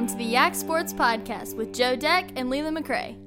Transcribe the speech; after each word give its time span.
Welcome 0.00 0.18
to 0.18 0.24
the 0.24 0.30
Yak 0.30 0.54
Sports 0.54 0.94
Podcast 0.94 1.56
with 1.56 1.74
Joe 1.74 1.94
Deck 1.94 2.30
and 2.34 2.48
Leland 2.48 2.74
McRae. 2.74 3.18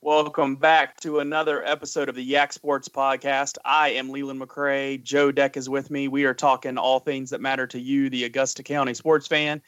Welcome 0.00 0.56
back 0.56 0.98
to 1.00 1.18
another 1.18 1.62
episode 1.62 2.08
of 2.08 2.14
the 2.14 2.24
Yak 2.24 2.54
Sports 2.54 2.88
Podcast. 2.88 3.58
I 3.66 3.90
am 3.90 4.08
Leland 4.08 4.40
McRae. 4.40 5.02
Joe 5.02 5.30
Deck 5.30 5.58
is 5.58 5.68
with 5.68 5.90
me. 5.90 6.08
We 6.08 6.24
are 6.24 6.32
talking 6.32 6.78
all 6.78 7.00
things 7.00 7.28
that 7.28 7.42
matter 7.42 7.66
to 7.66 7.78
you, 7.78 8.08
the 8.08 8.24
Augusta 8.24 8.62
County 8.62 8.94
sports 8.94 9.26
fan, 9.26 9.60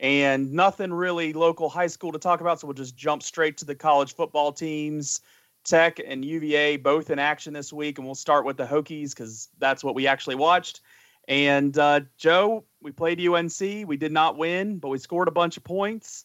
and 0.00 0.52
nothing 0.52 0.92
really 0.92 1.32
local 1.32 1.68
high 1.68 1.86
school 1.86 2.10
to 2.10 2.18
talk 2.18 2.40
about. 2.40 2.58
So 2.58 2.66
we'll 2.66 2.74
just 2.74 2.96
jump 2.96 3.22
straight 3.22 3.58
to 3.58 3.64
the 3.64 3.76
college 3.76 4.16
football 4.16 4.52
teams. 4.52 5.20
Tech 5.64 6.00
and 6.04 6.24
UVA 6.24 6.78
both 6.78 7.10
in 7.10 7.20
action 7.20 7.52
this 7.52 7.72
week, 7.72 7.98
and 7.98 8.06
we'll 8.08 8.16
start 8.16 8.44
with 8.44 8.56
the 8.56 8.66
Hokies 8.66 9.10
because 9.10 9.50
that's 9.58 9.84
what 9.84 9.94
we 9.94 10.08
actually 10.08 10.34
watched. 10.34 10.80
And 11.28 11.76
uh, 11.78 12.00
Joe, 12.16 12.64
we 12.80 12.92
played 12.92 13.20
UNC. 13.20 13.60
We 13.60 13.96
did 13.96 14.12
not 14.12 14.36
win, 14.36 14.78
but 14.78 14.88
we 14.88 14.98
scored 14.98 15.28
a 15.28 15.32
bunch 15.32 15.56
of 15.56 15.64
points. 15.64 16.24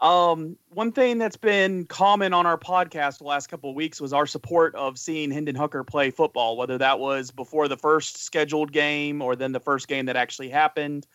Um, 0.00 0.56
one 0.70 0.90
thing 0.90 1.18
that's 1.18 1.36
been 1.36 1.86
common 1.86 2.34
on 2.34 2.44
our 2.44 2.58
podcast 2.58 3.18
the 3.18 3.24
last 3.24 3.46
couple 3.46 3.70
of 3.70 3.76
weeks 3.76 4.00
was 4.00 4.12
our 4.12 4.26
support 4.26 4.74
of 4.74 4.98
seeing 4.98 5.30
Hendon 5.30 5.54
Hooker 5.54 5.84
play 5.84 6.10
football, 6.10 6.56
whether 6.56 6.76
that 6.78 6.98
was 6.98 7.30
before 7.30 7.68
the 7.68 7.76
first 7.76 8.24
scheduled 8.24 8.72
game 8.72 9.22
or 9.22 9.36
then 9.36 9.52
the 9.52 9.60
first 9.60 9.86
game 9.86 10.06
that 10.06 10.16
actually 10.16 10.48
happened, 10.48 11.06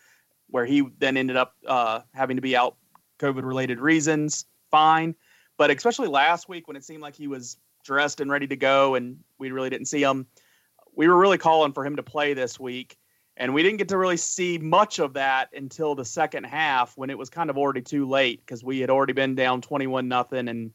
where 0.48 0.64
he 0.64 0.88
then 0.98 1.18
ended 1.18 1.36
up 1.36 1.54
uh, 1.66 2.00
having 2.14 2.36
to 2.36 2.42
be 2.42 2.56
out 2.56 2.76
COVID 3.18 3.44
related 3.44 3.78
reasons. 3.78 4.46
Fine. 4.70 5.14
But 5.58 5.70
especially 5.70 6.08
last 6.08 6.48
week 6.48 6.66
when 6.66 6.76
it 6.76 6.84
seemed 6.84 7.02
like 7.02 7.14
he 7.14 7.26
was 7.26 7.58
dressed 7.84 8.20
and 8.20 8.30
ready 8.30 8.46
to 8.46 8.56
go 8.56 8.94
and 8.94 9.18
we 9.38 9.50
really 9.50 9.70
didn't 9.70 9.88
see 9.88 10.02
him, 10.02 10.26
we 10.94 11.08
were 11.08 11.18
really 11.18 11.38
calling 11.38 11.72
for 11.72 11.84
him 11.84 11.96
to 11.96 12.02
play 12.02 12.32
this 12.32 12.58
week 12.58 12.96
and 13.38 13.54
we 13.54 13.62
didn't 13.62 13.78
get 13.78 13.88
to 13.88 13.96
really 13.96 14.16
see 14.16 14.58
much 14.58 14.98
of 14.98 15.14
that 15.14 15.48
until 15.54 15.94
the 15.94 16.04
second 16.04 16.44
half 16.44 16.96
when 16.96 17.08
it 17.08 17.16
was 17.16 17.30
kind 17.30 17.50
of 17.50 17.56
already 17.56 17.80
too 17.80 18.06
late 18.06 18.44
because 18.44 18.64
we 18.64 18.80
had 18.80 18.90
already 18.90 19.12
been 19.12 19.36
down 19.36 19.62
21 19.62 20.08
nothing 20.08 20.48
and 20.48 20.72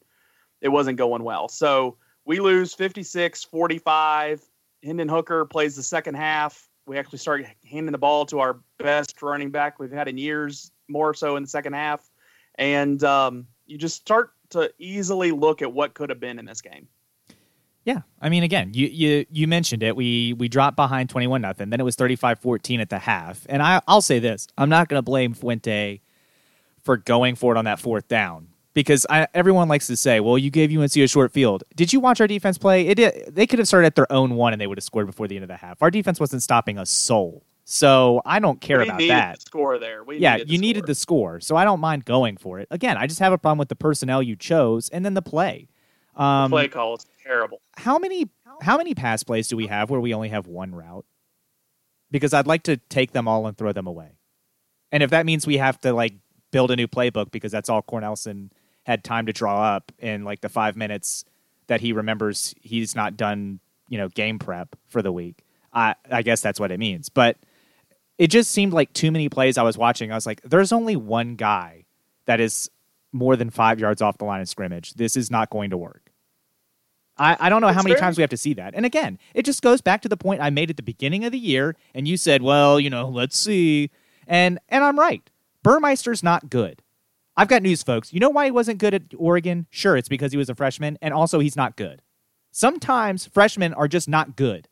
it 0.61 0.69
wasn't 0.69 0.97
going 0.97 1.23
well. 1.23 1.49
So 1.49 1.97
we 2.25 2.39
lose 2.39 2.73
56 2.73 3.43
45. 3.43 4.41
Hendon 4.81 5.09
Hooker 5.09 5.43
plays 5.45 5.75
the 5.75 5.83
second 5.83 6.15
half. 6.15 6.69
We 6.85 6.97
actually 6.97 7.19
start 7.19 7.45
handing 7.69 7.91
the 7.91 7.97
ball 7.97 8.25
to 8.27 8.39
our 8.39 8.59
best 8.79 9.21
running 9.21 9.51
back 9.51 9.77
we've 9.77 9.91
had 9.91 10.07
in 10.07 10.17
years, 10.17 10.71
more 10.87 11.13
so 11.13 11.35
in 11.35 11.43
the 11.43 11.49
second 11.49 11.73
half. 11.73 12.09
And 12.55 13.03
um, 13.03 13.47
you 13.65 13.77
just 13.77 13.97
start 13.97 14.31
to 14.51 14.73
easily 14.77 15.31
look 15.31 15.61
at 15.61 15.71
what 15.71 15.93
could 15.93 16.09
have 16.09 16.19
been 16.19 16.39
in 16.39 16.45
this 16.45 16.61
game. 16.61 16.87
Yeah, 17.85 18.01
I 18.21 18.29
mean, 18.29 18.43
again, 18.43 18.71
you 18.73 18.87
you 18.87 19.25
you 19.29 19.47
mentioned 19.47 19.83
it. 19.83 19.95
We 19.95 20.33
we 20.33 20.47
dropped 20.47 20.75
behind 20.75 21.09
twenty 21.09 21.27
one 21.27 21.41
nothing. 21.41 21.69
Then 21.69 21.79
it 21.79 21.83
was 21.83 21.95
35-14 21.95 22.79
at 22.79 22.89
the 22.89 22.99
half. 22.99 23.45
And 23.49 23.61
I 23.61 23.81
I'll 23.87 24.01
say 24.01 24.19
this: 24.19 24.47
I'm 24.57 24.69
not 24.69 24.87
going 24.87 24.97
to 24.97 25.03
blame 25.03 25.33
Fuente 25.33 26.01
for 26.81 26.97
going 26.97 27.35
for 27.35 27.53
it 27.53 27.57
on 27.57 27.65
that 27.65 27.79
fourth 27.79 28.07
down 28.07 28.47
because 28.73 29.05
I, 29.09 29.27
everyone 29.33 29.67
likes 29.67 29.87
to 29.87 29.97
say, 29.97 30.21
"Well, 30.21 30.37
you 30.37 30.49
gave 30.49 30.75
UNC 30.75 30.95
a 30.95 31.07
short 31.07 31.31
field." 31.33 31.63
Did 31.75 31.91
you 31.91 31.99
watch 31.99 32.21
our 32.21 32.27
defense 32.27 32.57
play? 32.57 32.87
It 32.87 33.35
they 33.35 33.45
could 33.45 33.59
have 33.59 33.67
started 33.67 33.87
at 33.87 33.95
their 33.95 34.11
own 34.11 34.35
one 34.35 34.53
and 34.53 34.61
they 34.61 34.67
would 34.67 34.77
have 34.77 34.83
scored 34.83 35.07
before 35.07 35.27
the 35.27 35.35
end 35.35 35.43
of 35.43 35.49
the 35.49 35.57
half. 35.57 35.81
Our 35.81 35.91
defense 35.91 36.19
wasn't 36.19 36.43
stopping 36.43 36.77
a 36.77 36.85
soul. 36.85 37.43
So 37.65 38.21
I 38.25 38.39
don't 38.39 38.59
care 38.59 38.79
we 38.79 38.85
about 38.85 38.97
needed 38.97 39.11
that. 39.11 39.35
The 39.35 39.41
score 39.41 39.79
there. 39.79 40.03
We 40.03 40.17
yeah, 40.17 40.33
needed 40.33 40.47
the 40.47 40.51
you 40.51 40.59
needed 40.59 40.85
the 40.85 40.95
score. 40.95 41.39
So 41.39 41.55
I 41.55 41.63
don't 41.63 41.79
mind 41.79 42.05
going 42.05 42.37
for 42.37 42.59
it. 42.59 42.67
Again, 42.71 42.97
I 42.97 43.07
just 43.07 43.19
have 43.19 43.31
a 43.31 43.37
problem 43.37 43.57
with 43.57 43.69
the 43.69 43.75
personnel 43.75 44.21
you 44.21 44.35
chose 44.35 44.89
and 44.89 45.05
then 45.05 45.13
the 45.13 45.21
play. 45.21 45.69
Um, 46.15 46.51
play 46.51 46.67
call 46.67 46.95
is 46.95 47.05
terrible. 47.25 47.61
how 47.77 47.97
many 47.97 48.29
how 48.61 48.77
many 48.77 48.93
pass 48.93 49.23
plays 49.23 49.47
do 49.47 49.57
we 49.57 49.67
have 49.67 49.89
where 49.89 49.99
we 49.99 50.13
only 50.13 50.29
have 50.29 50.47
one 50.47 50.73
route? 50.73 51.05
Because 52.11 52.33
I'd 52.33 52.47
like 52.47 52.63
to 52.63 52.77
take 52.77 53.11
them 53.11 53.27
all 53.27 53.47
and 53.47 53.57
throw 53.57 53.71
them 53.71 53.87
away. 53.87 54.17
And 54.91 55.01
if 55.01 55.09
that 55.09 55.25
means 55.25 55.47
we 55.47 55.57
have 55.57 55.79
to 55.81 55.93
like 55.93 56.13
build 56.51 56.71
a 56.71 56.75
new 56.75 56.87
playbook 56.87 57.31
because 57.31 57.51
that's 57.51 57.69
all 57.69 57.81
Cornelsen 57.81 58.51
had 58.83 59.03
time 59.03 59.25
to 59.25 59.33
draw 59.33 59.75
up 59.75 59.91
in 59.97 60.23
like 60.23 60.41
the 60.41 60.49
five 60.49 60.75
minutes 60.75 61.25
that 61.67 61.81
he 61.81 61.93
remembers 61.93 62.53
he's 62.61 62.95
not 62.95 63.17
done, 63.17 63.59
you 63.89 63.97
know, 63.97 64.09
game 64.09 64.37
prep 64.37 64.75
for 64.87 65.01
the 65.01 65.11
week. 65.11 65.43
I 65.73 65.95
I 66.11 66.21
guess 66.21 66.41
that's 66.41 66.59
what 66.59 66.71
it 66.71 66.79
means. 66.79 67.09
But 67.09 67.37
it 68.17 68.27
just 68.27 68.51
seemed 68.51 68.73
like 68.73 68.93
too 68.93 69.11
many 69.11 69.29
plays 69.29 69.57
I 69.57 69.63
was 69.63 69.77
watching. 69.77 70.11
I 70.11 70.15
was 70.15 70.25
like, 70.25 70.41
there's 70.43 70.71
only 70.71 70.95
one 70.95 71.35
guy 71.35 71.85
that 72.25 72.39
is 72.39 72.69
more 73.11 73.35
than 73.35 73.49
five 73.49 73.79
yards 73.79 74.01
off 74.01 74.17
the 74.17 74.25
line 74.25 74.41
of 74.41 74.49
scrimmage. 74.49 74.93
This 74.93 75.17
is 75.17 75.31
not 75.31 75.49
going 75.49 75.71
to 75.71 75.77
work. 75.77 76.02
I, 77.23 77.37
I 77.39 77.49
don't 77.49 77.61
know 77.61 77.69
how 77.69 77.81
many 77.81 77.95
times 77.95 78.17
we 78.17 78.21
have 78.21 78.29
to 78.31 78.37
see 78.37 78.53
that. 78.55 78.73
And 78.75 78.85
again, 78.85 79.17
it 79.33 79.45
just 79.45 79.61
goes 79.61 79.79
back 79.79 80.01
to 80.01 80.09
the 80.09 80.17
point 80.17 80.41
I 80.41 80.49
made 80.49 80.69
at 80.69 80.75
the 80.75 80.83
beginning 80.83 81.23
of 81.23 81.31
the 81.31 81.39
year, 81.39 81.75
and 81.95 82.05
you 82.05 82.17
said, 82.17 82.41
well, 82.41 82.79
you 82.79 82.89
know, 82.89 83.07
let's 83.07 83.37
see. 83.37 83.91
And 84.27 84.59
and 84.67 84.83
I'm 84.83 84.99
right. 84.99 85.29
Burmeister's 85.63 86.21
not 86.21 86.49
good. 86.49 86.81
I've 87.37 87.47
got 87.47 87.63
news, 87.63 87.81
folks. 87.81 88.11
You 88.11 88.19
know 88.19 88.29
why 88.29 88.45
he 88.45 88.51
wasn't 88.51 88.77
good 88.77 88.93
at 88.93 89.03
Oregon? 89.17 89.67
Sure, 89.69 89.95
it's 89.95 90.09
because 90.09 90.33
he 90.33 90.37
was 90.37 90.49
a 90.49 90.55
freshman, 90.55 90.97
and 91.01 91.13
also 91.13 91.39
he's 91.39 91.55
not 91.55 91.77
good. 91.77 92.01
Sometimes 92.51 93.25
freshmen 93.25 93.73
are 93.73 93.87
just 93.87 94.09
not 94.09 94.35
good. 94.35 94.67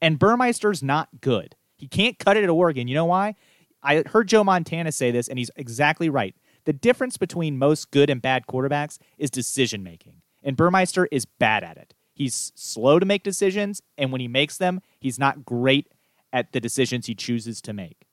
And 0.00 0.18
Burmeister's 0.18 0.82
not 0.82 1.08
good. 1.20 1.54
He 1.76 1.86
can't 1.86 2.18
cut 2.18 2.36
it 2.36 2.44
at 2.44 2.50
Oregon. 2.50 2.88
You 2.88 2.94
know 2.94 3.04
why? 3.04 3.36
I 3.82 4.02
heard 4.06 4.28
Joe 4.28 4.42
Montana 4.42 4.90
say 4.90 5.10
this, 5.10 5.28
and 5.28 5.38
he's 5.38 5.50
exactly 5.54 6.08
right. 6.08 6.34
The 6.64 6.72
difference 6.72 7.18
between 7.18 7.58
most 7.58 7.90
good 7.90 8.08
and 8.08 8.22
bad 8.22 8.46
quarterbacks 8.46 8.98
is 9.18 9.30
decision 9.30 9.82
making. 9.82 10.22
And 10.44 10.56
Burmeister 10.56 11.08
is 11.10 11.24
bad 11.24 11.64
at 11.64 11.76
it. 11.78 11.94
He's 12.12 12.52
slow 12.54 13.00
to 13.00 13.06
make 13.06 13.24
decisions, 13.24 13.82
and 13.98 14.12
when 14.12 14.20
he 14.20 14.28
makes 14.28 14.56
them, 14.56 14.82
he's 15.00 15.18
not 15.18 15.44
great 15.44 15.88
at 16.32 16.52
the 16.52 16.60
decisions 16.60 17.06
he 17.06 17.14
chooses 17.14 17.60
to 17.62 17.72
make. 17.72 18.06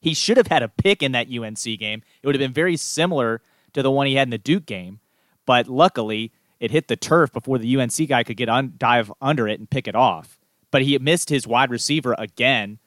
He 0.00 0.14
should 0.14 0.36
have 0.36 0.46
had 0.46 0.62
a 0.62 0.68
pick 0.68 1.02
in 1.02 1.12
that 1.12 1.28
UNC 1.28 1.62
game. 1.78 2.02
It 2.22 2.26
would 2.26 2.34
have 2.34 2.40
been 2.40 2.52
very 2.52 2.76
similar 2.76 3.42
to 3.74 3.82
the 3.82 3.90
one 3.90 4.06
he 4.06 4.14
had 4.14 4.26
in 4.28 4.30
the 4.30 4.38
Duke 4.38 4.66
game, 4.66 5.00
but 5.44 5.68
luckily 5.68 6.32
it 6.58 6.70
hit 6.70 6.88
the 6.88 6.96
turf 6.96 7.32
before 7.32 7.58
the 7.58 7.76
UNC 7.76 8.08
guy 8.08 8.22
could 8.22 8.36
get 8.36 8.48
un- 8.48 8.74
dive 8.78 9.12
under 9.20 9.48
it 9.48 9.58
and 9.58 9.68
pick 9.68 9.86
it 9.86 9.94
off. 9.94 10.38
But 10.70 10.82
he 10.82 10.96
missed 10.98 11.28
his 11.28 11.46
wide 11.46 11.70
receiver 11.70 12.14
again 12.18 12.78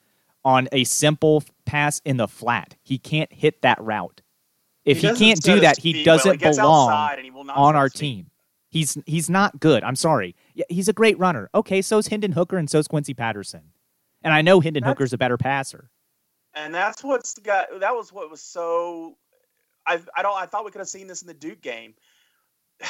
on 0.44 0.68
a 0.72 0.84
simple 0.84 1.44
pass 1.66 2.02
in 2.06 2.18
the 2.18 2.28
flat. 2.28 2.76
He 2.84 2.98
can't 2.98 3.32
hit 3.32 3.62
that 3.62 3.82
route. 3.82 4.22
If 4.86 4.98
he, 4.98 5.08
doesn't 5.08 5.26
can't 5.26 5.42
do 5.42 5.60
that, 5.62 5.80
he 5.80 6.04
doesn't 6.04 6.40
He 6.42 6.50
belong 6.52 7.18
he 7.18 7.32
on 7.32 7.76
our 7.76 7.90
feet. 7.90 8.00
team. 8.00 8.30
He's 8.76 8.98
he's 9.06 9.30
not 9.30 9.62
good. 9.62 9.86
I'm 9.86 9.96
sorry. 9.96 10.36
He's 10.68 10.90
a 10.90 10.94
great 10.94 11.18
runner. 11.18 11.50
Okay, 11.56 11.82
so's 11.82 12.08
Hendon 12.08 12.34
Hooker 12.34 12.58
and 12.58 12.70
so's 12.70 12.90
Quincy 12.90 13.14
Patterson. 13.14 13.72
And 14.22 14.34
I 14.34 14.42
know 14.42 14.60
Hendon 14.60 14.82
That's- 14.84 14.92
Hooker's 14.98 15.14
a 15.14 15.18
better 15.18 15.38
passer. 15.38 15.90
and 16.54 16.76
that's 16.76 17.02
what's 17.02 17.36
got 17.36 17.68
that 17.80 17.96
was 17.96 18.12
what 18.12 18.30
was 18.30 18.42
so 18.42 19.18
I 19.88 20.02
I 20.14 20.22
don't 20.24 20.36
I 20.38 20.46
thought 20.46 20.66
we 20.66 20.72
could 20.72 20.80
have 20.80 20.90
seen 20.90 21.08
this 21.08 21.22
in 21.22 21.28
the 21.30 21.34
Duke 21.34 21.62
game. 21.62 21.94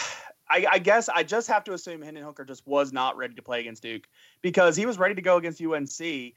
I, 0.50 0.66
I 0.73 0.79
guess 0.79 1.07
I 1.07 1.22
just 1.22 1.47
have 1.50 1.63
to 1.66 1.73
assume 1.73 2.02
Hendon 2.02 2.23
Hooker 2.23 2.46
just 2.46 2.66
was 2.66 2.91
not 2.91 3.16
ready 3.16 3.35
to 3.35 3.41
play 3.43 3.59
against 3.59 3.84
Duke 3.84 4.08
because 4.41 4.76
he 4.76 4.87
was 4.87 4.97
ready 4.97 5.14
to 5.14 5.22
go 5.22 5.37
against 5.37 5.61
UNC. 5.61 6.34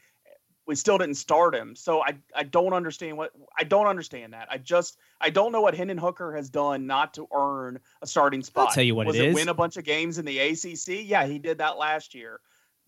We 0.68 0.74
still 0.74 0.98
didn't 0.98 1.16
start 1.16 1.54
him, 1.54 1.74
so 1.74 2.02
I 2.02 2.18
I 2.36 2.42
don't 2.44 2.74
understand 2.74 3.16
what 3.16 3.32
I 3.58 3.64
don't 3.64 3.86
understand 3.86 4.34
that. 4.34 4.48
I 4.50 4.58
just 4.58 4.98
I 5.20 5.30
don't 5.30 5.50
know 5.50 5.62
what 5.62 5.74
Hendon 5.74 5.96
Hooker 5.98 6.36
has 6.36 6.50
done 6.50 6.86
not 6.86 7.14
to 7.14 7.26
earn 7.34 7.80
a 8.02 8.06
starting 8.06 8.42
spot. 8.42 8.68
I'll 8.68 8.74
tell 8.74 8.84
you 8.84 8.94
what 8.94 9.06
was 9.06 9.16
it 9.16 9.28
is. 9.28 9.34
Win 9.34 9.48
a 9.48 9.54
bunch 9.54 9.78
of 9.78 9.84
games 9.84 10.18
in 10.18 10.26
the 10.26 10.38
ACC. 10.38 11.08
Yeah, 11.08 11.26
he 11.26 11.38
did 11.38 11.58
that 11.58 11.78
last 11.78 12.14
year. 12.14 12.40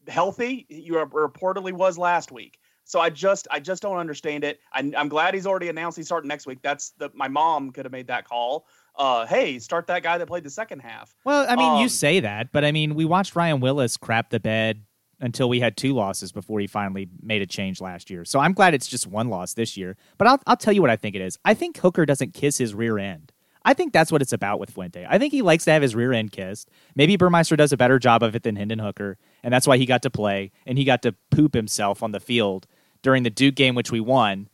Healthy, 0.07 0.67
you 0.69 0.93
reportedly 0.95 1.73
was 1.73 1.97
last 1.99 2.31
week. 2.31 2.61
So 2.85 3.01
I 3.01 3.09
just 3.09 3.49
I 3.51 3.61
just 3.61 3.83
don't 3.83 3.97
understand 3.99 4.45
it. 4.45 4.61
I, 4.73 4.93
I'm 4.97 5.09
glad 5.09 5.33
he's 5.33 5.47
already 5.47 5.69
announced 5.69 5.97
he's 5.97 6.07
starting 6.07 6.29
next 6.29 6.47
week. 6.47 6.59
That's 6.61 6.91
the 6.99 7.11
my 7.15 7.29
mom 7.29 7.71
could 7.71 7.87
have 7.87 7.93
made 7.93 8.09
that 8.09 8.29
call. 8.29 8.67
Uh, 8.97 9.25
hey, 9.27 9.59
start 9.59 9.87
that 9.87 10.03
guy 10.03 10.19
that 10.19 10.27
played 10.27 10.45
the 10.45 10.51
second 10.51 10.81
half. 10.81 11.15
Well, 11.25 11.47
I 11.49 11.57
mean, 11.57 11.77
you 11.79 11.85
Um, 11.85 11.89
say 11.89 12.21
that, 12.21 12.53
but 12.53 12.65
I 12.65 12.73
mean, 12.73 12.95
we 12.95 13.05
watched 13.07 13.37
Ryan 13.37 13.61
Willis 13.61 13.97
crap 13.97 14.31
the 14.31 14.41
bed 14.41 14.83
until 15.21 15.49
we 15.49 15.61
had 15.61 15.77
two 15.77 15.93
losses 15.93 16.33
before 16.33 16.61
he 16.61 16.67
finally 16.67 17.09
made 17.23 17.43
a 17.43 17.47
change 17.47 17.81
last 17.81 18.11
year. 18.11 18.25
So 18.25 18.41
I'm 18.41 18.53
glad 18.53 18.75
it's 18.75 18.87
just 18.87 19.07
one 19.07 19.29
loss 19.29 19.55
this 19.55 19.77
year. 19.77 19.97
But 20.19 20.29
I'll 20.29 20.41
I'll 20.47 20.57
tell 20.57 20.73
you 20.73 20.81
what 20.81 20.91
I 20.91 20.97
think 20.97 21.15
it 21.15 21.23
is. 21.23 21.39
I 21.45 21.55
think 21.55 21.79
Hooker 21.79 22.07
doesn't 22.07 22.35
kiss 22.35 22.59
his 22.59 22.75
rear 22.75 22.99
end. 22.99 23.33
I 23.63 23.75
think 23.75 23.93
that's 23.93 24.11
what 24.11 24.23
it's 24.23 24.33
about 24.33 24.59
with 24.59 24.71
Fuente. 24.71 25.07
I 25.09 25.19
think 25.19 25.33
he 25.33 25.43
likes 25.43 25.65
to 25.67 25.73
have 25.73 25.83
his 25.83 25.95
rear 25.95 26.13
end 26.13 26.33
kissed. 26.33 26.71
Maybe 26.95 27.17
Burmeister 27.17 27.57
does 27.57 27.73
a 27.73 27.77
better 27.77 27.99
job 27.99 28.23
of 28.23 28.35
it 28.35 28.43
than 28.43 28.57
Hendon 28.57 28.79
Hooker, 28.79 29.19
and 29.43 29.53
that's 29.53 29.67
why 29.67 29.77
he 29.77 29.87
got 29.87 30.03
to 30.03 30.11
play 30.11 30.51
and 30.67 30.79
he 30.79 30.85
got 30.85 31.03
to 31.03 31.15
poop 31.31 31.55
himself 31.55 32.03
on 32.03 32.13
the 32.13 32.21
field 32.21 32.67
during 33.03 33.23
the 33.23 33.31
Duke 33.31 33.55
game, 33.55 33.75
which 33.75 33.91
we 33.91 34.01
won, 34.01 34.49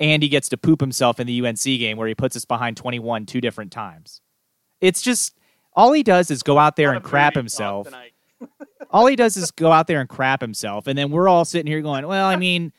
and 0.00 0.22
he 0.22 0.28
gets 0.28 0.48
to 0.50 0.56
poop 0.56 0.80
himself 0.80 1.20
in 1.20 1.26
the 1.26 1.46
UNC 1.46 1.62
game 1.62 1.96
where 1.96 2.08
he 2.08 2.14
puts 2.14 2.36
us 2.36 2.44
behind 2.44 2.76
21 2.76 3.26
two 3.26 3.40
different 3.40 3.72
times. 3.72 4.20
It's 4.80 5.02
just 5.02 5.34
all 5.74 5.92
he 5.92 6.02
does 6.02 6.30
is 6.30 6.42
go 6.42 6.58
out 6.58 6.76
there 6.76 6.92
and 6.92 7.04
crap 7.04 7.34
himself. 7.34 7.86
tonight. 7.86 8.12
All 8.90 9.06
he 9.06 9.16
does 9.16 9.36
is 9.36 9.50
go 9.50 9.72
out 9.72 9.86
there 9.86 10.00
and 10.00 10.08
crap 10.08 10.40
himself, 10.40 10.86
and 10.86 10.96
then 10.96 11.10
we're 11.10 11.28
all 11.28 11.44
sitting 11.44 11.66
here 11.70 11.80
going, 11.80 12.06
"Well, 12.06 12.26
I 12.26 12.36
mean, 12.36 12.72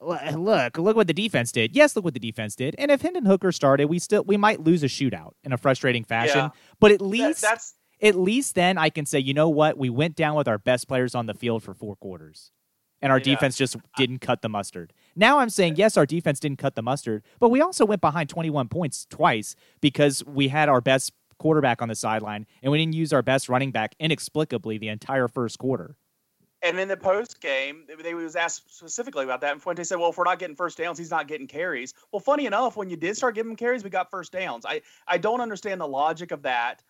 look, 0.00 0.78
look 0.78 0.96
what 0.96 1.06
the 1.06 1.14
defense 1.14 1.52
did. 1.52 1.74
Yes, 1.76 1.94
look 1.94 2.04
what 2.04 2.14
the 2.14 2.20
defense 2.20 2.56
did. 2.56 2.74
And 2.78 2.90
if 2.90 3.02
Hendon 3.02 3.24
Hooker 3.26 3.52
started, 3.52 3.86
we 3.86 3.98
still 3.98 4.24
we 4.24 4.36
might 4.36 4.60
lose 4.60 4.82
a 4.82 4.86
shootout 4.88 5.32
in 5.44 5.52
a 5.52 5.56
frustrating 5.58 6.04
fashion. 6.04 6.36
Yeah. 6.38 6.48
But 6.80 6.92
at 6.92 6.98
That- 6.98 7.04
least 7.06 7.40
that's 7.42 7.74
at 8.00 8.16
least 8.16 8.56
then 8.56 8.78
I 8.78 8.90
can 8.90 9.06
say, 9.06 9.20
you 9.20 9.32
know 9.32 9.48
what? 9.48 9.78
We 9.78 9.88
went 9.88 10.16
down 10.16 10.34
with 10.34 10.48
our 10.48 10.58
best 10.58 10.88
players 10.88 11.14
on 11.14 11.26
the 11.26 11.34
field 11.34 11.62
for 11.62 11.72
four 11.72 11.94
quarters. 11.96 12.50
And 13.00 13.10
our 13.12 13.18
Yeah. 13.18 13.24
defense 13.24 13.56
just 13.56 13.76
didn't 13.96 14.20
cut 14.20 14.42
the 14.42 14.48
mustard. 14.48 14.92
Now 15.16 15.38
I'm 15.38 15.50
saying, 15.50 15.76
yes, 15.76 15.96
our 15.96 16.06
defense 16.06 16.40
didn't 16.40 16.58
cut 16.58 16.74
the 16.74 16.82
mustard, 16.82 17.22
but 17.40 17.50
we 17.50 17.60
also 17.60 17.84
went 17.84 18.00
behind 18.00 18.28
21 18.28 18.68
points 18.68 19.06
twice 19.08 19.54
because 19.80 20.24
we 20.24 20.48
had 20.48 20.68
our 20.68 20.80
best 20.80 21.12
quarterback 21.42 21.82
on 21.82 21.88
the 21.88 21.94
sideline 21.94 22.46
and 22.62 22.70
we 22.70 22.78
didn't 22.78 22.94
use 22.94 23.12
our 23.12 23.20
best 23.20 23.48
running 23.48 23.72
back 23.72 23.96
inexplicably 23.98 24.78
the 24.78 24.88
entire 24.88 25.26
first 25.26 25.58
quarter. 25.58 25.96
And 26.62 26.78
in 26.78 26.86
the 26.86 26.96
post 26.96 27.40
game, 27.40 27.84
they 28.00 28.14
was 28.14 28.36
asked 28.36 28.76
specifically 28.76 29.24
about 29.24 29.40
that, 29.40 29.50
and 29.50 29.60
Fuente 29.60 29.82
said, 29.82 29.98
"Well, 29.98 30.10
if 30.10 30.16
we're 30.16 30.22
not 30.22 30.38
getting 30.38 30.54
first 30.54 30.78
downs, 30.78 30.96
he's 30.96 31.10
not 31.10 31.26
getting 31.26 31.48
carries." 31.48 31.92
Well, 32.12 32.20
funny 32.20 32.46
enough, 32.46 32.76
when 32.76 32.88
you 32.88 32.96
did 32.96 33.16
start 33.16 33.34
giving 33.34 33.50
him 33.50 33.56
carries, 33.56 33.82
we 33.82 33.90
got 33.90 34.12
first 34.12 34.30
downs. 34.30 34.64
I 34.64 34.80
I 35.08 35.18
don't 35.18 35.40
understand 35.40 35.80
the 35.80 35.88
logic 35.88 36.30
of 36.30 36.42
that. 36.42 36.84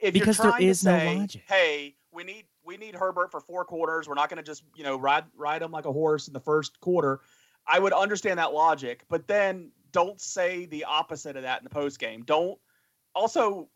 If 0.00 0.14
because 0.14 0.38
there 0.38 0.54
is 0.60 0.78
say, 0.78 1.14
no 1.14 1.20
logic. 1.20 1.42
Hey, 1.48 1.96
we 2.12 2.22
need 2.22 2.44
we 2.64 2.76
need 2.76 2.94
Herbert 2.94 3.32
for 3.32 3.40
four 3.40 3.64
quarters. 3.64 4.06
We're 4.06 4.14
not 4.14 4.30
going 4.30 4.36
to 4.36 4.44
just 4.44 4.62
you 4.76 4.84
know 4.84 4.96
ride 4.96 5.24
ride 5.36 5.62
him 5.62 5.72
like 5.72 5.86
a 5.86 5.92
horse 5.92 6.28
in 6.28 6.32
the 6.32 6.40
first 6.40 6.78
quarter. 6.78 7.18
I 7.66 7.80
would 7.80 7.92
understand 7.92 8.38
that 8.38 8.52
logic, 8.52 9.04
but 9.08 9.26
then 9.26 9.72
don't 9.90 10.20
say 10.20 10.66
the 10.66 10.84
opposite 10.84 11.36
of 11.36 11.42
that 11.42 11.58
in 11.58 11.64
the 11.64 11.70
post 11.70 11.98
game. 11.98 12.22
Don't 12.22 12.56
also 13.16 13.68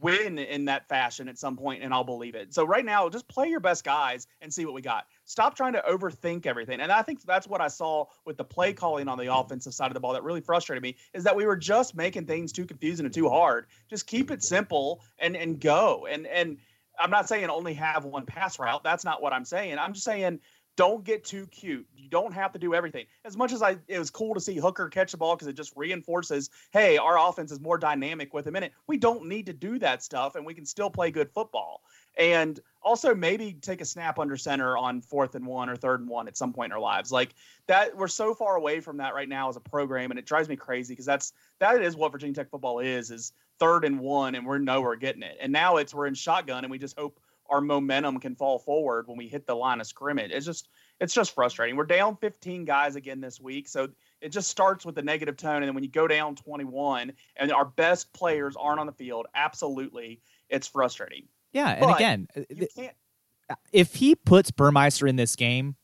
win 0.00 0.38
in 0.38 0.66
that 0.66 0.88
fashion 0.88 1.28
at 1.28 1.38
some 1.38 1.56
point 1.56 1.82
and 1.82 1.92
I'll 1.92 2.04
believe 2.04 2.34
it. 2.34 2.54
So 2.54 2.64
right 2.64 2.84
now, 2.84 3.08
just 3.08 3.28
play 3.28 3.48
your 3.48 3.60
best 3.60 3.84
guys 3.84 4.26
and 4.40 4.52
see 4.52 4.64
what 4.64 4.74
we 4.74 4.82
got. 4.82 5.06
Stop 5.24 5.56
trying 5.56 5.72
to 5.74 5.82
overthink 5.88 6.46
everything. 6.46 6.80
And 6.80 6.92
I 6.92 7.02
think 7.02 7.22
that's 7.22 7.46
what 7.46 7.60
I 7.60 7.68
saw 7.68 8.06
with 8.24 8.36
the 8.36 8.44
play 8.44 8.72
calling 8.72 9.08
on 9.08 9.18
the 9.18 9.32
offensive 9.32 9.74
side 9.74 9.88
of 9.88 9.94
the 9.94 10.00
ball 10.00 10.12
that 10.12 10.22
really 10.22 10.40
frustrated 10.40 10.82
me 10.82 10.96
is 11.14 11.24
that 11.24 11.36
we 11.36 11.46
were 11.46 11.56
just 11.56 11.96
making 11.96 12.26
things 12.26 12.52
too 12.52 12.64
confusing 12.64 13.06
and 13.06 13.14
too 13.14 13.28
hard. 13.28 13.66
Just 13.90 14.06
keep 14.06 14.30
it 14.30 14.42
simple 14.42 15.02
and 15.18 15.36
and 15.36 15.60
go. 15.60 16.06
And 16.06 16.26
and 16.26 16.58
I'm 16.98 17.10
not 17.10 17.28
saying 17.28 17.48
only 17.48 17.74
have 17.74 18.04
one 18.04 18.26
pass 18.26 18.58
route. 18.58 18.82
That's 18.82 19.04
not 19.04 19.22
what 19.22 19.32
I'm 19.32 19.44
saying. 19.44 19.78
I'm 19.78 19.92
just 19.92 20.04
saying 20.04 20.40
don't 20.78 21.02
get 21.02 21.24
too 21.24 21.44
cute. 21.48 21.84
You 21.96 22.08
don't 22.08 22.32
have 22.32 22.52
to 22.52 22.58
do 22.58 22.72
everything. 22.72 23.06
As 23.24 23.36
much 23.36 23.52
as 23.52 23.62
I, 23.62 23.78
it 23.88 23.98
was 23.98 24.10
cool 24.10 24.32
to 24.34 24.40
see 24.40 24.56
Hooker 24.58 24.88
catch 24.88 25.10
the 25.10 25.16
ball 25.16 25.34
because 25.34 25.48
it 25.48 25.56
just 25.56 25.72
reinforces, 25.74 26.50
hey, 26.70 26.96
our 26.96 27.18
offense 27.18 27.50
is 27.50 27.58
more 27.58 27.78
dynamic 27.78 28.32
with 28.32 28.46
in 28.46 28.54
it. 28.62 28.72
We 28.86 28.96
don't 28.96 29.26
need 29.26 29.46
to 29.46 29.52
do 29.52 29.80
that 29.80 30.04
stuff, 30.04 30.36
and 30.36 30.46
we 30.46 30.54
can 30.54 30.64
still 30.64 30.88
play 30.88 31.10
good 31.10 31.32
football. 31.32 31.82
And 32.16 32.60
also 32.80 33.12
maybe 33.12 33.54
take 33.54 33.80
a 33.80 33.84
snap 33.84 34.20
under 34.20 34.36
center 34.36 34.76
on 34.76 35.00
fourth 35.00 35.34
and 35.34 35.44
one 35.44 35.68
or 35.68 35.74
third 35.74 35.98
and 35.98 36.08
one 36.08 36.28
at 36.28 36.36
some 36.36 36.52
point 36.52 36.70
in 36.70 36.74
our 36.74 36.80
lives. 36.80 37.10
Like 37.10 37.34
that, 37.66 37.96
we're 37.96 38.06
so 38.06 38.32
far 38.32 38.54
away 38.54 38.78
from 38.78 38.98
that 38.98 39.14
right 39.14 39.28
now 39.28 39.48
as 39.48 39.56
a 39.56 39.60
program, 39.60 40.10
and 40.10 40.18
it 40.18 40.26
drives 40.26 40.48
me 40.48 40.54
crazy 40.54 40.92
because 40.92 41.06
that's 41.06 41.32
that 41.58 41.82
is 41.82 41.96
what 41.96 42.12
Virginia 42.12 42.34
Tech 42.34 42.50
football 42.50 42.78
is: 42.78 43.10
is 43.10 43.32
third 43.58 43.84
and 43.84 43.98
one, 43.98 44.36
and 44.36 44.46
we're 44.46 44.58
nowhere 44.58 44.94
getting 44.94 45.22
it. 45.22 45.38
And 45.40 45.52
now 45.52 45.78
it's 45.78 45.92
we're 45.92 46.06
in 46.06 46.14
shotgun, 46.14 46.64
and 46.64 46.70
we 46.70 46.78
just 46.78 46.96
hope 46.96 47.18
our 47.48 47.60
momentum 47.60 48.20
can 48.20 48.34
fall 48.34 48.58
forward 48.58 49.08
when 49.08 49.16
we 49.16 49.28
hit 49.28 49.46
the 49.46 49.54
line 49.54 49.80
of 49.80 49.86
scrimmage. 49.86 50.30
It's 50.30 50.46
just 50.46 50.68
it's 51.00 51.14
just 51.14 51.34
frustrating. 51.34 51.76
We're 51.76 51.84
down 51.84 52.16
15 52.16 52.64
guys 52.64 52.96
again 52.96 53.20
this 53.20 53.40
week, 53.40 53.68
so 53.68 53.88
it 54.20 54.30
just 54.30 54.50
starts 54.50 54.84
with 54.84 54.94
the 54.94 55.02
negative 55.02 55.36
tone, 55.36 55.56
and 55.56 55.66
then 55.66 55.74
when 55.74 55.84
you 55.84 55.90
go 55.90 56.08
down 56.08 56.34
21 56.34 57.12
and 57.36 57.52
our 57.52 57.64
best 57.64 58.12
players 58.12 58.56
aren't 58.58 58.80
on 58.80 58.86
the 58.86 58.92
field, 58.92 59.26
absolutely, 59.34 60.20
it's 60.48 60.66
frustrating. 60.66 61.28
Yeah, 61.52 61.70
and 61.70 61.80
but 61.80 61.96
again, 61.96 62.28
uh, 62.36 63.54
if 63.72 63.94
he 63.94 64.14
puts 64.14 64.50
Burmeister 64.50 65.06
in 65.06 65.16
this 65.16 65.36
game, 65.36 65.76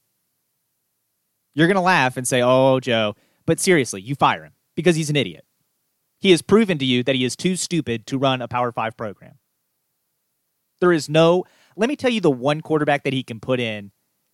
you're 1.55 1.69
gonna 1.69 1.81
laugh 1.81 2.17
and 2.17 2.27
say, 2.27 2.43
"Oh, 2.43 2.81
Joe," 2.81 3.15
but 3.47 3.61
seriously, 3.61 4.03
you 4.03 4.15
fire 4.15 4.45
him 4.45 4.53
because 4.75 4.97
he's 4.97 5.11
an 5.11 5.17
idiot. 5.17 5.45
He 6.19 6.31
has 6.31 6.43
proven 6.43 6.79
to 6.79 6.85
you 6.85 7.03
that 7.05 7.15
he 7.15 7.25
is 7.25 7.37
too 7.37 7.57
stupid 7.57 8.07
to 8.07 8.19
run 8.19 8.43
a 8.43 8.49
Power 8.49 8.73
Five 8.73 8.97
program. 8.97 9.39
There 10.81 10.93
is 10.93 11.09
no. 11.09 11.45
Let 11.77 11.89
me 11.89 11.97
tell 11.97 12.11
you 12.11 12.21
the 12.21 12.31
one 12.31 12.61
quarterback 12.61 13.05
that 13.05 13.13
he 13.13 13.23
can 13.23 13.41
put 13.41 13.61
in 13.61 13.91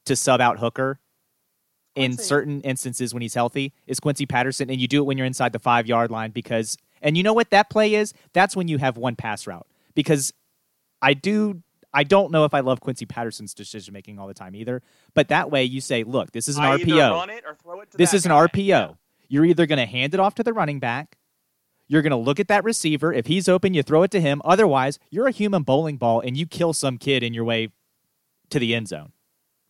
to 0.07 0.17
sub 0.17 0.41
out 0.41 0.59
Hooker 0.59 0.99
in 1.95 2.17
certain 2.17 2.61
instances 2.63 3.13
when 3.13 3.21
he's 3.21 3.35
healthy 3.35 3.73
is 3.87 4.01
Quincy 4.01 4.27
Patterson, 4.27 4.71
and 4.71 4.81
you 4.81 4.89
do 4.89 5.03
it 5.03 5.07
when 5.07 5.19
you're 5.19 5.27
inside 5.27 5.53
the 5.53 5.59
five 5.59 5.87
yard 5.87 6.11
line 6.11 6.31
because, 6.31 6.77
and 7.03 7.17
you 7.17 7.23
know 7.23 7.33
what 7.33 7.51
that 7.51 7.71
play 7.71 7.95
is? 7.95 8.15
That's 8.33 8.55
when 8.55 8.69
you 8.69 8.79
have 8.79 8.97
one 8.97 9.17
pass 9.17 9.47
route 9.47 9.67
because 9.95 10.33
I 11.03 11.15
do. 11.15 11.63
I 11.93 12.05
don't 12.05 12.31
know 12.31 12.45
if 12.45 12.55
I 12.55 12.61
love 12.61 12.81
Quincy 12.81 13.05
Patterson's 13.05 13.53
decision 13.53 13.93
making 13.93 14.21
all 14.21 14.29
the 14.29 14.35
time 14.35 14.55
either, 14.55 14.81
but 15.13 15.29
that 15.29 15.51
way 15.51 15.65
you 15.65 15.81
say, 15.81 16.05
look, 16.05 16.31
this 16.31 16.47
is 16.47 16.57
an 16.57 16.63
I 16.63 16.79
RPO. 16.79 17.89
this 17.95 18.15
is 18.15 18.27
an. 18.27 18.31
RPO. 18.33 18.67
Yeah. 18.67 18.91
You're 19.27 19.45
either 19.45 19.67
going 19.67 19.79
to 19.79 19.87
hand 19.87 20.15
it 20.15 20.21
off 20.21 20.37
to 20.37 20.45
the 20.45 20.53
running 20.53 20.79
back 20.79 21.17
you're 21.91 22.03
going 22.03 22.13
to 22.13 22.17
look 22.17 22.39
at 22.39 22.47
that 22.47 22.63
receiver. 22.63 23.13
If 23.13 23.27
he's 23.27 23.49
open, 23.49 23.75
you 23.75 23.83
throw 23.83 24.05
it 24.05 24.13
to 24.13 24.21
him. 24.21 24.41
Otherwise, 24.45 25.01
you're 25.11 25.27
a 25.27 25.33
human 25.33 25.65
bowling 25.65 25.97
ball 25.97 26.21
and 26.21 26.37
you 26.37 26.47
kill 26.47 26.73
some 26.73 26.99
kid 26.99 27.25
in 27.25 27.35
your 27.35 27.43
way 27.43 27.71
to 28.51 28.61
the 28.61 28.77
end 28.77 28.87
zone 28.87 29.11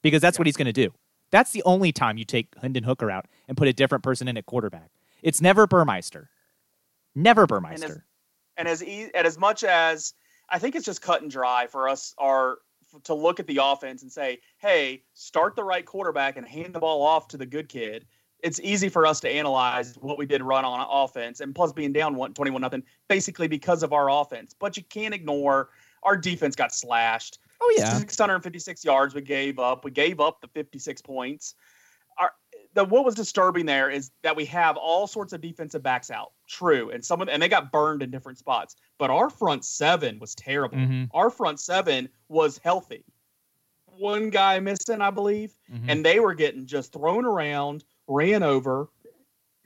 because 0.03 0.21
that's 0.21 0.37
yeah. 0.37 0.41
what 0.41 0.47
he's 0.47 0.57
going 0.57 0.67
to 0.67 0.73
do. 0.73 0.93
That's 1.31 1.53
the 1.53 1.63
only 1.65 1.93
time 1.93 2.19
you 2.19 2.27
take 2.27 2.49
Hendon 2.61 2.85
Hooker 2.85 3.11
out 3.11 3.25
and 3.49 3.57
put 3.57 3.69
a 3.69 3.73
different 3.73 4.05
person 4.05 4.29
in 4.29 4.37
at 4.37 4.45
quarterback. 4.45 4.91
It's 5.23 5.41
never 5.41 5.67
Burmeister. 5.67 6.29
Never 7.15 7.47
Burmeister. 7.47 8.05
And 8.59 8.69
as, 8.69 8.83
and 8.83 8.91
as, 8.91 9.07
e- 9.07 9.11
and 9.15 9.27
as 9.27 9.39
much 9.39 9.65
as 9.65 10.13
I 10.51 10.59
think 10.59 10.77
it's 10.77 10.85
just 10.85 11.01
cut 11.01 11.23
and 11.23 11.31
dry 11.31 11.69
for 11.69 11.89
us 11.89 12.15
our 12.19 12.59
to 13.05 13.15
look 13.15 13.41
at 13.41 13.47
the 13.47 13.61
offense 13.63 14.03
and 14.03 14.13
say, 14.13 14.41
"Hey, 14.59 15.05
start 15.15 15.57
the 15.57 15.65
right 15.65 15.87
quarterback 15.87 16.37
and 16.37 16.47
hand 16.47 16.75
the 16.75 16.81
ball 16.81 17.03
off 17.03 17.29
to 17.29 17.39
the 17.39 17.47
good 17.47 17.71
kid." 17.71 18.07
It's 18.43 18.61
easy 18.61 18.89
for 18.89 19.07
us 19.07 19.21
to 19.21 19.29
analyze 19.29 19.97
what 20.01 20.19
we 20.19 20.27
did 20.27 20.43
run 20.43 20.65
on 20.65 20.87
offense 20.91 21.41
and 21.41 21.55
plus 21.55 21.73
being 21.73 21.93
down 21.93 22.15
21 22.15 22.61
nothing 22.61 22.83
basically 23.09 23.49
because 23.49 23.83
of 23.83 23.93
our 23.93 24.11
offense. 24.11 24.55
But 24.59 24.77
you 24.77 24.83
can't 24.85 25.15
ignore 25.15 25.71
our 26.03 26.17
defense 26.17 26.57
got 26.57 26.73
slashed. 26.73 27.39
Oh 27.61 27.75
yeah. 27.77 27.99
656 27.99 28.85
yards 28.85 29.15
we 29.15 29.21
gave 29.21 29.59
up. 29.59 29.85
We 29.85 29.91
gave 29.91 30.21
up 30.21 30.41
the 30.41 30.49
56 30.49 31.03
points. 31.03 31.55
Our 32.19 32.33
the 32.75 32.85
what 32.85 33.05
was 33.05 33.15
disturbing 33.15 33.67
there 33.67 33.91
is 33.91 34.11
that 34.23 34.37
we 34.37 34.45
have 34.47 34.77
all 34.77 35.07
sorts 35.07 35.33
of 35.33 35.41
defensive 35.41 35.83
backs 35.83 36.11
out. 36.11 36.33
True. 36.49 36.91
And 36.91 37.05
some 37.05 37.21
of 37.21 37.29
and 37.29 37.43
they 37.43 37.49
got 37.49 37.73
burned 37.73 38.03
in 38.03 38.11
different 38.11 38.39
spots. 38.39 38.77
But 38.99 39.11
our 39.11 39.29
front 39.31 39.65
seven 39.65 40.19
was 40.19 40.35
terrible. 40.35 40.79
Mm-hmm. 40.79 41.05
Our 41.13 41.31
front 41.31 41.61
seven 41.61 42.09
was 42.29 42.59
healthy. 42.59 43.05
One 43.87 44.31
guy 44.31 44.61
missing, 44.61 45.03
I 45.03 45.11
believe, 45.11 45.55
mm-hmm. 45.71 45.91
and 45.91 46.05
they 46.05 46.21
were 46.21 46.33
getting 46.33 46.65
just 46.65 46.93
thrown 46.93 47.27
around 47.27 47.85
ran 48.11 48.43
over. 48.43 48.89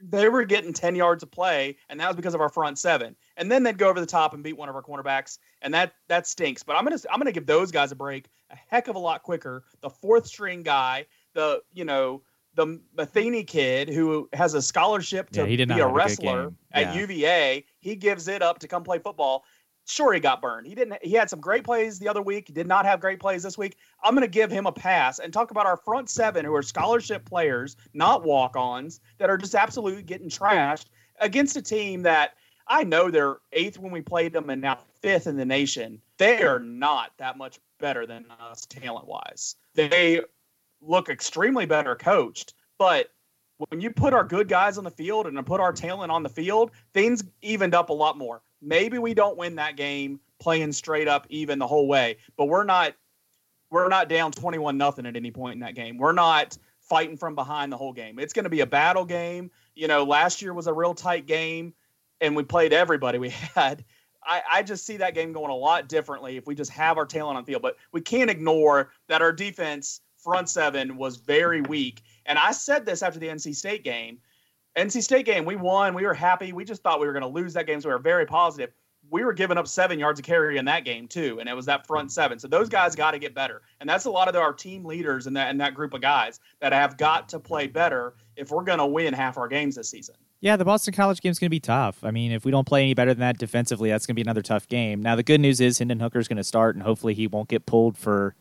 They 0.03 0.29
were 0.29 0.45
getting 0.45 0.73
10 0.73 0.97
yards 0.97 1.23
of 1.23 1.31
play, 1.31 1.77
and 1.89 1.99
that 1.99 2.09
was 2.09 2.17
because 2.17 2.35
of 2.35 2.41
our 2.41 2.51
front 2.51 2.79
seven. 2.79 3.17
And 3.37 3.51
then 3.51 3.63
they'd 3.63 3.79
go 3.79 3.89
over 3.89 4.01
the 4.01 4.07
top 4.07 4.35
and 4.35 4.43
beat 4.43 4.57
one 4.57 4.69
of 4.69 4.75
our 4.75 4.83
cornerbacks, 4.83 5.39
and 5.63 5.73
that 5.73 5.95
that 6.09 6.27
stinks. 6.27 6.63
But 6.63 6.77
I'm 6.77 6.85
gonna 6.85 6.99
I'm 7.11 7.19
gonna 7.19 7.33
give 7.33 7.47
those 7.47 7.71
guys 7.71 7.91
a 7.91 7.97
break 7.97 8.29
a 8.51 8.57
heck 8.69 8.89
of 8.89 8.97
a 8.97 8.99
lot 8.99 9.23
quicker. 9.23 9.65
The 9.81 9.89
fourth 9.89 10.27
string 10.27 10.63
guy, 10.63 11.07
the 11.33 11.63
you 11.73 11.85
know 11.85 12.23
the 12.55 12.81
Matheny 12.97 13.45
kid 13.45 13.89
who 13.89 14.29
has 14.33 14.55
a 14.55 14.63
scholarship 14.63 15.31
to 15.31 15.49
yeah, 15.49 15.65
be 15.65 15.81
a 15.81 15.89
wrestler 15.89 16.53
a 16.73 16.77
at 16.77 16.95
UVA, 16.95 17.65
he 17.81 17.97
gives 17.97 18.29
it 18.29 18.43
up 18.43 18.61
to 18.61 18.69
come 18.69 18.85
play 18.85 18.99
football 18.99 19.45
sure 19.85 20.13
he 20.13 20.21
got 20.21 20.41
burned. 20.41 20.67
He 20.67 20.75
didn't. 20.75 21.05
He 21.05 21.13
had 21.13 21.31
some 21.31 21.41
great 21.41 21.65
plays 21.65 21.99
the 21.99 22.09
other 22.09 22.23
week. 22.23 22.53
Did 22.53 22.67
not 22.67 22.87
have 22.87 23.01
great 23.01 23.21
plays 23.21 23.43
this 23.43 23.59
week. 23.59 23.77
I'm 24.03 24.15
going 24.15 24.23
to 24.23 24.29
give 24.29 24.51
him 24.51 24.67
a 24.67 24.73
pass 24.73 25.19
and 25.19 25.33
talk 25.33 25.51
about 25.51 25.67
our 25.67 25.77
front 25.77 26.11
seven 26.11 26.45
who 26.45 26.55
are 26.55 26.63
scholarship 26.63 27.25
players, 27.25 27.77
not 27.93 28.25
walk-ons, 28.25 29.01
that 29.19 29.31
are 29.31 29.39
just 29.39 29.55
absolutely 29.55 30.03
getting 30.03 30.29
trashed 30.29 30.87
against 31.21 31.57
a 31.57 31.63
team 31.63 32.03
that 32.03 32.35
I 32.67 32.83
know 32.85 33.11
they're 33.11 33.39
eighth 33.53 33.79
when 33.79 33.93
we 33.93 34.01
played 34.01 34.33
them 34.33 34.49
and 34.51 34.63
now 34.63 34.79
fifth 35.03 35.27
in 35.27 35.37
the 35.37 35.45
nation. 35.45 36.01
They 36.17 36.43
are 36.43 36.59
not 36.59 37.13
that 37.19 37.37
much 37.37 37.61
better 37.79 38.07
than 38.07 38.25
us 38.41 38.67
talent-wise. 38.67 39.57
They 39.75 40.23
look 40.81 41.09
extremely 41.09 41.67
better 41.67 41.95
coached, 41.95 42.55
but 42.79 43.11
when 43.69 43.81
you 43.81 43.91
put 43.91 44.15
our 44.15 44.25
good 44.25 44.49
guys 44.49 44.79
on 44.79 44.85
the 44.85 44.91
field 44.91 45.27
and 45.27 45.47
put 45.47 45.61
our 45.61 45.73
talent 45.73 46.11
on 46.11 46.23
the 46.23 46.29
field, 46.29 46.71
things 46.93 47.23
evened 47.43 47.75
up 47.75 47.91
a 47.91 47.93
lot 47.93 48.19
more. 48.19 48.43
Maybe 48.65 48.99
we 48.99 49.15
don't 49.15 49.37
win 49.37 49.57
that 49.57 49.77
game 49.77 50.21
playing 50.41 50.73
straight 50.73 51.09
up 51.09 51.27
even 51.29 51.59
the 51.59 51.67
whole 51.67 51.87
way, 51.87 52.17
but 52.37 52.47
we're 52.47 52.65
not 52.65 52.95
we're 53.71 53.89
not 53.89 54.09
down 54.09 54.31
21 54.31 54.79
nothing 54.79 55.07
at 55.07 55.17
any 55.17 55.31
point 55.31 55.55
in 55.55 55.61
that 55.61 55.75
game. 55.75 55.99
We're 55.99 56.13
not 56.13 56.57
fighting 56.81 57.17
from 57.17 57.35
behind 57.35 57.73
the 57.73 57.77
whole 57.77 57.93
game. 57.93 58.19
It's 58.19 58.33
going 58.33 58.45
to 58.45 58.51
be 58.51 58.61
a 58.61 58.67
battle 58.67 59.05
game. 59.05 59.51
You 59.75 59.89
know, 59.89 60.05
last 60.05 60.43
year 60.43 60.55
was 60.55 60.67
a 60.67 60.73
real 60.73 60.95
tight 60.95 61.27
game 61.27 61.75
and 62.21 62.37
we 62.37 62.45
played 62.45 62.73
everybody 62.73 63.19
we 63.19 63.31
had. 63.55 63.85
I, 64.27 64.43
I, 64.51 64.63
just 64.63 64.87
see 64.87 64.97
that 64.99 65.15
game 65.15 65.33
going 65.33 65.51
a 65.51 65.57
lot 65.57 65.89
differently 65.89 66.37
if 66.37 66.47
we 66.47 66.55
just 66.55 66.71
have 66.71 66.97
our 66.97 67.05
talent 67.05 67.37
on 67.37 67.45
field. 67.45 67.63
But 67.63 67.77
we 67.93 68.01
can't 68.01 68.31
ignore 68.31 68.91
that 69.09 69.21
our 69.21 69.33
defense 69.33 70.01
front 70.17 70.49
seven 70.49 70.97
was 70.97 71.17
very 71.17 71.61
weak. 71.61 72.01
And 72.25 72.39
I 72.39 72.53
said 72.53 72.87
this 72.87 73.03
after 73.03 73.19
the 73.19 73.29
NC 73.29 73.55
State 73.55 73.85
game 73.85 74.19
NC 74.77 75.03
State 75.03 75.27
game, 75.27 75.45
we 75.45 75.57
won. 75.57 75.95
We 75.95 76.05
were 76.05 76.15
happy. 76.15 76.53
We 76.53 76.65
just 76.65 76.83
thought 76.83 77.01
we 77.01 77.07
were 77.07 77.13
going 77.13 77.23
to 77.23 77.29
lose 77.29 77.55
that 77.55 77.67
game, 77.67 77.81
so 77.81 77.89
we 77.89 77.95
were 77.95 78.01
very 78.01 78.27
positive. 78.27 78.73
We 79.11 79.23
were 79.23 79.33
giving 79.33 79.59
up 79.59 79.69
seven 79.69 79.99
yards 79.99 80.19
of 80.19 80.25
carry 80.25 80.57
in 80.57 80.65
that 80.65 80.85
game 80.85 81.07
too, 81.07 81.39
and 81.39 81.49
it 81.49 81.55
was 81.55 81.67
that 81.67 81.87
front 81.87 82.11
seven. 82.11 82.39
So 82.39 82.49
those 82.49 82.69
guys 82.69 82.97
got 82.97 83.13
to 83.13 83.19
get 83.19 83.35
better, 83.35 83.63
and 83.81 83.89
that's 83.89 84.07
a 84.07 84.11
lot 84.11 84.29
of 84.29 84.35
our 84.35 84.53
team 84.53 84.85
leaders 84.85 85.27
and 85.27 85.37
that 85.37 85.51
and 85.51 85.61
that 85.61 85.75
group 85.75 85.95
of 85.95 86.01
guys 86.01 86.41
that 86.61 86.73
have 86.73 86.97
got 86.97 87.29
to 87.29 87.39
play 87.39 87.67
better 87.67 88.15
if 88.35 88.51
we're 88.51 88.65
going 88.65 88.79
to 88.79 88.87
win 88.87 89.15
half 89.15 89.37
our 89.37 89.47
games 89.47 89.77
this 89.77 89.91
season. 89.91 90.17
Yeah, 90.41 90.57
the 90.57 90.65
Boston 90.65 90.93
College 90.93 91.21
game 91.21 91.31
is 91.31 91.39
going 91.39 91.47
to 91.47 91.51
be 91.51 91.61
tough. 91.61 92.03
I 92.03 92.11
mean, 92.11 92.33
if 92.33 92.45
we 92.45 92.51
don't 92.51 92.67
play 92.67 92.83
any 92.83 92.95
better 92.95 93.15
than 93.15 93.21
that 93.21 93.39
defensively, 93.39 93.91
that's 93.91 94.07
going 94.07 94.15
to 94.15 94.19
be 94.19 94.23
another 94.23 94.43
tough 94.43 94.67
game. 94.69 95.01
Now, 95.01 95.17
the 95.17 95.23
good 95.23 95.41
news 95.41 95.61
is 95.61 95.79
Hendon 95.79 96.01
Hooker 96.01 96.19
is 96.19 96.29
going 96.29 96.37
to 96.37 96.45
start, 96.45 96.75
and 96.75 96.83
hopefully 96.83 97.15
he 97.15 97.27
won't 97.27 97.49
get 97.49 97.67
pulled 97.67 97.97
for 97.97 98.35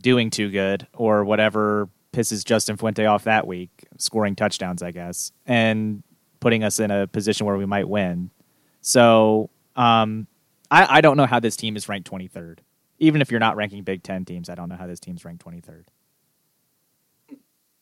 doing 0.00 0.30
too 0.30 0.50
good 0.50 0.86
or 0.94 1.24
whatever 1.24 1.88
pisses 2.14 2.44
Justin 2.44 2.76
Fuente 2.76 3.04
off 3.04 3.24
that 3.24 3.46
week, 3.46 3.70
scoring 3.98 4.36
touchdowns, 4.36 4.82
I 4.82 4.92
guess, 4.92 5.32
and 5.46 6.02
putting 6.40 6.62
us 6.62 6.78
in 6.78 6.90
a 6.90 7.06
position 7.06 7.46
where 7.46 7.56
we 7.56 7.66
might 7.66 7.88
win. 7.88 8.30
So 8.80 9.50
um, 9.76 10.26
I, 10.70 10.98
I 10.98 11.00
don't 11.00 11.16
know 11.16 11.26
how 11.26 11.40
this 11.40 11.56
team 11.56 11.76
is 11.76 11.88
ranked 11.88 12.10
23rd. 12.10 12.58
Even 12.98 13.20
if 13.20 13.30
you're 13.30 13.40
not 13.40 13.56
ranking 13.56 13.82
Big 13.82 14.02
Ten 14.02 14.24
teams, 14.24 14.48
I 14.48 14.54
don't 14.54 14.68
know 14.68 14.76
how 14.76 14.86
this 14.86 15.00
team's 15.00 15.24
ranked 15.24 15.44
23rd. 15.44 15.84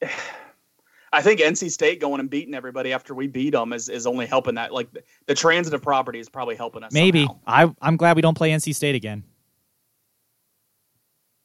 I 1.14 1.20
think 1.20 1.40
NC 1.40 1.70
State 1.70 2.00
going 2.00 2.20
and 2.20 2.30
beating 2.30 2.54
everybody 2.54 2.94
after 2.94 3.14
we 3.14 3.26
beat 3.26 3.50
them 3.50 3.74
is, 3.74 3.90
is 3.90 4.06
only 4.06 4.24
helping 4.24 4.54
that. 4.54 4.72
Like 4.72 4.88
the, 5.26 5.34
transitive 5.34 5.82
property 5.82 6.18
is 6.18 6.30
probably 6.30 6.56
helping 6.56 6.82
us. 6.82 6.92
Maybe 6.94 7.26
somehow. 7.26 7.40
I 7.46 7.74
I'm 7.82 7.98
glad 7.98 8.16
we 8.16 8.22
don't 8.22 8.36
play 8.36 8.50
NC 8.50 8.74
State 8.74 8.94
again. 8.94 9.22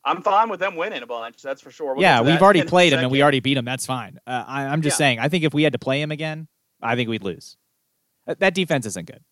I'm 0.07 0.21
fine 0.21 0.49
with 0.49 0.59
them 0.59 0.75
winning 0.75 1.03
a 1.03 1.07
bunch. 1.07 1.41
That's 1.41 1.61
for 1.61 1.69
sure. 1.71 1.93
We'll 1.93 2.01
yeah, 2.01 2.21
we've 2.21 2.41
already 2.41 2.63
played 2.63 2.93
them 2.93 2.99
and 3.01 3.11
we 3.11 3.21
already 3.21 3.39
beat 3.41 3.55
them. 3.55 3.65
That's 3.65 3.85
fine. 3.85 4.19
Uh, 4.25 4.43
I, 4.47 4.63
I'm 4.67 4.81
just 4.81 4.95
Yeah. 4.95 5.05
saying. 5.05 5.19
I 5.19 5.27
think 5.29 5.43
if 5.43 5.53
we 5.53 5.63
had 5.63 5.73
to 5.73 5.79
play 5.79 6.01
him 6.01 6.11
again, 6.11 6.47
I 6.81 6.95
think 6.95 7.09
we'd 7.09 7.23
lose. 7.23 7.57
Uh, 8.27 8.35
That 8.39 8.53
defense 8.53 8.85
isn't 8.85 9.05
good. 9.05 9.23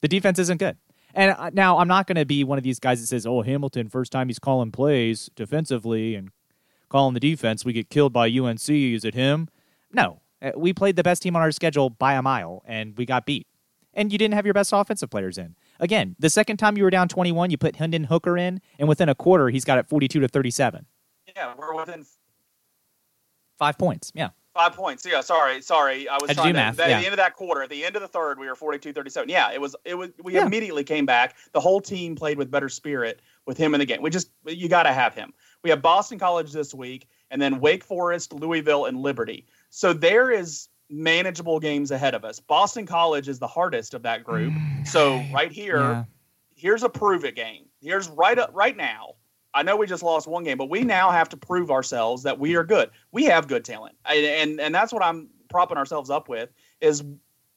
The 0.00 0.08
defense 0.08 0.38
isn't 0.38 0.58
good. 0.58 0.76
And 1.14 1.32
uh, 1.38 1.50
now 1.52 1.78
I'm 1.78 1.88
not 1.88 2.06
going 2.06 2.16
to 2.16 2.24
be 2.24 2.42
one 2.42 2.58
of 2.58 2.64
these 2.64 2.78
guys 2.80 3.00
that 3.00 3.06
says, 3.06 3.26
"Oh, 3.26 3.42
Hamilton, 3.42 3.88
first 3.88 4.10
time 4.12 4.28
he's 4.28 4.38
calling 4.38 4.72
plays 4.72 5.30
defensively 5.36 6.14
and 6.14 6.30
calling 6.88 7.14
the 7.14 7.20
defense, 7.20 7.64
we 7.64 7.72
get 7.72 7.90
killed 7.90 8.12
by 8.12 8.26
UNC." 8.28 8.68
Is 8.68 9.04
it 9.04 9.14
him? 9.14 9.48
No, 9.92 10.20
Uh, 10.40 10.52
we 10.56 10.72
played 10.72 10.96
the 10.96 11.02
best 11.02 11.22
team 11.22 11.36
on 11.36 11.42
our 11.42 11.52
schedule 11.52 11.90
by 11.90 12.14
a 12.14 12.22
mile, 12.22 12.62
and 12.66 12.96
we 12.96 13.04
got 13.06 13.26
beat. 13.26 13.46
And 13.94 14.10
you 14.10 14.18
didn't 14.18 14.34
have 14.34 14.46
your 14.46 14.54
best 14.54 14.72
offensive 14.72 15.10
players 15.10 15.36
in. 15.38 15.54
Again, 15.82 16.14
the 16.20 16.30
second 16.30 16.58
time 16.58 16.76
you 16.76 16.84
were 16.84 16.90
down 16.90 17.08
21, 17.08 17.50
you 17.50 17.58
put 17.58 17.74
Hendon 17.76 18.04
Hooker 18.04 18.38
in, 18.38 18.60
and 18.78 18.88
within 18.88 19.08
a 19.08 19.16
quarter, 19.16 19.48
he's 19.48 19.64
got 19.64 19.78
it 19.78 19.88
42 19.88 20.20
to 20.20 20.28
37. 20.28 20.86
Yeah, 21.34 21.54
we're 21.58 21.74
within 21.74 22.06
Five 23.58 23.78
points. 23.78 24.10
Yeah. 24.14 24.30
Five 24.54 24.74
points. 24.74 25.04
Yeah, 25.04 25.22
sorry, 25.22 25.62
sorry. 25.62 26.08
I 26.08 26.18
was 26.20 26.28
to 26.28 26.34
trying 26.34 26.48
to. 26.48 26.52
math, 26.54 26.78
at 26.78 26.88
yeah. 26.88 27.00
the 27.00 27.06
end 27.06 27.12
of 27.14 27.18
that 27.18 27.34
quarter, 27.34 27.62
at 27.62 27.70
the 27.70 27.84
end 27.84 27.96
of 27.96 28.02
the 28.02 28.08
third, 28.08 28.38
we 28.38 28.46
were 28.48 28.54
42-37. 28.54 29.24
Yeah, 29.28 29.50
it 29.50 29.60
was. 29.60 29.74
It 29.84 29.94
was. 29.94 30.10
We 30.22 30.34
Yeah. 30.34 30.46
immediately 30.46 30.84
came 30.84 31.06
back. 31.06 31.36
The 31.52 31.60
whole 31.60 31.80
team 31.80 32.14
played 32.14 32.38
with 32.38 32.50
better 32.50 32.68
spirit 32.68 33.22
with 33.46 33.56
him 33.56 33.74
in 33.74 33.78
the 33.80 33.86
game. 33.86 34.02
We 34.02 34.10
just 34.10 34.30
you 34.46 34.68
got 34.68 34.82
to 34.82 34.92
have 34.92 35.14
him. 35.14 35.32
We 35.62 35.70
have 35.70 35.80
Boston 35.80 36.18
College 36.18 36.52
this 36.52 36.74
week, 36.74 37.08
and 37.30 37.40
then 37.40 37.60
Wake 37.60 37.82
Forest, 37.82 38.32
Louisville, 38.32 38.84
and 38.84 39.00
Liberty. 39.00 39.46
So 39.70 39.92
there 39.92 40.30
is 40.30 40.68
manageable 40.92 41.58
games 41.58 41.90
ahead 41.90 42.14
of 42.14 42.24
us. 42.24 42.38
Boston 42.38 42.86
College 42.86 43.28
is 43.28 43.38
the 43.38 43.46
hardest 43.46 43.94
of 43.94 44.02
that 44.02 44.22
group. 44.22 44.52
Mm. 44.52 44.86
So 44.86 45.22
right 45.32 45.50
here, 45.50 45.78
Yeah. 45.80 46.04
here's 46.54 46.82
a 46.82 46.88
prove 46.88 47.24
it 47.24 47.34
game. 47.34 47.64
Here's 47.80 48.08
right 48.08 48.38
up 48.38 48.50
right 48.52 48.76
now. 48.76 49.14
I 49.54 49.62
know 49.62 49.76
we 49.76 49.86
just 49.86 50.02
lost 50.02 50.26
one 50.28 50.44
game, 50.44 50.56
but 50.58 50.70
we 50.70 50.82
now 50.82 51.10
have 51.10 51.28
to 51.30 51.36
prove 51.36 51.70
ourselves 51.70 52.22
that 52.22 52.38
we 52.38 52.56
are 52.56 52.64
good. 52.64 52.90
We 53.10 53.24
have 53.24 53.48
good 53.48 53.64
talent, 53.64 53.96
and 54.04 54.24
and, 54.24 54.60
and 54.60 54.74
that's 54.74 54.92
what 54.92 55.02
I'm 55.02 55.28
propping 55.50 55.76
ourselves 55.76 56.08
up 56.10 56.28
with 56.28 56.50
is 56.80 57.02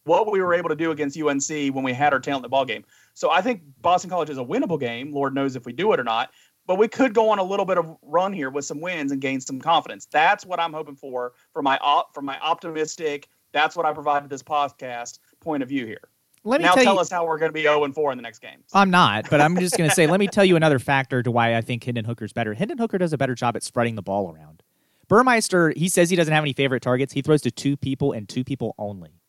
what 0.03 0.29
we 0.31 0.41
were 0.41 0.53
able 0.53 0.69
to 0.69 0.75
do 0.75 0.91
against 0.91 1.17
UNC 1.17 1.73
when 1.73 1.83
we 1.83 1.93
had 1.93 2.13
our 2.13 2.19
talent 2.19 2.39
in 2.39 2.43
the 2.43 2.49
ball 2.49 2.65
game. 2.65 2.83
So 3.13 3.31
I 3.31 3.41
think 3.41 3.61
Boston 3.81 4.09
College 4.09 4.29
is 4.29 4.37
a 4.37 4.43
winnable 4.43 4.79
game. 4.79 5.11
Lord 5.13 5.33
knows 5.33 5.55
if 5.55 5.65
we 5.65 5.73
do 5.73 5.93
it 5.93 5.99
or 5.99 6.03
not. 6.03 6.31
But 6.67 6.75
we 6.75 6.87
could 6.87 7.13
go 7.13 7.29
on 7.29 7.39
a 7.39 7.43
little 7.43 7.65
bit 7.65 7.77
of 7.77 7.95
run 8.01 8.33
here 8.33 8.49
with 8.49 8.65
some 8.65 8.81
wins 8.81 9.11
and 9.11 9.21
gain 9.21 9.39
some 9.39 9.59
confidence. 9.59 10.07
That's 10.07 10.45
what 10.45 10.59
I'm 10.59 10.73
hoping 10.73 10.95
for 10.95 11.33
for 11.53 11.61
my 11.61 11.77
op, 11.79 12.13
for 12.13 12.21
my 12.21 12.39
optimistic. 12.39 13.29
That's 13.51 13.75
what 13.75 13.85
I 13.85 13.93
provided 13.93 14.29
this 14.29 14.43
podcast 14.43 15.19
point 15.39 15.63
of 15.63 15.69
view 15.69 15.85
here. 15.85 16.09
Let 16.43 16.61
me 16.61 16.65
now 16.65 16.73
tell, 16.73 16.83
tell 16.83 16.93
you, 16.95 16.99
us 16.99 17.09
how 17.09 17.25
we're 17.25 17.39
going 17.39 17.49
to 17.49 17.53
be 17.53 17.63
0 17.63 17.85
and 17.85 17.93
4 17.93 18.11
in 18.11 18.17
the 18.17 18.21
next 18.21 18.39
game. 18.39 18.63
I'm 18.71 18.91
not, 18.91 19.29
but 19.31 19.41
I'm 19.41 19.57
just 19.57 19.77
going 19.77 19.89
to 19.89 19.95
say, 19.95 20.05
let 20.05 20.19
me 20.19 20.27
tell 20.27 20.45
you 20.45 20.55
another 20.55 20.77
factor 20.77 21.23
to 21.23 21.31
why 21.31 21.55
I 21.55 21.61
think 21.61 21.83
Hendon 21.83 22.05
Hooker's 22.05 22.33
better. 22.33 22.53
Hendon 22.53 22.77
Hooker 22.77 22.99
does 22.99 23.13
a 23.13 23.17
better 23.17 23.33
job 23.33 23.55
at 23.55 23.63
spreading 23.63 23.95
the 23.95 24.03
ball 24.03 24.31
around. 24.31 24.61
Burmeister, 25.07 25.73
he 25.75 25.89
says 25.89 26.11
he 26.11 26.15
doesn't 26.15 26.33
have 26.33 26.43
any 26.43 26.53
favorite 26.53 26.83
targets. 26.83 27.13
He 27.13 27.23
throws 27.23 27.41
to 27.41 27.51
two 27.51 27.75
people 27.75 28.11
and 28.11 28.29
two 28.29 28.43
people 28.43 28.75
only. 28.77 29.21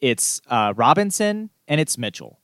It's 0.00 0.40
uh, 0.48 0.74
Robinson 0.76 1.50
and 1.68 1.80
it's 1.80 1.96
Mitchell. 1.96 2.40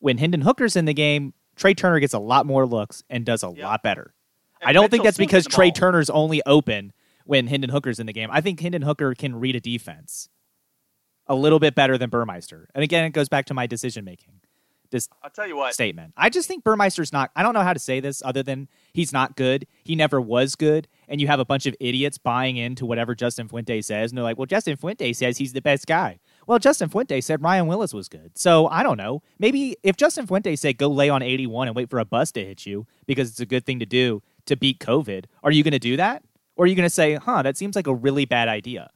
When 0.00 0.18
Hendon 0.18 0.40
Hooker's 0.40 0.74
in 0.74 0.84
the 0.84 0.94
game, 0.94 1.34
Tre 1.56 1.74
Turner 1.74 2.00
gets 2.00 2.14
a 2.14 2.18
lot 2.18 2.46
more 2.46 2.66
looks 2.66 3.02
and 3.10 3.24
does 3.24 3.42
a 3.42 3.52
Yeah. 3.56 3.68
lot 3.68 3.82
better. 3.82 4.14
And 4.60 4.68
I 4.70 4.72
don't 4.72 4.90
think 4.90 5.02
that's 5.04 5.18
because 5.18 5.46
Tre 5.46 5.66
ball. 5.68 5.72
Turner's 5.72 6.10
only 6.10 6.42
open 6.46 6.92
when 7.24 7.46
Hendon 7.48 7.70
Hooker's 7.70 7.98
in 8.00 8.06
the 8.06 8.12
game. 8.12 8.28
I 8.32 8.40
think 8.40 8.60
Hendon 8.60 8.82
Hooker 8.82 9.14
can 9.14 9.36
read 9.36 9.56
a 9.56 9.60
defense 9.60 10.28
a 11.26 11.34
little 11.34 11.58
bit 11.58 11.74
better 11.74 11.96
than 11.98 12.10
Burmeister. 12.10 12.68
And 12.74 12.82
again, 12.82 13.04
it 13.04 13.10
goes 13.10 13.28
back 13.28 13.46
to 13.46 13.54
my 13.54 13.66
decision 13.66 14.04
making. 14.04 14.40
This 14.90 15.08
I'll 15.22 15.30
tell 15.30 15.46
you 15.46 15.56
what. 15.56 15.72
statement. 15.72 16.12
I 16.18 16.28
just 16.28 16.46
think 16.48 16.64
Burmeister's 16.64 17.14
not. 17.14 17.30
I 17.34 17.42
don't 17.42 17.54
know 17.54 17.62
how 17.62 17.72
to 17.72 17.78
say 17.78 17.98
this 18.00 18.22
other 18.22 18.42
than 18.42 18.68
he's 18.92 19.10
not 19.10 19.36
good. 19.36 19.66
He 19.84 19.96
never 19.96 20.20
was 20.20 20.54
good, 20.54 20.86
and 21.08 21.18
you 21.18 21.28
have 21.28 21.40
a 21.40 21.46
bunch 21.46 21.64
of 21.64 21.74
idiots 21.80 22.18
buying 22.18 22.58
into 22.58 22.84
whatever 22.84 23.14
Justin 23.14 23.48
Fuente 23.48 23.80
says, 23.80 24.10
and 24.10 24.18
they're 24.18 24.22
like, 24.22 24.36
"Well, 24.36 24.44
Justin 24.44 24.76
Fuente 24.76 25.14
says 25.14 25.38
he's 25.38 25.54
the 25.54 25.62
best 25.62 25.86
guy." 25.86 26.18
Well, 26.46 26.58
Justin 26.58 26.88
Fuente 26.88 27.20
said 27.20 27.42
Ryan 27.42 27.66
Willis 27.66 27.94
was 27.94 28.08
good, 28.08 28.36
so 28.36 28.66
I 28.68 28.82
don't 28.82 28.96
know. 28.96 29.22
Maybe 29.38 29.76
if 29.82 29.96
Justin 29.96 30.26
Fuente 30.26 30.56
said 30.56 30.78
go 30.78 30.88
lay 30.88 31.08
on 31.08 31.22
eighty-one 31.22 31.68
and 31.68 31.76
wait 31.76 31.90
for 31.90 31.98
a 31.98 32.04
bus 32.04 32.32
to 32.32 32.44
hit 32.44 32.66
you 32.66 32.86
because 33.06 33.30
it's 33.30 33.40
a 33.40 33.46
good 33.46 33.64
thing 33.64 33.78
to 33.78 33.86
do 33.86 34.22
to 34.46 34.56
beat 34.56 34.80
COVID, 34.80 35.26
are 35.44 35.52
you 35.52 35.62
going 35.62 35.72
to 35.72 35.78
do 35.78 35.96
that, 35.96 36.24
or 36.56 36.64
are 36.64 36.68
you 36.68 36.74
going 36.74 36.86
to 36.86 36.90
say, 36.90 37.14
"Huh, 37.14 37.42
that 37.42 37.56
seems 37.56 37.76
like 37.76 37.86
a 37.86 37.94
really 37.94 38.24
bad 38.24 38.48
idea"? 38.48 38.90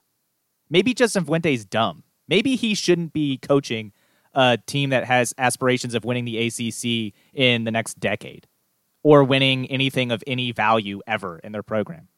Maybe 0.68 0.92
Justin 0.94 1.24
Fuente's 1.24 1.64
dumb. 1.64 2.02
Maybe 2.28 2.56
he 2.56 2.74
shouldn't 2.74 3.12
be 3.12 3.38
coaching 3.38 3.92
a 4.34 4.58
team 4.66 4.90
that 4.90 5.04
has 5.04 5.34
aspirations 5.38 5.94
of 5.94 6.04
winning 6.04 6.24
the 6.24 6.38
ACC 6.38 7.14
in 7.32 7.64
the 7.64 7.70
next 7.70 8.00
decade 8.00 8.46
or 9.02 9.22
winning 9.22 9.66
anything 9.66 10.10
of 10.10 10.22
any 10.26 10.50
value 10.52 11.00
ever 11.06 11.38
in 11.38 11.52
their 11.52 11.62
program. 11.62 12.08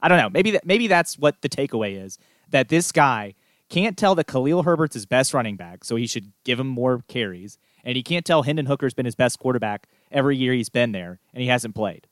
I 0.00 0.08
don't 0.08 0.18
know. 0.18 0.30
Maybe 0.30 0.52
that, 0.52 0.64
maybe 0.64 0.86
that's 0.86 1.18
what 1.18 1.42
the 1.42 1.48
takeaway 1.48 2.02
is 2.02 2.18
that 2.50 2.68
this 2.68 2.92
guy 2.92 3.34
can't 3.70 3.96
tell 3.96 4.14
that 4.16 4.26
Khalil 4.26 4.64
Herbert's 4.64 4.94
his 4.94 5.06
best 5.06 5.32
running 5.32 5.56
back, 5.56 5.84
so 5.84 5.96
he 5.96 6.06
should 6.06 6.32
give 6.44 6.60
him 6.60 6.66
more 6.66 7.02
carries, 7.08 7.56
and 7.84 7.96
he 7.96 8.02
can't 8.02 8.26
tell 8.26 8.42
Hendon 8.42 8.66
Hooker's 8.66 8.92
been 8.92 9.06
his 9.06 9.14
best 9.14 9.38
quarterback 9.38 9.86
every 10.10 10.36
year 10.36 10.52
he's 10.52 10.68
been 10.68 10.92
there, 10.92 11.20
and 11.32 11.40
he 11.40 11.48
hasn't 11.48 11.74
played. 11.74 12.06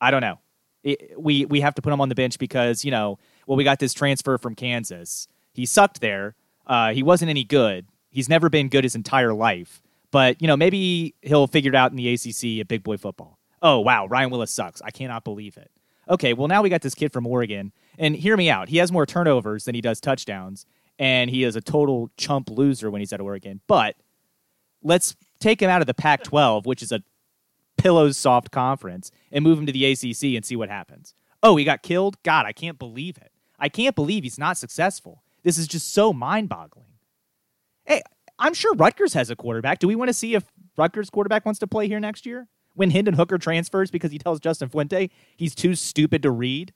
I 0.00 0.10
don't 0.10 0.22
know. 0.22 0.40
It, 0.82 1.12
we 1.20 1.44
we 1.44 1.60
have 1.60 1.74
to 1.74 1.82
put 1.82 1.92
him 1.92 2.00
on 2.00 2.08
the 2.08 2.14
bench 2.14 2.38
because 2.38 2.84
you 2.84 2.90
know, 2.90 3.18
well, 3.46 3.56
we 3.56 3.64
got 3.64 3.78
this 3.78 3.92
transfer 3.92 4.38
from 4.38 4.54
Kansas. 4.54 5.28
He 5.52 5.66
sucked 5.66 6.00
there. 6.00 6.34
Uh, 6.66 6.92
he 6.92 7.02
wasn't 7.02 7.30
any 7.30 7.44
good. 7.44 7.86
He's 8.10 8.28
never 8.28 8.48
been 8.48 8.68
good 8.68 8.84
his 8.84 8.94
entire 8.94 9.34
life. 9.34 9.82
But 10.10 10.40
you 10.40 10.48
know, 10.48 10.56
maybe 10.56 11.14
he'll 11.22 11.46
figure 11.46 11.70
it 11.70 11.74
out 11.74 11.90
in 11.90 11.96
the 11.96 12.08
ACC 12.12 12.60
at 12.60 12.68
big 12.68 12.82
boy 12.82 12.96
football. 12.96 13.38
Oh 13.60 13.80
wow, 13.80 14.06
Ryan 14.06 14.30
Willis 14.30 14.50
sucks. 14.50 14.80
I 14.82 14.90
cannot 14.90 15.24
believe 15.24 15.56
it. 15.56 15.70
Okay, 16.08 16.32
well 16.32 16.48
now 16.48 16.62
we 16.62 16.70
got 16.70 16.82
this 16.82 16.94
kid 16.94 17.12
from 17.12 17.26
Oregon, 17.26 17.72
and 17.98 18.14
hear 18.14 18.36
me 18.36 18.48
out. 18.48 18.68
He 18.68 18.78
has 18.78 18.92
more 18.92 19.06
turnovers 19.06 19.64
than 19.64 19.74
he 19.74 19.80
does 19.80 20.00
touchdowns, 20.00 20.66
and 20.98 21.30
he 21.30 21.44
is 21.44 21.56
a 21.56 21.60
total 21.60 22.10
chump 22.16 22.50
loser 22.50 22.90
when 22.90 23.00
he's 23.00 23.12
at 23.12 23.20
Oregon. 23.20 23.60
But 23.66 23.96
let's 24.82 25.16
take 25.40 25.60
him 25.60 25.70
out 25.70 25.80
of 25.80 25.86
the 25.86 25.94
Pac-12, 25.94 26.66
which 26.66 26.82
is 26.82 26.92
a 26.92 27.02
pillows 27.76 28.16
soft 28.16 28.50
conference, 28.50 29.10
and 29.30 29.44
move 29.44 29.58
him 29.58 29.66
to 29.66 29.72
the 29.72 29.84
ACC 29.84 30.34
and 30.34 30.44
see 30.44 30.56
what 30.56 30.68
happens. 30.68 31.14
Oh, 31.42 31.56
he 31.56 31.64
got 31.64 31.82
killed. 31.82 32.22
God, 32.22 32.46
I 32.46 32.52
can't 32.52 32.78
believe 32.78 33.18
it. 33.18 33.30
I 33.58 33.68
can't 33.68 33.94
believe 33.94 34.22
he's 34.24 34.38
not 34.38 34.56
successful. 34.56 35.22
This 35.42 35.58
is 35.58 35.68
just 35.68 35.92
so 35.92 36.12
mind-boggling. 36.12 36.86
Hey, 37.84 38.02
I'm 38.38 38.54
sure 38.54 38.74
Rutgers 38.74 39.12
has 39.14 39.30
a 39.30 39.36
quarterback. 39.36 39.78
Do 39.78 39.88
we 39.88 39.94
want 39.94 40.08
to 40.08 40.14
see 40.14 40.34
if 40.34 40.44
Rutgers 40.76 41.10
quarterback 41.10 41.44
wants 41.44 41.60
to 41.60 41.66
play 41.66 41.86
here 41.88 42.00
next 42.00 42.26
year? 42.26 42.48
When 42.74 42.90
Hendon 42.90 43.14
Hooker 43.14 43.38
transfers 43.38 43.90
because 43.90 44.12
he 44.12 44.18
tells 44.18 44.40
Justin 44.40 44.68
Fuente 44.68 45.10
he's 45.36 45.54
too 45.54 45.74
stupid 45.74 46.22
to 46.22 46.30
read 46.30 46.74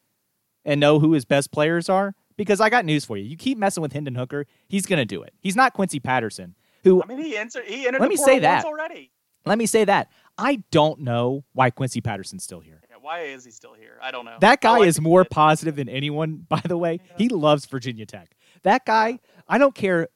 and 0.64 0.80
know 0.80 0.98
who 0.98 1.12
his 1.12 1.24
best 1.24 1.50
players 1.50 1.88
are? 1.88 2.14
Because 2.36 2.60
I 2.60 2.70
got 2.70 2.84
news 2.84 3.04
for 3.04 3.16
you. 3.16 3.24
You 3.24 3.36
keep 3.36 3.58
messing 3.58 3.82
with 3.82 3.92
Hendon 3.92 4.14
Hooker, 4.14 4.46
he's 4.68 4.86
going 4.86 4.98
to 4.98 5.04
do 5.04 5.22
it. 5.22 5.34
He's 5.40 5.56
not 5.56 5.74
Quincy 5.74 6.00
Patterson, 6.00 6.54
who 6.84 7.02
I 7.02 7.06
mean, 7.06 7.18
he 7.18 7.36
entered. 7.36 7.64
He 7.64 7.86
entered. 7.86 8.00
Let 8.00 8.06
the 8.06 8.10
me 8.10 8.16
say 8.16 8.38
that. 8.38 8.64
already. 8.64 9.10
let 9.44 9.58
me 9.58 9.66
say 9.66 9.84
that. 9.84 10.10
I 10.38 10.62
don't 10.70 11.00
know 11.00 11.44
why 11.52 11.70
Quincy 11.70 12.00
Patterson's 12.00 12.44
still 12.44 12.60
here. 12.60 12.80
Yeah, 12.88 12.96
why 13.00 13.22
is 13.22 13.44
he 13.44 13.50
still 13.50 13.74
here? 13.74 13.98
I 14.00 14.10
don't 14.10 14.24
know. 14.24 14.38
That 14.40 14.60
guy 14.62 14.78
like 14.78 14.88
is 14.88 15.00
more 15.00 15.24
positive 15.24 15.76
than 15.76 15.88
anyone, 15.88 16.36
by 16.48 16.62
the 16.64 16.78
way. 16.78 17.00
He 17.18 17.28
loves 17.28 17.66
Virginia 17.66 18.06
Tech. 18.06 18.34
That 18.62 18.86
guy, 18.86 19.18
I 19.46 19.58
don't 19.58 19.74
care 19.74 20.08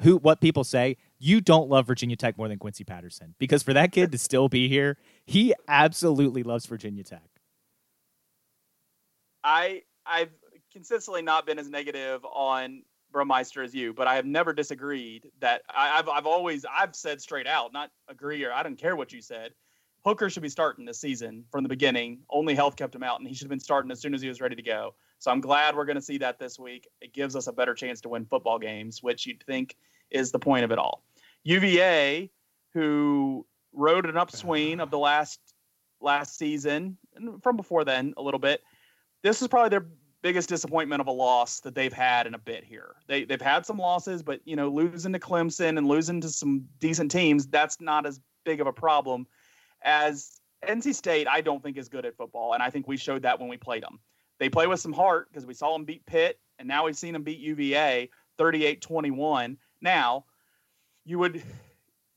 who 0.00 0.16
what 0.16 0.40
people 0.40 0.64
say, 0.64 0.96
you 1.18 1.40
don't 1.40 1.68
love 1.68 1.86
Virginia 1.86 2.16
Tech 2.16 2.36
more 2.36 2.48
than 2.48 2.58
Quincy 2.58 2.84
Patterson. 2.84 3.34
Because 3.38 3.62
for 3.62 3.72
that 3.72 3.92
kid 3.92 4.12
to 4.12 4.18
still 4.18 4.48
be 4.48 4.68
here, 4.68 4.96
he 5.24 5.54
absolutely 5.68 6.42
loves 6.42 6.66
Virginia 6.66 7.04
Tech. 7.04 7.28
I 9.44 9.82
I've 10.06 10.30
consistently 10.72 11.22
not 11.22 11.46
been 11.46 11.58
as 11.58 11.68
negative 11.68 12.24
on 12.24 12.82
Burmeister 13.12 13.62
as 13.62 13.74
you, 13.74 13.92
but 13.92 14.06
I 14.06 14.16
have 14.16 14.24
never 14.24 14.52
disagreed 14.52 15.30
that 15.40 15.62
I, 15.68 15.98
I've 15.98 16.08
I've 16.08 16.26
always 16.26 16.64
I've 16.64 16.96
said 16.96 17.20
straight 17.20 17.46
out, 17.46 17.72
not 17.72 17.90
agree 18.08 18.44
or 18.44 18.52
I 18.52 18.62
don't 18.62 18.76
care 18.76 18.96
what 18.96 19.12
you 19.12 19.20
said. 19.20 19.52
Hooker 20.04 20.28
should 20.30 20.42
be 20.42 20.48
starting 20.48 20.84
this 20.84 21.00
season 21.00 21.44
from 21.52 21.62
the 21.62 21.68
beginning. 21.68 22.20
Only 22.28 22.54
health 22.56 22.74
kept 22.74 22.94
him 22.94 23.04
out, 23.04 23.20
and 23.20 23.28
he 23.28 23.34
should 23.34 23.44
have 23.44 23.50
been 23.50 23.60
starting 23.60 23.90
as 23.92 24.00
soon 24.00 24.14
as 24.14 24.22
he 24.22 24.28
was 24.28 24.40
ready 24.40 24.56
to 24.56 24.62
go. 24.62 24.94
So 25.20 25.30
I'm 25.30 25.40
glad 25.40 25.76
we're 25.76 25.84
going 25.84 25.96
to 25.96 26.02
see 26.02 26.18
that 26.18 26.40
this 26.40 26.58
week. 26.58 26.88
It 27.00 27.12
gives 27.12 27.36
us 27.36 27.46
a 27.46 27.52
better 27.52 27.74
chance 27.74 28.00
to 28.00 28.08
win 28.08 28.24
football 28.24 28.58
games, 28.58 29.00
which 29.02 29.26
you'd 29.26 29.44
think 29.44 29.76
is 30.10 30.32
the 30.32 30.40
point 30.40 30.64
of 30.64 30.72
it 30.72 30.78
all. 30.78 31.04
UVA, 31.44 32.30
who 32.74 33.46
rode 33.72 34.06
an 34.06 34.16
upswing 34.16 34.80
of 34.80 34.90
the 34.90 34.98
last 34.98 35.38
last 36.00 36.36
season 36.36 36.98
and 37.14 37.40
from 37.44 37.56
before 37.56 37.84
then 37.84 38.12
a 38.16 38.22
little 38.22 38.40
bit, 38.40 38.60
this 39.22 39.40
is 39.40 39.46
probably 39.46 39.68
their 39.68 39.86
biggest 40.22 40.48
disappointment 40.48 41.00
of 41.00 41.08
a 41.08 41.12
loss 41.12 41.60
that 41.60 41.74
they've 41.74 41.92
had 41.92 42.26
in 42.26 42.34
a 42.34 42.38
bit 42.38 42.64
here. 42.64 42.94
They 43.08 43.24
they've 43.24 43.40
had 43.40 43.66
some 43.66 43.78
losses, 43.78 44.22
but 44.22 44.40
you 44.44 44.56
know, 44.56 44.68
losing 44.68 45.12
to 45.12 45.18
Clemson 45.18 45.76
and 45.76 45.86
losing 45.86 46.20
to 46.20 46.28
some 46.28 46.64
decent 46.78 47.10
teams, 47.10 47.46
that's 47.46 47.80
not 47.80 48.06
as 48.06 48.20
big 48.44 48.60
of 48.60 48.66
a 48.66 48.72
problem 48.72 49.26
as 49.82 50.40
NC 50.66 50.94
State. 50.94 51.26
I 51.28 51.40
don't 51.40 51.62
think 51.62 51.76
is 51.76 51.88
good 51.88 52.06
at 52.06 52.16
football, 52.16 52.54
and 52.54 52.62
I 52.62 52.70
think 52.70 52.88
we 52.88 52.96
showed 52.96 53.22
that 53.22 53.38
when 53.40 53.48
we 53.48 53.56
played 53.56 53.82
them. 53.82 53.98
They 54.38 54.48
play 54.48 54.66
with 54.66 54.80
some 54.80 54.92
heart 54.92 55.28
because 55.30 55.46
we 55.46 55.54
saw 55.54 55.72
them 55.72 55.84
beat 55.84 56.06
Pitt, 56.06 56.38
and 56.58 56.66
now 56.66 56.86
we've 56.86 56.96
seen 56.96 57.12
them 57.12 57.22
beat 57.22 57.38
UVA 57.38 58.08
38-21. 58.38 59.56
Now, 59.80 60.24
you 61.04 61.18
would 61.18 61.42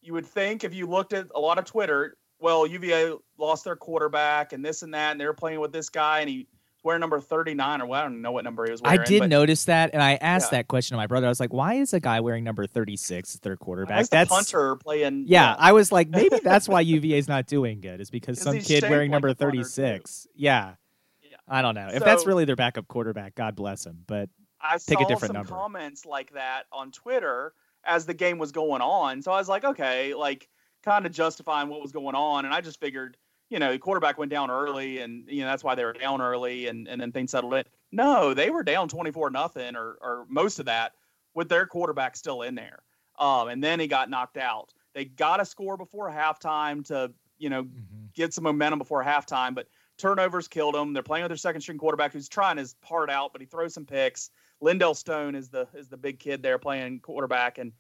you 0.02 0.14
would 0.14 0.26
think 0.26 0.64
if 0.64 0.74
you 0.74 0.86
looked 0.86 1.14
at 1.14 1.28
a 1.34 1.40
lot 1.40 1.58
of 1.58 1.66
Twitter, 1.66 2.18
well, 2.40 2.68
UVA 2.68 3.16
lost 3.40 3.64
their 3.64 3.76
quarterback 3.76 4.54
and 4.54 4.64
this 4.64 4.84
and 4.84 4.94
that, 4.94 5.12
and 5.12 5.20
they 5.20 5.26
were 5.26 5.34
playing 5.34 5.60
with 5.60 5.72
this 5.72 5.90
guy, 5.90 6.20
and 6.20 6.30
he 6.30 6.48
wearing 6.86 7.02
number 7.02 7.20
39 7.20 7.82
or 7.82 7.86
well, 7.88 8.00
I 8.00 8.04
don't 8.04 8.22
know 8.22 8.32
what 8.32 8.44
number 8.46 8.64
he 8.66 8.72
was 8.72 8.82
wearing. 8.82 9.00
I 9.00 9.04
did 9.04 9.20
but 9.22 9.30
notice 9.30 9.66
that, 9.66 9.90
and 9.94 10.02
I 10.02 10.16
asked 10.16 10.52
Yeah. 10.52 10.60
that 10.60 10.68
question 10.70 10.96
to 10.96 10.98
my 10.98 11.08
brother. 11.08 11.26
I 11.26 11.30
was 11.30 11.40
like, 11.40 11.52
"Why 11.52 11.74
is 11.74 11.94
a 11.94 12.00
guy 12.00 12.22
wearing 12.22 12.44
number 12.44 12.66
36 12.68 13.34
as 13.36 13.42
their 13.42 13.58
quarterback?" 13.58 14.00
As 14.00 14.10
the 14.10 14.26
punter 14.28 14.76
playing. 14.78 15.26
Yeah, 15.28 15.56
I 15.58 15.72
was 15.74 15.92
like, 15.92 16.08
maybe 16.10 16.40
that's 16.44 16.70
why 16.70 16.82
UVA 16.82 17.18
is 17.18 17.28
not 17.28 17.48
doing 17.48 17.82
good. 17.82 18.00
Is 18.00 18.10
because 18.10 18.40
some 18.40 18.60
kid 18.60 18.84
wearing 18.84 19.10
like 19.12 19.16
number 19.16 19.28
a 19.30 19.36
punter, 19.36 19.52
too. 19.58 19.64
36. 19.64 20.28
Yeah. 20.36 20.76
Yeah. 21.22 21.36
I 21.48 21.62
don't 21.62 21.76
know 21.76 21.90
if 21.92 22.04
that's 22.04 22.26
really 22.26 22.46
their 22.46 22.56
backup 22.56 22.88
quarterback. 22.88 23.36
God 23.36 23.56
bless 23.56 23.86
him. 23.86 24.04
But 24.08 24.30
I 24.62 24.78
Pick 24.88 25.00
a 25.02 25.06
different 25.06 25.28
some 25.30 25.34
number. 25.36 25.50
comments 25.52 26.06
like 26.06 26.32
that 26.34 26.64
on 26.72 26.92
Twitter 26.92 27.54
as 27.84 28.06
the 28.06 28.14
game 28.16 28.38
was 28.40 28.52
going 28.52 28.82
on. 28.82 29.22
So 29.22 29.32
I 29.32 29.38
was 29.38 29.48
like, 29.50 29.64
okay, 29.64 30.14
like 30.16 30.48
kind 30.84 31.06
of 31.06 31.12
justifying 31.12 31.68
what 31.70 31.82
was 31.82 31.92
going 31.92 32.16
on, 32.16 32.46
and 32.46 32.54
I 32.54 32.62
just 32.62 32.80
figured, 32.80 33.18
you 33.50 33.60
know, 33.60 33.72
the 33.72 33.80
quarterback 33.80 34.18
went 34.18 34.32
down 34.32 34.50
early, 34.50 35.00
and 35.00 35.26
you 35.28 35.42
know 35.42 35.48
that's 35.48 35.64
why 35.64 35.76
they 35.76 35.86
were 35.86 35.94
down 35.94 36.22
early, 36.22 36.68
and 36.68 36.88
and 36.88 37.00
then 37.00 37.12
things 37.12 37.32
settled 37.32 37.54
in. 37.54 37.64
No, 37.92 38.34
they 38.34 38.50
were 38.50 38.64
down 38.64 38.88
twenty 38.88 39.12
four 39.12 39.30
nothing, 39.30 39.76
or 39.76 39.98
or 40.02 40.26
most 40.30 40.60
of 40.60 40.66
that 40.66 40.94
with 41.34 41.50
their 41.50 41.66
quarterback 41.66 42.16
still 42.16 42.42
in 42.42 42.56
there. 42.56 42.80
Um, 43.20 43.48
and 43.50 43.64
then 43.64 43.80
he 43.80 43.88
got 43.88 44.10
knocked 44.10 44.38
out. 44.38 44.74
They 44.94 45.06
got 45.06 45.40
a 45.42 45.46
score 45.46 45.78
before 45.78 46.10
halftime 46.10 46.86
to 46.88 47.12
you 47.38 47.50
know 47.50 47.68
get 48.14 48.34
some 48.34 48.44
momentum 48.44 48.80
before 48.80 49.04
halftime, 49.04 49.54
but 49.54 49.68
turnovers 49.98 50.48
killed 50.48 50.74
them. 50.74 50.94
They're 50.94 51.04
playing 51.04 51.24
with 51.24 51.30
their 51.30 51.38
second 51.38 51.62
string 51.62 51.78
quarterback 51.78 52.14
who's 52.14 52.28
trying 52.28 52.58
his 52.58 52.76
heart 52.84 53.10
out, 53.10 53.32
but 53.32 53.42
he 53.42 53.48
throws 53.48 53.74
some 53.74 53.86
picks. 53.86 54.32
Lindell 54.62 54.96
Stone 54.96 55.36
is 55.36 55.50
the 55.50 55.68
is 55.76 55.88
the 55.90 55.98
big 55.98 56.20
kid 56.20 56.42
there 56.42 56.58
playing 56.58 57.00
quarterback, 57.02 57.58
and 57.58 57.74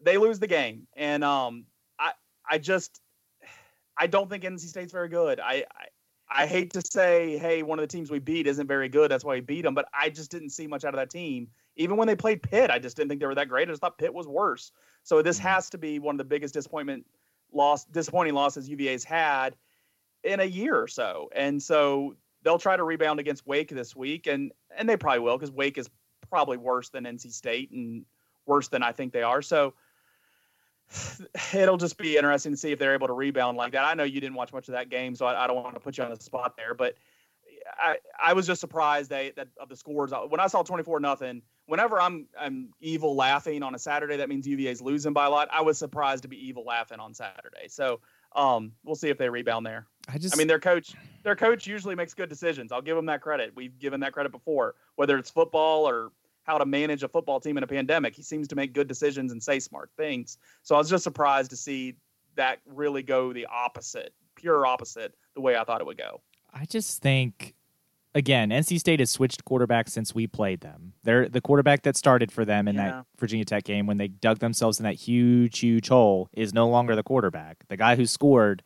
they 0.00 0.16
lose 0.16 0.38
the 0.38 0.46
game. 0.46 0.86
And 0.96 1.22
um, 1.22 1.66
I 1.98 2.12
I 2.48 2.58
just 2.58 3.00
I 4.00 4.06
don't 4.06 4.30
think 4.30 4.42
NC 4.42 4.60
State's 4.60 4.92
very 4.92 5.08
good. 5.08 5.38
I, 5.38 5.64
I 5.76 5.86
I 6.32 6.46
hate 6.46 6.72
to 6.74 6.80
say, 6.80 7.36
hey, 7.38 7.62
one 7.62 7.78
of 7.78 7.82
the 7.82 7.88
teams 7.88 8.10
we 8.10 8.20
beat 8.20 8.46
isn't 8.46 8.68
very 8.68 8.88
good. 8.88 9.10
That's 9.10 9.24
why 9.24 9.34
we 9.34 9.40
beat 9.40 9.62
them. 9.62 9.74
But 9.74 9.88
I 9.92 10.10
just 10.10 10.30
didn't 10.30 10.50
see 10.50 10.66
much 10.66 10.84
out 10.84 10.94
of 10.94 11.00
that 11.00 11.10
team. 11.10 11.48
Even 11.74 11.96
when 11.96 12.06
they 12.06 12.14
played 12.14 12.40
Pitt, 12.40 12.70
I 12.70 12.78
just 12.78 12.96
didn't 12.96 13.08
think 13.08 13.20
they 13.20 13.26
were 13.26 13.34
that 13.34 13.48
great. 13.48 13.68
I 13.68 13.72
just 13.72 13.80
thought 13.80 13.98
Pitt 13.98 14.14
was 14.14 14.28
worse. 14.28 14.70
So 15.02 15.22
this 15.22 15.38
mm-hmm. 15.38 15.48
has 15.48 15.70
to 15.70 15.78
be 15.78 15.98
one 15.98 16.14
of 16.14 16.18
the 16.18 16.24
biggest 16.24 16.54
disappointment 16.54 17.04
loss, 17.52 17.84
disappointing 17.84 18.34
losses 18.34 18.68
UVA's 18.68 19.02
had 19.02 19.56
in 20.22 20.38
a 20.38 20.44
year 20.44 20.80
or 20.80 20.86
so. 20.86 21.30
And 21.34 21.60
so 21.60 22.14
they'll 22.42 22.58
try 22.58 22.76
to 22.76 22.84
rebound 22.84 23.18
against 23.18 23.46
Wake 23.46 23.70
this 23.70 23.96
week, 23.96 24.26
and 24.28 24.52
and 24.76 24.88
they 24.88 24.96
probably 24.96 25.20
will 25.20 25.36
because 25.36 25.50
Wake 25.50 25.78
is 25.78 25.90
probably 26.28 26.58
worse 26.58 26.90
than 26.90 27.04
NC 27.04 27.32
State 27.32 27.72
and 27.72 28.04
worse 28.46 28.68
than 28.68 28.82
I 28.84 28.92
think 28.92 29.12
they 29.12 29.22
are. 29.22 29.42
So 29.42 29.74
it'll 31.54 31.76
just 31.76 31.96
be 31.96 32.16
interesting 32.16 32.52
to 32.52 32.56
see 32.56 32.72
if 32.72 32.78
they're 32.78 32.94
able 32.94 33.06
to 33.06 33.12
rebound 33.12 33.56
like 33.56 33.72
that. 33.72 33.84
I 33.84 33.94
know 33.94 34.04
you 34.04 34.20
didn't 34.20 34.34
watch 34.34 34.52
much 34.52 34.68
of 34.68 34.72
that 34.72 34.90
game, 34.90 35.14
so 35.14 35.26
I, 35.26 35.44
I 35.44 35.46
don't 35.46 35.56
want 35.56 35.74
to 35.74 35.80
put 35.80 35.98
you 35.98 36.04
on 36.04 36.10
the 36.10 36.20
spot 36.20 36.56
there, 36.56 36.74
but 36.74 36.96
I, 37.78 37.98
I 38.22 38.32
was 38.32 38.46
just 38.46 38.60
surprised 38.60 39.10
they, 39.10 39.32
that 39.36 39.48
of 39.58 39.68
the 39.68 39.76
scores 39.76 40.12
when 40.28 40.40
I 40.40 40.46
saw 40.46 40.62
twenty 40.62 40.82
four 40.82 41.00
nothing. 41.00 41.42
Whenever 41.66 42.00
I'm 42.00 42.26
I'm 42.38 42.70
evil 42.80 43.14
laughing 43.14 43.62
on 43.62 43.74
a 43.74 43.78
Saturday, 43.78 44.16
that 44.16 44.28
means 44.28 44.46
UVA's 44.46 44.80
losing 44.80 45.12
by 45.12 45.26
a 45.26 45.30
lot. 45.30 45.48
I 45.52 45.62
was 45.62 45.78
surprised 45.78 46.22
to 46.22 46.28
be 46.28 46.36
evil 46.48 46.64
laughing 46.64 46.98
on 46.98 47.14
Saturday. 47.14 47.68
So 47.68 48.00
um, 48.34 48.72
we'll 48.84 48.96
see 48.96 49.08
if 49.08 49.18
they 49.18 49.28
rebound 49.28 49.66
there. 49.66 49.86
I 50.08 50.18
just 50.18 50.34
I 50.34 50.38
mean, 50.38 50.48
their 50.48 50.58
coach, 50.58 50.94
their 51.22 51.36
coach 51.36 51.66
usually 51.66 51.94
makes 51.94 52.14
good 52.14 52.28
decisions. 52.28 52.72
I'll 52.72 52.82
give 52.82 52.96
them 52.96 53.06
that 53.06 53.20
credit. 53.20 53.52
We've 53.54 53.78
given 53.78 54.00
that 54.00 54.12
credit 54.12 54.32
before, 54.32 54.74
whether 54.96 55.16
it's 55.18 55.30
football 55.30 55.88
or 55.88 56.10
how 56.44 56.58
to 56.58 56.66
manage 56.66 57.02
a 57.02 57.08
football 57.08 57.40
team 57.40 57.56
in 57.56 57.62
a 57.62 57.66
pandemic. 57.66 58.14
He 58.14 58.22
seems 58.22 58.48
to 58.48 58.56
make 58.56 58.72
good 58.72 58.88
decisions 58.88 59.32
and 59.32 59.42
say 59.42 59.58
smart 59.60 59.90
things. 59.96 60.38
So 60.62 60.74
I 60.74 60.78
was 60.78 60.88
just 60.90 61.04
surprised 61.04 61.50
to 61.50 61.56
see 61.56 61.94
that 62.36 62.58
really 62.66 63.02
go 63.02 63.32
the 63.32 63.46
opposite, 63.46 64.14
pure 64.36 64.66
opposite, 64.66 65.14
the 65.34 65.40
way 65.40 65.56
I 65.56 65.64
thought 65.64 65.80
it 65.80 65.86
would 65.86 65.98
go. 65.98 66.20
I 66.52 66.64
just 66.64 67.02
think 67.02 67.54
again, 68.14 68.50
NC 68.50 68.80
State 68.80 68.98
has 68.98 69.10
switched 69.10 69.44
quarterbacks 69.44 69.90
since 69.90 70.12
we 70.14 70.26
played 70.26 70.62
them. 70.62 70.94
They're 71.04 71.28
the 71.28 71.40
quarterback 71.40 71.82
that 71.82 71.96
started 71.96 72.32
for 72.32 72.44
them 72.44 72.66
in 72.66 72.74
Yeah. 72.74 72.90
that 72.90 73.06
Virginia 73.18 73.44
Tech 73.44 73.62
game 73.64 73.86
when 73.86 73.98
they 73.98 74.08
dug 74.08 74.40
themselves 74.40 74.80
in 74.80 74.84
that 74.84 74.96
huge, 74.96 75.60
huge 75.60 75.88
hole 75.88 76.28
is 76.32 76.52
no 76.52 76.68
longer 76.68 76.96
the 76.96 77.04
quarterback. 77.04 77.58
The 77.68 77.76
guy 77.76 77.94
who 77.94 78.06
scored 78.06 78.64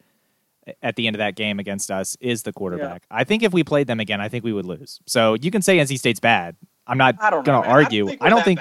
at 0.82 0.96
the 0.96 1.06
end 1.06 1.14
of 1.14 1.18
that 1.18 1.36
game 1.36 1.58
against 1.58 1.90
us 1.90 2.16
is 2.20 2.44
the 2.44 2.52
quarterback. 2.54 3.04
I 3.10 3.24
think 3.24 3.42
if 3.42 3.52
we 3.52 3.62
played 3.62 3.86
them 3.86 4.00
again, 4.00 4.18
I 4.22 4.30
think 4.30 4.44
we 4.44 4.52
would 4.54 4.64
lose. 4.64 4.98
So 5.06 5.34
you 5.34 5.50
can 5.50 5.60
say 5.60 5.76
NC 5.78 5.98
State's 5.98 6.20
bad. 6.20 6.56
I'm 6.86 6.98
not 6.98 7.16
I 7.20 7.30
don't 7.30 7.44
going 7.44 7.60
man. 7.60 7.68
to 7.68 7.74
argue. 7.74 8.08
I 8.20 8.28
don't 8.28 8.44
think. 8.44 8.60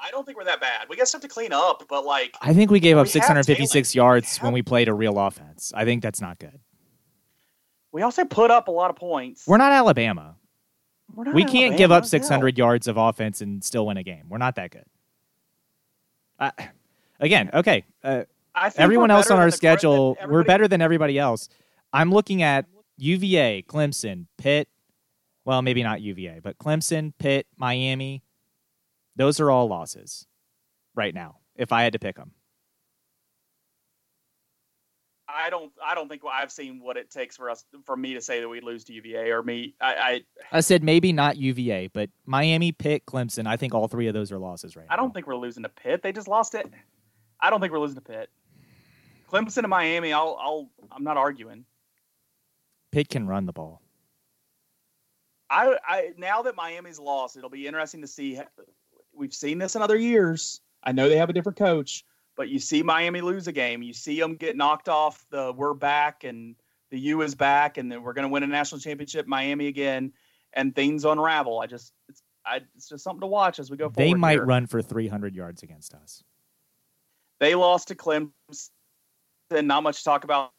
I 0.00 0.10
don't 0.10 0.24
think 0.24 0.38
we're 0.38 0.44
that 0.44 0.60
bad. 0.60 0.88
We 0.88 0.96
got 0.96 1.08
stuff 1.08 1.20
to 1.22 1.28
clean 1.28 1.52
up, 1.52 1.84
but 1.88 2.04
like 2.04 2.34
I 2.40 2.54
think 2.54 2.70
we 2.70 2.80
gave 2.80 2.96
up 2.96 3.06
have 3.06 3.10
656 3.10 3.94
yards 3.94 4.38
We 4.40 4.46
when 4.46 4.54
we 4.54 4.62
played 4.62 4.88
a 4.88 4.94
real 4.94 5.18
offense. 5.18 5.72
I 5.74 5.84
think 5.84 6.02
that's 6.02 6.20
not 6.20 6.38
good. 6.38 6.58
we 7.92 8.02
also 8.02 8.24
put 8.24 8.50
up 8.50 8.68
a 8.68 8.70
lot 8.70 8.90
of 8.90 8.96
points. 8.96 9.46
We're 9.46 9.56
not 9.56 9.72
Alabama. 9.72 10.36
We're 11.14 11.24
not 11.24 11.34
we 11.34 11.44
can't 11.44 11.76
give 11.76 11.90
up 11.90 12.04
Alabama, 12.04 12.08
600 12.08 12.58
yards 12.58 12.86
of 12.86 12.96
offense 12.96 13.40
and 13.40 13.62
still 13.64 13.86
win 13.86 13.96
a 13.96 14.02
game. 14.02 14.26
We're 14.28 14.38
not 14.38 14.54
that 14.56 14.70
good. 14.70 14.84
Uh, 16.38 16.50
again, 17.20 17.50
okay. 17.52 17.84
Uh. 18.02 18.22
I 18.54 18.70
think 18.70 18.80
everyone 18.80 19.10
else 19.10 19.30
on 19.30 19.38
our 19.38 19.50
schedule, 19.50 20.16
we're 20.26 20.42
better 20.42 20.66
than 20.66 20.82
everybody 20.82 21.18
else. 21.18 21.48
I'm 21.92 22.10
looking 22.10 22.42
at 22.42 22.66
UVA, 22.96 23.62
Clemson, 23.68 24.26
Pitt. 24.36 24.68
Well, 25.48 25.62
maybe 25.62 25.82
not 25.82 26.02
UVA, 26.02 26.40
but 26.42 26.58
Clemson, 26.58 27.14
Pitt, 27.18 27.46
Miami. 27.56 28.22
Those 29.16 29.40
are 29.40 29.50
all 29.50 29.66
losses 29.66 30.26
right 30.94 31.14
now. 31.14 31.36
If 31.56 31.72
I 31.72 31.84
had 31.84 31.94
to 31.94 31.98
pick 31.98 32.16
them, 32.16 32.32
I 35.26 35.48
don't. 35.48 35.72
I 35.82 35.94
don't 35.94 36.06
think 36.06 36.20
I've 36.30 36.52
seen 36.52 36.82
what 36.82 36.98
it 36.98 37.10
takes 37.10 37.34
for 37.34 37.48
us 37.48 37.64
for 37.86 37.96
me 37.96 38.12
to 38.12 38.20
say 38.20 38.40
that 38.40 38.48
we 38.50 38.60
lose 38.60 38.84
to 38.84 38.92
UVA 38.92 39.30
or 39.30 39.42
me. 39.42 39.74
I. 39.80 40.22
I 40.52 40.60
said 40.60 40.84
maybe 40.84 41.14
not 41.14 41.38
UVA, 41.38 41.86
but 41.94 42.10
Miami, 42.26 42.70
Pitt, 42.70 43.06
Clemson. 43.06 43.46
I 43.46 43.56
think 43.56 43.72
all 43.72 43.88
three 43.88 44.06
of 44.06 44.12
those 44.12 44.30
are 44.30 44.38
losses 44.38 44.76
right 44.76 44.84
I, 44.90 44.92
I 44.92 44.96
now. 44.96 45.04
don't 45.04 45.14
think 45.14 45.26
we're 45.26 45.36
losing 45.36 45.62
to 45.62 45.70
Pitt. 45.70 46.02
They 46.02 46.12
just 46.12 46.28
lost 46.28 46.54
it. 46.54 46.70
I 47.40 47.48
don't 47.48 47.62
think 47.62 47.72
we're 47.72 47.80
losing 47.80 47.94
to 47.94 48.02
Pitt. 48.02 48.28
Clemson 49.32 49.60
and 49.60 49.68
Miami. 49.68 50.12
I'll. 50.12 50.36
I'll. 50.38 50.68
I'm 50.92 51.04
not 51.04 51.16
arguing. 51.16 51.64
Pitt 52.92 53.08
can 53.08 53.26
run 53.26 53.46
the 53.46 53.54
ball. 53.54 53.80
I. 55.50 55.78
I 55.86 56.12
now 56.16 56.42
that 56.42 56.56
Miami's 56.56 56.98
lost, 56.98 57.36
it'll 57.36 57.50
be 57.50 57.66
interesting 57.66 58.02
to 58.02 58.06
see. 58.06 58.40
We've 59.12 59.34
seen 59.34 59.58
this 59.58 59.76
in 59.76 59.82
other 59.82 59.96
years. 59.96 60.60
I 60.82 60.92
know 60.92 61.08
they 61.08 61.16
have 61.16 61.30
a 61.30 61.32
different 61.32 61.58
coach, 61.58 62.04
but 62.36 62.48
you 62.48 62.58
see 62.58 62.82
Miami 62.82 63.20
lose 63.20 63.48
a 63.48 63.52
game. 63.52 63.82
You 63.82 63.92
see 63.92 64.18
them 64.20 64.36
get 64.36 64.56
knocked 64.56 64.88
off 64.88 65.26
the 65.30 65.52
"we're 65.52 65.74
back" 65.74 66.24
and 66.24 66.54
the 66.90 66.98
"U 67.00 67.22
is 67.22 67.34
back" 67.34 67.78
and 67.78 67.90
then 67.90 68.02
we're 68.02 68.12
going 68.12 68.24
to 68.24 68.28
win 68.28 68.42
a 68.42 68.46
national 68.46 68.80
championship. 68.80 69.26
Miami 69.26 69.66
again, 69.66 70.12
and 70.52 70.74
things 70.74 71.04
unravel. 71.04 71.60
I 71.60 71.66
just. 71.66 71.92
It's. 72.08 72.22
I, 72.46 72.62
it's 72.74 72.88
just 72.88 73.04
something 73.04 73.20
to 73.20 73.26
watch 73.26 73.58
as 73.58 73.70
we 73.70 73.76
go 73.76 73.90
forward. 73.90 74.08
They 74.08 74.14
might 74.14 74.32
here. 74.32 74.44
run 74.46 74.66
for 74.66 74.80
300 74.80 75.34
yards 75.34 75.62
against 75.62 75.92
us. 75.92 76.24
They 77.40 77.54
lost 77.54 77.88
to 77.88 77.94
Clemson. 77.94 78.30
Not 79.50 79.82
much 79.82 79.98
to 79.98 80.04
talk 80.04 80.24
about. 80.24 80.52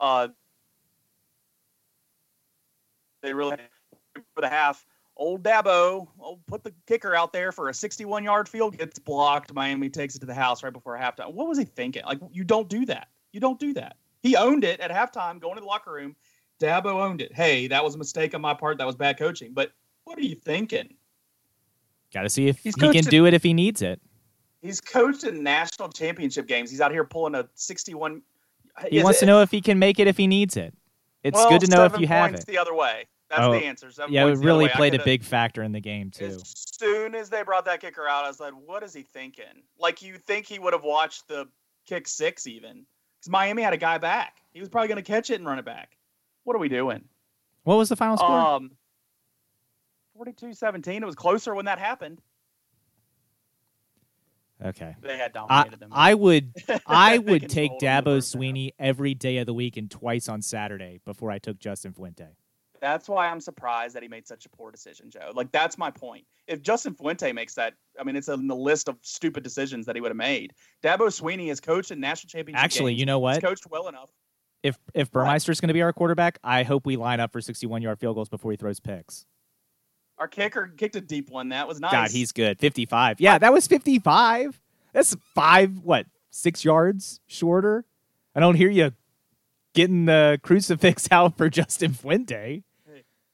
Uh, 0.00 0.28
they 3.24 3.34
really 3.34 3.56
for 4.34 4.40
the 4.40 4.48
half. 4.48 4.86
Old 5.16 5.44
Dabo, 5.44 6.08
put 6.46 6.64
the 6.64 6.72
kicker 6.88 7.14
out 7.14 7.32
there 7.32 7.52
for 7.52 7.68
a 7.68 7.72
61-yard 7.72 8.48
field, 8.48 8.76
gets 8.76 8.98
blocked. 8.98 9.54
Miami 9.54 9.88
takes 9.88 10.16
it 10.16 10.18
to 10.20 10.26
the 10.26 10.34
house 10.34 10.64
right 10.64 10.72
before 10.72 10.98
halftime. 10.98 11.32
What 11.32 11.46
was 11.46 11.56
he 11.56 11.64
thinking? 11.64 12.02
Like 12.04 12.18
you 12.32 12.42
don't 12.42 12.68
do 12.68 12.84
that. 12.86 13.08
You 13.32 13.40
don't 13.40 13.60
do 13.60 13.72
that. 13.74 13.96
He 14.22 14.36
owned 14.36 14.64
it 14.64 14.80
at 14.80 14.90
halftime, 14.90 15.40
going 15.40 15.54
to 15.54 15.60
the 15.60 15.66
locker 15.66 15.92
room. 15.92 16.16
Dabo 16.60 17.04
owned 17.04 17.20
it. 17.20 17.32
Hey, 17.32 17.66
that 17.68 17.84
was 17.84 17.94
a 17.94 17.98
mistake 17.98 18.34
on 18.34 18.40
my 18.40 18.54
part. 18.54 18.78
That 18.78 18.86
was 18.86 18.96
bad 18.96 19.18
coaching. 19.18 19.52
But 19.52 19.72
what 20.04 20.18
are 20.18 20.22
you 20.22 20.34
thinking? 20.34 20.94
Got 22.12 22.22
to 22.22 22.30
see 22.30 22.48
if 22.48 22.58
He's 22.58 22.74
he 22.74 22.92
can 22.92 23.04
do 23.04 23.26
it 23.26 23.34
if 23.34 23.42
he 23.42 23.52
needs 23.52 23.82
it. 23.82 24.00
He's 24.62 24.80
coached 24.80 25.24
in 25.24 25.42
national 25.42 25.90
championship 25.90 26.46
games. 26.46 26.70
He's 26.70 26.80
out 26.80 26.90
here 26.90 27.04
pulling 27.04 27.34
a 27.34 27.48
61. 27.54 28.22
He 28.88 29.02
wants 29.02 29.20
to 29.20 29.26
know 29.26 29.42
if 29.42 29.50
he 29.50 29.60
can 29.60 29.78
make 29.78 29.98
it 29.98 30.06
if 30.06 30.16
he 30.16 30.26
needs 30.26 30.56
it. 30.56 30.74
It's 31.24 31.34
Well, 31.34 31.48
good 31.48 31.62
to 31.62 31.66
know 31.74 31.84
if 31.86 31.98
you 31.98 32.06
have 32.06 32.34
it. 32.34 32.46
The 32.46 32.58
other 32.58 32.74
way. 32.74 33.06
That's 33.30 33.40
Oh, 33.42 33.52
the 33.52 33.64
answer. 33.64 33.90
Seven 33.90 34.12
Yeah, 34.12 34.22
it 34.22 34.24
points 34.26 34.40
the 34.40 34.50
other 34.50 34.58
really 34.58 34.68
played 34.68 34.94
a 34.94 35.02
big 35.02 35.24
factor 35.24 35.62
in 35.62 35.72
the 35.72 35.80
game 35.80 36.10
too. 36.10 36.26
As 36.26 36.42
soon 36.44 37.14
as 37.14 37.30
they 37.30 37.42
brought 37.42 37.64
that 37.64 37.80
kicker 37.80 38.06
out, 38.06 38.24
I 38.24 38.28
was 38.28 38.38
like, 38.38 38.52
"What 38.52 38.82
is 38.82 38.92
he 38.92 39.02
thinking?" 39.02 39.64
Like 39.78 40.02
you 40.02 40.18
think 40.18 40.46
he 40.46 40.58
would 40.58 40.74
have 40.74 40.84
watched 40.84 41.26
the 41.26 41.48
kick 41.86 42.06
six 42.06 42.46
even 42.46 42.86
because 43.18 43.30
Miami 43.30 43.62
had 43.62 43.72
a 43.72 43.78
guy 43.78 43.96
back. 43.98 44.36
He 44.52 44.60
was 44.60 44.68
probably 44.68 44.88
going 44.88 45.02
to 45.02 45.02
catch 45.02 45.30
it 45.30 45.36
and 45.36 45.46
run 45.46 45.58
it 45.58 45.64
back. 45.64 45.96
What 46.44 46.54
are 46.54 46.60
we 46.60 46.68
doing? 46.68 47.08
What 47.64 47.76
was 47.76 47.88
the 47.88 47.96
final 47.96 48.18
score? 48.18 48.38
Um, 48.38 48.72
42-17. 50.18 51.02
It 51.02 51.04
was 51.04 51.14
closer 51.14 51.54
when 51.54 51.64
that 51.64 51.78
happened. 51.78 52.20
Okay. 54.64 54.96
They 55.02 55.18
had 55.18 55.36
I, 55.36 55.46
dominated 55.46 55.80
them. 55.80 55.90
I 55.92 56.14
would 56.14 56.52
I 56.86 57.18
would 57.18 57.48
take 57.48 57.72
controlled 57.72 57.80
them 57.82 57.98
in 57.98 58.04
the 58.04 58.10
Dabo. 58.10 58.36
Swinney 58.36 58.70
every 58.78 59.14
day 59.14 59.38
of 59.38 59.46
the 59.46 59.54
week 59.54 59.76
and 59.76 59.90
twice 59.90 60.28
on 60.28 60.42
Saturday 60.42 61.00
before 61.04 61.30
I 61.30 61.38
took 61.38 61.58
Justin 61.58 61.92
Fuente. 61.92 62.28
That's 62.80 63.08
why 63.08 63.28
I'm 63.28 63.40
surprised 63.40 63.94
that 63.94 64.02
he 64.02 64.08
made 64.08 64.26
such 64.26 64.44
a 64.44 64.50
poor 64.50 64.70
decision, 64.70 65.10
Joe. 65.10 65.32
Like 65.34 65.52
that's 65.52 65.78
my 65.78 65.90
point. 65.90 66.24
If 66.46 66.62
Justin 66.62 66.94
Fuente 66.94 67.32
makes 67.32 67.54
that, 67.54 67.74
I 67.98 68.04
mean, 68.04 68.16
it's 68.16 68.28
in 68.28 68.46
the 68.46 68.56
list 68.56 68.88
of 68.88 68.96
stupid 69.02 69.42
decisions 69.42 69.86
that 69.86 69.96
he 69.96 70.02
would 70.02 70.10
have 70.10 70.16
made. 70.16 70.52
Dabo 70.82 71.08
Swinney 71.08 71.48
has 71.48 71.60
coached 71.60 71.90
in 71.90 72.00
national 72.00 72.28
championship. 72.28 72.62
Actually, 72.62 72.92
games. 72.92 73.00
you 73.00 73.06
know 73.06 73.18
He's 73.18 73.36
what? 73.36 73.42
coached 73.42 73.66
well 73.70 73.88
enough. 73.88 74.10
If 74.62 74.78
if? 74.94 75.10
Burmeister's 75.10 75.60
going 75.60 75.68
to 75.68 75.74
be 75.74 75.82
our 75.82 75.92
quarterback, 75.92 76.38
I 76.42 76.62
hope 76.62 76.86
we 76.86 76.96
line 76.96 77.20
up 77.20 77.32
for 77.32 77.40
61 77.40 77.82
yard 77.82 77.98
field 77.98 78.16
goals 78.16 78.28
before 78.28 78.50
he 78.50 78.56
throws 78.56 78.80
picks. 78.80 79.26
Our 80.18 80.28
kicker 80.28 80.72
kicked 80.76 80.96
a 80.96 81.00
deep 81.00 81.30
one. 81.30 81.48
That 81.48 81.66
was 81.66 81.80
nice. 81.80 81.92
God, 81.92 82.10
he's 82.10 82.32
good. 82.32 82.58
55. 82.60 83.20
Yeah, 83.20 83.38
that 83.38 83.52
was 83.52 83.66
55. 83.66 84.60
That's 84.92 85.16
five, 85.34 85.78
what, 85.80 86.06
six 86.30 86.64
yards 86.64 87.20
shorter? 87.26 87.84
I 88.34 88.40
don't 88.40 88.54
hear 88.54 88.70
you 88.70 88.92
getting 89.74 90.04
the 90.04 90.38
crucifix 90.42 91.08
out 91.10 91.36
for 91.36 91.48
Justin 91.50 91.92
Fuente. 91.92 92.62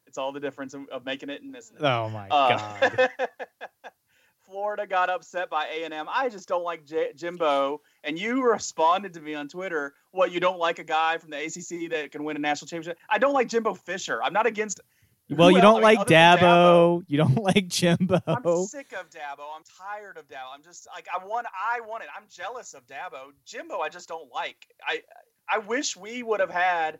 It's 0.06 0.18
all 0.18 0.32
the 0.32 0.40
difference 0.40 0.74
of, 0.74 0.88
of 0.88 1.04
making 1.04 1.30
it 1.30 1.40
and 1.42 1.52
missing 1.52 1.76
it. 1.76 1.84
Oh, 1.84 2.08
my 2.08 2.26
Uh, 2.28 2.56
God. 2.96 3.10
Florida 4.46 4.84
got 4.84 5.08
upset 5.08 5.48
by 5.48 5.66
A&M. 5.66 6.06
I 6.12 6.28
just 6.28 6.48
don't 6.48 6.64
like 6.64 6.84
J- 6.84 7.12
Jimbo. 7.14 7.80
And 8.02 8.18
you 8.18 8.42
responded 8.42 9.14
to 9.14 9.20
me 9.20 9.34
on 9.34 9.46
Twitter, 9.46 9.94
what, 10.10 10.32
you 10.32 10.40
don't 10.40 10.58
like 10.58 10.80
a 10.80 10.84
guy 10.84 11.18
from 11.18 11.30
the 11.30 11.36
ACC 11.36 11.88
that 11.92 12.10
can 12.10 12.24
win 12.24 12.34
a 12.36 12.40
national 12.40 12.66
championship? 12.66 12.98
I 13.08 13.18
don't 13.18 13.32
like 13.34 13.46
Jimbo 13.48 13.74
Fisher. 13.74 14.20
I'm 14.20 14.32
not 14.32 14.46
against 14.46 14.80
Well, 15.30 15.50
you 15.50 15.60
don't 15.60 15.74
mean, 15.74 15.82
like 15.82 16.06
than 16.06 16.38
Dabo. 16.38 17.04
You 17.06 17.18
don't 17.18 17.36
like 17.42 17.68
Jimbo. 17.68 18.20
I'm 18.26 18.64
sick 18.66 18.92
of 18.92 19.10
Dabo. 19.10 19.44
I'm 19.54 19.62
tired 19.78 20.16
of 20.16 20.28
Dabo. 20.28 20.54
I'm 20.54 20.62
just 20.62 20.86
like 20.94 21.06
I 21.12 21.24
want 21.24 21.46
I 21.46 21.80
want 21.80 22.02
it. 22.02 22.08
I'm 22.16 22.24
jealous 22.28 22.74
of 22.74 22.86
Dabo. 22.86 23.32
Jimbo 23.44 23.78
I 23.78 23.88
just 23.88 24.08
don't 24.08 24.32
like. 24.32 24.66
I 24.86 25.02
I 25.48 25.58
wish 25.58 25.96
we 25.96 26.22
would 26.22 26.40
have 26.40 26.50
had 26.50 26.98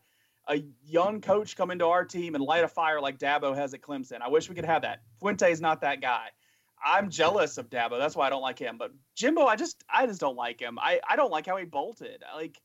a 0.49 0.63
young 0.85 1.21
coach 1.21 1.57
come 1.57 1.71
into 1.71 1.87
our 1.87 2.05
team 2.05 2.35
and 2.35 2.43
light 2.43 2.65
a 2.65 2.69
fire 2.69 3.01
like 3.01 3.19
Dabo 3.19 3.55
has 3.55 3.75
at 3.75 3.83
Clemson. 3.83 4.21
I 4.21 4.29
wish 4.29 4.49
we 4.49 4.55
could 4.55 4.65
have 4.65 4.83
that. 4.83 5.03
Fuente's 5.21 5.61
not 5.61 5.83
that 5.83 6.01
guy. 6.01 6.29
I'm 6.85 7.11
jealous 7.11 7.59
of 7.59 7.69
Dabo. 7.69 7.99
That's 7.99 8.17
why 8.17 8.27
I 8.27 8.31
don't 8.31 8.43
like 8.43 8.59
him. 8.59 8.77
But 8.79 8.93
Jimbo, 9.15 9.45
I 9.45 9.57
just 9.57 9.85
I 9.93 10.07
just 10.07 10.21
don't 10.21 10.37
like 10.37 10.61
him. 10.61 10.79
I, 10.79 11.01
I 11.09 11.17
don't 11.17 11.31
like 11.31 11.47
how 11.47 11.57
he 11.57 11.65
bolted. 11.65 12.23
Like 12.35 12.61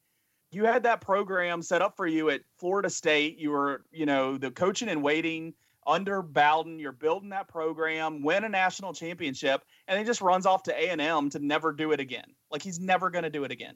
you 0.55 0.63
had 0.63 0.83
that 0.83 1.01
program 1.01 1.61
set 1.61 1.81
up 1.81 1.97
for 1.97 2.07
you 2.07 2.29
at 2.29 2.41
Florida 2.57 2.89
State. 2.89 3.37
You 3.37 3.51
were, 3.51 3.83
you 3.91 4.05
know, 4.05 4.37
the 4.37 4.49
coaching 4.49 4.87
and 4.87 5.03
waiting 5.03 5.53
under 5.85 6.21
Bowden. 6.21 6.79
You're 6.79 6.93
building 6.93 7.29
that 7.29 7.49
program, 7.49 8.23
win 8.23 8.45
a 8.45 8.49
national 8.49 8.93
championship, 8.93 9.65
and 9.89 9.99
he 9.99 10.05
just 10.05 10.21
runs 10.21 10.45
off 10.45 10.63
to 10.63 10.73
A 10.73 10.89
and 10.89 11.01
M 11.01 11.29
to 11.31 11.39
never 11.39 11.73
do 11.73 11.91
it 11.91 11.99
again. 11.99 12.33
Like 12.49 12.61
he's 12.61 12.79
never 12.79 13.09
going 13.09 13.23
to 13.23 13.29
do 13.29 13.43
it 13.43 13.51
again. 13.51 13.75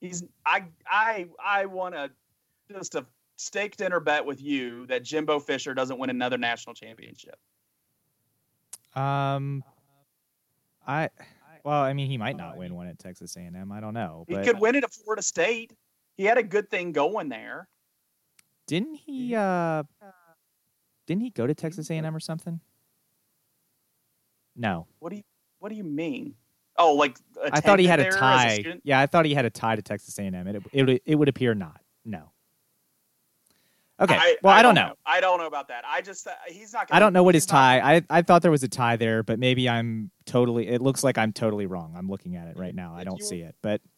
He's 0.00 0.24
I 0.46 0.64
I 0.90 1.26
I 1.44 1.66
want 1.66 1.94
to 1.94 2.10
just 2.72 2.94
a 2.94 3.04
steak 3.36 3.76
dinner 3.76 4.00
bet 4.00 4.24
with 4.24 4.40
you 4.40 4.86
that 4.86 5.04
Jimbo 5.04 5.40
Fisher 5.40 5.74
doesn't 5.74 5.98
win 5.98 6.08
another 6.08 6.38
national 6.38 6.74
championship. 6.74 7.36
Um, 8.96 9.62
I 10.86 11.10
well, 11.64 11.82
I 11.82 11.92
mean, 11.92 12.08
he 12.08 12.16
might 12.16 12.36
not 12.36 12.56
win 12.56 12.74
one 12.74 12.86
at 12.86 12.98
Texas 12.98 13.36
A&M. 13.36 13.72
I 13.72 13.80
don't 13.80 13.94
know, 13.94 14.24
He 14.26 14.36
could 14.36 14.58
win 14.58 14.74
it 14.74 14.84
at 14.84 14.92
Florida 14.92 15.22
State. 15.22 15.72
He 16.16 16.24
had 16.24 16.38
a 16.38 16.42
good 16.42 16.70
thing 16.70 16.92
going 16.92 17.28
there. 17.28 17.68
didn't 18.66 18.94
he? 18.96 19.34
Uh, 19.34 19.82
didn't 21.06 21.22
he 21.22 21.30
go 21.30 21.46
to 21.46 21.54
Texas 21.54 21.90
A&M 21.90 22.14
or 22.14 22.20
something? 22.20 22.60
No, 24.56 24.86
What 25.00 25.10
do 25.10 25.16
you 25.16 25.22
What 25.58 25.70
do 25.70 25.74
you 25.74 25.84
mean? 25.84 26.34
Oh, 26.76 26.94
like 26.94 27.18
I 27.52 27.60
thought 27.60 27.78
he 27.78 27.86
had 27.86 28.00
a 28.00 28.10
tie. 28.10 28.54
student? 28.54 28.82
yeah, 28.84 29.00
I 29.00 29.06
thought 29.06 29.24
he 29.26 29.34
had 29.34 29.44
a 29.44 29.50
tie 29.50 29.76
to 29.76 29.82
Texas 29.82 30.16
A&M. 30.18 30.34
It 30.46 30.62
it 30.72 30.86
would, 30.86 31.00
it 31.04 31.14
would 31.16 31.28
appear 31.28 31.54
not. 31.54 31.80
No. 32.04 32.30
Okay. 34.00 34.36
well, 34.42 34.52
I, 34.52 34.62
don't 34.62 34.74
know. 34.74 34.94
I 35.06 35.20
don't 35.20 35.38
know 35.38 35.46
about 35.46 35.68
that. 35.68 35.84
I 35.86 36.02
just 36.02 36.26
uh, 36.26 36.32
he's 36.48 36.72
not. 36.72 36.88
Gonna, 36.88 36.96
I 36.96 37.00
don't 37.00 37.12
know 37.12 37.22
what 37.22 37.34
his 37.36 37.46
tie. 37.46 37.78
gonna- 37.78 38.04
I 38.10 38.18
I 38.18 38.22
thought 38.22 38.42
there 38.42 38.50
was 38.50 38.64
a 38.64 38.68
tie 38.68 38.96
there, 38.96 39.22
but 39.22 39.38
maybe 39.38 39.68
I'm 39.68 40.10
totally. 40.26 40.66
It 40.68 40.82
looks 40.82 41.04
like 41.04 41.16
I'm 41.16 41.32
totally 41.32 41.66
wrong. 41.66 41.94
I'm 41.96 42.08
looking 42.08 42.34
at 42.34 42.48
it 42.48 42.56
right 42.56 42.74
now. 42.74 42.94
I 42.96 43.04
don't 43.04 43.18
you- 43.20 43.24
see 43.24 43.40
it, 43.40 43.54
but 43.62 43.80
Well- 43.80 43.93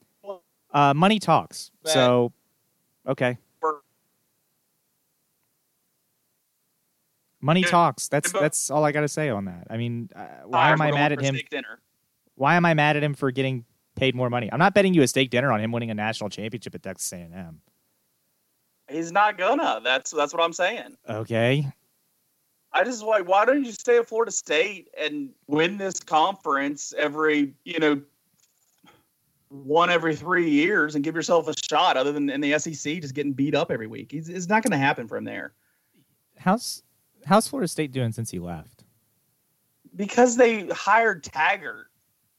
uh, 0.76 0.92
money 0.92 1.18
talks. 1.18 1.70
So, 1.84 2.32
okay, 3.08 3.38
money 7.40 7.62
Yeah, 7.62 7.68
talks. 7.68 8.08
That's 8.08 8.30
that's 8.30 8.70
all 8.70 8.84
I 8.84 8.92
got 8.92 9.00
to 9.00 9.08
say 9.08 9.30
on 9.30 9.46
that. 9.46 9.68
I 9.70 9.78
mean, 9.78 10.10
uh, 10.14 10.26
why 10.44 10.70
am 10.70 10.82
I 10.82 10.90
mad 10.90 11.12
at 11.12 11.20
him? 11.22 11.38
Why 12.34 12.56
am 12.56 12.66
I 12.66 12.74
mad 12.74 12.98
at 12.98 13.02
him 13.02 13.14
for 13.14 13.30
getting 13.30 13.64
paid 13.94 14.14
more 14.14 14.28
money? 14.28 14.50
I'm 14.52 14.58
not 14.58 14.74
betting 14.74 14.92
you 14.92 15.00
a 15.00 15.08
steak 15.08 15.30
dinner 15.30 15.50
on 15.50 15.60
him 15.60 15.72
winning 15.72 15.90
a 15.90 15.94
national 15.94 16.28
championship 16.28 16.74
at 16.74 16.82
Texas 16.82 17.10
A&M. 17.10 17.62
He's 18.90 19.10
not 19.10 19.38
gonna. 19.38 19.80
That's 19.82 20.10
that's 20.10 20.34
what 20.34 20.42
I'm 20.42 20.52
saying. 20.52 20.96
Okay, 21.08 21.66
I 22.70 22.84
just 22.84 23.02
like 23.02 23.26
why 23.26 23.46
don't 23.46 23.64
you 23.64 23.72
stay 23.72 23.96
at 23.96 24.06
Florida 24.06 24.30
State 24.30 24.88
and 25.00 25.30
win 25.46 25.78
this 25.78 26.00
conference 26.00 26.92
every 26.98 27.54
you 27.64 27.78
know 27.78 28.02
one 29.48 29.90
every 29.90 30.16
three 30.16 30.50
years 30.50 30.94
and 30.94 31.04
give 31.04 31.14
yourself 31.14 31.48
a 31.48 31.54
shot 31.68 31.96
other 31.96 32.12
than 32.12 32.28
in 32.30 32.40
the 32.40 32.58
SEC 32.58 33.00
just 33.00 33.14
getting 33.14 33.32
beat 33.32 33.54
up 33.54 33.70
every 33.70 33.86
week. 33.86 34.12
He's, 34.12 34.28
it's 34.28 34.48
not 34.48 34.62
going 34.62 34.72
to 34.72 34.78
happen 34.78 35.06
from 35.06 35.24
there 35.24 35.52
how's 36.38 36.82
how's 37.24 37.48
Florida 37.48 37.68
State 37.68 37.92
doing 37.92 38.12
since 38.12 38.30
he 38.30 38.38
left? 38.38 38.84
because 39.96 40.36
they 40.36 40.66
hired 40.68 41.24
Taggart, 41.24 41.86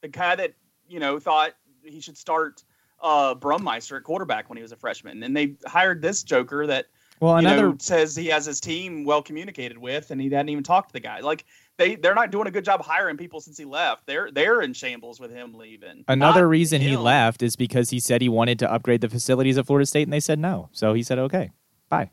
the 0.02 0.08
guy 0.08 0.36
that 0.36 0.54
you 0.88 1.00
know 1.00 1.20
thought 1.20 1.54
he 1.84 2.00
should 2.00 2.18
start 2.18 2.64
uh, 3.02 3.36
Burmeister 3.36 3.98
at 3.98 4.04
quarterback 4.04 4.50
when 4.50 4.58
he 4.58 4.62
was 4.62 4.72
a 4.72 4.76
freshman, 4.76 5.24
and 5.24 5.36
they 5.36 5.56
hired 5.66 6.02
this 6.02 6.24
joker 6.24 6.68
that 6.68 6.86
Well, 7.20 7.34
you 7.34 7.40
another 7.40 7.70
know, 7.70 7.78
says 7.80 8.16
he 8.16 8.28
has 8.28 8.46
his 8.46 8.60
team 8.60 9.04
well 9.04 9.22
communicated 9.22 9.78
with, 9.78 10.12
and 10.12 10.22
he 10.22 10.30
hadn't 10.30 10.50
even 10.50 10.64
talked 10.64 10.90
to 10.90 10.94
the 10.94 11.00
guy. 11.00 11.20
Like 11.20 11.46
they 11.78 11.96
they're 11.96 12.16
not 12.16 12.32
doing 12.32 12.48
a 12.48 12.52
good 12.52 12.66
job 12.66 12.82
hiring 12.82 13.18
people 13.18 13.40
since 13.40 13.58
he 13.58 13.66
left. 13.66 14.06
They're 14.06 14.32
they're 14.32 14.62
in 14.62 14.74
shambles 14.74 15.20
with 15.20 15.32
him 15.32 15.54
leaving. 15.54 16.04
Another 16.08 16.42
Not 16.42 16.50
reason 16.50 16.82
he 16.82 16.98
left 16.98 17.44
is 17.44 17.56
because 17.56 17.90
he 17.90 18.00
said 18.00 18.22
he 18.22 18.30
wanted 18.30 18.60
to 18.60 18.72
upgrade 18.72 19.02
the 19.02 19.10
facilities 19.10 19.58
at 19.58 19.66
Florida 19.66 19.86
State, 19.86 20.04
and 20.04 20.14
they 20.14 20.20
said 20.20 20.40
no. 20.40 20.70
So 20.72 20.94
he 20.94 21.04
said, 21.04 21.20
"Okay, 21.20 21.52
bye." 21.90 22.10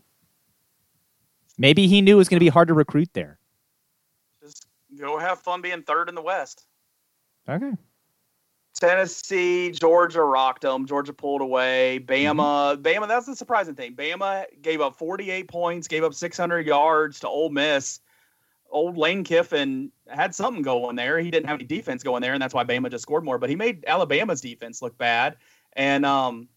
Maybe 1.56 1.86
he 1.86 2.02
knew 2.02 2.14
it 2.14 2.18
was 2.18 2.28
going 2.28 2.40
to 2.40 2.44
be 2.44 2.48
hard 2.48 2.68
to 2.68 2.74
recruit 2.74 3.10
there. 3.12 3.38
Just 4.42 4.66
go 4.98 5.18
have 5.18 5.40
fun 5.40 5.62
being 5.62 5.82
third 5.82 6.08
in 6.08 6.14
the 6.14 6.22
West. 6.22 6.66
Okay. 7.48 7.72
Tennessee, 8.74 9.70
Georgia 9.70 10.22
rocked 10.22 10.62
them. 10.62 10.84
Georgia 10.84 11.12
pulled 11.12 11.40
away. 11.40 12.04
Bama, 12.04 12.76
mm-hmm. 12.76 12.82
Bama. 12.82 13.06
That's 13.08 13.26
the 13.26 13.36
surprising 13.36 13.76
thing. 13.76 13.94
Bama 13.94 14.46
gave 14.62 14.80
up 14.80 14.96
48 14.96 15.46
points, 15.46 15.86
gave 15.86 16.02
up 16.02 16.12
600 16.12 16.66
yards 16.66 17.20
to 17.20 17.28
Ole 17.28 17.50
Miss. 17.50 18.00
Old 18.74 18.98
Lane 18.98 19.22
Kiffin 19.22 19.92
had 20.08 20.34
something 20.34 20.62
going 20.62 20.96
there. 20.96 21.18
He 21.20 21.30
didn't 21.30 21.46
have 21.46 21.54
any 21.54 21.64
defense 21.64 22.02
going 22.02 22.20
there, 22.20 22.34
and 22.34 22.42
that's 22.42 22.52
why 22.52 22.64
Bama 22.64 22.90
just 22.90 23.02
scored 23.02 23.24
more. 23.24 23.38
But 23.38 23.48
he 23.48 23.56
made 23.56 23.84
Alabama's 23.86 24.40
defense 24.40 24.82
look 24.82 24.98
bad, 24.98 25.36
and 25.74 26.04
um, 26.04 26.48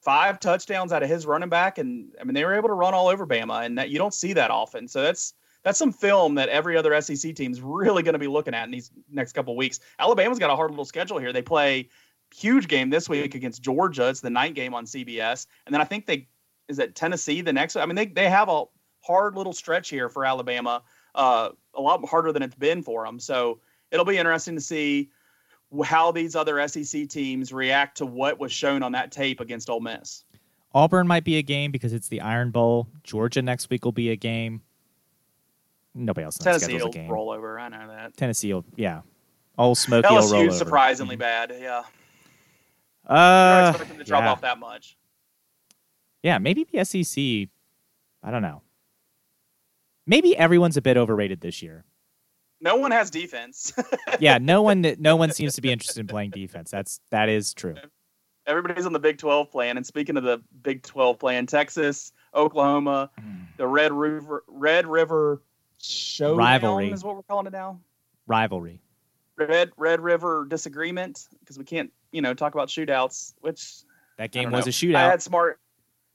five 0.00 0.38
touchdowns 0.38 0.92
out 0.92 1.02
of 1.02 1.08
his 1.08 1.26
running 1.26 1.48
back, 1.48 1.78
and 1.78 2.12
I 2.20 2.24
mean 2.24 2.34
they 2.34 2.44
were 2.44 2.54
able 2.54 2.68
to 2.68 2.74
run 2.74 2.94
all 2.94 3.08
over 3.08 3.26
Bama, 3.26 3.66
and 3.66 3.76
that 3.76 3.90
you 3.90 3.98
don't 3.98 4.14
see 4.14 4.32
that 4.34 4.52
often. 4.52 4.86
So 4.86 5.02
that's 5.02 5.34
that's 5.64 5.78
some 5.78 5.92
film 5.92 6.36
that 6.36 6.48
every 6.48 6.76
other 6.76 6.98
SEC 7.00 7.34
team 7.34 7.50
is 7.50 7.60
really 7.60 8.04
going 8.04 8.14
to 8.14 8.18
be 8.20 8.28
looking 8.28 8.54
at 8.54 8.64
in 8.64 8.70
these 8.70 8.92
next 9.10 9.32
couple 9.32 9.56
weeks. 9.56 9.80
Alabama's 9.98 10.38
got 10.38 10.50
a 10.50 10.56
hard 10.56 10.70
little 10.70 10.84
schedule 10.86 11.18
here. 11.18 11.32
They 11.32 11.42
play 11.42 11.88
huge 12.32 12.68
game 12.68 12.90
this 12.90 13.08
week 13.08 13.34
against 13.34 13.60
Georgia. 13.60 14.08
It's 14.08 14.20
the 14.20 14.30
night 14.30 14.54
game 14.54 14.72
on 14.72 14.86
CBS, 14.86 15.46
and 15.66 15.74
then 15.74 15.80
I 15.80 15.84
think 15.84 16.06
they 16.06 16.28
is 16.68 16.78
it 16.78 16.94
Tennessee 16.94 17.40
the 17.40 17.52
next. 17.52 17.74
I 17.74 17.84
mean 17.86 17.96
they 17.96 18.06
they 18.06 18.30
have 18.30 18.48
a 18.48 18.64
hard 19.02 19.34
little 19.34 19.52
stretch 19.52 19.88
here 19.88 20.08
for 20.08 20.24
Alabama, 20.24 20.82
uh, 21.14 21.50
a 21.74 21.80
lot 21.80 22.06
harder 22.08 22.32
than 22.32 22.42
it's 22.42 22.54
been 22.54 22.82
for 22.82 23.04
them. 23.04 23.18
So 23.20 23.60
it'll 23.90 24.04
be 24.04 24.18
interesting 24.18 24.54
to 24.54 24.60
see 24.60 25.10
how 25.84 26.10
these 26.12 26.34
other 26.34 26.66
SEC 26.68 27.08
teams 27.08 27.52
react 27.52 27.98
to 27.98 28.06
what 28.06 28.38
was 28.40 28.52
shown 28.52 28.82
on 28.82 28.92
that 28.92 29.12
tape 29.12 29.40
against 29.40 29.70
Ole 29.70 29.80
Miss. 29.80 30.24
Auburn 30.74 31.06
might 31.06 31.24
be 31.24 31.36
a 31.38 31.42
game 31.42 31.70
because 31.72 31.92
it's 31.92 32.08
the 32.08 32.20
Iron 32.20 32.50
Bowl. 32.50 32.88
Georgia 33.02 33.42
next 33.42 33.70
week 33.70 33.84
will 33.84 33.92
be 33.92 34.10
a 34.10 34.16
game. 34.16 34.62
Nobody 35.94 36.24
else 36.24 36.38
Tennessee 36.38 36.74
will 36.80 36.92
roll 37.08 37.30
over. 37.30 37.58
I 37.58 37.68
know 37.68 37.88
that. 37.88 38.16
Tennessee 38.16 38.52
will, 38.54 38.64
yeah. 38.76 39.00
Old 39.58 39.76
Smoky 39.78 40.08
will 40.08 40.20
roll 40.20 40.28
LSU 40.30 40.46
over. 40.46 40.52
surprisingly 40.52 41.16
bad. 41.16 41.52
Yeah, 41.60 41.82
I 43.06 43.14
Uh, 43.14 43.60
don't 43.62 43.70
expect 43.70 43.88
them 43.90 43.98
to 43.98 44.04
drop 44.04 44.22
yeah. 44.22 44.30
off 44.30 44.40
that 44.42 44.58
much. 44.58 44.96
yeah, 46.22 46.38
maybe 46.38 46.64
the 46.72 46.84
SEC. 46.84 47.48
I 48.22 48.30
don't 48.30 48.42
know. 48.42 48.62
Maybe 50.10 50.36
everyone's 50.36 50.76
a 50.76 50.82
bit 50.82 50.96
overrated 50.96 51.40
this 51.40 51.62
year. 51.62 51.84
No 52.60 52.74
one 52.74 52.90
has 52.90 53.10
defense. 53.10 53.72
Yeah, 54.18 54.38
no 54.38 54.60
one, 54.60 54.84
no 54.98 55.14
one 55.14 55.30
seems 55.30 55.54
to 55.54 55.62
be 55.62 55.70
interested 55.70 56.00
in 56.00 56.08
playing 56.08 56.32
defense. 56.32 56.70
That's 56.70 57.00
that 57.10 57.28
is 57.28 57.54
true. 57.54 57.76
Everybody's 58.44 58.84
on 58.84 58.92
the 58.92 58.98
Big 58.98 59.18
12 59.18 59.52
plan. 59.52 59.76
And 59.76 59.86
speaking 59.86 60.16
of 60.16 60.24
the 60.24 60.42
Big 60.62 60.82
12 60.82 61.18
plan, 61.18 61.46
Texas, 61.46 62.12
Oklahoma, 62.34 63.08
mm. 63.18 63.46
the 63.56 63.68
Red 63.68 63.92
River 63.92 64.42
Red 64.48 64.86
River 64.88 65.42
Showdown 65.78 66.38
Rivalry. 66.38 66.90
is 66.90 67.04
what 67.04 67.14
we're 67.14 67.22
calling 67.22 67.46
it 67.46 67.52
now. 67.52 67.80
Rivalry. 68.26 68.82
Red 69.38 69.70
Red 69.76 70.00
River 70.00 70.44
disagreement 70.50 71.28
because 71.38 71.56
we 71.56 71.64
can't 71.64 71.92
you 72.10 72.20
know 72.20 72.34
talk 72.34 72.52
about 72.52 72.68
shootouts, 72.68 73.34
which 73.40 73.84
That 74.18 74.32
game 74.32 74.50
was 74.50 74.66
know. 74.66 74.70
a 74.70 74.72
shootout. 74.72 74.96
I 74.96 75.04
had 75.08 75.22
smart, 75.22 75.60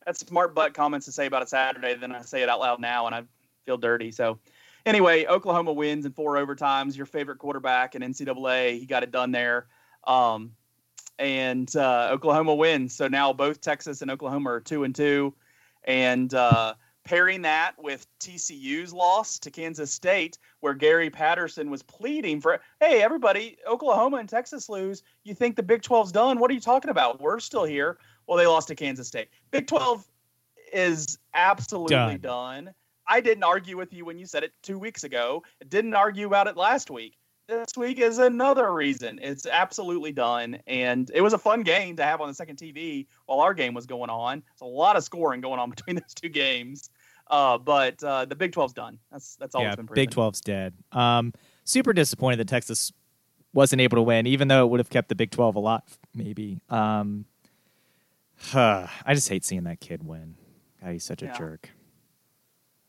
had 0.06 0.18
smart 0.18 0.54
butt 0.54 0.74
comments 0.74 1.06
to 1.06 1.14
say 1.14 1.28
about 1.28 1.44
it 1.44 1.50
Saturday. 1.50 1.96
Then 1.96 2.12
I 2.12 2.22
say 2.22 2.44
it 2.44 2.50
out 2.50 2.60
loud 2.60 2.82
now, 2.82 3.08
and 3.08 3.16
I 3.16 3.24
feel 3.66 3.78
dirty. 3.78 4.12
So, 4.12 4.40
anyway, 4.86 5.26
Oklahoma 5.26 5.74
wins 5.74 6.06
in 6.06 6.12
four 6.14 6.36
overtimes. 6.36 6.96
Your 6.96 7.06
favorite 7.06 7.40
quarterback 7.40 7.96
in 7.96 8.02
NCAA, 8.02 8.80
he 8.80 8.86
got 8.86 9.04
it 9.04 9.12
done 9.12 9.32
there. 9.32 9.68
Um, 10.06 10.52
and 11.18 11.74
uh, 11.76 12.10
Oklahoma 12.12 12.56
wins. 12.56 12.94
So 12.96 13.08
now 13.08 13.34
both 13.34 13.62
Texas 13.62 14.02
and 14.02 14.12
Oklahoma 14.12 14.52
are 14.52 14.60
two 14.60 14.84
and 14.84 14.94
two, 14.94 15.34
and 15.86 16.34
uh, 16.34 16.74
pairing 17.06 17.44
that 17.44 17.74
with 17.78 18.06
TCU's 18.20 18.94
loss 18.94 19.40
to 19.40 19.52
Kansas 19.52 19.92
State, 19.92 20.38
where 20.60 20.74
Gary 20.74 21.10
Patterson 21.10 21.70
was 21.70 21.84
pleading 21.84 22.42
for, 22.42 22.60
hey, 22.80 23.02
everybody, 23.02 23.58
Oklahoma 23.68 24.18
and 24.18 24.28
Texas 24.28 24.68
lose. 24.68 25.04
You 25.24 25.34
think 25.34 25.56
the 25.56 25.64
Big 25.64 25.82
12's 25.82 26.12
done? 26.12 26.40
What 26.40 26.52
are 26.52 26.54
you 26.54 26.60
talking 26.60 26.92
about? 26.92 27.22
We're 27.22 27.40
still 27.40 27.64
here. 27.64 27.98
Well, 28.28 28.38
they 28.38 28.48
lost 28.48 28.68
to 28.70 28.76
Kansas 28.76 29.08
State. 29.08 29.30
Big 29.52 29.68
12 29.68 30.06
is 30.74 31.18
absolutely 31.34 31.96
Done. 31.96 32.20
done. 32.20 32.74
I 33.08 33.22
didn't 33.22 33.44
argue 33.44 33.78
with 33.78 33.94
you 33.94 34.06
when 34.06 34.18
you 34.18 34.26
said 34.26 34.44
it 34.44 34.54
two 34.64 34.80
weeks 34.80 35.04
ago. 35.04 35.44
Didn't 35.68 35.94
argue 35.94 36.28
about 36.28 36.48
it 36.48 36.58
last 36.58 36.90
week. 36.90 37.18
This 37.48 37.78
week 37.78 38.00
is 38.00 38.18
another 38.18 38.74
reason. 38.74 39.20
It's 39.22 39.46
absolutely 39.46 40.12
done. 40.12 40.58
And 40.66 41.12
it 41.14 41.22
was 41.22 41.34
a 41.34 41.38
fun 41.38 41.62
game 41.62 41.96
to 41.98 42.04
have 42.04 42.20
on 42.20 42.28
the 42.28 42.34
second 42.34 42.58
TV 42.58 43.06
while 43.28 43.40
our 43.40 43.54
game 43.54 43.76
was 43.76 43.86
going 43.86 44.10
on. 44.10 44.42
It's 44.52 44.62
a 44.62 44.66
lot 44.66 44.96
of 44.96 45.04
scoring 45.04 45.42
going 45.42 45.60
on 45.60 45.70
between 45.76 45.96
those 45.98 46.14
two 46.16 46.30
games. 46.30 46.90
Uh, 47.30 47.58
but 47.58 48.04
uh, 48.04 48.26
the 48.26 48.36
Big 48.36 48.52
12's 48.52 48.74
done. 48.74 48.98
That's 49.12 49.36
that's 49.36 49.54
all 49.56 49.62
yeah, 49.62 49.70
that's 49.70 49.78
been 49.78 49.88
proven. 49.88 50.04
Big 50.04 50.12
12's 50.12 50.42
dead. 50.42 50.74
Um, 50.92 51.34
super 51.64 51.94
disappointed 51.94 52.38
that 52.38 52.48
Texas 52.48 52.92
wasn't 53.54 53.82
able 53.82 53.96
to 53.98 54.02
win, 54.04 54.28
even 54.28 54.48
though 54.48 54.66
it 54.66 54.70
would 54.70 54.80
have 54.80 54.90
kept 54.90 55.10
the 55.10 55.16
Big 55.16 55.32
12 55.32 55.56
a 55.56 55.60
lot, 55.60 55.88
maybe. 56.14 56.60
Um, 56.70 57.26
I 58.54 59.14
just 59.14 59.30
hate 59.30 59.46
seeing 59.46 59.64
that 59.64 59.80
kid 59.80 60.04
win. 60.04 60.36
God, 60.84 60.92
he's 60.94 61.04
such 61.04 61.22
a 61.22 61.26
Yeah. 61.28 61.38
jerk. 61.38 61.70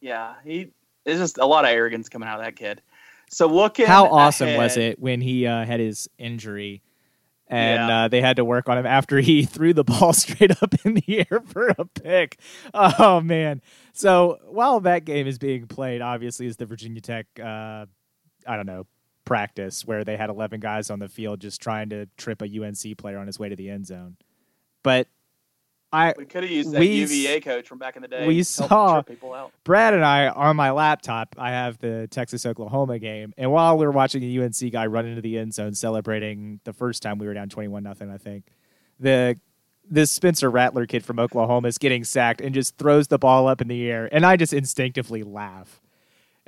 Yeah, 0.00 0.34
he. 0.44 0.70
There's 1.04 1.18
just 1.18 1.38
a 1.38 1.46
lot 1.46 1.64
of 1.64 1.70
arrogance 1.70 2.08
coming 2.08 2.28
out 2.28 2.40
of 2.40 2.44
that 2.44 2.56
kid. 2.56 2.82
So 3.30 3.46
looking 3.46 3.86
How 3.86 4.06
awesome 4.06 4.54
was 4.56 4.76
it 4.76 4.98
when 4.98 5.20
he 5.20 5.46
uh, 5.46 5.64
had 5.64 5.78
his 5.80 6.08
injury 6.18 6.82
and 7.48 7.88
Yeah. 7.88 7.98
uh, 8.04 8.08
they 8.08 8.20
had 8.20 8.36
to 8.36 8.44
work 8.44 8.68
on 8.68 8.78
him 8.78 8.86
after 8.86 9.20
he 9.20 9.44
threw 9.46 9.72
the 9.72 9.84
ball 9.84 10.12
straight 10.14 10.50
up 10.62 10.74
in 10.84 10.94
the 10.94 11.26
air 11.30 11.40
for 11.46 11.68
a 11.68 11.84
pick? 11.84 12.38
Oh, 12.74 13.20
man. 13.20 13.62
So 13.92 14.38
while 14.48 14.80
that 14.80 15.04
game 15.04 15.26
is 15.28 15.38
being 15.38 15.66
played, 15.66 16.02
obviously, 16.02 16.46
is 16.46 16.56
the 16.56 16.66
Virginia 16.66 17.00
Tech, 17.00 17.26
uh, 17.40 17.86
I 18.46 18.56
don't 18.56 18.66
know, 18.66 18.86
practice 19.24 19.84
where 19.84 20.04
they 20.04 20.16
had 20.16 20.30
11 20.30 20.60
guys 20.60 20.90
on 20.90 20.98
the 20.98 21.08
field 21.08 21.40
just 21.40 21.60
trying 21.60 21.88
to 21.90 22.06
trip 22.16 22.42
a 22.42 22.46
UNC 22.46 22.96
player 22.98 23.18
on 23.18 23.26
his 23.28 23.38
way 23.38 23.48
to 23.48 23.56
the 23.56 23.70
end 23.70 23.86
zone. 23.86 24.16
But 24.82 25.08
I, 25.92 26.14
We 26.16 26.24
could 26.24 26.42
have 26.42 26.50
used 26.50 26.72
that 26.72 26.80
We 26.80 26.88
UVA 26.88 27.40
coach 27.40 27.68
from 27.68 27.78
back 27.78 27.96
in 27.96 28.02
the 28.02 28.08
day. 28.08 28.26
we 28.26 28.42
saw- 28.42 29.02
people 29.02 29.32
out. 29.32 29.52
Brad 29.64 29.94
and 29.94 30.04
I 30.04 30.28
on 30.28 30.56
my 30.56 30.72
laptop, 30.72 31.34
I 31.38 31.50
have 31.50 31.78
the 31.78 32.08
Texas 32.10 32.44
Oklahoma 32.44 32.98
game, 32.98 33.32
and 33.38 33.50
while 33.52 33.78
we 33.78 33.86
were 33.86 33.92
watching 33.92 34.22
a 34.22 34.44
UNC 34.44 34.72
guy 34.72 34.86
run 34.86 35.06
into 35.06 35.20
the 35.22 35.38
end 35.38 35.54
zone 35.54 35.74
celebrating 35.74 36.60
the 36.64 36.72
first 36.72 37.02
time 37.02 37.18
we 37.18 37.26
were 37.26 37.34
down 37.34 37.48
twenty 37.48 37.68
one 37.68 37.84
nothing, 37.84 38.10
I 38.10 38.18
think 38.18 38.44
the 38.98 39.38
this 39.88 40.10
Spencer 40.10 40.50
Rattler 40.50 40.86
kid 40.86 41.04
from 41.04 41.20
Oklahoma 41.20 41.68
is 41.68 41.78
getting 41.78 42.02
sacked 42.02 42.40
and 42.40 42.52
just 42.52 42.76
throws 42.76 43.06
the 43.06 43.18
ball 43.18 43.46
up 43.46 43.60
in 43.60 43.68
the 43.68 43.88
air, 43.88 44.08
and 44.10 44.26
I 44.26 44.36
just 44.36 44.52
instinctively 44.52 45.22
laugh. 45.22 45.80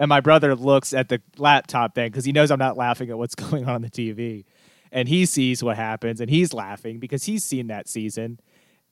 And 0.00 0.08
my 0.08 0.20
brother 0.20 0.54
looks 0.54 0.92
at 0.92 1.08
the 1.08 1.20
laptop 1.38 1.94
thing 1.94 2.10
because 2.10 2.24
he 2.24 2.32
knows 2.32 2.50
I'm 2.50 2.58
not 2.58 2.76
laughing 2.76 3.10
at 3.10 3.18
what's 3.18 3.34
going 3.36 3.64
on 3.64 3.76
on 3.76 3.82
the 3.82 3.90
TV, 3.90 4.44
and 4.90 5.08
he 5.08 5.26
sees 5.26 5.62
what 5.62 5.76
happens 5.76 6.20
and 6.20 6.28
he's 6.30 6.52
laughing 6.52 6.98
because 6.98 7.24
he's 7.24 7.44
seen 7.44 7.68
that 7.68 7.88
season. 7.88 8.40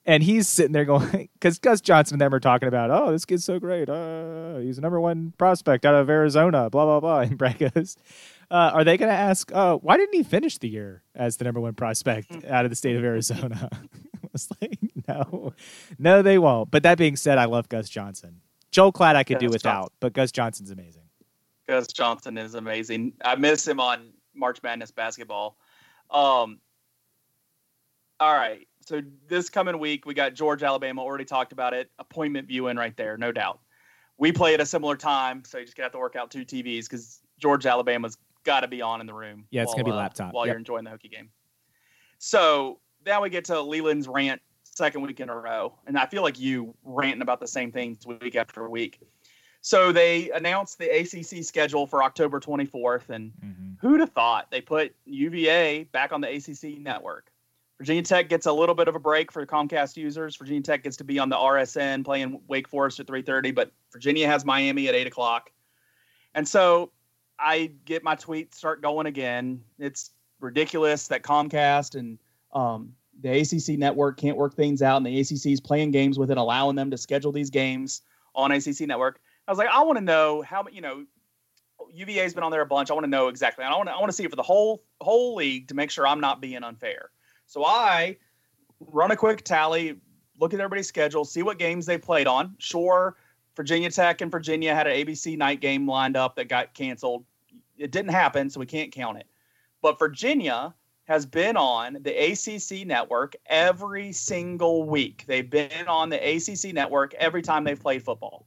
And 0.07 0.23
he's 0.23 0.49
sitting 0.49 0.73
there 0.73 0.85
going, 0.85 1.29
because 1.35 1.59
Gus 1.59 1.81
Johnson 1.81 2.14
and 2.14 2.21
them 2.21 2.33
are 2.33 2.40
talking 2.40 2.69
about, 2.69 2.90
oh, 2.90 3.11
this 3.11 3.25
kid's 3.25 3.45
so 3.45 3.59
great. 3.59 3.88
Uh, 3.88 4.59
he's 4.59 4.77
the 4.77 4.83
number 4.83 5.01
one 5.01 5.35
prospect 5.37 5.85
out 5.85 5.97
of 5.97 6.09
Arizona, 6.09 6.71
blah, 6.71 6.85
blah, 6.85 7.01
blah. 7.01 7.21
And 7.27 7.37
Brad 7.37 7.59
goes, 7.59 7.97
uh, 8.51 8.71
are 8.73 8.85
they 8.85 8.97
going 8.97 9.11
to 9.11 9.16
ask, 9.16 9.53
uh, 9.53 9.77
why 9.77 9.97
didn't 9.97 10.14
he 10.14 10.23
finish 10.23 10.59
the 10.59 10.69
year 10.69 11.03
as 11.14 11.37
the 11.38 11.45
number 11.45 11.61
one 11.61 11.75
prospect 11.75 12.45
out 12.45 12.64
of 12.64 12.71
the 12.71 12.77
state 12.77 12.97
of 12.97 13.03
Arizona? 13.03 13.69
I 14.25 14.29
was 14.33 14.49
like, 14.61 14.79
no, 15.09 15.53
no, 15.99 16.23
they 16.23 16.38
won't. 16.38 16.71
But 16.71 16.85
that 16.85 16.99
being 16.99 17.16
said, 17.16 17.38
I 17.38 17.47
love 17.47 17.69
Gus 17.69 17.88
Johnson. 17.88 18.40
Joel 18.71 18.92
Klatt 18.92 19.16
I 19.16 19.25
could 19.25 19.38
do 19.38 19.49
without, 19.49 19.73
Johnson. 19.73 19.92
but 20.01 20.12
Gus 20.12 20.31
Johnson's 20.31 20.71
amazing. 20.71 21.03
Gus 21.69 21.88
Johnson 21.88 22.38
is 22.38 22.55
amazing. 22.55 23.14
I 23.25 23.35
miss 23.35 23.66
him 23.66 23.81
on 23.81 24.12
March 24.35 24.62
Madness 24.62 24.92
basketball. 24.92 25.57
Um, 26.11 26.61
all 28.21 28.35
right. 28.35 28.66
So 28.87 29.03
this 29.27 29.51
coming 29.51 29.79
week, 29.81 30.07
we 30.07 30.14
got 30.14 30.35
George, 30.35 30.62
Alabama. 30.62 31.03
Already 31.03 31.25
talked 31.25 31.51
about 31.53 31.75
it. 31.75 31.90
Appointment 31.99 32.46
viewing 32.46 32.77
right 32.77 32.96
there, 32.96 33.16
no 33.18 33.33
doubt. 33.33 33.59
We 34.16 34.31
play 34.31 34.55
at 34.55 34.61
a 34.61 34.66
similar 34.66 34.96
time, 34.96 35.42
so 35.44 35.59
you 35.59 35.64
just 35.64 35.77
gonna 35.77 35.87
have 35.87 35.92
to 35.92 35.99
work 35.99 36.14
out 36.14 36.31
two 36.31 36.44
TVs 36.44 36.85
because 36.85 37.20
George, 37.40 37.66
Alabama's 37.66 38.16
got 38.44 38.61
to 38.61 38.68
be 38.68 38.81
on 38.81 39.01
in 39.01 39.07
the 39.09 39.12
room. 39.12 39.44
Yeah, 39.51 39.62
it's 39.62 39.70
while, 39.70 39.75
gonna 39.79 39.85
be 39.87 39.90
uh, 39.90 39.96
laptop. 39.96 40.33
while 40.33 40.46
Yep. 40.46 40.53
you're 40.53 40.59
enjoying 40.59 40.85
the 40.85 40.90
hockey 40.90 41.09
game. 41.09 41.31
So 42.18 42.79
now 43.05 43.22
we 43.22 43.29
get 43.29 43.44
to 43.46 43.61
Leland's 43.61 44.07
rant, 44.07 44.40
second 44.62 45.03
week 45.03 45.18
in 45.18 45.29
a 45.31 45.37
row, 45.37 45.75
and 45.88 45.99
I 45.99 46.07
feel 46.07 46.22
like 46.22 46.38
you 46.38 46.72
ranting 46.85 47.22
about 47.22 47.40
the 47.40 47.49
same 47.49 47.72
things 47.72 48.07
week 48.07 48.37
after 48.37 48.70
week. 48.70 49.01
So 49.62 49.90
they 49.90 50.31
announced 50.31 50.79
the 50.79 50.88
ACC 50.88 51.44
schedule 51.44 51.88
for 51.88 52.05
October 52.05 52.38
24th, 52.38 53.11
and 53.11 53.33
Mm-hmm. 53.44 53.72
who'd 53.81 53.99
have 53.99 54.11
thought 54.12 54.49
they 54.53 54.61
put 54.61 54.94
UVA 55.07 55.85
back 55.90 56.12
on 56.12 56.20
the 56.20 56.29
ACC 56.29 56.79
network? 56.79 57.33
Virginia 57.79 58.03
Tech 58.03 58.29
gets 58.29 58.47
a 58.47 58.53
little 58.53 58.75
bit 58.75 58.89
of 58.89 58.95
a 58.95 58.99
break 58.99 59.31
for 59.31 59.45
Comcast 59.45 59.97
users. 59.97 60.37
Virginia 60.37 60.62
Tech 60.62 60.83
gets 60.83 60.97
to 60.97 61.05
be 61.05 61.19
on 61.19 61.29
the 61.29 61.37
RSN 61.37 62.05
playing 62.05 62.41
Wake 62.49 62.69
Forest 62.69 63.01
at 63.01 63.07
3:30, 63.07 63.55
but 63.55 63.71
Virginia 63.93 64.27
has 64.27 64.45
Miami 64.45 64.89
at 64.89 64.95
8 64.95 65.07
o'clock. 65.07 65.51
And 66.35 66.49
so 66.49 66.93
I 67.39 67.73
get 67.85 68.03
my 68.03 68.17
tweets 68.17 68.55
start 68.55 68.81
going 68.81 69.07
again. 69.07 69.62
It's 69.79 70.11
ridiculous 70.41 71.09
that 71.09 71.23
Comcast 71.23 71.97
and 71.97 72.19
um, 72.53 72.95
the 73.21 73.41
ACC 73.41 73.79
network 73.79 74.19
can't 74.19 74.37
work 74.37 74.55
things 74.55 74.83
out, 74.83 74.97
and 74.99 75.07
the 75.07 75.21
ACC 75.21 75.47
is 75.47 75.61
playing 75.61 75.91
games 75.91 76.19
with 76.19 76.31
it, 76.31 76.39
allowing 76.39 76.77
them 76.77 76.91
to 76.91 76.97
schedule 76.97 77.33
these 77.33 77.51
games 77.51 78.03
on 78.35 78.53
ACC 78.53 78.83
network. 78.83 79.21
I 79.47 79.53
was 79.53 79.59
like, 79.59 79.69
I 79.69 79.83
want 79.83 79.99
to 79.99 80.05
know 80.05 80.43
how 80.43 80.65
you 80.73 80.81
know 80.81 81.05
UVA's 81.93 82.35
been 82.35 82.43
on 82.43 82.51
there 82.51 82.62
a 82.62 82.67
bunch. 82.67 82.91
I 82.91 82.95
want 82.95 83.05
to 83.05 83.11
know 83.11 83.29
exactly. 83.29 83.65
I 83.65 83.71
want 83.77 83.89
to 83.89 83.95
I 83.95 83.99
want 83.99 84.09
to 84.09 84.17
see 84.17 84.25
it 84.25 84.31
for 84.31 84.37
the 84.37 84.43
whole 84.43 84.83
whole 85.01 85.35
league 85.35 85.69
to 85.69 85.75
make 85.75 85.91
sure 85.91 86.07
I'm 86.07 86.21
not 86.21 86.41
being 86.41 86.62
unfair. 86.62 87.11
So 87.47 87.65
I 87.65 88.17
run 88.81 89.11
a 89.11 89.17
quick 89.17 89.45
tally, 89.45 89.97
look 90.39 90.53
at 90.53 90.61
everybody's 90.61 90.89
schedule, 90.89 91.25
see 91.25 91.43
what 91.43 91.59
games 91.59 91.87
they 91.87 91.99
played 91.99 92.27
on. 92.27 92.55
Sure, 92.59 93.17
Virginia 93.57 93.91
Tech 93.91 94.21
and 94.21 94.31
Virginia 94.31 94.75
had 94.75 94.87
an 94.87 94.93
ABC 94.93 95.39
night 95.39 95.61
game 95.61 95.89
lined 95.89 96.17
up 96.17 96.37
that 96.37 96.49
got 96.49 96.75
canceled. 96.75 97.25
It 97.79 97.91
didn't 97.91 98.13
happen, 98.13 98.51
so 98.51 98.61
we 98.61 98.67
can't 98.67 98.93
count 98.93 99.19
it. 99.19 99.27
But 99.81 99.99
Virginia 99.99 100.75
has 101.05 101.25
been 101.25 101.57
on 101.57 101.99
the 102.03 102.11
ACC 102.11 102.87
network 102.87 103.37
every 103.47 104.13
single 104.13 104.85
week. 104.85 105.25
They've 105.27 105.49
been 105.49 105.87
on 105.87 106.11
the 106.11 106.17
ACC 106.17 106.75
network 106.75 107.15
every 107.15 107.43
time 107.43 107.65
they've 107.65 107.81
played 107.81 108.03
football. 108.03 108.47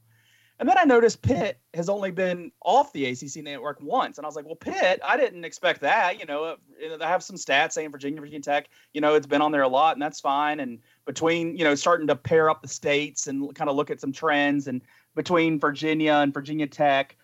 And 0.59 0.67
then 0.67 0.77
I 0.77 0.83
noticed 0.83 1.21
Pitt 1.21 1.57
has 1.73 1.87
only 1.87 2.11
been 2.11 2.51
off 2.61 2.91
the 2.91 3.05
ACC 3.05 3.43
network 3.43 3.81
once. 3.81 4.17
And 4.17 4.25
I 4.25 4.27
was 4.27 4.35
like, 4.35 4.45
well, 4.45 4.55
Pitt, 4.55 4.99
I 5.07 5.15
didn't 5.15 5.45
expect 5.45 5.79
that. 5.81 6.19
You 6.19 6.25
know, 6.25 6.57
I 7.01 7.07
have 7.07 7.23
some 7.23 7.37
stats 7.37 7.71
saying 7.71 7.91
Virginia, 7.91 8.19
Virginia 8.19 8.41
Tech, 8.41 8.67
you 8.93 8.99
know, 8.99 9.15
it's 9.15 9.25
been 9.25 9.41
on 9.41 9.53
there 9.53 9.61
a 9.61 9.69
lot, 9.69 9.95
and 9.95 10.01
that's 10.01 10.19
fine. 10.19 10.59
And 10.59 10.79
between, 11.05 11.55
you 11.55 11.63
know, 11.63 11.75
starting 11.75 12.07
to 12.07 12.15
pair 12.15 12.49
up 12.49 12.61
the 12.61 12.67
states 12.67 13.27
and 13.27 13.55
kind 13.55 13.69
of 13.69 13.77
look 13.77 13.89
at 13.89 14.01
some 14.01 14.11
trends, 14.11 14.67
and 14.67 14.81
between 15.15 15.59
Virginia 15.59 16.15
and 16.15 16.33
Virginia 16.33 16.67
Tech, 16.67 17.15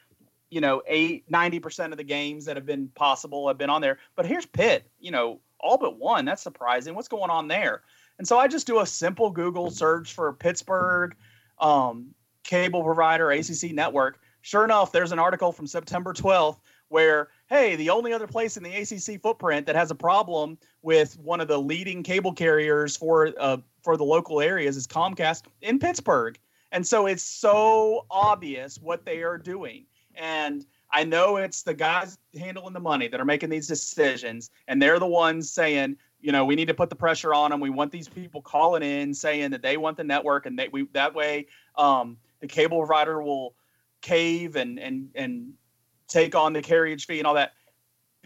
you 0.49 0.61
know, 0.61 0.81
eight, 0.87 1.29
90% 1.29 1.91
of 1.91 1.97
the 1.97 2.03
games 2.05 2.45
that 2.45 2.55
have 2.55 2.65
been 2.65 2.87
possible 2.95 3.49
have 3.49 3.57
been 3.57 3.69
on 3.69 3.81
there. 3.81 3.99
But 4.15 4.25
here's 4.25 4.45
Pitt, 4.45 4.89
you 4.97 5.11
know, 5.11 5.41
all 5.59 5.77
but 5.77 5.99
one. 5.99 6.23
That's 6.23 6.41
surprising. 6.41 6.95
What's 6.95 7.09
going 7.09 7.29
on 7.29 7.49
there? 7.49 7.81
And 8.17 8.25
so 8.25 8.37
I 8.39 8.47
just 8.47 8.65
do 8.65 8.79
a 8.79 8.85
simple 8.85 9.29
Google 9.29 9.71
search 9.71 10.13
for 10.13 10.31
Pittsburgh. 10.31 11.15
Um, 11.59 12.15
cable 12.45 12.83
provider, 12.83 13.31
ACC 13.31 13.71
network. 13.73 14.19
Sure 14.41 14.63
enough, 14.63 14.91
there's 14.91 15.11
an 15.11 15.19
article 15.19 15.51
from 15.51 15.67
September 15.67 16.13
12th 16.13 16.59
where, 16.89 17.29
hey, 17.47 17.75
the 17.75 17.89
only 17.89 18.13
other 18.13 18.27
place 18.27 18.57
in 18.57 18.63
the 18.63 18.73
ACC 18.73 19.21
footprint 19.21 19.65
that 19.65 19.75
has 19.75 19.91
a 19.91 19.95
problem 19.95 20.57
with 20.81 21.17
one 21.19 21.41
of 21.41 21.47
the 21.47 21.57
leading 21.57 22.03
cable 22.03 22.31
carriers 22.31 22.95
for 22.95 23.33
uh, 23.39 23.57
for 23.81 23.97
the 23.97 24.03
local 24.03 24.39
areas 24.41 24.77
is 24.77 24.87
Comcast 24.87 25.43
in 25.61 25.79
Pittsburgh. 25.79 26.37
And 26.71 26.85
so 26.85 27.05
it's 27.05 27.23
so 27.23 28.05
obvious 28.09 28.77
what 28.81 29.05
they 29.05 29.23
are 29.23 29.37
doing. 29.37 29.85
And 30.15 30.65
I 30.91 31.03
know 31.03 31.37
it's 31.37 31.63
the 31.63 31.73
guys 31.73 32.17
handling 32.37 32.73
the 32.73 32.79
money 32.79 33.07
that 33.07 33.19
are 33.19 33.25
making 33.25 33.49
these 33.49 33.67
decisions, 33.67 34.49
and 34.67 34.81
they're 34.81 34.99
the 34.99 35.07
ones 35.07 35.51
saying, 35.51 35.97
you 36.21 36.31
know, 36.31 36.45
we 36.45 36.55
need 36.55 36.67
to 36.67 36.73
put 36.73 36.89
the 36.89 36.95
pressure 36.95 37.33
on 37.33 37.51
them. 37.51 37.59
We 37.59 37.69
want 37.69 37.91
these 37.91 38.07
people 38.07 38.41
calling 38.41 38.81
in 38.81 39.13
saying 39.13 39.51
that 39.51 39.61
they 39.61 39.77
want 39.77 39.97
the 39.97 40.03
network, 40.03 40.45
and 40.45 40.57
they 40.57 40.69
we 40.69 40.87
that 40.93 41.13
way 41.13 41.47
um, 41.77 42.17
the 42.39 42.47
cable 42.47 42.79
provider 42.79 43.21
will 43.21 43.55
cave 44.01 44.55
and 44.55 44.79
and 44.79 45.09
and 45.15 45.53
take 46.07 46.35
on 46.35 46.53
the 46.53 46.61
carriage 46.61 47.05
fee 47.05 47.19
and 47.19 47.27
all 47.27 47.33
that. 47.33 47.53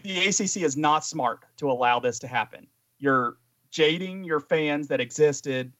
The 0.02 0.28
ACC 0.28 0.58
is 0.58 0.76
not 0.76 1.04
smart 1.04 1.44
to 1.58 1.70
allow 1.70 2.00
this 2.00 2.18
to 2.20 2.26
happen. 2.26 2.66
You're 2.98 3.36
jading 3.70 4.24
your 4.24 4.40
fans 4.40 4.88
that 4.88 5.00
existed. 5.00 5.72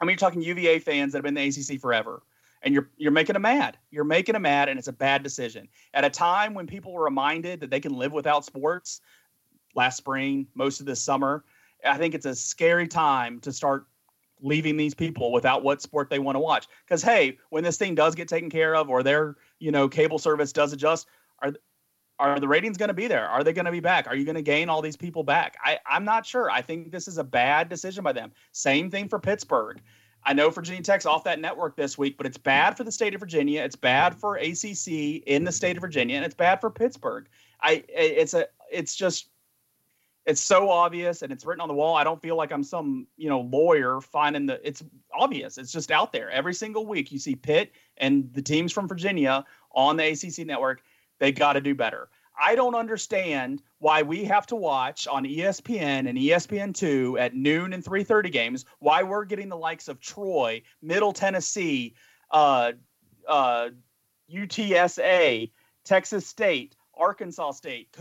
I 0.00 0.04
mean, 0.04 0.12
you're 0.12 0.18
talking 0.18 0.42
UVA 0.42 0.78
fans 0.78 1.12
that 1.12 1.18
have 1.18 1.24
been 1.24 1.36
in 1.36 1.52
the 1.52 1.74
ACC 1.74 1.80
forever, 1.80 2.22
and 2.62 2.72
you're 2.74 2.90
you're 2.96 3.12
making 3.12 3.34
them 3.34 3.42
mad. 3.42 3.78
You're 3.90 4.04
making 4.04 4.34
them 4.34 4.42
mad, 4.42 4.68
and 4.68 4.78
it's 4.78 4.88
a 4.88 4.92
bad 4.92 5.22
decision 5.22 5.68
at 5.94 6.04
a 6.04 6.10
time 6.10 6.54
when 6.54 6.66
people 6.66 6.92
were 6.92 7.04
reminded 7.04 7.60
that 7.60 7.70
they 7.70 7.80
can 7.80 7.94
live 7.94 8.12
without 8.12 8.44
sports. 8.44 9.00
Last 9.74 9.98
spring, 9.98 10.48
most 10.54 10.80
of 10.80 10.86
this 10.86 11.00
summer, 11.00 11.44
I 11.84 11.96
think 11.96 12.14
it's 12.14 12.26
a 12.26 12.34
scary 12.34 12.88
time 12.88 13.38
to 13.40 13.52
start 13.52 13.86
leaving 14.42 14.76
these 14.76 14.94
people 14.94 15.32
without 15.32 15.62
what 15.62 15.82
sport 15.82 16.10
they 16.10 16.18
want 16.18 16.36
to 16.36 16.40
watch. 16.40 16.66
Because 16.84 17.02
hey, 17.02 17.38
when 17.50 17.64
this 17.64 17.76
thing 17.76 17.94
does 17.94 18.14
get 18.14 18.28
taken 18.28 18.50
care 18.50 18.74
of, 18.74 18.90
or 18.90 19.02
their 19.02 19.36
you 19.58 19.70
know 19.70 19.88
cable 19.88 20.18
service 20.18 20.52
does 20.52 20.72
adjust, 20.72 21.06
are 21.40 21.52
are 22.18 22.38
the 22.38 22.48
ratings 22.48 22.76
going 22.76 22.88
to 22.88 22.94
be 22.94 23.06
there? 23.06 23.26
Are 23.26 23.42
they 23.42 23.52
going 23.52 23.64
to 23.64 23.70
be 23.70 23.80
back? 23.80 24.06
Are 24.06 24.14
you 24.14 24.24
going 24.24 24.34
to 24.36 24.42
gain 24.42 24.68
all 24.68 24.82
these 24.82 24.96
people 24.96 25.24
back? 25.24 25.56
I, 25.64 25.78
I'm 25.86 26.04
not 26.04 26.26
sure. 26.26 26.50
I 26.50 26.60
think 26.60 26.92
this 26.92 27.08
is 27.08 27.16
a 27.16 27.24
bad 27.24 27.70
decision 27.70 28.04
by 28.04 28.12
them. 28.12 28.30
Same 28.52 28.90
thing 28.90 29.08
for 29.08 29.18
Pittsburgh. 29.18 29.80
I 30.22 30.34
know 30.34 30.50
Virginia 30.50 30.82
Tech's 30.82 31.06
off 31.06 31.24
that 31.24 31.40
network 31.40 31.76
this 31.76 31.96
week, 31.96 32.18
but 32.18 32.26
it's 32.26 32.36
bad 32.36 32.76
for 32.76 32.84
the 32.84 32.92
state 32.92 33.14
of 33.14 33.20
Virginia. 33.20 33.62
It's 33.62 33.76
bad 33.76 34.14
for 34.14 34.36
ACC 34.36 35.22
in 35.26 35.44
the 35.44 35.52
state 35.52 35.76
of 35.76 35.80
Virginia, 35.80 36.16
and 36.16 36.24
it's 36.24 36.34
bad 36.34 36.60
for 36.60 36.70
Pittsburgh. 36.70 37.26
I 37.62 37.84
it's 37.88 38.34
a 38.34 38.46
it's 38.70 38.94
just 38.94 39.30
it's 40.26 40.40
so 40.40 40.68
obvious 40.68 41.22
and 41.22 41.32
it's 41.32 41.44
written 41.44 41.60
on 41.60 41.68
the 41.68 41.74
wall. 41.74 41.96
I 41.96 42.04
don't 42.04 42.20
feel 42.20 42.36
like 42.36 42.52
I'm 42.52 42.62
some 42.62 43.06
you 43.16 43.28
know 43.28 43.40
lawyer 43.40 44.00
finding 44.00 44.46
the. 44.46 44.66
It's 44.66 44.82
obvious. 45.12 45.58
It's 45.58 45.72
just 45.72 45.90
out 45.90 46.12
there 46.12 46.30
every 46.30 46.54
single 46.54 46.86
week. 46.86 47.10
You 47.12 47.18
see 47.18 47.34
Pitt 47.34 47.72
and 47.96 48.32
the 48.32 48.42
teams 48.42 48.72
from 48.72 48.86
Virginia 48.88 49.44
on 49.72 49.96
the 49.96 50.08
ACC 50.08 50.46
network 50.46 50.82
they 51.20 51.30
got 51.30 51.52
to 51.52 51.60
do 51.60 51.74
better. 51.74 52.08
I 52.42 52.54
don't 52.54 52.74
understand 52.74 53.62
why 53.78 54.02
we 54.02 54.24
have 54.24 54.46
to 54.46 54.56
watch 54.56 55.06
on 55.06 55.24
ESPN 55.24 56.08
and 56.08 56.16
ESPN2 56.16 57.20
at 57.20 57.34
noon 57.34 57.72
and 57.74 57.84
3:30 57.84 58.32
games. 58.32 58.64
Why 58.78 59.02
we're 59.02 59.26
getting 59.26 59.50
the 59.50 59.56
likes 59.56 59.88
of 59.88 60.00
Troy, 60.00 60.62
Middle 60.82 61.12
Tennessee, 61.12 61.94
uh, 62.30 62.72
uh, 63.28 63.68
UTSA, 64.32 65.50
Texas 65.84 66.26
State, 66.26 66.76
Arkansas 66.94 67.52
State, 67.52 67.92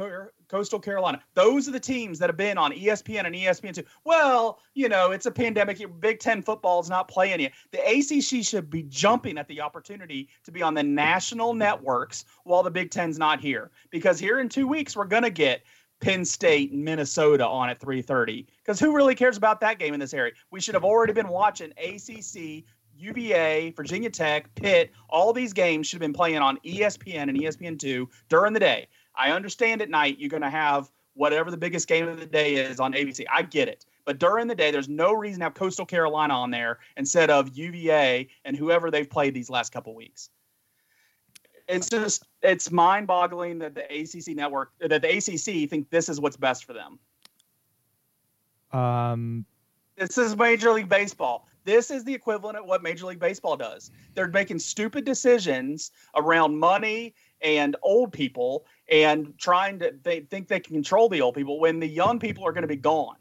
Coastal 0.50 0.80
Carolina. 0.80 1.22
Those 1.36 1.68
are 1.68 1.72
the 1.72 1.80
teams 1.80 2.20
that 2.20 2.30
have 2.30 2.38
been 2.38 2.58
on 2.58 2.72
ESPN 2.72 3.26
and 3.26 3.36
ESPN2. 3.36 3.86
Well, 4.04 4.60
you 4.74 4.90
know, 4.90 5.12
it's 5.12 5.28
a 5.28 5.32
pandemic. 5.32 5.80
Big 6.02 6.20
Ten 6.20 6.42
football 6.42 6.80
is 6.80 6.90
not 6.90 7.08
playing 7.08 7.40
yet. 7.40 7.54
The 7.72 7.80
ACC 7.80 8.44
should 8.44 8.70
be 8.70 8.84
jumping 8.84 9.38
at 9.38 9.48
the 9.48 9.62
opportunity 9.62 10.28
to 10.44 10.52
be 10.52 10.62
on 10.62 10.74
the 10.74 10.84
national 10.84 11.54
networks 11.54 12.26
while 12.44 12.64
the 12.64 12.72
Big 12.72 12.92
Ten's 12.92 13.20
not 13.20 13.40
here. 13.40 13.72
Because 13.92 14.20
here 14.20 14.40
in 14.40 14.50
two 14.50 14.68
weeks, 14.68 14.98
we're 14.98 15.06
going 15.06 15.24
to 15.24 15.30
get 15.30 15.62
Penn 16.02 16.26
State 16.26 16.72
and 16.72 16.84
Minnesota 16.84 17.46
on 17.46 17.70
at 17.70 17.80
3:30. 17.80 18.48
Because 18.58 18.80
who 18.80 18.96
really 18.96 19.16
cares 19.16 19.38
about 19.38 19.60
that 19.62 19.80
game 19.80 19.94
in 19.94 20.00
this 20.00 20.14
area? 20.14 20.34
We 20.50 20.62
should 20.62 20.74
have 20.74 20.86
already 20.86 21.14
been 21.14 21.28
watching 21.28 21.72
ACC 21.78 22.64
UVA, 23.00 23.72
Virginia 23.72 24.10
Tech, 24.10 24.54
Pitt, 24.56 24.92
all 25.10 25.32
these 25.32 25.54
games 25.54 25.88
should 25.88 25.96
have 25.96 26.02
been 26.02 26.14
playing 26.14 26.40
on 26.40 26.58
ESPN 26.66 27.30
and 27.30 27.40
ESPN2 27.40 28.08
during 28.28 28.54
the 28.54 28.60
day. 28.60 28.88
I 29.16 29.32
understand 29.32 29.82
at 29.82 29.90
night 29.90 30.18
you're 30.20 30.30
going 30.30 30.44
to 30.44 30.50
have 30.50 30.92
whatever 31.14 31.52
the 31.52 31.58
biggest 31.58 31.88
game 31.88 32.08
of 32.08 32.20
the 32.20 32.26
day 32.26 32.56
is 32.56 32.80
on 32.80 32.94
ABC. 32.94 33.26
I 33.32 33.42
get 33.42 33.68
it. 33.68 33.86
But 34.06 34.20
during 34.20 34.48
the 34.48 34.56
day, 34.56 34.72
there's 34.72 34.90
no 34.90 35.14
reason 35.14 35.40
to 35.40 35.46
have 35.46 35.54
Coastal 35.54 35.86
Carolina 35.86 36.34
on 36.34 36.50
there 36.50 36.80
instead 36.98 37.30
of 37.30 37.56
UVA 37.56 38.28
and 38.46 38.56
whoever 38.56 38.90
they've 38.90 39.10
played 39.10 39.34
these 39.34 39.50
last 39.50 39.72
couple 39.72 39.94
weeks. 39.94 40.30
It's 41.68 41.90
just 41.90 42.26
it's 42.42 42.72
mind-boggling 42.72 43.60
that 43.60 43.76
the 43.76 43.84
ACC 43.84 44.36
network 44.36 44.72
that 44.80 45.02
the 45.02 45.18
ACC 45.18 45.70
think 45.70 45.92
this 45.92 46.10
is 46.10 46.20
what's 46.20 46.38
best 46.38 46.66
for 46.66 46.74
them. 46.74 47.00
Um, 48.72 49.46
this 49.96 50.18
is 50.18 50.36
Major 50.36 50.72
League 50.72 50.90
Baseball. 50.90 51.48
This 51.66 51.92
is 51.92 52.04
the 52.04 52.14
equivalent 52.14 52.58
of 52.58 52.66
what 52.66 52.82
Major 52.82 53.06
League 53.06 53.20
Baseball 53.20 53.58
does. 53.58 53.92
They're 54.16 54.30
making 54.30 54.60
stupid 54.60 55.06
decisions 55.06 55.92
around 56.16 56.58
money 56.58 57.14
and 57.42 57.76
old 57.82 58.12
people 58.12 58.66
and 58.90 59.34
trying 59.38 59.80
to 59.80 59.94
they 60.04 60.22
think 60.22 60.48
they 60.48 60.60
can 60.60 60.76
control 60.76 61.10
the 61.10 61.22
old 61.22 61.36
people 61.36 61.60
when 61.60 61.80
the 61.80 61.88
young 61.88 62.20
people 62.20 62.46
are 62.46 62.52
going 62.52 62.64
to 62.64 62.68
be 62.68 62.76
gone. 62.76 63.16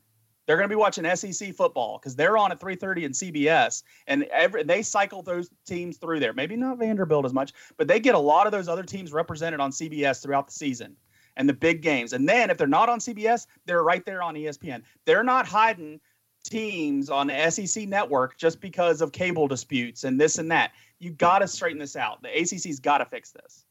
They're 0.46 0.57
going 0.57 0.68
to 0.68 0.74
be 0.74 0.81
watching 0.81 1.04
SEC 1.14 1.54
football 1.54 1.98
because 1.98 2.16
they're 2.16 2.38
on 2.38 2.52
at 2.52 2.59
3:30 2.59 3.04
in 3.04 3.12
CBS, 3.12 3.83
and 4.07 4.24
every 4.24 4.62
they 4.62 4.83
cycle 4.83 5.22
those 5.22 5.50
teams 5.66 5.98
through 5.98 6.20
there. 6.20 6.33
Maybe 6.33 6.57
not 6.57 6.78
Vanderbilt 6.78 7.26
as 7.26 7.35
much, 7.35 7.52
but 7.76 7.87
they 7.87 8.00
get 8.00 8.14
a 8.14 8.18
lot 8.18 8.46
of 8.46 8.52
those 8.52 8.66
other 8.66 8.83
teams 8.83 9.12
represented 9.12 9.61
on 9.61 9.70
CBS 9.70 10.22
throughout 10.22 10.46
the 10.46 10.54
season 10.54 10.96
and 11.37 11.48
the 11.48 11.54
big 11.54 11.83
games. 11.83 12.14
And 12.14 12.28
then 12.28 12.50
if 12.50 12.57
they're 12.57 12.66
not 12.66 12.88
on 12.88 12.98
CBS, 12.98 13.46
they're 13.66 13.83
right 13.83 14.04
there 14.04 14.22
on 14.22 14.35
ESPN. 14.35 14.83
They're 15.04 15.22
not 15.22 15.46
hiding 15.46 16.00
teams 16.44 17.11
on 17.11 17.28
the 17.28 17.50
SEC 17.50 17.87
network 17.87 18.37
just 18.38 18.61
because 18.61 19.00
of 19.00 19.12
cable 19.12 19.48
disputes 19.48 20.04
and 20.04 20.20
this 20.20 20.38
and 20.38 20.50
that. 20.50 20.72
You 20.98 21.11
got 21.11 21.40
to 21.40 21.48
straighten 21.48 21.78
this 21.78 21.94
out. 21.94 22.22
The 22.22 22.28
ACC's 22.28 22.81
got 22.81 22.98
to 22.98 23.04
fix 23.04 23.31
this. 23.31 23.64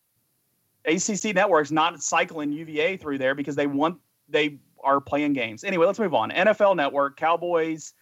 ACC 0.87 1.35
network's 1.35 1.71
not 1.71 2.01
cycling 2.01 2.51
UVA 2.51 2.97
through 2.97 3.17
there 3.17 3.35
because 3.35 3.55
they 3.55 3.67
want 3.67 3.99
they 4.29 4.59
are 4.83 5.01
playing 5.01 5.33
games. 5.33 5.63
Anyway, 5.63 5.85
let's 5.85 5.99
move 5.99 6.13
on. 6.13 6.31
NFL 6.31 6.75
Network, 6.75 7.17
Cowboys. 7.17 7.93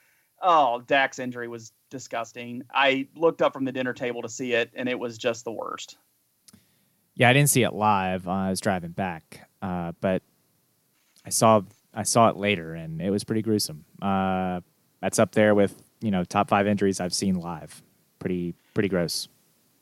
Oh, 0.42 0.82
Dak's 0.82 1.20
injury 1.20 1.48
was 1.48 1.72
disgusting. 1.90 2.64
I 2.74 3.08
looked 3.16 3.42
up 3.42 3.54
from 3.54 3.66
the 3.66 3.72
dinner 3.72 3.94
table 3.94 4.22
to 4.22 4.30
see 4.30 4.54
it, 4.54 4.72
and 4.76 4.88
it 4.88 4.98
was 4.98 5.18
just 5.18 5.46
the 5.46 5.52
worst. 5.52 5.98
Yeah, 7.16 7.30
I 7.30 7.34
didn't 7.34 7.50
see 7.50 7.64
it 7.64 7.74
live. 7.74 8.28
Uh, 8.28 8.32
I 8.32 8.50
was 8.50 8.60
driving 8.60 8.92
back, 8.92 9.48
uh, 9.62 9.94
but 10.02 10.22
I 11.26 11.30
saw 11.30 11.62
I 11.94 12.04
saw 12.04 12.30
it 12.30 12.36
later, 12.36 12.76
and 12.76 13.02
it 13.02 13.10
was 13.10 13.24
pretty 13.24 13.42
gruesome. 13.42 13.86
Uh, 14.02 14.62
that's 15.02 15.18
up 15.18 15.32
there 15.32 15.56
with 15.56 15.82
you 16.02 16.12
know 16.12 16.24
top 16.24 16.50
five 16.50 16.68
injuries 16.68 17.00
I've 17.00 17.14
seen 17.14 17.36
live. 17.36 17.82
Pretty 18.20 18.54
pretty 18.74 18.90
gross. 18.90 19.30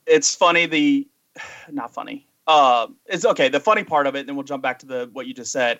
It's 0.05 0.35
funny. 0.35 0.67
The 0.67 1.07
not 1.71 1.93
funny. 1.93 2.27
Uh, 2.47 2.87
it's 3.05 3.25
okay. 3.25 3.49
The 3.49 3.59
funny 3.59 3.83
part 3.83 4.07
of 4.07 4.15
it, 4.15 4.21
and 4.21 4.29
then 4.29 4.35
we'll 4.35 4.43
jump 4.43 4.63
back 4.63 4.79
to 4.79 4.85
the 4.85 5.09
what 5.13 5.27
you 5.27 5.33
just 5.33 5.51
said. 5.51 5.79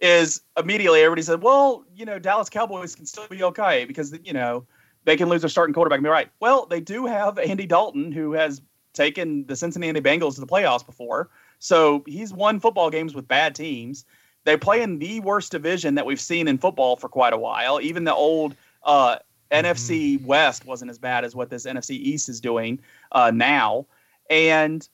Is 0.00 0.42
immediately 0.56 1.00
everybody 1.00 1.22
said, 1.22 1.42
well, 1.42 1.84
you 1.94 2.04
know, 2.04 2.18
Dallas 2.18 2.48
Cowboys 2.48 2.96
can 2.96 3.06
still 3.06 3.26
be 3.28 3.42
okay 3.44 3.84
because 3.84 4.16
you 4.24 4.32
know 4.32 4.66
they 5.04 5.16
can 5.16 5.28
lose 5.28 5.42
their 5.42 5.48
starting 5.48 5.74
quarterback 5.74 5.98
and 5.98 6.04
be 6.04 6.10
right. 6.10 6.28
Well, 6.40 6.66
they 6.66 6.80
do 6.80 7.06
have 7.06 7.38
Andy 7.38 7.66
Dalton, 7.66 8.10
who 8.10 8.32
has 8.32 8.60
taken 8.94 9.46
the 9.46 9.56
Cincinnati 9.56 10.00
Bengals 10.00 10.34
to 10.34 10.40
the 10.40 10.46
playoffs 10.46 10.84
before, 10.84 11.30
so 11.60 12.02
he's 12.06 12.32
won 12.32 12.58
football 12.58 12.90
games 12.90 13.14
with 13.14 13.28
bad 13.28 13.54
teams. 13.54 14.04
They 14.44 14.56
play 14.56 14.82
in 14.82 14.98
the 14.98 15.20
worst 15.20 15.52
division 15.52 15.94
that 15.94 16.04
we've 16.04 16.20
seen 16.20 16.48
in 16.48 16.58
football 16.58 16.96
for 16.96 17.08
quite 17.08 17.32
a 17.32 17.38
while. 17.38 17.80
Even 17.80 18.04
the 18.04 18.14
old 18.14 18.56
uh, 18.82 19.16
mm-hmm. 19.16 19.66
NFC 19.66 20.24
West 20.24 20.66
wasn't 20.66 20.90
as 20.90 20.98
bad 20.98 21.24
as 21.24 21.36
what 21.36 21.50
this 21.50 21.64
NFC 21.64 21.90
East 21.90 22.28
is 22.28 22.40
doing 22.40 22.80
uh, 23.12 23.30
now. 23.30 23.86
And 24.28 24.88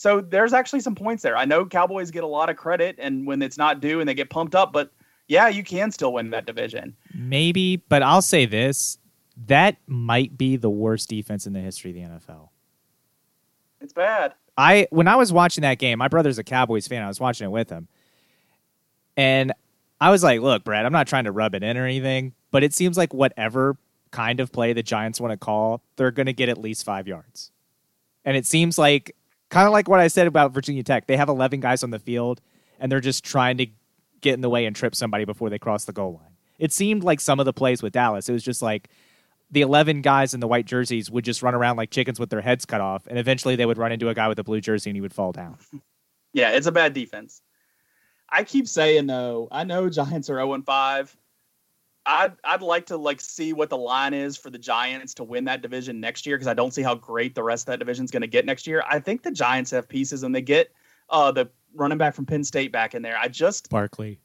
so 0.00 0.22
there's 0.22 0.54
actually 0.54 0.80
some 0.80 0.94
points 0.94 1.22
there. 1.22 1.36
I 1.36 1.44
know 1.44 1.66
Cowboys 1.66 2.10
get 2.10 2.24
a 2.24 2.26
lot 2.26 2.48
of 2.48 2.56
credit 2.56 2.96
and 2.98 3.26
when 3.26 3.42
it's 3.42 3.58
not 3.58 3.80
due 3.80 4.00
and 4.00 4.08
they 4.08 4.14
get 4.14 4.30
pumped 4.30 4.54
up, 4.54 4.72
but 4.72 4.90
yeah, 5.28 5.48
you 5.48 5.62
can 5.62 5.90
still 5.90 6.14
win 6.14 6.30
that 6.30 6.46
division. 6.46 6.96
Maybe, 7.12 7.76
but 7.76 8.02
I'll 8.02 8.22
say 8.22 8.46
this 8.46 8.96
that 9.46 9.76
might 9.86 10.38
be 10.38 10.56
the 10.56 10.70
worst 10.70 11.10
defense 11.10 11.46
in 11.46 11.52
the 11.52 11.60
history 11.60 11.90
of 11.90 11.96
the 11.96 12.00
NFL. 12.00 12.48
It's 13.82 13.92
bad. 13.92 14.32
I 14.56 14.86
when 14.88 15.06
I 15.06 15.16
was 15.16 15.34
watching 15.34 15.60
that 15.62 15.78
game, 15.78 15.98
my 15.98 16.08
brother's 16.08 16.38
a 16.38 16.44
Cowboys 16.44 16.88
fan. 16.88 17.02
I 17.02 17.08
was 17.08 17.20
watching 17.20 17.44
it 17.44 17.50
with 17.50 17.68
him. 17.68 17.86
And 19.18 19.52
I 20.00 20.10
was 20.10 20.24
like, 20.24 20.40
look, 20.40 20.64
Brad, 20.64 20.86
I'm 20.86 20.92
not 20.92 21.08
trying 21.08 21.24
to 21.24 21.32
rub 21.32 21.54
it 21.54 21.62
in 21.62 21.76
or 21.76 21.84
anything, 21.84 22.32
but 22.50 22.62
it 22.62 22.72
seems 22.72 22.96
like 22.96 23.12
whatever 23.12 23.76
kind 24.12 24.40
of 24.40 24.50
play 24.50 24.72
the 24.72 24.82
Giants 24.82 25.20
want 25.20 25.32
to 25.32 25.36
call, 25.36 25.82
they're 25.96 26.10
going 26.10 26.24
to 26.24 26.32
get 26.32 26.48
at 26.48 26.56
least 26.56 26.86
five 26.86 27.06
yards. 27.06 27.50
And 28.24 28.34
it 28.34 28.46
seems 28.46 28.78
like, 28.78 29.14
kind 29.50 29.66
of 29.66 29.72
like 29.72 29.88
what 29.88 30.00
I 30.00 30.08
said 30.08 30.26
about 30.26 30.52
Virginia 30.52 30.82
Tech, 30.82 31.06
they 31.06 31.16
have 31.16 31.28
11 31.28 31.60
guys 31.60 31.82
on 31.82 31.90
the 31.90 31.98
field 31.98 32.40
and 32.78 32.90
they're 32.90 33.00
just 33.00 33.22
trying 33.24 33.58
to 33.58 33.66
get 34.20 34.34
in 34.34 34.40
the 34.40 34.50
way 34.50 34.64
and 34.64 34.74
trip 34.74 34.94
somebody 34.94 35.24
before 35.24 35.50
they 35.50 35.58
cross 35.58 35.84
the 35.84 35.92
goal 35.92 36.14
line. 36.14 36.36
It 36.58 36.72
seemed 36.72 37.04
like 37.04 37.20
some 37.20 37.40
of 37.40 37.46
the 37.46 37.52
plays 37.52 37.82
with 37.82 37.92
Dallas, 37.92 38.28
it 38.28 38.32
was 38.32 38.42
just 38.42 38.62
like 38.62 38.88
the 39.50 39.62
11 39.62 40.02
guys 40.02 40.32
in 40.32 40.40
the 40.40 40.46
white 40.46 40.66
jerseys 40.66 41.10
would 41.10 41.24
just 41.24 41.42
run 41.42 41.54
around 41.54 41.76
like 41.76 41.90
chickens 41.90 42.20
with 42.20 42.30
their 42.30 42.40
heads 42.40 42.64
cut 42.64 42.80
off, 42.80 43.06
and 43.08 43.18
eventually 43.18 43.56
they 43.56 43.66
would 43.66 43.78
run 43.78 43.90
into 43.92 44.08
a 44.08 44.14
guy 44.14 44.28
with 44.28 44.38
a 44.38 44.44
blue 44.44 44.60
jersey 44.60 44.90
and 44.90 44.96
he 44.96 45.00
would 45.00 45.12
fall 45.12 45.32
down. 45.32 45.58
Yeah, 46.32 46.50
it's 46.50 46.66
a 46.68 46.72
bad 46.72 46.92
defense. 46.92 47.42
I 48.28 48.44
keep 48.44 48.68
saying 48.68 49.08
though, 49.08 49.48
I 49.50 49.64
know 49.64 49.90
Giants 49.90 50.30
are 50.30 50.36
0 50.36 50.54
and 50.54 50.64
5. 50.64 51.16
I'd 52.10 52.32
I'd 52.42 52.62
like 52.62 52.86
to 52.86 52.96
like 52.96 53.20
see 53.20 53.52
what 53.52 53.70
the 53.70 53.76
line 53.76 54.14
is 54.14 54.36
for 54.36 54.50
the 54.50 54.58
Giants 54.58 55.14
to 55.14 55.24
win 55.24 55.44
that 55.44 55.62
division 55.62 56.00
next 56.00 56.26
year 56.26 56.36
because 56.36 56.48
I 56.48 56.54
don't 56.54 56.74
see 56.74 56.82
how 56.82 56.94
great 56.94 57.34
the 57.34 57.42
rest 57.42 57.62
of 57.62 57.66
that 57.72 57.78
division 57.78 58.04
is 58.04 58.10
going 58.10 58.22
to 58.22 58.26
get 58.26 58.44
next 58.44 58.66
year. 58.66 58.82
I 58.88 58.98
think 58.98 59.22
the 59.22 59.30
Giants 59.30 59.70
have 59.70 59.88
pieces 59.88 60.24
and 60.24 60.34
they 60.34 60.42
get 60.42 60.72
uh, 61.08 61.30
the 61.30 61.48
running 61.74 61.98
back 61.98 62.14
from 62.14 62.26
Penn 62.26 62.42
State 62.42 62.72
back 62.72 62.94
in 62.94 63.02
there. 63.02 63.16
I 63.16 63.28
just 63.28 63.70
Barkley. 63.70 64.18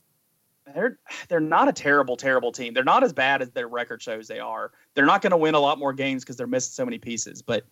They're 0.74 0.98
they're 1.28 1.40
not 1.40 1.68
a 1.68 1.74
terrible 1.74 2.18
terrible 2.18 2.52
team. 2.52 2.74
They're 2.74 2.84
not 2.84 3.04
as 3.04 3.14
bad 3.14 3.44
as 3.44 3.52
their 3.52 3.68
record 3.68 4.02
shows 4.02 4.28
they 4.28 4.40
are. 4.40 4.72
They're 4.96 5.06
not 5.06 5.22
going 5.22 5.32
to 5.32 5.38
win 5.38 5.54
a 5.54 5.60
lot 5.60 5.78
more 5.78 5.94
games 5.94 6.24
because 6.24 6.38
they're 6.38 6.48
missing 6.48 6.72
so 6.72 6.86
many 6.86 6.98
pieces. 6.98 7.44
But 7.44 7.66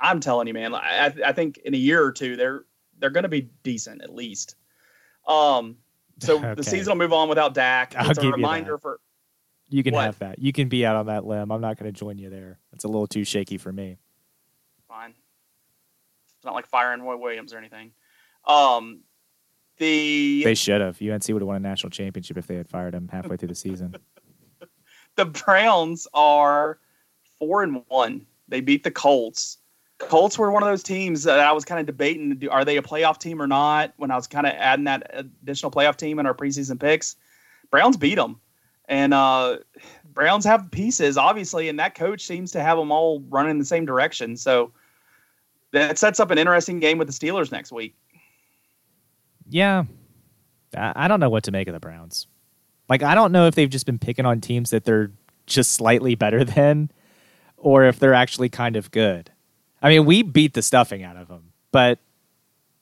I'm 0.00 0.18
telling 0.18 0.46
you, 0.48 0.54
man. 0.54 0.74
I, 0.74 1.12
I 1.26 1.32
think 1.32 1.58
in 1.58 1.74
a 1.74 1.78
year 1.78 2.02
or 2.02 2.10
two, 2.10 2.36
they're 2.36 2.64
they're 2.98 3.10
going 3.10 3.24
to 3.24 3.28
be 3.28 3.50
decent 3.62 4.02
at 4.02 4.14
least. 4.14 4.56
Um, 5.26 5.76
so 6.20 6.38
Okay. 6.44 6.54
the 6.54 6.64
season 6.64 6.92
will 6.92 7.04
move 7.04 7.12
on 7.12 7.28
without 7.28 7.52
Dak. 7.52 7.94
I'll 7.98 8.12
a 8.12 8.14
give 8.14 8.24
you 8.24 8.32
reminder 8.32 8.78
for 8.78 8.98
You 9.70 9.82
can 9.82 9.94
What? 9.94 10.04
have 10.04 10.18
that. 10.20 10.38
You 10.38 10.52
can 10.52 10.68
be 10.68 10.86
out 10.86 10.96
on 10.96 11.06
that 11.06 11.24
limb. 11.26 11.50
I'm 11.50 11.60
not 11.60 11.78
going 11.78 11.92
to 11.92 11.98
join 11.98 12.18
you 12.18 12.30
there. 12.30 12.58
It's 12.72 12.84
a 12.84 12.88
little 12.88 13.06
too 13.06 13.24
shaky 13.24 13.58
for 13.58 13.72
me. 13.72 13.98
fine. 14.88 15.10
It's 16.36 16.44
not 16.44 16.54
like 16.54 16.66
firing 16.66 17.02
Roy 17.02 17.16
Williams 17.16 17.52
or 17.52 17.58
anything. 17.58 17.92
Um, 18.46 19.00
the 19.78 20.42
They 20.44 20.54
should 20.54 20.80
have. 20.80 21.00
UNC 21.02 21.28
would 21.28 21.42
have 21.42 21.46
won 21.46 21.56
a 21.56 21.60
national 21.60 21.90
championship 21.90 22.38
if 22.38 22.46
they 22.46 22.54
had 22.56 22.68
fired 22.68 22.94
him 22.94 23.08
halfway 23.08 23.36
through 23.36 23.48
the 23.48 23.54
season. 23.54 23.94
the 25.16 25.26
Browns 25.26 26.06
are 26.14 26.78
four 27.38 27.62
and 27.62 27.82
one. 27.88 28.24
They 28.48 28.60
beat 28.60 28.84
the 28.84 28.90
Colts. 28.90 29.58
Colts 29.98 30.38
were 30.38 30.50
one 30.52 30.62
of 30.62 30.68
those 30.68 30.82
teams 30.84 31.24
that 31.24 31.40
I 31.40 31.50
was 31.52 31.64
kind 31.64 31.80
of 31.80 31.86
debating: 31.86 32.36
do- 32.36 32.50
are 32.50 32.64
they 32.64 32.76
a 32.76 32.82
playoff 32.82 33.18
team 33.18 33.42
or 33.42 33.46
not? 33.48 33.92
When 33.96 34.10
I 34.12 34.16
was 34.16 34.26
kind 34.28 34.46
of 34.46 34.52
adding 34.56 34.84
that 34.84 35.10
additional 35.12 35.72
playoff 35.72 35.96
team 35.96 36.18
in 36.20 36.26
our 36.26 36.34
preseason 36.34 36.78
picks, 36.80 37.16
Browns 37.70 37.96
beat 37.96 38.14
them, 38.14 38.40
and 38.88 39.14
uh, 39.14 39.58
Browns 40.12 40.44
have 40.44 40.70
pieces 40.70 41.16
obviously, 41.16 41.68
and 41.68 41.78
that 41.78 41.94
coach 41.94 42.26
seems 42.26 42.50
to 42.52 42.60
have 42.60 42.76
them 42.76 42.90
all 42.90 43.20
running 43.28 43.52
in 43.52 43.58
the 43.58 43.64
same 43.64 43.86
direction. 43.86 44.36
So 44.36 44.72
that 45.72 45.98
sets 45.98 46.18
up 46.18 46.30
an 46.30 46.38
interesting 46.38 46.80
game 46.80 46.98
with 46.98 47.08
the 47.08 47.14
Steelers 47.14 47.52
next 47.52 47.70
week. 47.70 47.94
Yeah. 49.48 49.84
I 50.76 51.08
don't 51.08 51.20
know 51.20 51.30
what 51.30 51.44
to 51.44 51.52
make 51.52 51.68
of 51.68 51.74
the 51.74 51.80
Browns. 51.80 52.26
Like, 52.88 53.02
I 53.02 53.14
don't 53.14 53.32
know 53.32 53.46
if 53.46 53.54
they've 53.54 53.70
just 53.70 53.86
been 53.86 53.98
picking 53.98 54.26
on 54.26 54.40
teams 54.40 54.70
that 54.70 54.84
they're 54.84 55.10
just 55.46 55.72
slightly 55.72 56.14
better 56.14 56.44
than 56.44 56.90
or 57.56 57.84
if 57.84 57.98
they're 57.98 58.14
actually 58.14 58.48
kind 58.48 58.76
of 58.76 58.90
good. 58.90 59.30
I 59.82 59.88
mean, 59.90 60.04
we 60.04 60.22
beat 60.22 60.54
the 60.54 60.62
stuffing 60.62 61.02
out 61.02 61.16
of 61.16 61.28
them, 61.28 61.52
but 61.70 61.98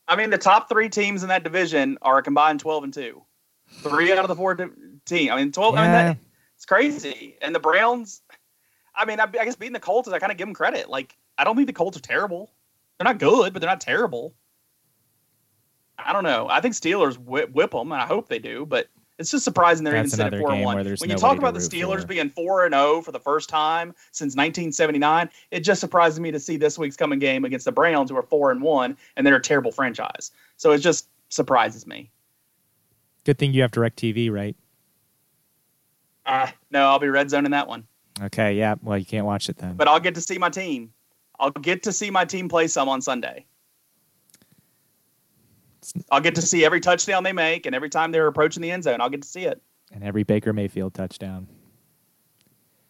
I 0.09 0.17
mean, 0.17 0.31
the 0.31 0.39
top 0.39 0.69
three 0.69 0.89
teams 0.89 1.23
in 1.23 1.29
that 1.29 1.43
division 1.45 1.99
are 2.01 2.19
a 2.19 2.23
combined 2.23 2.61
twelve 2.61 2.85
and 2.85 2.95
two. 2.95 3.23
Three 3.69 4.13
out 4.13 4.19
of 4.19 4.29
the 4.29 4.37
four 4.37 4.55
team. 4.55 5.33
I 5.33 5.37
mean, 5.37 5.53
twelve. 5.53 5.75
I 5.75 5.83
mean, 5.83 5.91
Yeah. 5.91 6.03
that, 6.03 6.19
it's 6.55 6.65
crazy. 6.65 7.37
And 7.43 7.55
the 7.55 7.61
Browns. 7.61 8.23
I 8.95 9.05
mean, 9.05 9.21
I, 9.21 9.25
I 9.25 9.45
guess 9.45 9.57
beating 9.57 9.75
the 9.75 9.81
Colts 9.81 10.09
is 10.09 10.15
I 10.15 10.19
kind 10.19 10.33
of 10.33 10.39
give 10.39 10.47
them 10.47 10.55
credit. 10.55 10.89
Like, 10.89 11.17
I 11.37 11.45
don't 11.45 11.55
think 11.55 11.67
the 11.67 11.73
Colts 11.75 11.99
are 11.99 12.01
terrible. 12.01 12.51
They're 12.99 13.05
not 13.05 13.19
good, 13.19 13.53
but 13.53 13.61
they're 13.61 13.71
not 13.71 13.81
terrible. 13.81 14.35
I 15.99 16.13
don't 16.13 16.25
know. 16.25 16.47
I 16.49 16.61
think 16.61 16.75
Steelers 16.75 17.19
whip, 17.19 17.51
whip 17.53 17.73
them, 17.73 17.93
and 17.93 18.01
I 18.01 18.07
hope 18.07 18.29
they 18.29 18.39
do. 18.39 18.65
But 18.65 18.89
it's 19.19 19.31
just 19.31 19.45
surprising 19.45 19.85
they're 19.85 19.95
That's 19.95 20.15
even 20.15 20.25
sitting 20.25 20.39
at 20.39 20.41
four 20.41 20.53
and 20.53 20.65
one. 20.65 20.77
When 20.77 21.11
you 21.11 21.17
talk 21.17 21.39
about 21.39 21.55
the 21.55 21.61
Steelers 21.61 22.03
for. 22.03 22.07
being 22.07 22.29
four 22.29 22.65
and 22.65 22.75
zero 22.75 23.01
for 23.01 23.13
the 23.13 23.21
first 23.21 23.49
time 23.49 23.95
since 24.13 24.37
1979, 24.37 25.31
it 25.51 25.61
just 25.61 25.81
surprises 25.81 26.21
me 26.21 26.31
to 26.31 26.41
see 26.41 26.57
this 26.57 26.79
week's 26.79 26.97
coming 26.97 27.19
game 27.19 27.45
against 27.45 27.65
the 27.65 27.73
Browns, 27.73 28.11
who 28.11 28.17
are 28.17 28.23
four 28.23 28.51
and 28.51 28.61
one, 28.61 28.97
and 29.17 29.27
they're 29.27 29.37
a 29.37 29.43
terrible 29.43 29.73
franchise. 29.73 30.33
So 30.57 30.73
it 30.73 30.79
just 30.79 31.09
surprises 31.29 31.87
me. 31.87 32.11
Good 33.27 33.39
thing 33.39 33.53
you 33.53 33.63
have 33.63 33.73
DirecTV, 33.73 34.31
right? 34.31 34.55
Uh, 36.25 36.47
no, 36.71 36.87
I'll 36.87 37.01
be 37.01 37.09
red 37.09 37.29
zone 37.29 37.45
in 37.45 37.51
that 37.51 37.67
one, 37.67 37.87
Okay, 38.23 38.55
yeah. 38.55 38.77
Well, 38.83 38.97
you 38.97 39.05
can't 39.05 39.27
watch 39.27 39.49
it 39.49 39.59
then. 39.59 39.75
but 39.75 39.89
I'll 39.89 39.99
get 40.01 40.15
to 40.15 40.21
see 40.21 40.39
my 40.39 40.49
team. 40.49 40.93
I'll 41.41 41.51
get 41.51 41.83
to 41.83 41.93
see 41.93 42.09
my 42.11 42.25
team 42.25 42.49
play 42.49 42.69
some 42.69 42.89
on 42.89 43.03
Sunday. 43.03 43.45
I'll 46.11 46.21
get 46.21 46.37
to 46.37 46.43
see 46.43 46.65
every 46.65 46.81
touchdown 46.81 47.25
they 47.25 47.33
make, 47.33 47.67
and 47.67 47.75
every 47.75 47.91
time 47.91 48.13
they're 48.13 48.29
approaching 48.29 48.63
the 48.63 48.71
end 48.71 48.85
zone, 48.85 49.01
I'll 49.01 49.11
get 49.11 49.23
to 49.23 49.29
see 49.29 49.45
it. 49.45 49.61
and 49.93 50.03
every 50.05 50.23
Baker 50.23 50.53
Mayfield 50.53 50.95
touchdown. 50.95 51.49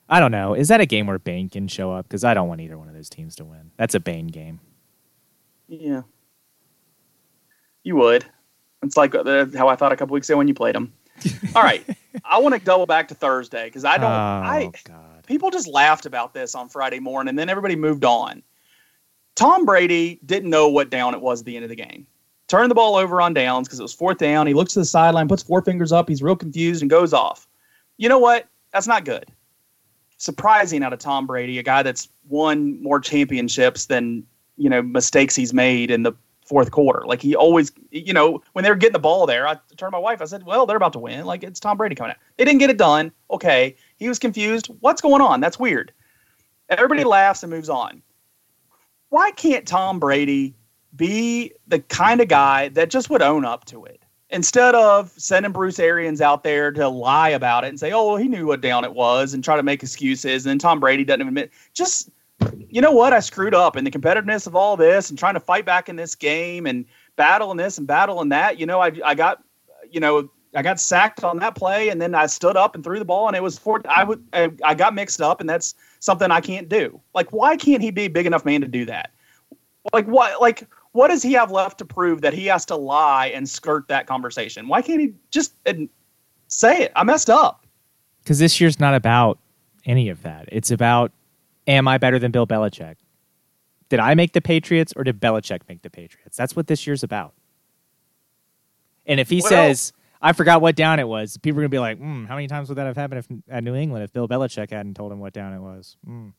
I 0.08 0.20
don't 0.20 0.30
know. 0.32 0.52
Is 0.54 0.68
that 0.68 0.80
a 0.82 0.86
game 0.86 1.06
where 1.06 1.18
Bane 1.18 1.48
can 1.48 1.66
show 1.66 1.92
up? 1.92 2.06
Because 2.06 2.24
I 2.24 2.34
don't 2.34 2.46
want 2.48 2.60
either 2.60 2.78
one 2.78 2.88
of 2.88 2.94
those 2.94 3.08
teams 3.10 3.36
to 3.36 3.44
win. 3.44 3.70
That's 3.78 3.94
a 3.94 4.00
Bane 4.00 4.28
game. 4.28 4.60
Yeah, 5.66 6.02
you 7.82 7.96
would. 7.96 8.26
It's 8.82 8.96
like 8.96 9.14
uh, 9.14 9.46
how 9.56 9.68
I 9.68 9.76
thought 9.76 9.92
a 9.92 9.96
couple 9.96 10.14
weeks 10.14 10.28
ago 10.28 10.38
when 10.38 10.48
you 10.48 10.54
played 10.54 10.74
them. 10.74 10.92
All 11.54 11.62
right, 11.62 11.84
I 12.24 12.38
want 12.38 12.54
to 12.54 12.60
double 12.60 12.86
back 12.86 13.08
to 13.08 13.14
Thursday 13.14 13.66
because 13.66 13.84
I 13.84 13.96
don't. 13.96 14.10
oh 14.10 14.14
I 14.14 14.70
God. 14.84 15.24
people 15.26 15.50
just 15.50 15.66
laughed 15.66 16.06
about 16.06 16.34
this 16.34 16.54
on 16.54 16.68
Friday 16.68 17.00
morning, 17.00 17.30
and 17.30 17.38
then 17.38 17.48
everybody 17.48 17.76
moved 17.76 18.04
on. 18.04 18.42
Tom 19.34 19.64
Brady 19.64 20.20
didn't 20.24 20.50
know 20.50 20.68
what 20.68 20.90
down 20.90 21.14
it 21.14 21.20
was 21.20 21.40
at 21.40 21.46
the 21.46 21.56
end 21.56 21.64
of 21.64 21.68
the 21.68 21.76
game. 21.76 22.06
Turned 22.48 22.70
the 22.70 22.74
ball 22.74 22.96
over 22.96 23.20
on 23.20 23.34
downs 23.34 23.66
because 23.66 23.80
it 23.80 23.82
was 23.82 23.92
fourth 23.92 24.18
down. 24.18 24.46
He 24.46 24.54
looks 24.54 24.74
to 24.74 24.78
the 24.78 24.84
sideline, 24.84 25.28
puts 25.28 25.42
four 25.42 25.62
fingers 25.62 25.92
up. 25.92 26.08
He's 26.08 26.22
real 26.22 26.36
confused 26.36 26.80
and 26.80 26.88
goes 26.90 27.12
off. 27.12 27.46
You 27.96 28.08
know 28.08 28.18
what? 28.18 28.46
That's 28.72 28.86
not 28.86 29.04
good. 29.04 29.26
Surprising 30.18 30.82
out 30.82 30.92
of 30.92 30.98
Tom 30.98 31.26
Brady, 31.26 31.58
a 31.58 31.62
guy 31.62 31.82
that's 31.82 32.08
won 32.28 32.80
more 32.82 33.00
championships 33.00 33.86
than 33.86 34.24
you 34.56 34.70
know 34.70 34.80
mistakes 34.82 35.34
he's 35.34 35.52
made 35.52 35.90
in 35.90 36.02
the 36.02 36.12
fourth 36.46 36.70
quarter. 36.70 37.04
Like 37.06 37.20
he 37.20 37.34
always, 37.34 37.72
you 37.90 38.12
know, 38.12 38.42
when 38.52 38.62
they 38.62 38.70
were 38.70 38.76
getting 38.76 38.92
the 38.92 38.98
ball 38.98 39.26
there, 39.26 39.46
I 39.46 39.54
turned 39.76 39.90
to 39.92 39.96
my 39.96 39.98
wife. 39.98 40.22
I 40.22 40.24
said, 40.24 40.44
"Well, 40.44 40.64
they're 40.64 40.76
about 40.76 40.92
to 40.94 40.98
win. 40.98 41.26
Like 41.26 41.42
it's 41.42 41.60
Tom 41.60 41.76
Brady 41.76 41.94
coming 41.94 42.12
out. 42.12 42.16
They 42.36 42.44
didn't 42.44 42.60
get 42.60 42.70
it 42.70 42.78
done. 42.78 43.12
Okay, 43.30 43.76
he 43.96 44.08
was 44.08 44.18
confused. 44.18 44.68
What's 44.80 45.02
going 45.02 45.20
on? 45.20 45.40
That's 45.40 45.58
weird." 45.58 45.92
Everybody 46.68 47.04
laughs 47.04 47.42
and 47.42 47.50
moves 47.50 47.68
on. 47.68 48.02
Why 49.10 49.30
can't 49.32 49.66
Tom 49.66 50.00
Brady 50.00 50.56
be 50.96 51.52
the 51.68 51.78
kind 51.78 52.20
of 52.20 52.28
guy 52.28 52.68
that 52.70 52.90
just 52.90 53.08
would 53.10 53.22
own 53.22 53.44
up 53.44 53.64
to 53.66 53.84
it? 53.84 54.02
Instead 54.30 54.74
of 54.74 55.12
sending 55.16 55.52
Bruce 55.52 55.78
Arians 55.78 56.20
out 56.20 56.42
there 56.42 56.72
to 56.72 56.88
lie 56.88 57.28
about 57.28 57.62
it 57.62 57.68
and 57.68 57.78
say, 57.78 57.92
"Oh, 57.92 58.08
well, 58.08 58.16
he 58.16 58.26
knew 58.26 58.46
what 58.46 58.60
down 58.60 58.84
it 58.84 58.94
was," 58.94 59.34
and 59.34 59.44
try 59.44 59.56
to 59.56 59.62
make 59.62 59.82
excuses, 59.82 60.44
and 60.44 60.50
then 60.50 60.58
Tom 60.58 60.80
Brady 60.80 61.04
doesn't 61.04 61.20
even 61.20 61.28
admit. 61.28 61.52
Just 61.74 62.10
you 62.68 62.80
know 62.80 62.92
what? 62.92 63.12
I 63.12 63.20
screwed 63.20 63.54
up 63.54 63.76
in 63.76 63.84
the 63.84 63.90
competitiveness 63.90 64.46
of 64.46 64.54
all 64.54 64.76
this 64.76 65.10
and 65.10 65.18
trying 65.18 65.34
to 65.34 65.40
fight 65.40 65.64
back 65.64 65.88
in 65.88 65.96
this 65.96 66.14
game 66.14 66.66
and 66.66 66.84
battling 67.16 67.56
this 67.56 67.78
and 67.78 67.86
battling 67.86 68.28
that. 68.30 68.58
You 68.58 68.66
know, 68.66 68.80
I 68.80 68.92
I 69.04 69.14
got 69.14 69.42
you 69.90 70.00
know 70.00 70.28
I 70.54 70.62
got 70.62 70.80
sacked 70.80 71.24
on 71.24 71.38
that 71.38 71.54
play 71.54 71.88
and 71.88 72.00
then 72.00 72.14
I 72.14 72.26
stood 72.26 72.56
up 72.56 72.74
and 72.74 72.82
threw 72.84 72.98
the 72.98 73.04
ball 73.04 73.26
and 73.28 73.36
it 73.36 73.42
was 73.42 73.58
for 73.58 73.82
I 73.88 74.04
would 74.04 74.24
I, 74.32 74.74
got 74.74 74.94
mixed 74.94 75.20
up 75.20 75.40
and 75.40 75.48
that's 75.48 75.74
something 76.00 76.30
I 76.30 76.40
can't 76.40 76.68
do. 76.68 77.00
Like 77.14 77.32
why 77.32 77.56
can't 77.56 77.82
he 77.82 77.90
be 77.90 78.02
a 78.02 78.08
big 78.08 78.26
enough 78.26 78.44
man 78.44 78.60
to 78.60 78.68
do 78.68 78.84
that? 78.86 79.10
Like 79.92 80.06
what 80.06 80.40
like 80.40 80.66
what 80.92 81.08
does 81.08 81.22
he 81.22 81.34
have 81.34 81.50
left 81.50 81.78
to 81.78 81.84
prove 81.84 82.22
that 82.22 82.32
he 82.32 82.46
has 82.46 82.64
to 82.66 82.76
lie 82.76 83.26
and 83.26 83.48
skirt 83.48 83.86
that 83.88 84.06
conversation? 84.06 84.66
Why 84.66 84.80
can't 84.80 85.00
he 85.00 85.12
just 85.30 85.54
say 86.48 86.78
it? 86.84 86.92
I 86.96 87.04
messed 87.04 87.28
up. 87.28 87.66
Because 88.22 88.38
this 88.38 88.60
year's 88.60 88.80
not 88.80 88.94
about 88.94 89.38
any 89.84 90.08
of 90.08 90.22
that. 90.22 90.48
It's 90.50 90.70
about, 90.70 91.12
am 91.66 91.88
I 91.88 91.98
better 91.98 92.18
than 92.18 92.30
Bill 92.30 92.46
Belichick? 92.46 92.96
Did 93.88 94.00
I 94.00 94.14
make 94.14 94.32
the 94.32 94.40
Patriots 94.40 94.92
or 94.96 95.04
did 95.04 95.20
Belichick 95.20 95.60
make 95.68 95.82
the 95.82 95.90
Patriots? 95.90 96.36
That's 96.36 96.56
what 96.56 96.66
this 96.66 96.86
year's 96.86 97.02
about. 97.02 97.34
And 99.06 99.20
if 99.20 99.30
he 99.30 99.40
says, 99.40 99.92
I 100.20 100.32
forgot 100.32 100.60
what 100.60 100.74
down 100.74 100.98
it 100.98 101.06
was, 101.06 101.36
people 101.36 101.60
are 101.60 101.62
going 101.62 101.70
to 101.70 101.74
be 101.74 101.78
like, 101.78 101.98
hmm, 101.98 102.24
how 102.24 102.34
many 102.34 102.48
times 102.48 102.68
would 102.68 102.78
that 102.78 102.86
have 102.86 102.96
happened 102.96 103.18
if, 103.20 103.28
at 103.48 103.62
New 103.62 103.74
England 103.76 104.02
if 104.02 104.12
Bill 104.12 104.26
Belichick 104.26 104.70
hadn't 104.70 104.94
told 104.94 105.12
him 105.12 105.20
what 105.20 105.32
down 105.32 105.52
it 105.52 105.60
was? 105.60 105.96
Hmm. 106.04 106.30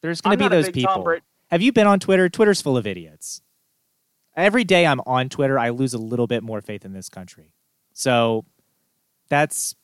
There's 0.00 0.20
going 0.20 0.38
to 0.38 0.44
be 0.44 0.48
those 0.48 0.70
people. 0.70 1.16
Have 1.50 1.62
you 1.62 1.72
been 1.72 1.86
on 1.86 2.00
Twitter? 2.00 2.28
Twitter's 2.28 2.60
full 2.60 2.76
of 2.76 2.86
idiots. 2.86 3.40
Every 4.36 4.64
day 4.64 4.86
I'm 4.86 5.00
on 5.06 5.28
Twitter, 5.28 5.58
I 5.58 5.70
lose 5.70 5.94
a 5.94 5.98
little 5.98 6.26
bit 6.26 6.42
more 6.42 6.60
faith 6.60 6.84
in 6.84 6.92
this 6.92 7.08
country. 7.08 7.52
So 7.92 8.44
that's 9.28 9.76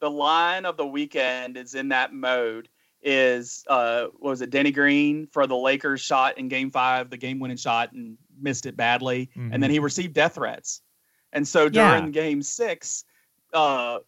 the 0.00 0.10
line 0.10 0.66
of 0.66 0.76
the 0.76 0.86
weekend 0.86 1.56
is 1.56 1.74
in 1.74 1.88
that 1.90 2.12
mode 2.12 2.68
is 3.04 3.62
uh 3.68 4.06
what 4.18 4.30
was 4.30 4.40
it 4.40 4.50
Danny 4.50 4.72
Green 4.72 5.26
for 5.30 5.46
the 5.46 5.56
Lakers 5.56 6.00
shot 6.00 6.38
in 6.38 6.48
game 6.48 6.70
5 6.70 7.10
the 7.10 7.16
game 7.16 7.38
winning 7.38 7.56
shot 7.58 7.92
and 7.92 8.16
missed 8.40 8.66
it 8.66 8.76
badly 8.76 9.28
Mhm. 9.36 9.50
and 9.52 9.62
then 9.62 9.70
he 9.70 9.78
received 9.78 10.14
death 10.14 10.34
threats 10.36 10.80
and 11.32 11.46
so 11.46 11.64
Yeah. 11.64 11.98
during 11.98 12.10
game 12.12 12.42
6 12.42 13.04
uh 13.52 13.98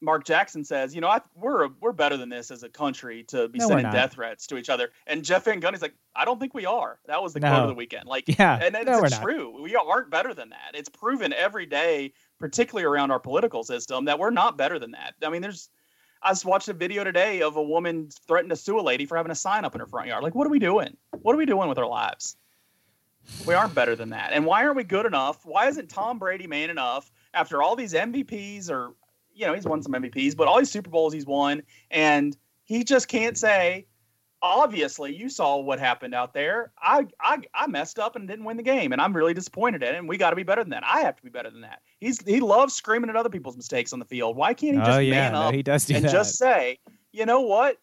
Mark 0.00 0.24
Jackson 0.24 0.62
says, 0.62 0.94
you 0.94 1.00
know, 1.00 1.08
I, 1.08 1.20
we're 1.34 1.70
we're 1.80 1.90
better 1.90 2.16
than 2.16 2.28
this 2.28 2.52
as 2.52 2.62
a 2.62 2.68
country 2.68 3.24
to 3.24 3.48
be 3.48 3.58
No, 3.58 3.66
sending 3.66 3.90
death 3.90 4.12
threats 4.12 4.46
to 4.46 4.56
each 4.56 4.68
other. 4.68 4.90
And 5.08 5.24
Jeff 5.24 5.44
Van 5.46 5.60
Gundy's 5.60 5.82
like, 5.82 5.94
I 6.14 6.24
don't 6.24 6.38
think 6.38 6.54
we 6.54 6.64
are. 6.66 7.00
That 7.06 7.20
was 7.20 7.32
the 7.32 7.40
No. 7.40 7.48
quote 7.50 7.62
of 7.62 7.68
the 7.70 7.74
weekend. 7.74 8.06
Like, 8.06 8.28
Yeah, 8.38 8.60
and 8.62 8.76
it's 8.76 8.86
no, 8.86 9.00
we're 9.00 9.08
not. 9.08 9.20
true. 9.22 9.60
We 9.60 9.74
aren't 9.74 10.08
better 10.08 10.34
than 10.34 10.50
that. 10.50 10.70
It's 10.74 10.88
proven 10.88 11.32
every 11.32 11.66
day, 11.66 12.12
particularly 12.38 12.84
around 12.86 13.10
our 13.10 13.18
political 13.18 13.64
system, 13.64 14.04
that 14.04 14.20
we're 14.20 14.30
not 14.30 14.56
better 14.56 14.78
than 14.78 14.92
that. 14.92 15.14
I 15.24 15.30
mean, 15.30 15.42
there's. 15.42 15.68
I 16.22 16.30
just 16.30 16.44
watched 16.44 16.68
a 16.68 16.72
video 16.72 17.04
today 17.04 17.42
of 17.42 17.56
a 17.56 17.62
woman 17.62 18.08
threatening 18.26 18.50
to 18.50 18.56
sue 18.56 18.78
a 18.78 18.82
lady 18.82 19.06
for 19.06 19.16
having 19.16 19.32
a 19.32 19.36
sign 19.36 19.64
up 19.64 19.74
in 19.74 19.80
her 19.80 19.86
front 19.86 20.08
yard. 20.08 20.22
Like, 20.22 20.34
what 20.34 20.46
are 20.46 20.50
we 20.50 20.58
doing? 20.58 20.96
What 21.22 21.34
are 21.34 21.38
we 21.38 21.46
doing 21.46 21.68
with 21.68 21.78
our 21.78 21.86
lives? 21.86 22.36
We 23.46 23.54
aren't 23.54 23.74
better 23.74 23.94
than 23.94 24.10
that. 24.10 24.32
And 24.32 24.46
why 24.46 24.64
aren't 24.64 24.76
we 24.76 24.84
good 24.84 25.06
enough? 25.06 25.44
Why 25.44 25.68
isn't 25.68 25.88
Tom 25.88 26.18
Brady 26.18 26.46
man 26.46 26.70
enough 26.70 27.10
after 27.34 27.62
all 27.62 27.76
these 27.76 27.92
MVPs 27.92 28.70
or, 28.70 28.94
you 29.34 29.46
know, 29.46 29.54
he's 29.54 29.66
won 29.66 29.82
some 29.82 29.92
MVPs, 29.92 30.36
but 30.36 30.48
all 30.48 30.58
these 30.58 30.70
Super 30.70 30.90
Bowls 30.90 31.12
he's 31.12 31.26
won, 31.26 31.62
and 31.90 32.36
he 32.64 32.84
just 32.84 33.08
can't 33.08 33.36
say, 33.36 33.86
obviously 34.42 35.14
you 35.14 35.28
saw 35.28 35.56
what 35.56 35.78
happened 35.78 36.14
out 36.14 36.34
there. 36.34 36.72
I 36.80 37.06
I 37.20 37.38
I 37.54 37.66
messed 37.66 37.98
up 37.98 38.16
and 38.16 38.28
didn't 38.28 38.44
win 38.44 38.56
the 38.56 38.62
game, 38.62 38.92
and 38.92 39.00
I'm 39.00 39.14
really 39.14 39.34
disappointed 39.34 39.82
in 39.82 39.94
it. 39.94 39.98
And 39.98 40.08
we 40.08 40.16
got 40.16 40.30
to 40.30 40.36
be 40.36 40.42
better 40.42 40.62
than 40.62 40.70
that. 40.70 40.84
I 40.84 41.00
have 41.00 41.16
to 41.16 41.22
be 41.22 41.30
better 41.30 41.50
than 41.50 41.62
that. 41.62 41.82
He's 42.00 42.20
he 42.24 42.40
loves 42.40 42.74
screaming 42.74 43.10
at 43.10 43.16
other 43.16 43.30
people's 43.30 43.56
mistakes 43.56 43.92
on 43.92 43.98
the 43.98 44.04
field. 44.04 44.36
Why 44.36 44.54
can't 44.54 44.76
he 44.76 44.82
oh, 44.82 44.84
just 44.84 44.96
oh 44.96 45.00
yeah, 45.00 45.10
man 45.12 45.32
no, 45.32 45.40
up 45.42 45.54
he 45.54 45.62
does 45.62 45.84
do 45.84 45.94
and 45.94 46.04
that. 46.04 46.12
just 46.12 46.36
say, 46.36 46.78
you 47.12 47.26
know 47.26 47.40
what? 47.40 47.78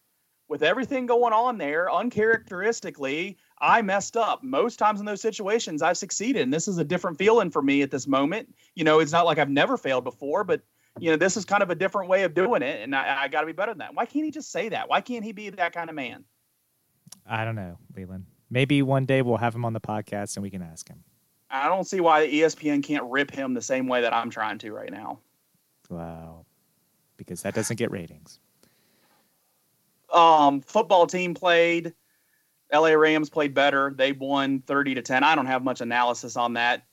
with 0.48 0.62
everything 0.62 1.06
going 1.06 1.32
on 1.32 1.58
there, 1.58 1.92
uncharacteristically, 1.92 3.36
I 3.60 3.82
messed 3.82 4.16
up. 4.16 4.44
Most 4.44 4.78
times 4.78 5.00
in 5.00 5.06
those 5.06 5.20
situations, 5.20 5.82
I've 5.82 5.98
succeeded. 5.98 6.42
And 6.42 6.54
this 6.54 6.68
is 6.68 6.78
a 6.78 6.84
different 6.84 7.18
feeling 7.18 7.50
for 7.50 7.62
me 7.62 7.82
at 7.82 7.90
this 7.90 8.06
moment. 8.06 8.54
You 8.74 8.84
know, 8.84 9.00
it's 9.00 9.12
not 9.12 9.26
like 9.26 9.38
I've 9.38 9.50
never 9.50 9.76
failed 9.76 10.04
before, 10.04 10.44
but 10.44 10.62
you 10.98 11.10
know, 11.10 11.16
this 11.16 11.36
is 11.36 11.44
kind 11.44 11.62
of 11.62 11.70
a 11.70 11.74
different 11.74 12.08
way 12.08 12.22
of 12.22 12.32
doing 12.32 12.62
it, 12.62 12.80
and 12.82 12.94
I, 12.96 13.24
I 13.24 13.28
got 13.28 13.42
to 13.42 13.46
be 13.46 13.52
better 13.52 13.72
than 13.72 13.78
that. 13.78 13.94
Why 13.94 14.06
can't 14.06 14.24
he 14.24 14.30
just 14.30 14.50
say 14.50 14.70
that? 14.70 14.88
Why 14.88 15.02
can't 15.02 15.24
he 15.24 15.32
be 15.32 15.50
that 15.50 15.74
kind 15.74 15.90
of 15.90 15.96
man? 15.96 16.24
I 17.28 17.44
don't 17.44 17.56
know, 17.56 17.78
Leland. 17.96 18.26
Maybe 18.50 18.82
one 18.82 19.06
day 19.06 19.22
we'll 19.22 19.38
have 19.38 19.54
him 19.54 19.64
on 19.64 19.72
the 19.72 19.80
podcast 19.80 20.36
and 20.36 20.42
we 20.42 20.50
can 20.50 20.62
ask 20.62 20.88
him. 20.88 21.02
I 21.50 21.68
don't 21.68 21.84
see 21.84 22.00
why 22.00 22.26
ESPN 22.26 22.82
can't 22.82 23.04
rip 23.04 23.30
him 23.30 23.54
the 23.54 23.62
same 23.62 23.86
way 23.86 24.00
that 24.02 24.12
I'm 24.12 24.30
trying 24.30 24.58
to 24.58 24.72
right 24.72 24.90
now. 24.90 25.20
Wow, 25.88 26.44
because 27.16 27.42
that 27.42 27.54
doesn't 27.54 27.76
get 27.76 27.90
ratings. 27.90 28.40
Um, 30.12 30.60
football 30.60 31.06
team 31.06 31.34
played. 31.34 31.94
LA 32.72 32.90
Rams 32.90 33.30
played 33.30 33.54
better. 33.54 33.92
They 33.96 34.12
won 34.12 34.60
30 34.60 34.96
to 34.96 35.02
10. 35.02 35.22
I 35.22 35.34
don't 35.36 35.46
have 35.46 35.62
much 35.62 35.80
analysis 35.80 36.36
on 36.36 36.54
that 36.54 36.84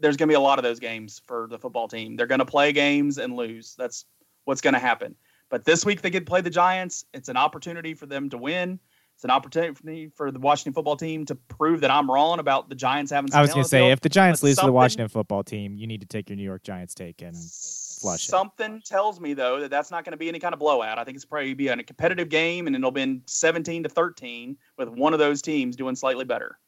there's 0.00 0.16
going 0.16 0.28
to 0.28 0.32
be 0.32 0.36
a 0.36 0.40
lot 0.40 0.58
of 0.58 0.62
those 0.62 0.80
games 0.80 1.22
for 1.26 1.46
the 1.48 1.58
football 1.58 1.88
team. 1.88 2.16
They're 2.16 2.26
going 2.26 2.40
to 2.40 2.44
play 2.44 2.72
games 2.72 3.18
and 3.18 3.34
lose. 3.36 3.74
That's 3.76 4.04
what's 4.44 4.60
going 4.60 4.74
to 4.74 4.80
happen. 4.80 5.14
But 5.50 5.64
this 5.64 5.84
week 5.84 6.02
they 6.02 6.10
get 6.10 6.20
to 6.20 6.26
play 6.26 6.40
the 6.40 6.50
Giants. 6.50 7.04
It's 7.14 7.28
an 7.28 7.36
opportunity 7.36 7.94
for 7.94 8.06
them 8.06 8.28
to 8.30 8.38
win. 8.38 8.80
It's 9.14 9.24
an 9.24 9.30
opportunity 9.30 10.08
for 10.16 10.30
the 10.30 10.40
Washington 10.40 10.72
football 10.72 10.96
team 10.96 11.24
to 11.26 11.34
prove 11.34 11.80
that 11.82 11.90
I'm 11.90 12.10
wrong 12.10 12.40
about 12.40 12.68
the 12.68 12.74
Giants 12.74 13.12
having. 13.12 13.32
I 13.32 13.40
was 13.40 13.52
going 13.52 13.62
to 13.62 13.68
say, 13.68 13.90
if 13.90 14.00
the 14.00 14.08
Giants 14.08 14.42
lose 14.42 14.56
to 14.56 14.66
the 14.66 14.72
Washington 14.72 15.08
football 15.08 15.44
team, 15.44 15.76
you 15.76 15.86
need 15.86 16.00
to 16.00 16.06
take 16.06 16.28
your 16.28 16.36
New 16.36 16.42
York 16.42 16.64
Giants 16.64 16.94
take 16.94 17.22
and 17.22 17.36
flush 17.36 18.26
something 18.26 18.76
it. 18.76 18.78
Something 18.78 18.82
tells 18.84 19.20
me 19.20 19.34
though 19.34 19.60
that 19.60 19.70
that's 19.70 19.90
not 19.90 20.04
going 20.04 20.12
to 20.12 20.16
be 20.16 20.28
any 20.28 20.40
kind 20.40 20.52
of 20.52 20.58
blowout. 20.58 20.98
I 20.98 21.04
think 21.04 21.16
it's 21.16 21.24
probably 21.24 21.54
be 21.54 21.68
a 21.68 21.82
competitive 21.82 22.28
game, 22.28 22.66
and 22.66 22.74
it'll 22.74 22.90
be 22.90 23.20
17 23.26 23.84
to 23.84 23.88
13 23.88 24.56
with 24.78 24.88
one 24.88 25.12
of 25.12 25.20
those 25.20 25.40
teams 25.42 25.76
doing 25.76 25.94
slightly 25.94 26.24
better. 26.24 26.58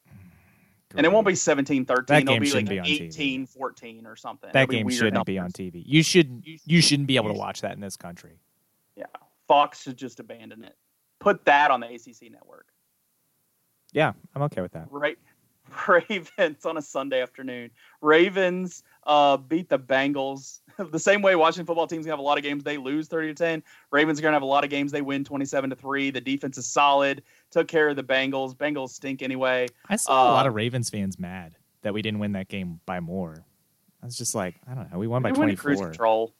And 0.96 1.04
it 1.04 1.12
won't 1.12 1.26
be 1.26 1.34
17 1.34 1.84
13. 1.84 2.04
That 2.06 2.22
It'll 2.22 2.40
be 2.40 2.52
like 2.52 2.68
be 2.68 2.78
18 2.78 3.46
14 3.46 4.06
or 4.06 4.16
something. 4.16 4.50
That 4.52 4.68
game 4.68 4.88
shouldn't 4.88 5.14
numbers. 5.14 5.32
be 5.32 5.38
on 5.38 5.50
TV. 5.50 5.82
You 5.84 6.02
should 6.02 6.42
you 6.44 6.80
shouldn't 6.80 7.08
be 7.08 7.16
able 7.16 7.32
to 7.32 7.38
watch 7.38 7.60
that 7.62 7.72
in 7.72 7.80
this 7.80 7.96
country. 7.96 8.38
Yeah. 8.96 9.06
Fox 9.48 9.82
should 9.82 9.96
just 9.96 10.20
abandon 10.20 10.64
it. 10.64 10.76
Put 11.18 11.44
that 11.46 11.70
on 11.70 11.80
the 11.80 11.86
ACC 11.86 12.30
network. 12.30 12.66
Yeah, 13.92 14.12
I'm 14.34 14.42
okay 14.42 14.60
with 14.60 14.72
that. 14.72 14.88
Right. 14.90 15.18
Ravens 15.88 16.64
on 16.64 16.76
a 16.76 16.82
Sunday 16.82 17.22
afternoon. 17.22 17.70
Ravens 18.00 18.82
uh, 19.04 19.36
beat 19.36 19.68
the 19.68 19.78
Bengals 19.78 20.60
the 20.90 20.98
same 20.98 21.22
way 21.22 21.34
Washington 21.34 21.66
football 21.66 21.86
teams 21.86 22.06
have 22.06 22.18
a 22.18 22.22
lot 22.22 22.38
of 22.38 22.44
games 22.44 22.62
they 22.62 22.76
lose 22.76 23.08
30 23.08 23.28
to 23.28 23.34
10. 23.34 23.62
Ravens 23.90 24.18
are 24.18 24.22
going 24.22 24.32
to 24.32 24.36
have 24.36 24.42
a 24.42 24.46
lot 24.46 24.64
of 24.64 24.70
games 24.70 24.92
they 24.92 25.02
win 25.02 25.24
27 25.24 25.70
to 25.70 25.76
3. 25.76 26.10
The 26.10 26.20
defense 26.20 26.58
is 26.58 26.66
solid. 26.66 27.22
Took 27.50 27.68
care 27.68 27.88
of 27.88 27.96
the 27.96 28.04
Bengals. 28.04 28.54
Bengals 28.54 28.90
stink 28.90 29.22
anyway. 29.22 29.68
I 29.88 29.96
saw 29.96 30.28
uh, 30.28 30.30
a 30.30 30.34
lot 30.34 30.46
of 30.46 30.54
Ravens 30.54 30.90
fans 30.90 31.18
mad 31.18 31.56
that 31.82 31.94
we 31.94 32.02
didn't 32.02 32.20
win 32.20 32.32
that 32.32 32.48
game 32.48 32.80
by 32.86 33.00
more. 33.00 33.44
I 34.02 34.06
was 34.06 34.16
just 34.16 34.34
like, 34.34 34.56
I 34.70 34.74
don't 34.74 34.92
know. 34.92 34.98
We 34.98 35.06
won 35.06 35.22
by 35.22 35.30
24. 35.30 35.56
Cruise 35.56 35.80
control. 35.80 36.34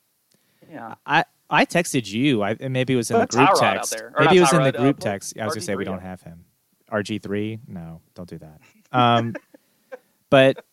Yeah. 0.70 0.94
I 1.06 1.24
I 1.48 1.64
texted 1.64 2.10
you. 2.10 2.42
I 2.42 2.56
maybe 2.68 2.94
it 2.94 2.96
was 2.96 3.10
in 3.10 3.18
the 3.20 3.26
group 3.26 3.50
text. 3.56 3.96
Maybe 4.18 4.38
it 4.38 4.40
was 4.40 4.52
in 4.52 4.62
the 4.62 4.72
group 4.72 4.96
uh, 4.98 5.00
text. 5.00 5.38
I 5.38 5.44
was 5.44 5.54
gonna 5.54 5.62
say 5.62 5.76
we 5.76 5.84
don't 5.84 6.02
have 6.02 6.22
him. 6.22 6.44
RG 6.90 7.22
three? 7.22 7.58
No, 7.66 8.00
don't 8.14 8.28
do 8.28 8.38
that. 8.38 8.60
Um, 8.92 9.34
but 10.30 10.64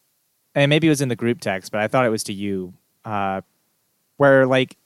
and 0.55 0.69
maybe 0.69 0.87
it 0.87 0.91
was 0.91 1.01
in 1.01 1.09
the 1.09 1.15
group 1.15 1.41
text, 1.41 1.71
but 1.71 1.81
I 1.81 1.87
thought 1.87 2.05
it 2.05 2.09
was 2.09 2.23
to 2.25 2.33
you. 2.33 2.73
Uh, 3.05 3.41
where 4.17 4.45
like 4.45 4.77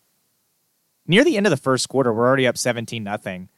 near 1.06 1.24
the 1.24 1.38
end 1.38 1.46
of 1.46 1.52
the 1.52 1.58
first 1.58 1.90
quarter, 1.90 2.14
we're 2.14 2.28
already 2.28 2.48
up 2.48 2.58
17 2.58 3.04
nothing. 3.04 3.50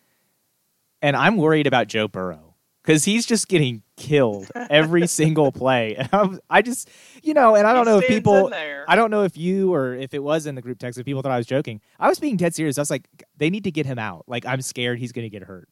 And 1.01 1.15
I'm 1.15 1.37
worried 1.37 1.65
about 1.65 1.87
Joe 1.87 2.07
Burrow 2.07 2.48
because 2.83 3.03
he's 3.03 3.25
just 3.25 3.47
getting 3.47 3.83
killed 3.97 4.49
every 4.69 5.07
single 5.07 5.51
play. 5.51 5.95
And 5.95 6.39
I 6.49 6.61
just, 6.61 6.89
you 7.23 7.33
know, 7.33 7.55
and 7.55 7.67
I 7.67 7.73
don't 7.73 7.85
he 7.85 7.91
know 7.91 7.99
if 7.99 8.07
people, 8.07 8.51
I 8.53 8.95
don't 8.95 9.11
know 9.11 9.23
if 9.23 9.37
you 9.37 9.73
or 9.73 9.93
if 9.93 10.13
it 10.13 10.23
was 10.23 10.45
in 10.45 10.55
the 10.55 10.61
group 10.61 10.79
text, 10.79 10.99
if 10.99 11.05
people 11.05 11.21
thought 11.21 11.31
I 11.31 11.37
was 11.37 11.45
joking. 11.45 11.81
I 11.99 12.09
was 12.09 12.19
being 12.19 12.37
dead 12.37 12.55
serious. 12.55 12.77
I 12.77 12.81
was 12.81 12.89
like, 12.89 13.07
they 13.37 13.49
need 13.49 13.65
to 13.65 13.71
get 13.71 13.85
him 13.85 13.99
out. 13.99 14.25
Like, 14.27 14.45
I'm 14.45 14.61
scared 14.61 14.99
he's 14.99 15.11
going 15.11 15.25
to 15.25 15.29
get 15.29 15.43
hurt. 15.43 15.69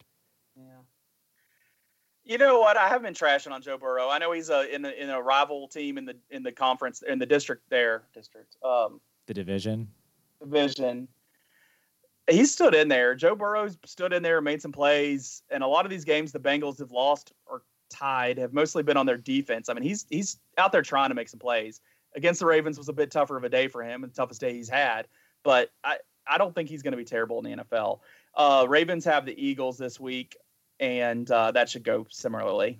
Yeah. 0.55 0.63
You 2.25 2.37
know 2.37 2.59
what? 2.59 2.77
I 2.77 2.89
have 2.89 3.01
been 3.01 3.13
trashing 3.13 3.51
on 3.51 3.61
Joe 3.61 3.77
Burrow. 3.77 4.09
I 4.09 4.17
know 4.17 4.31
he's 4.31 4.49
a, 4.49 4.73
in 4.73 4.85
a, 4.85 4.89
in 4.89 5.09
a 5.09 5.21
rival 5.21 5.67
team 5.67 5.97
in 5.97 6.05
the 6.05 6.15
in 6.29 6.43
the 6.43 6.51
conference 6.51 7.01
in 7.01 7.19
the 7.19 7.25
district 7.25 7.63
there 7.69 8.03
district. 8.13 8.57
Um, 8.63 8.99
the 9.27 9.33
division. 9.33 9.87
Division. 10.41 11.07
He 12.29 12.45
stood 12.45 12.75
in 12.75 12.87
there. 12.87 13.15
Joe 13.15 13.35
Burrow's 13.35 13.77
stood 13.85 14.11
in 14.11 14.21
there, 14.21 14.41
made 14.41 14.61
some 14.61 14.71
plays, 14.71 15.43
and 15.49 15.63
a 15.63 15.67
lot 15.67 15.85
of 15.85 15.91
these 15.91 16.03
games 16.03 16.31
the 16.31 16.39
Bengals 16.39 16.79
have 16.79 16.91
lost 16.91 17.31
or 17.45 17.63
tied 17.89 18.37
have 18.37 18.53
mostly 18.53 18.83
been 18.83 18.97
on 18.97 19.05
their 19.05 19.17
defense. 19.17 19.69
I 19.69 19.73
mean, 19.73 19.83
he's 19.83 20.05
he's 20.09 20.39
out 20.57 20.71
there 20.71 20.81
trying 20.81 21.09
to 21.09 21.15
make 21.15 21.29
some 21.29 21.39
plays. 21.39 21.81
Against 22.15 22.39
the 22.39 22.45
Ravens 22.45 22.77
was 22.77 22.89
a 22.89 22.93
bit 22.93 23.11
tougher 23.11 23.37
of 23.37 23.43
a 23.43 23.49
day 23.49 23.67
for 23.67 23.83
him, 23.83 24.01
the 24.01 24.07
toughest 24.07 24.41
day 24.41 24.53
he's 24.53 24.69
had. 24.69 25.07
But 25.43 25.71
I 25.83 25.97
I 26.27 26.37
don't 26.37 26.53
think 26.53 26.69
he's 26.69 26.81
going 26.81 26.91
to 26.91 26.97
be 26.97 27.05
terrible 27.05 27.39
in 27.39 27.45
the 27.45 27.63
NFL. 27.63 27.99
Uh, 28.35 28.65
Ravens 28.67 29.05
have 29.05 29.25
the 29.25 29.41
Eagles 29.41 29.77
this 29.77 29.99
week, 29.99 30.35
and 30.79 31.29
uh, 31.31 31.51
that 31.51 31.69
should 31.69 31.83
go 31.83 32.05
similarly. 32.09 32.79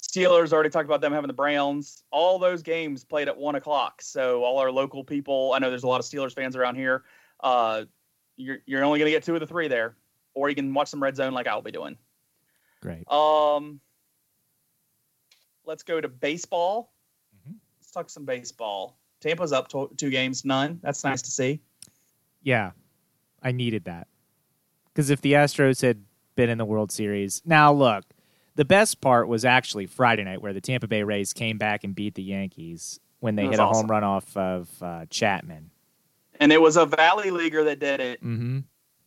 Steelers 0.00 0.52
already 0.52 0.70
talked 0.70 0.86
about 0.86 1.00
them 1.00 1.12
having 1.12 1.28
the 1.28 1.34
Browns. 1.34 2.04
All 2.10 2.38
those 2.38 2.62
games 2.62 3.04
played 3.04 3.28
at 3.28 3.36
one 3.36 3.56
o'clock. 3.56 4.00
So 4.00 4.44
all 4.44 4.58
our 4.58 4.70
local 4.70 5.02
people, 5.02 5.52
I 5.54 5.58
know 5.58 5.70
there's 5.70 5.82
a 5.82 5.88
lot 5.88 6.00
of 6.00 6.06
Steelers 6.06 6.34
fans 6.34 6.54
around 6.54 6.76
here. 6.76 7.04
Uh, 7.40 7.84
you're 8.38 8.58
you're 8.64 8.84
only 8.84 8.98
going 8.98 9.06
to 9.06 9.12
get 9.12 9.24
two 9.24 9.34
of 9.34 9.40
the 9.40 9.46
three 9.46 9.68
there, 9.68 9.94
or 10.34 10.48
you 10.48 10.54
can 10.54 10.72
watch 10.72 10.88
some 10.88 11.02
red 11.02 11.16
zone 11.16 11.32
like 11.32 11.46
I'll 11.46 11.60
be 11.60 11.70
doing. 11.70 11.96
Great. 12.80 13.10
Um, 13.10 13.80
let's 15.66 15.82
go 15.82 16.00
to 16.00 16.08
baseball. 16.08 16.92
Mm-hmm. 17.36 17.56
Let's 17.80 17.90
talk 17.90 18.08
some 18.08 18.24
baseball. 18.24 18.96
Tampa's 19.20 19.52
up 19.52 19.68
to, 19.68 19.90
two 19.96 20.10
games, 20.10 20.44
none. 20.44 20.78
That's 20.82 21.02
nice 21.02 21.22
to 21.22 21.30
see. 21.30 21.60
Yeah, 22.42 22.70
I 23.42 23.52
needed 23.52 23.84
that 23.84 24.06
because 24.86 25.10
if 25.10 25.20
the 25.20 25.32
Astros 25.32 25.82
had 25.82 26.04
been 26.36 26.48
in 26.48 26.56
the 26.56 26.64
World 26.64 26.92
Series, 26.92 27.42
now 27.44 27.72
look 27.72 28.04
the 28.58 28.64
best 28.64 29.00
part 29.00 29.28
was 29.28 29.44
actually 29.44 29.86
Friday 29.86 30.24
night, 30.24 30.42
where 30.42 30.52
the 30.52 30.60
Tampa 30.60 30.88
Bay 30.88 31.04
Rays 31.04 31.32
came 31.32 31.58
back 31.58 31.84
and 31.84 31.94
beat 31.94 32.14
the 32.14 32.24
Yankees 32.24 32.98
when 33.20 33.36
they 33.36 33.46
hit 33.46 33.60
a 33.60 33.62
awesome. 33.62 33.82
home 33.82 33.90
run 33.90 34.02
off 34.02 34.36
of 34.36 34.68
uh, 34.82 35.06
Chapman. 35.10 35.70
And 36.38 36.52
it 36.52 36.60
was 36.60 36.76
a 36.76 36.86
Valley 36.86 37.30
Leaguer 37.30 37.64
that 37.64 37.78
did 37.78 38.00
it. 38.00 38.22
Mm-hmm. 38.22 38.60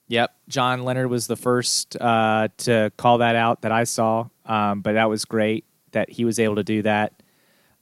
Yep, 0.08 0.36
John 0.50 0.84
Leonard 0.84 1.10
was 1.10 1.28
the 1.28 1.38
first 1.38 1.96
uh, 1.96 2.50
to 2.58 2.92
call 2.98 3.20
that 3.20 3.38
out 3.38 3.62
that 3.62 3.72
I 3.72 3.86
saw, 3.86 4.28
um, 4.46 4.82
but 4.82 4.94
that 4.94 5.10
was 5.10 5.24
great 5.24 5.64
that 5.92 6.10
he 6.10 6.26
was 6.26 6.38
able 6.38 6.56
to 6.56 6.64
do 6.64 6.82
that. 6.82 7.14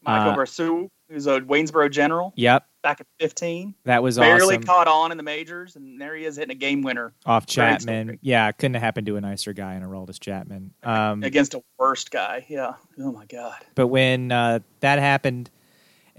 Michael 0.04 0.40
uh, 0.40 0.88
who's 1.10 1.28
a 1.28 1.42
Waynesboro 1.42 1.90
General. 1.90 2.34
Yep, 2.36 2.66
back 2.84 3.02
at 3.02 3.08
15. 3.20 3.76
That 3.86 4.04
was 4.04 4.18
barely 4.18 4.56
awesome. 4.56 4.64
caught 4.64 4.88
on 4.88 5.12
in 5.12 5.18
the 5.18 5.24
majors, 5.24 5.76
and 5.76 6.00
there 6.00 6.16
he 6.16 6.26
is 6.26 6.38
hitting 6.38 6.52
a 6.52 6.60
game 6.60 6.82
winner 6.82 7.14
off 7.26 7.46
Chapman. 7.46 8.20
Yeah, 8.22 8.52
couldn't 8.52 8.76
have 8.76 8.84
happened 8.84 9.08
to 9.08 9.16
a 9.16 9.22
nicer 9.22 9.54
guy 9.54 9.76
in 9.76 9.84
Aroldis 9.84 10.20
Chapman 10.20 10.74
um, 10.84 11.24
against 11.24 11.54
a 11.54 11.64
worst 11.78 12.12
guy. 12.12 12.46
Yeah. 12.48 12.76
Oh 13.00 13.12
my 13.12 13.26
god. 13.26 13.58
But 13.76 13.88
when 13.88 14.32
uh, 14.32 14.60
that 14.82 15.00
happened, 15.00 15.50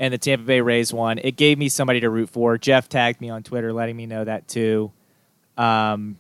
and 0.01 0.15
the 0.15 0.19
Tampa 0.19 0.47
Bay 0.47 0.63
Rays 0.63 0.93
won, 0.93 1.19
it 1.19 1.37
gave 1.37 1.59
me 1.59 1.69
somebody 1.69 2.01
to 2.01 2.09
root 2.09 2.31
for. 2.31 2.57
Jeff 2.57 2.89
tagged 2.89 3.21
me 3.21 3.29
on 3.29 3.43
Twitter, 3.43 3.73
letting 3.73 3.97
me 3.97 4.07
know 4.07 4.25
that 4.25 4.49
too. 4.49 4.91
Um, 5.59 6.19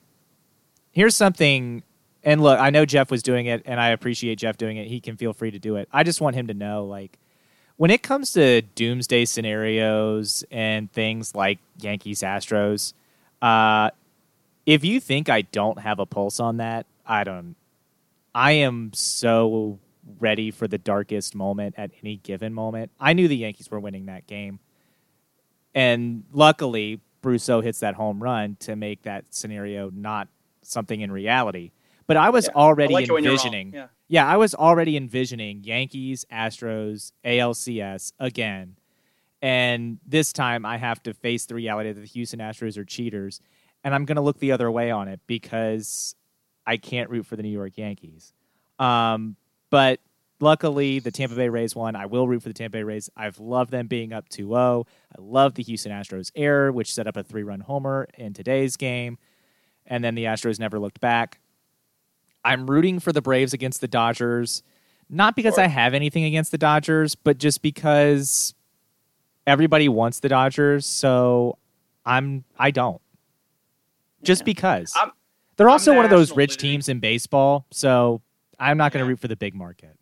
here's 0.93 1.16
something. 1.16 1.83
And 2.22 2.43
look, 2.43 2.61
I 2.61 2.68
know 2.68 2.85
Jeff 2.85 3.11
was 3.11 3.22
doing 3.22 3.47
it, 3.47 3.62
and 3.64 3.81
I 3.81 3.89
appreciate 3.89 4.37
Jeff 4.37 4.59
doing 4.59 4.76
it. 4.76 4.87
He 4.87 5.01
can 5.01 5.16
feel 5.16 5.33
free 5.33 5.51
to 5.51 5.59
do 5.59 5.76
it. 5.76 5.89
I 5.91 6.03
just 6.03 6.20
want 6.20 6.37
him 6.37 6.49
to 6.49 6.55
know, 6.55 6.85
like, 6.85 7.18
when 7.78 7.91
it 7.91 8.03
comes 8.03 8.35
to 8.35 8.61
doomsday 8.61 9.24
scenarios 9.24 10.45
and 10.51 10.93
things 10.93 11.35
like 11.35 11.59
Yankees 11.78 12.20
Astros, 12.20 12.93
uh, 13.41 13.89
if 14.66 14.85
you 14.85 15.01
think 15.01 15.31
I 15.31 15.41
don't 15.41 15.78
have 15.78 15.99
a 15.99 16.05
pulse 16.05 16.39
on 16.39 16.59
that, 16.59 16.85
I 17.07 17.24
don't. 17.24 17.57
I 18.35 18.53
am 18.53 18.93
so 18.93 19.78
ready 20.18 20.50
for 20.50 20.66
the 20.66 20.78
darkest 20.78 21.34
moment 21.34 21.74
at 21.78 21.90
any 22.02 22.16
given 22.16 22.52
moment. 22.52 22.90
I 22.98 23.12
knew 23.12 23.28
the 23.28 23.36
Yankees 23.36 23.70
were 23.70 23.80
winning 23.80 24.06
that 24.06 24.26
game, 24.26 24.61
and 25.74 26.24
luckily, 26.32 27.00
Brosseau 27.22 27.62
hits 27.62 27.80
that 27.80 27.94
home 27.94 28.22
run 28.22 28.56
to 28.61 28.76
make 28.76 29.02
that 29.02 29.26
scenario 29.30 29.90
not 29.90 30.28
something 30.62 31.00
in 31.00 31.12
reality. 31.12 31.70
But 32.06 32.16
I 32.16 32.30
was 32.30 32.46
yeah. 32.46 32.61
already 32.61 32.94
I 32.94 33.00
like 33.00 33.08
envisioning. 33.08 33.72
Yeah. 33.72 33.86
yeah, 34.08 34.26
I 34.26 34.36
was 34.36 34.54
already 34.54 34.96
envisioning 34.96 35.62
Yankees, 35.62 36.24
Astros, 36.32 37.12
ALCS 37.24 38.12
again. 38.18 38.76
And 39.42 39.98
this 40.04 40.32
time 40.32 40.66
I 40.66 40.76
have 40.76 41.02
to 41.04 41.14
face 41.14 41.46
the 41.46 41.54
reality 41.54 41.92
that 41.92 42.00
the 42.00 42.06
Houston 42.06 42.40
Astros 42.40 42.76
are 42.76 42.84
cheaters. 42.84 43.40
And 43.84 43.94
I'm 43.94 44.04
going 44.04 44.16
to 44.16 44.22
look 44.22 44.38
the 44.38 44.52
other 44.52 44.70
way 44.70 44.90
on 44.90 45.08
it 45.08 45.20
because 45.26 46.14
I 46.66 46.76
can't 46.76 47.08
root 47.11 47.26
for 47.26 47.36
the 47.36 47.42
New 47.42 47.48
York 47.48 47.78
Yankees. 47.78 48.32
Um, 48.78 49.36
but 49.71 50.01
luckily, 50.41 50.99
the 50.99 51.11
Tampa 51.11 51.35
Bay 51.37 51.49
Rays 51.49 51.75
won. 51.77 51.97
I 51.97 52.07
will 52.07 52.27
root 52.29 52.43
for 52.43 52.49
the 52.49 52.55
Tampa 52.55 52.79
Bay 52.79 52.83
Rays. 52.83 53.09
I've 53.16 53.39
loved 53.39 53.71
them 53.71 53.87
being 53.87 54.12
up 54.12 54.29
2 54.29 54.49
0. 54.49 54.87
I 55.16 55.21
love 55.21 55.55
the 55.55 55.62
Houston 55.62 55.93
Astros 55.93 56.31
error, 56.37 56.71
which 56.73 56.93
set 56.93 57.07
up 57.07 57.16
a 57.16 57.23
three 57.23 57.43
run 57.43 57.61
homer 57.61 58.09
in 58.18 58.33
today's 58.35 58.77
game. 58.77 59.18
and 59.87 60.05
then 60.05 60.14
the 60.14 60.25
Astros 60.25 60.61
never 60.61 60.79
looked 60.79 61.01
back. 61.01 61.41
I'm 62.45 62.71
rooting 62.71 63.01
for 63.01 63.12
the 63.12 63.21
Braves 63.23 63.53
against 63.53 63.81
the 63.81 63.89
Dodgers, 63.89 64.62
not 65.09 65.35
because 65.35 65.59
I 65.59 65.66
have 65.66 65.95
anything 65.95 66.23
against 66.25 66.53
the 66.53 66.59
Dodgers, 66.59 67.14
but 67.16 67.39
just 67.39 67.61
because 67.61 68.55
everybody 69.49 69.89
wants 69.89 70.21
the 70.21 70.29
Dodgers, 70.29 70.87
so 70.87 71.59
I'm 72.07 72.45
I 72.59 72.71
don't. 72.71 73.01
Just 74.23 74.43
Yeah. 74.43 74.45
because. 74.45 74.95
I'm- 74.97 75.11
They're 75.57 75.68
also 75.68 75.95
one 75.95 76.05
of 76.05 76.11
those 76.11 76.37
rich 76.37 76.53
League. 76.53 76.59
teams 76.61 76.89
in 76.89 77.01
baseball, 77.01 77.66
so 77.73 78.23
I'm 78.61 78.76
not 78.76 78.92
going 78.92 79.02
to 79.02 79.06
Yeah. 79.06 79.11
root 79.11 79.20
for 79.20 79.28
the 79.28 79.36
big 79.36 79.54
market. 79.54 79.96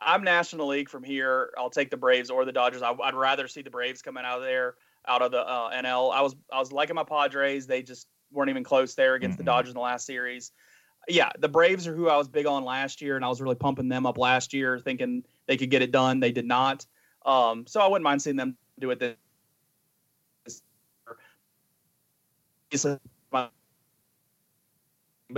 I'm 0.00 0.24
National 0.24 0.66
League 0.66 0.88
from 0.88 1.04
here. 1.04 1.50
I'll 1.56 1.70
take 1.70 1.90
the 1.90 1.96
Braves 1.96 2.30
or 2.30 2.44
the 2.44 2.52
Dodgers. 2.52 2.82
I, 2.82 2.90
I'd 2.92 3.14
rather 3.14 3.46
see 3.46 3.62
the 3.62 3.70
Braves 3.70 4.02
coming 4.02 4.24
out 4.24 4.38
of 4.38 4.44
there, 4.44 4.74
out 5.06 5.22
of 5.22 5.30
the 5.30 5.40
uh, 5.40 5.70
NL. 5.70 6.12
I 6.12 6.20
was 6.22 6.34
I 6.52 6.58
was 6.58 6.72
liking 6.72 6.96
my 6.96 7.04
Padres. 7.04 7.66
They 7.66 7.82
just 7.82 8.08
weren't 8.32 8.50
even 8.50 8.64
close 8.64 8.94
there 8.94 9.14
against 9.14 9.34
Mm-mm. 9.36 9.38
the 9.38 9.44
Dodgers 9.44 9.70
in 9.70 9.74
the 9.74 9.80
last 9.80 10.06
series. 10.06 10.50
Yeah, 11.08 11.30
the 11.38 11.48
Braves 11.48 11.86
are 11.86 11.94
who 11.94 12.08
I 12.08 12.16
was 12.16 12.28
big 12.28 12.46
on 12.46 12.64
last 12.64 13.02
year, 13.02 13.16
and 13.16 13.24
I 13.24 13.28
was 13.28 13.40
really 13.40 13.54
pumping 13.54 13.88
them 13.88 14.06
up 14.06 14.16
last 14.18 14.54
year, 14.54 14.78
thinking 14.78 15.22
they 15.46 15.56
could 15.58 15.70
get 15.70 15.82
it 15.82 15.92
done. 15.92 16.20
They 16.20 16.32
did 16.32 16.46
not. 16.46 16.86
Um, 17.24 17.66
so 17.66 17.80
I 17.80 17.86
wouldn't 17.86 18.04
mind 18.04 18.22
seeing 18.22 18.36
them 18.36 18.56
do 18.78 18.90
it 18.90 18.98
this. 18.98 19.16
this- 22.70 22.86
But 23.30 23.50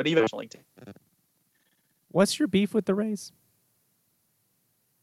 even 0.06 0.22
National 0.22 0.40
League 0.40 0.50
team. 0.50 0.62
What's 2.16 2.38
your 2.38 2.48
beef 2.48 2.72
with 2.72 2.86
the 2.86 2.94
Rays? 2.94 3.30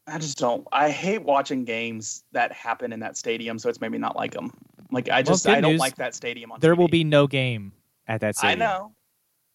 I 0.08 0.18
just 0.18 0.36
don't. 0.36 0.66
I 0.72 0.90
hate 0.90 1.22
watching 1.22 1.64
games 1.64 2.24
that 2.32 2.50
happen 2.50 2.92
in 2.92 2.98
that 3.00 3.16
stadium, 3.16 3.56
so 3.60 3.68
it's 3.68 3.80
made 3.80 3.92
me 3.92 3.98
not 3.98 4.16
like 4.16 4.32
them. 4.32 4.50
Like 4.90 5.08
I 5.08 5.22
just 5.22 5.46
good 5.46 5.54
I 5.54 5.60
don't 5.60 5.74
news. 5.74 5.80
like 5.80 5.94
that 5.94 6.16
stadium 6.16 6.50
on. 6.50 6.58
There 6.58 6.74
will 6.74 6.88
be 6.88 7.04
no 7.04 7.28
game 7.28 7.70
at 8.08 8.20
that 8.22 8.34
stadium. 8.34 8.62
I 8.62 8.64
know, 8.64 8.94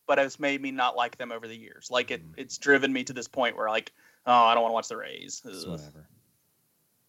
but 0.08 0.20
it's 0.20 0.40
made 0.40 0.62
me 0.62 0.72
not 0.72 0.96
like 0.96 1.18
them 1.18 1.34
over 1.34 1.50
the 1.50 1.56
years. 1.58 1.90
Like 1.92 2.12
it, 2.12 2.22
hmm. 2.22 2.32
it's 2.38 2.58
driven 2.58 2.94
me 2.94 3.04
to 3.04 3.12
this 3.12 3.28
point 3.28 3.58
where 3.58 3.68
like, 3.68 3.92
oh, 4.26 4.32
I 4.32 4.54
don't 4.54 4.64
want 4.64 4.72
to 4.72 4.76
watch 4.76 4.88
the 4.88 4.96
Rays. 4.96 5.42
It's 5.44 5.66
whatever. 5.66 6.08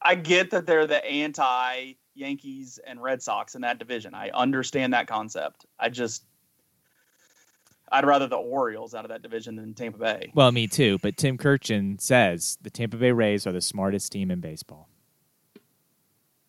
I 0.02 0.16
get 0.16 0.50
that 0.50 0.66
they're 0.66 0.88
the 0.88 1.04
anti 1.04 1.92
Yankees 2.16 2.80
and 2.84 3.00
Red 3.00 3.22
Sox 3.22 3.54
in 3.54 3.60
that 3.60 3.78
division. 3.78 4.16
I 4.16 4.30
understand 4.30 4.94
that 4.94 5.06
concept. 5.06 5.64
I 5.78 5.90
just, 5.90 6.24
I'd 7.90 8.06
rather 8.06 8.26
the 8.26 8.36
Orioles 8.36 8.94
out 8.94 9.04
of 9.04 9.10
that 9.10 9.22
division 9.22 9.56
than 9.56 9.74
Tampa 9.74 9.98
Bay. 9.98 10.30
Well, 10.34 10.52
me 10.52 10.66
too. 10.66 10.98
But 11.02 11.16
Tim 11.16 11.36
Kurkjian 11.36 12.00
says 12.00 12.56
the 12.62 12.70
Tampa 12.70 12.96
Bay 12.96 13.12
Rays 13.12 13.46
are 13.46 13.52
the 13.52 13.60
smartest 13.60 14.12
team 14.12 14.30
in 14.30 14.40
baseball. 14.40 14.88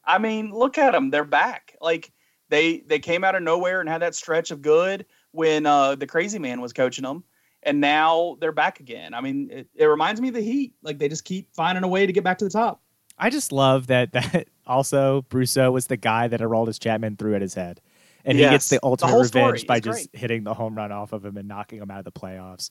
I 0.06 0.18
mean, 0.18 0.52
look 0.52 0.78
at 0.78 0.92
them. 0.92 1.10
They're 1.10 1.24
back. 1.24 1.76
Like 1.82 2.12
they 2.50 2.82
they 2.82 3.00
came 3.00 3.24
out 3.24 3.36
of 3.36 3.44
nowhere 3.44 3.80
and 3.80 3.90
had 3.90 4.02
that 4.02 4.16
stretch 4.16 4.52
of 4.52 4.62
good 4.62 5.06
when 5.32 5.66
uh, 5.66 5.96
the 5.96 6.08
crazy 6.08 6.38
man 6.38 6.62
was 6.62 6.74
coaching 6.74 7.04
them, 7.04 7.24
and 7.64 7.80
now 7.80 8.38
they're 8.40 8.52
back 8.52 8.80
again. 8.80 9.14
I 9.14 9.22
mean, 9.22 9.50
it, 9.52 9.68
it 9.76 9.86
reminds 9.86 10.22
me 10.22 10.28
of 10.28 10.34
the 10.34 10.42
Heat. 10.42 10.74
Like 10.84 11.00
they 11.00 11.08
just 11.08 11.26
keep 11.26 11.54
finding 11.56 11.84
a 11.84 11.88
way 11.88 12.06
to 12.06 12.14
get 12.14 12.24
back 12.24 12.38
to 12.40 12.46
the 12.46 12.52
top. 12.52 12.82
I 13.18 13.30
just 13.30 13.52
love 13.52 13.88
that 13.88 14.12
that 14.14 14.48
also 14.68 15.24
Brosseau 15.30 15.72
was 15.72 15.88
the 15.88 15.98
guy 15.98 16.28
that 16.28 16.40
Aroldis 16.40 16.80
Chapman 16.80 17.18
threw 17.18 17.36
at 17.36 17.42
his 17.42 17.54
head. 17.54 17.82
And 18.26 18.38
he 18.38 18.44
gets 18.44 18.70
the 18.70 18.76
The 18.78 18.86
ultimate 18.86 19.26
story 19.26 19.46
revenge 19.46 19.68
by 19.68 19.80
just 19.80 20.10
hitting 20.14 20.44
the 20.44 20.54
home 20.54 20.76
run 20.76 20.92
off 20.92 21.14
of 21.14 21.26
him 21.26 21.38
and 21.38 21.48
knocking 21.48 21.80
him 21.82 21.90
out 21.92 22.00
of 22.00 22.06
the 22.06 22.12
playoffs. 22.12 22.70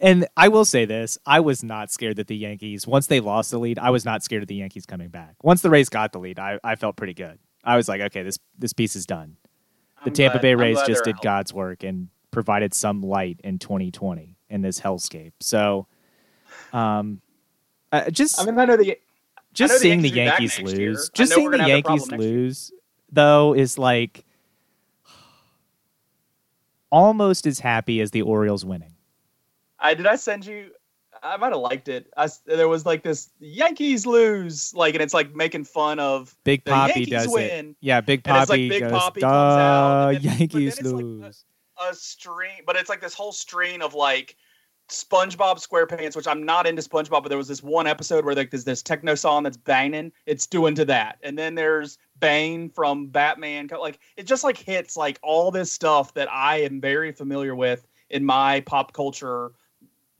And 0.00 0.26
I 0.36 0.48
will 0.48 0.64
say 0.64 0.84
this 0.84 1.18
I 1.26 1.40
was 1.40 1.62
not 1.62 1.90
scared 1.90 2.16
that 2.16 2.26
the 2.26 2.36
Yankees, 2.36 2.86
once 2.86 3.06
they 3.06 3.20
lost 3.20 3.50
the 3.50 3.58
lead, 3.58 3.78
I 3.78 3.90
was 3.90 4.04
not 4.04 4.22
scared 4.22 4.42
of 4.42 4.48
the 4.48 4.56
Yankees 4.56 4.86
coming 4.86 5.08
back. 5.08 5.34
Once 5.42 5.62
the 5.62 5.70
Rays 5.70 5.88
got 5.88 6.12
the 6.12 6.18
lead, 6.18 6.38
I, 6.38 6.58
I 6.62 6.74
felt 6.76 6.96
pretty 6.96 7.14
good. 7.14 7.38
I 7.64 7.76
was 7.76 7.88
like, 7.88 8.00
okay, 8.00 8.22
this, 8.22 8.38
this 8.58 8.72
piece 8.72 8.96
is 8.96 9.06
done. 9.06 9.36
The 10.04 10.10
I'm 10.10 10.12
Tampa 10.14 10.32
glad- 10.34 10.42
Bay 10.42 10.54
Rays 10.54 10.78
just 10.86 11.04
did 11.04 11.16
out. 11.16 11.22
God's 11.22 11.52
work 11.52 11.82
and 11.82 12.08
provided 12.30 12.72
some 12.72 13.02
light 13.02 13.40
in 13.44 13.58
2020 13.58 14.36
in 14.48 14.62
this 14.62 14.80
hellscape. 14.80 15.32
So, 15.40 15.86
um, 16.72 17.20
uh, 17.92 18.10
just 18.10 18.40
I 18.40 18.44
mean, 18.44 18.58
I 18.58 18.64
know 18.64 18.76
the 18.76 18.96
just 19.52 19.74
know 19.74 19.78
seeing 19.78 20.02
the 20.02 20.08
Yankees 20.08 20.58
will 20.58 20.68
Yankees 20.68 20.78
year. 20.78 20.90
lose, 20.90 21.10
just 21.10 21.32
seeing 21.34 21.50
the 21.50 21.58
gonna 21.58 21.68
have 21.70 21.82
that 21.84 21.88
Yankees 21.90 22.08
next 22.08 22.22
year. 22.22 22.32
lose, 22.32 22.72
though, 23.12 23.54
is 23.54 23.78
like 23.78 24.24
almost 26.90 27.46
as 27.46 27.58
happy 27.60 28.00
as 28.00 28.10
the 28.10 28.22
Orioles 28.22 28.64
winning. 28.64 28.94
I 29.78 29.94
did 29.94 30.06
I 30.06 30.16
send 30.16 30.46
you. 30.46 30.70
I 31.22 31.36
might 31.36 31.52
have 31.52 31.60
liked 31.60 31.88
it. 31.88 32.10
I 32.16 32.28
there 32.46 32.68
was 32.68 32.86
like 32.86 33.02
this 33.02 33.30
Yankees 33.40 34.06
lose, 34.06 34.72
like, 34.74 34.94
and 34.94 35.02
it's 35.02 35.12
like 35.14 35.34
making 35.34 35.64
fun 35.64 35.98
of 35.98 36.34
Big 36.44 36.64
the 36.64 36.70
Poppy 36.70 37.00
Yankees 37.00 37.08
does 37.10 37.26
it. 37.26 37.30
win. 37.32 37.76
Yeah, 37.80 38.00
Big 38.00 38.22
And 38.24 38.36
it's 38.38 38.48
like 38.50 38.58
Big 38.68 38.80
goes, 38.80 38.92
Poppy 38.92 39.20
comes 39.20 39.32
out, 39.32 40.12
then- 40.12 40.22
Yankees 40.22 40.78
it's 40.78 40.82
like 40.90 40.94
lose. 41.02 41.44
a 41.90 41.94
string, 41.94 42.62
but 42.66 42.76
it's 42.76 42.88
like 42.88 43.00
this 43.02 43.14
whole 43.14 43.32
string 43.32 43.82
of 43.82 43.94
like 43.94 44.36
SpongeBob 44.88 45.64
SquarePants, 45.66 46.16
which 46.16 46.26
I'm 46.26 46.44
not 46.44 46.66
into 46.66 46.82
SpongeBob, 46.82 47.22
but 47.22 47.28
there 47.28 47.38
was 47.38 47.48
this 47.48 47.62
one 47.62 47.86
episode 47.86 48.24
where 48.24 48.34
like 48.34 48.50
there's 48.50 48.64
this 48.64 48.82
techno 48.82 49.14
song 49.14 49.42
that's 49.42 49.56
banging, 49.56 50.12
it's 50.26 50.46
doing 50.46 50.74
to 50.76 50.84
that, 50.86 51.18
and 51.22 51.38
then 51.38 51.54
there's 51.54 51.98
Bane 52.20 52.68
from 52.70 53.06
Batman, 53.08 53.68
like 53.80 53.98
it 54.16 54.24
just 54.24 54.44
like 54.44 54.56
hits 54.56 54.96
like 54.96 55.18
all 55.22 55.50
this 55.50 55.72
stuff 55.72 56.14
that 56.14 56.30
I 56.30 56.62
am 56.62 56.80
very 56.80 57.12
familiar 57.12 57.54
with 57.54 57.86
in 58.10 58.24
my 58.24 58.60
pop 58.60 58.92
culture 58.92 59.52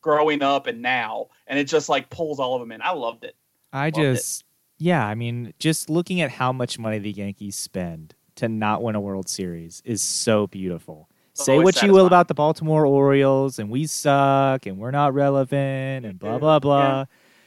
growing 0.00 0.42
up 0.42 0.66
and 0.66 0.82
now, 0.82 1.28
and 1.46 1.58
it 1.58 1.64
just 1.64 1.88
like 1.88 2.10
pulls 2.10 2.40
all 2.40 2.54
of 2.54 2.60
them 2.60 2.72
in. 2.72 2.82
I 2.82 2.92
loved 2.92 3.24
it. 3.24 3.36
I 3.72 3.86
Loved 3.86 3.98
it. 3.98 4.14
just, 4.14 4.44
yeah, 4.78 5.06
I 5.06 5.14
mean, 5.14 5.52
just 5.58 5.90
looking 5.90 6.20
at 6.20 6.30
how 6.30 6.52
much 6.52 6.78
money 6.78 6.98
the 6.98 7.12
Yankees 7.12 7.56
spend 7.56 8.14
to 8.36 8.48
not 8.48 8.82
win 8.82 8.94
a 8.94 9.00
World 9.00 9.28
Series 9.28 9.82
is 9.84 10.02
so 10.02 10.46
beautiful. 10.46 11.08
Oh, 11.10 11.14
it's 11.32 11.44
Say 11.44 11.58
what 11.58 11.82
you 11.82 11.92
will 11.92 12.06
about 12.06 12.28
the 12.28 12.34
Baltimore 12.34 12.84
Orioles, 12.86 13.58
and 13.58 13.70
we 13.70 13.86
suck, 13.86 14.66
and 14.66 14.78
we're 14.78 14.90
not 14.90 15.14
relevant, 15.14 16.06
and 16.06 16.18
blah 16.18 16.38
blah 16.38 16.58
blah. 16.58 17.04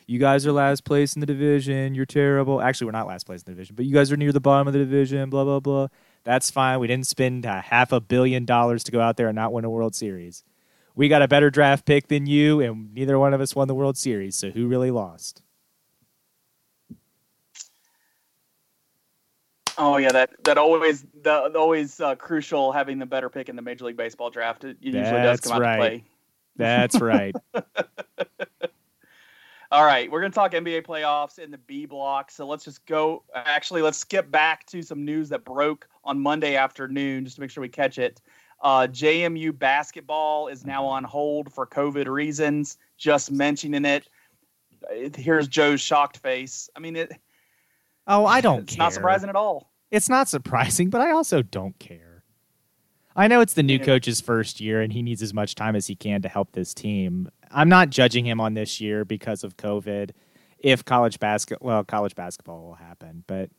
You 0.07 0.19
guys 0.19 0.45
are 0.45 0.51
last 0.51 0.83
place 0.83 1.15
in 1.15 1.19
the 1.19 1.25
division. 1.25 1.95
You're 1.95 2.05
terrible. 2.05 2.61
Actually, 2.61 2.85
we're 2.85 2.91
not 2.91 3.07
last 3.07 3.25
place 3.25 3.41
in 3.41 3.45
the 3.45 3.51
division, 3.51 3.75
but 3.75 3.85
you 3.85 3.93
guys 3.93 4.11
are 4.11 4.17
near 4.17 4.31
the 4.31 4.39
bottom 4.39 4.67
of 4.67 4.73
the 4.73 4.79
division. 4.79 5.29
Blah 5.29 5.43
blah 5.43 5.59
blah. 5.59 5.87
That's 6.23 6.49
fine. 6.49 6.79
We 6.79 6.87
didn't 6.87 7.07
spend 7.07 7.45
a 7.45 7.61
half 7.61 7.91
a 7.91 7.99
billion 7.99 8.45
dollars 8.45 8.83
to 8.85 8.91
go 8.91 9.01
out 9.01 9.17
there 9.17 9.27
and 9.27 9.35
not 9.35 9.53
win 9.53 9.65
a 9.65 9.69
World 9.69 9.95
Series. 9.95 10.43
We 10.95 11.09
got 11.09 11.21
a 11.21 11.27
better 11.27 11.49
draft 11.49 11.85
pick 11.85 12.07
than 12.07 12.27
you, 12.27 12.61
and 12.61 12.93
neither 12.93 13.17
one 13.17 13.33
of 13.33 13.41
us 13.41 13.55
won 13.55 13.67
the 13.67 13.75
World 13.75 13.97
Series. 13.97 14.35
So 14.35 14.51
who 14.51 14.67
really 14.67 14.91
lost? 14.91 15.41
Oh 19.77 19.97
yeah, 19.97 20.11
that 20.11 20.43
that 20.43 20.57
always 20.57 21.05
the, 21.23 21.51
always 21.57 21.99
uh, 21.99 22.15
crucial 22.15 22.71
having 22.71 22.99
the 22.99 23.05
better 23.05 23.29
pick 23.29 23.49
in 23.49 23.55
the 23.55 23.61
Major 23.61 23.85
League 23.85 23.97
Baseball 23.97 24.29
draft. 24.29 24.63
It 24.63 24.77
usually 24.81 25.03
does 25.03 25.39
come 25.39 25.53
out 25.53 25.61
right. 25.61 25.75
to 25.75 25.79
play. 25.79 26.03
That's 26.55 26.95
right. 27.01 27.35
All 29.73 29.83
right, 29.85 30.11
we're 30.11 30.19
going 30.19 30.31
to 30.31 30.35
talk 30.35 30.51
NBA 30.51 30.85
playoffs 30.85 31.39
in 31.39 31.49
the 31.49 31.57
B 31.57 31.87
block. 31.87 32.29
So 32.29 32.45
let's 32.45 32.63
just 32.63 32.85
go. 32.85 33.23
Actually, 33.33 33.81
let's 33.81 33.97
skip 33.97 34.29
back 34.29 34.67
to 34.67 34.83
some 34.83 35.03
news 35.03 35.29
that 35.29 35.43
broke 35.43 35.87
on 36.03 36.19
Monday 36.19 36.55
afternoon 36.55 37.23
just 37.25 37.37
to 37.37 37.41
make 37.41 37.49
sure 37.49 37.63
we 37.63 37.69
catch 37.69 37.97
it. 37.97 38.21
Uh, 38.61 38.85
JMU 38.85 39.57
basketball 39.57 40.47
is 40.47 40.63
now 40.63 40.85
on 40.85 41.03
hold 41.03 41.51
for 41.51 41.65
COVID 41.65 42.05
reasons. 42.05 42.77
Just 42.99 43.31
mentioning 43.31 43.83
it. 43.83 44.07
Here's 45.15 45.47
Joe's 45.47 45.81
shocked 45.81 46.17
face. 46.17 46.69
I 46.75 46.79
mean, 46.79 46.95
it, 46.95 47.11
Oh, 48.05 48.27
I 48.27 48.41
don't 48.41 48.59
it's 48.59 48.75
care. 48.75 48.83
not 48.85 48.93
surprising 48.93 49.29
at 49.29 49.35
all. 49.35 49.71
It's 49.89 50.07
not 50.07 50.29
surprising, 50.29 50.91
but 50.91 51.01
I 51.01 51.09
also 51.13 51.41
don't 51.41 51.79
care. 51.79 52.23
I 53.15 53.27
know 53.27 53.41
it's 53.41 53.53
the 53.53 53.63
new 53.63 53.79
coach's 53.79 54.21
first 54.21 54.61
year 54.61 54.81
and 54.81 54.93
he 54.93 55.01
needs 55.01 55.23
as 55.23 55.33
much 55.33 55.55
time 55.55 55.75
as 55.75 55.87
he 55.87 55.95
can 55.95 56.21
to 56.21 56.29
help 56.29 56.51
this 56.51 56.75
team. 56.75 57.29
I'm 57.53 57.69
not 57.69 57.89
judging 57.89 58.25
him 58.25 58.41
on 58.41 58.53
this 58.55 58.81
year 58.81 59.05
because 59.05 59.43
of 59.43 59.57
COVID. 59.57 60.11
If 60.59 60.83
college 60.85 61.19
basket, 61.19 61.61
well, 61.61 61.83
college 61.83 62.15
basketball 62.15 62.63
will 62.63 62.75
happen, 62.75 63.23
but 63.27 63.49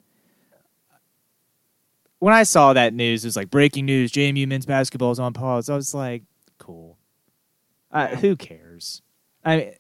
when 2.19 2.33
I 2.35 2.43
saw 2.45 2.73
that 2.73 2.95
news, 2.95 3.25
it 3.25 3.29
was 3.29 3.37
like 3.37 3.51
breaking 3.51 3.85
news: 3.87 4.11
JMU 4.13 4.49
men's 4.49 4.67
basketball 4.67 5.11
is 5.13 5.19
on 5.21 5.33
pause. 5.33 5.69
I 5.69 5.75
was 5.77 5.95
like, 5.95 6.23
cool. 6.59 6.97
Uh, 7.91 8.09
who 8.09 8.37
cares? 8.37 9.03
I 9.45 9.57
mean, 9.57 9.73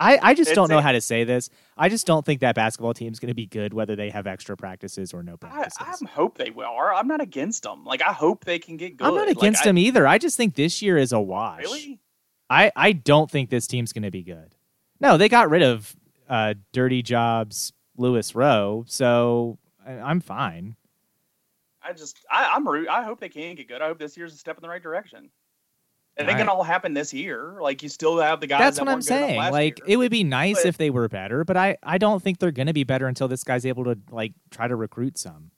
I 0.00 0.18
I 0.22 0.34
just 0.34 0.50
It's 0.50 0.54
don't 0.56 0.70
know 0.70 0.78
a- 0.78 0.82
how 0.82 0.92
to 0.92 1.00
say 1.00 1.24
this. 1.24 1.50
I 1.76 1.88
just 1.88 2.06
don't 2.06 2.24
think 2.24 2.40
that 2.40 2.54
basketball 2.54 2.94
team 2.94 3.12
is 3.12 3.20
going 3.20 3.28
to 3.28 3.34
be 3.34 3.46
good 3.46 3.74
whether 3.74 3.94
they 3.94 4.10
have 4.10 4.26
extra 4.26 4.56
practices 4.56 5.12
or 5.12 5.22
no 5.22 5.36
practices. 5.36 5.76
I 5.80 6.06
hope 6.08 6.38
they 6.38 6.50
are. 6.56 6.94
I'm 6.94 7.06
not 7.06 7.20
against 7.20 7.64
them. 7.64 7.84
Like 7.84 8.00
I 8.02 8.12
hope 8.12 8.44
they 8.46 8.58
can 8.58 8.76
get 8.78 8.96
good. 8.96 9.06
I'm 9.06 9.14
not 9.14 9.28
Like, 9.28 9.36
against 9.36 9.62
I- 9.62 9.64
them 9.66 9.78
either. 9.78 10.06
I 10.06 10.16
just 10.18 10.36
think 10.36 10.54
this 10.54 10.80
year 10.80 10.96
is 10.96 11.12
a 11.12 11.20
wash. 11.20 11.60
Really? 11.60 12.00
I, 12.50 12.72
I 12.74 12.92
don't 12.92 13.30
think 13.30 13.50
this 13.50 13.66
team's 13.66 13.92
going 13.92 14.02
to 14.04 14.10
be 14.10 14.22
good. 14.22 14.54
No, 15.00 15.16
they 15.16 15.28
got 15.28 15.50
rid 15.50 15.62
of 15.62 15.94
uh, 16.28 16.54
Dirty 16.72 17.02
Jobs 17.02 17.72
Louis 17.96 18.34
Rowe, 18.34 18.84
so 18.86 19.58
I, 19.86 19.92
I'm 19.92 20.20
fine. 20.20 20.76
I 21.82 21.92
just 21.92 22.18
I, 22.30 22.50
I'm 22.54 22.68
root. 22.68 22.88
I 22.88 23.02
hope 23.02 23.20
they 23.20 23.28
can 23.28 23.54
get 23.54 23.68
good. 23.68 23.80
I 23.80 23.86
hope 23.86 23.98
this 23.98 24.16
year's 24.16 24.34
a 24.34 24.36
step 24.36 24.56
in 24.56 24.62
the 24.62 24.68
right 24.68 24.82
direction. 24.82 25.30
And 26.16 26.28
it 26.28 26.34
I- 26.34 26.38
can 26.38 26.48
all 26.48 26.64
happen 26.64 26.94
this 26.94 27.14
year. 27.14 27.58
Like 27.60 27.82
you 27.82 27.88
still 27.88 28.18
have 28.18 28.40
the 28.40 28.46
guys. 28.46 28.60
That's 28.60 28.76
that 28.78 28.82
what 28.84 28.88
I'm 28.90 28.96
weren't 28.96 29.06
good 29.06 29.14
enough 29.16 29.28
saying. 29.28 29.52
Like 29.52 29.78
year. 29.78 29.86
it 29.86 29.96
would 29.98 30.10
be 30.10 30.24
nice 30.24 30.62
But- 30.62 30.66
if 30.66 30.78
they 30.78 30.90
were 30.90 31.08
better, 31.08 31.44
but 31.44 31.56
I, 31.56 31.76
I 31.82 31.98
don't 31.98 32.22
think 32.22 32.38
they're 32.38 32.50
going 32.50 32.66
to 32.66 32.72
be 32.72 32.84
better 32.84 33.06
until 33.06 33.28
this 33.28 33.44
guy's 33.44 33.64
able 33.64 33.84
to 33.84 33.98
like 34.10 34.32
try 34.50 34.66
to 34.66 34.74
recruit 34.74 35.16
some. 35.16 35.52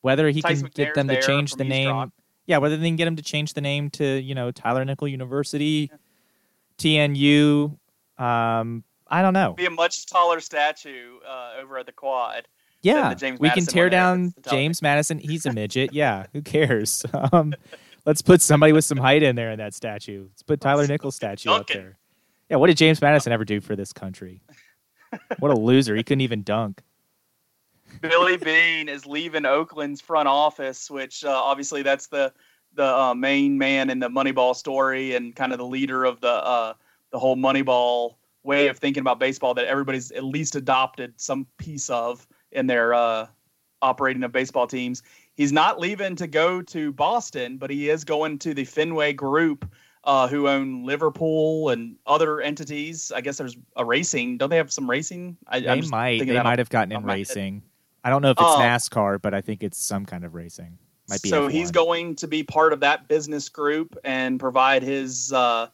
Whether 0.00 0.30
he 0.30 0.40
Tyson 0.40 0.68
can 0.68 0.86
get 0.86 0.94
them 0.94 1.08
to 1.08 1.20
change 1.20 1.52
the 1.54 1.64
East 1.64 1.68
name. 1.68 1.90
Rock. 1.90 2.10
Yeah, 2.50 2.58
whether 2.58 2.76
they 2.76 2.88
can 2.88 2.96
get 2.96 3.06
him 3.06 3.14
to 3.14 3.22
change 3.22 3.54
the 3.54 3.60
name 3.60 3.90
to 3.90 4.04
you 4.04 4.34
know 4.34 4.50
Tyler 4.50 4.84
Nickel 4.84 5.06
University, 5.06 5.88
TNU. 6.78 7.78
Um, 8.18 8.82
I 9.06 9.22
don't 9.22 9.34
know. 9.34 9.52
Be 9.52 9.66
a 9.66 9.70
much 9.70 10.06
taller 10.06 10.40
statue 10.40 11.18
uh, 11.24 11.52
over 11.62 11.78
at 11.78 11.86
the 11.86 11.92
quad. 11.92 12.48
Yeah, 12.82 13.10
the 13.10 13.14
James 13.14 13.38
we 13.38 13.50
can 13.50 13.66
tear 13.66 13.88
down. 13.88 14.34
James 14.50 14.82
Madison. 14.82 15.20
He's 15.20 15.46
a 15.46 15.52
midget. 15.52 15.90
yeah, 15.92 16.26
who 16.32 16.42
cares? 16.42 17.06
Um, 17.32 17.54
let's 18.04 18.20
put 18.20 18.42
somebody 18.42 18.72
with 18.72 18.84
some 18.84 18.98
height 18.98 19.22
in 19.22 19.36
there 19.36 19.52
in 19.52 19.58
that 19.58 19.72
statue. 19.72 20.24
Let's 20.24 20.42
put 20.42 20.60
Tyler 20.60 20.88
Nickel's 20.88 21.14
statue 21.14 21.50
up 21.50 21.68
there. 21.68 21.98
Yeah, 22.48 22.56
what 22.56 22.66
did 22.66 22.78
James 22.78 23.00
Madison 23.00 23.32
ever 23.32 23.44
do 23.44 23.60
for 23.60 23.76
this 23.76 23.92
country? 23.92 24.42
What 25.38 25.52
a 25.52 25.54
loser! 25.54 25.94
He 25.94 26.02
couldn't 26.02 26.22
even 26.22 26.42
dunk. 26.42 26.82
Billy 28.00 28.36
Beane 28.36 28.88
is 28.88 29.06
leaving 29.06 29.44
Oakland's 29.44 30.00
front 30.00 30.28
office, 30.28 30.90
which 30.90 31.24
uh, 31.24 31.30
obviously 31.30 31.82
that's 31.82 32.06
the 32.08 32.32
the 32.74 32.84
uh, 32.84 33.14
main 33.14 33.58
man 33.58 33.90
in 33.90 33.98
the 33.98 34.08
Moneyball 34.08 34.54
story 34.54 35.14
and 35.14 35.34
kind 35.34 35.52
of 35.52 35.58
the 35.58 35.66
leader 35.66 36.04
of 36.04 36.20
the 36.20 36.32
uh, 36.32 36.74
the 37.10 37.18
whole 37.18 37.36
Moneyball 37.36 38.14
way 38.42 38.68
of 38.68 38.78
thinking 38.78 39.00
about 39.00 39.20
baseball 39.20 39.54
that 39.54 39.66
everybody's 39.66 40.10
at 40.12 40.24
least 40.24 40.56
adopted 40.56 41.12
some 41.16 41.46
piece 41.58 41.90
of 41.90 42.26
in 42.52 42.66
their 42.66 42.94
uh, 42.94 43.26
operating 43.82 44.22
of 44.22 44.32
baseball 44.32 44.66
teams. 44.66 45.02
He's 45.34 45.52
not 45.52 45.78
leaving 45.80 46.16
to 46.16 46.26
go 46.26 46.62
to 46.62 46.92
Boston, 46.92 47.58
but 47.58 47.70
he 47.70 47.90
is 47.90 48.04
going 48.04 48.38
to 48.40 48.54
the 48.54 48.64
Fenway 48.64 49.12
Group, 49.12 49.70
uh, 50.04 50.28
who 50.28 50.48
own 50.48 50.84
Liverpool 50.84 51.70
and 51.70 51.96
other 52.06 52.40
entities. 52.40 53.12
I 53.14 53.20
guess 53.20 53.38
there's 53.38 53.56
a 53.76 53.84
racing. 53.84 54.38
Don't 54.38 54.50
they 54.50 54.56
have 54.56 54.72
some 54.72 54.88
racing? 54.88 55.36
I, 55.46 55.58
I'm 55.58 55.80
They 55.80 55.88
might. 55.88 56.26
They 56.26 56.42
might 56.42 56.58
have 56.58 56.70
gotten 56.70 56.92
in 56.92 57.04
racing. 57.04 57.54
head. 57.54 57.62
I 58.04 58.10
don't 58.10 58.22
know 58.22 58.30
if 58.30 58.38
it's 58.38 58.48
Um, 58.56 58.60
NASCAR, 58.60 59.20
but 59.20 59.34
I 59.34 59.40
think 59.40 59.62
it's 59.62 59.78
some 59.78 60.06
kind 60.06 60.24
of 60.24 60.34
racing. 60.34 60.78
Might 61.08 61.22
be. 61.22 61.28
so 61.28 61.48
he's 61.48 61.70
F1. 61.70 61.74
going 61.74 62.16
to 62.16 62.28
be 62.28 62.42
part 62.42 62.72
of 62.72 62.80
that 62.80 63.08
business 63.08 63.48
group 63.48 63.96
and 64.04 64.38
provide 64.38 64.82
his 64.82 65.32
uh, 65.32 65.66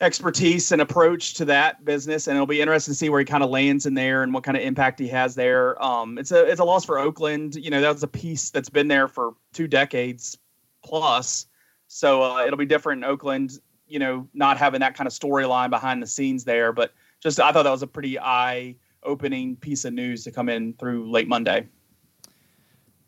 expertise 0.00 0.72
and 0.72 0.80
approach 0.80 1.34
to 1.34 1.44
that 1.46 1.84
business. 1.84 2.26
And 2.26 2.36
it'll 2.36 2.46
be 2.46 2.60
interesting 2.60 2.92
to 2.92 2.98
see 2.98 3.08
where 3.08 3.18
he 3.18 3.24
kind 3.24 3.42
of 3.42 3.50
lands 3.50 3.86
in 3.86 3.94
there 3.94 4.22
and 4.22 4.32
what 4.32 4.44
kind 4.44 4.56
of 4.56 4.62
impact 4.62 4.98
he 4.98 5.08
has 5.08 5.34
there. 5.34 5.82
Um, 5.82 6.16
it's 6.18 6.30
a 6.32 6.44
it's 6.46 6.60
a 6.60 6.64
loss 6.64 6.84
for 6.84 6.98
Oakland. 6.98 7.56
You 7.56 7.70
know, 7.70 7.80
that 7.80 7.92
was 7.92 8.02
a 8.02 8.08
piece 8.08 8.50
that's 8.50 8.70
been 8.70 8.88
there 8.88 9.08
for 9.08 9.32
two 9.52 9.66
decades 9.68 10.38
plus. 10.82 11.46
So 11.88 12.22
uh, 12.22 12.44
it'll 12.46 12.56
be 12.56 12.66
different 12.66 13.04
in 13.04 13.10
Oakland. 13.10 13.58
You 13.88 13.98
know, 13.98 14.28
not 14.32 14.56
having 14.56 14.80
that 14.80 14.94
kind 14.94 15.08
of 15.08 15.12
storyline 15.12 15.70
behind 15.70 16.00
the 16.02 16.06
scenes 16.06 16.44
there, 16.44 16.72
but 16.72 16.94
just 17.18 17.40
I 17.40 17.50
thought 17.52 17.64
that 17.64 17.70
was 17.70 17.82
a 17.82 17.88
pretty 17.88 18.18
eye 18.18 18.76
opening 19.02 19.56
piece 19.56 19.84
of 19.84 19.92
news 19.92 20.24
to 20.24 20.30
come 20.30 20.48
in 20.48 20.74
through 20.74 21.10
late 21.10 21.28
Monday. 21.28 21.68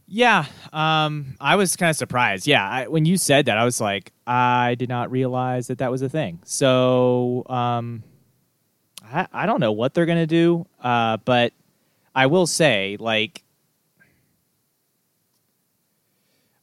Yeah, 0.07 0.45
um, 0.75 1.37
I 1.41 1.57
was 1.57 1.75
kind 1.77 1.89
of 1.91 1.97
surprised. 1.97 2.47
Yeah, 2.47 2.69
I, 2.69 2.87
when 2.89 3.05
you 3.07 3.17
said 3.17 3.47
that, 3.47 3.57
I 3.57 3.65
was 3.65 3.81
like, 3.81 4.13
I 4.27 4.75
did 4.75 4.89
not 4.91 5.11
realize 5.11 5.69
that 5.69 5.79
that 5.79 5.91
was 5.91 6.03
a 6.03 6.09
thing. 6.09 6.41
So, 6.45 7.45
um, 7.49 8.03
I, 9.05 9.27
I 9.33 9.47
don't 9.47 9.61
know 9.61 9.73
what 9.73 9.95
they're 9.95 10.05
gonna 10.07 10.27
do, 10.27 10.67
uh, 10.83 11.17
but 11.25 11.55
I 12.15 12.27
will 12.27 12.47
say, 12.47 12.99
like, 13.01 13.43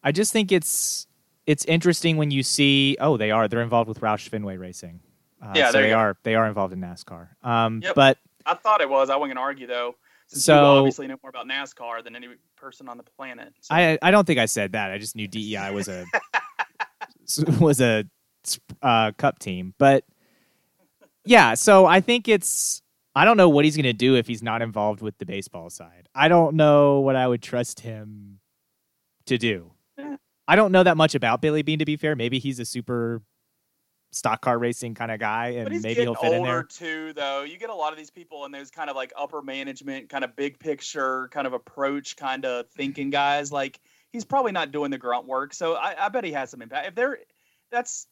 I 0.03 0.11
just 0.11 0.31
think 0.31 0.51
it's 0.51 1.07
it's 1.45 1.65
interesting 1.65 2.17
when 2.17 2.29
you 2.31 2.43
see, 2.43 2.97
oh, 2.99 3.17
they 3.17 3.31
are 3.31 3.47
they're 3.47 3.61
involved 3.61 3.87
with 3.89 3.99
Roush 4.01 4.29
Fenway 4.29 4.57
Racing. 4.57 4.99
Uh, 5.41 5.53
Yeah, 5.55 5.71
so 5.71 5.81
they 5.81 5.89
go. 5.89 5.97
are 5.97 6.17
they 6.23 6.35
are 6.35 6.45
involved 6.47 6.73
in 6.73 6.81
NASCAR. 6.81 7.29
Um, 7.43 7.81
Yep. 7.83 7.95
but 7.95 8.17
I 8.45 8.53
thought 8.55 8.81
it 8.81 8.89
was. 8.89 9.09
I 9.09 9.15
wasn't 9.15 9.35
gonna 9.35 9.45
argue 9.45 9.67
though. 9.67 9.95
Since 10.27 10.45
So- 10.45 10.77
obviously 10.77 11.07
know 11.07 11.17
more 11.23 11.29
about 11.29 11.47
NASCAR 11.47 12.03
than 12.03 12.15
any 12.15 12.27
person 12.55 12.87
on 12.87 12.97
the 12.97 13.03
planet. 13.03 13.53
So- 13.61 13.73
I 13.75 13.97
I 14.01 14.11
don't 14.11 14.25
think 14.25 14.39
I 14.39 14.45
said 14.45 14.73
that. 14.73 14.91
I 14.91 14.97
just 14.97 15.15
knew 15.15 15.27
DEI 15.27 15.71
was 15.71 15.87
a 15.87 16.05
was 17.59 17.81
a 17.81 18.05
uh, 18.81 19.11
cup 19.17 19.39
team, 19.39 19.73
but 19.77 20.03
yeah. 21.25 21.53
So 21.53 21.85
I 21.85 22.01
think 22.01 22.27
it's 22.27 22.81
I 23.15 23.25
don't 23.25 23.37
know 23.37 23.49
what 23.49 23.65
he's 23.65 23.75
gonna 23.75 23.93
do 23.93 24.15
if 24.15 24.27
he's 24.27 24.43
not 24.43 24.61
involved 24.61 25.01
with 25.01 25.17
the 25.17 25.25
baseball 25.25 25.69
side. 25.69 26.07
I 26.15 26.27
don't 26.27 26.55
know 26.55 26.99
what 26.99 27.15
I 27.15 27.27
would 27.27 27.41
trust 27.41 27.81
him 27.81 28.39
to 29.25 29.37
do. 29.37 29.71
I 30.47 30.55
don't 30.55 30.71
know 30.71 30.81
that 30.81 30.97
much 30.97 31.13
about 31.13 31.41
Billy 31.41 31.61
Beane 31.61 31.79
to 31.79 31.85
be 31.85 31.95
fair. 31.97 32.15
Maybe 32.15 32.39
he's 32.39 32.59
a 32.59 32.65
super 32.65 33.21
stock 34.11 34.41
car 34.41 34.57
racing 34.57 34.95
kind 34.95 35.11
of 35.11 35.19
guy, 35.19 35.49
and 35.49 35.81
maybe 35.81 36.01
he'll 36.01 36.15
fit 36.15 36.33
in 36.33 36.43
there. 36.43 36.63
too, 36.63 37.13
though. 37.13 37.43
You 37.43 37.57
get 37.57 37.69
a 37.69 37.75
lot 37.75 37.91
of 37.93 37.97
these 37.97 38.09
people 38.09 38.45
in 38.45 38.51
those 38.51 38.71
kind 38.71 38.89
of 38.89 38.95
like 38.95 39.13
upper 39.17 39.41
management, 39.41 40.09
kind 40.09 40.23
of 40.23 40.35
big 40.35 40.59
picture, 40.59 41.27
kind 41.29 41.47
of 41.47 41.53
approach, 41.53 42.15
kind 42.15 42.45
of 42.45 42.67
thinking 42.69 43.09
guys. 43.09 43.51
Like 43.51 43.79
he's 44.11 44.25
probably 44.25 44.51
not 44.51 44.71
doing 44.71 44.91
the 44.91 44.97
grunt 44.97 45.27
work, 45.27 45.53
so 45.53 45.73
I, 45.75 46.05
I 46.05 46.09
bet 46.09 46.23
he 46.23 46.31
has 46.31 46.49
some 46.49 46.61
impact. 46.61 46.87
If 46.87 46.95
they're 46.95 47.19
that's 47.71 48.07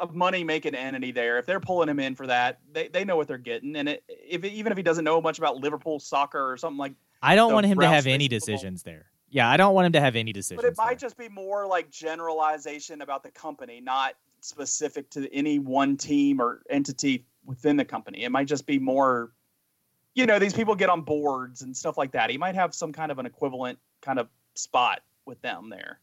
a 0.00 0.06
money 0.06 0.42
making 0.42 0.74
entity 0.74 1.12
there. 1.12 1.38
If 1.38 1.46
they're 1.46 1.60
pulling 1.60 1.88
him 1.88 2.00
in 2.00 2.14
for 2.14 2.26
that, 2.26 2.58
they, 2.72 2.88
they 2.88 3.04
know 3.04 3.16
what 3.16 3.28
they're 3.28 3.38
getting. 3.38 3.76
And 3.76 3.88
it, 3.88 4.02
if 4.08 4.44
even 4.44 4.72
if 4.72 4.78
he 4.78 4.82
doesn't 4.82 5.04
know 5.04 5.20
much 5.20 5.38
about 5.38 5.58
Liverpool 5.58 6.00
soccer 6.00 6.50
or 6.50 6.56
something 6.56 6.78
like 6.78 6.94
I 7.22 7.36
don't 7.36 7.52
want 7.52 7.66
him 7.66 7.78
to 7.80 7.86
have 7.86 8.06
any 8.06 8.24
Racing 8.24 8.40
football. 8.40 8.54
decisions 8.56 8.82
there. 8.82 9.06
Yeah, 9.28 9.48
I 9.48 9.56
don't 9.56 9.74
want 9.74 9.86
him 9.86 9.92
to 9.92 10.00
have 10.00 10.16
any 10.16 10.32
decisions. 10.32 10.60
But 10.60 10.68
it 10.68 10.76
might 10.76 10.88
there. 10.88 10.96
just 10.96 11.16
be 11.16 11.28
more 11.28 11.66
like 11.66 11.90
generalization 11.90 13.02
about 13.02 13.22
the 13.22 13.30
company, 13.30 13.80
not 13.80 14.14
specific 14.44 15.10
to 15.10 15.32
any 15.34 15.58
one 15.58 15.96
team 15.96 16.40
or 16.40 16.62
entity 16.70 17.24
within 17.44 17.76
the 17.76 17.84
company. 17.84 18.24
It 18.24 18.30
might 18.30 18.46
just 18.46 18.66
be 18.66 18.78
more, 18.78 19.32
you 20.14 20.26
know, 20.26 20.38
these 20.38 20.54
people 20.54 20.74
get 20.74 20.90
on 20.90 21.02
boards 21.02 21.62
and 21.62 21.76
stuff 21.76 21.96
like 21.96 22.12
that. 22.12 22.30
He 22.30 22.38
might 22.38 22.54
have 22.54 22.74
some 22.74 22.92
kind 22.92 23.10
of 23.10 23.18
an 23.18 23.26
equivalent 23.26 23.78
kind 24.02 24.18
of 24.18 24.28
spot 24.54 25.00
with 25.26 25.40
them 25.42 25.70
there. 25.70 26.00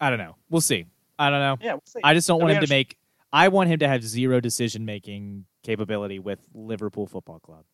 I 0.00 0.10
don't 0.10 0.18
know. 0.18 0.36
We'll 0.50 0.60
see. 0.60 0.86
I 1.18 1.30
don't 1.30 1.40
know. 1.40 1.58
Yeah, 1.60 1.74
we'll 1.74 1.82
see. 1.86 2.00
I 2.02 2.14
just 2.14 2.26
don't 2.26 2.38
It'll 2.38 2.48
want 2.48 2.60
be 2.60 2.64
him 2.64 2.68
to 2.68 2.74
make. 2.74 2.98
I 3.32 3.48
want 3.48 3.68
him 3.68 3.78
to 3.80 3.88
have 3.88 4.02
zero 4.04 4.40
decision 4.40 4.84
making 4.84 5.46
capability 5.62 6.18
with 6.18 6.40
Liverpool 6.52 7.06
Football 7.06 7.40
Club. 7.40 7.64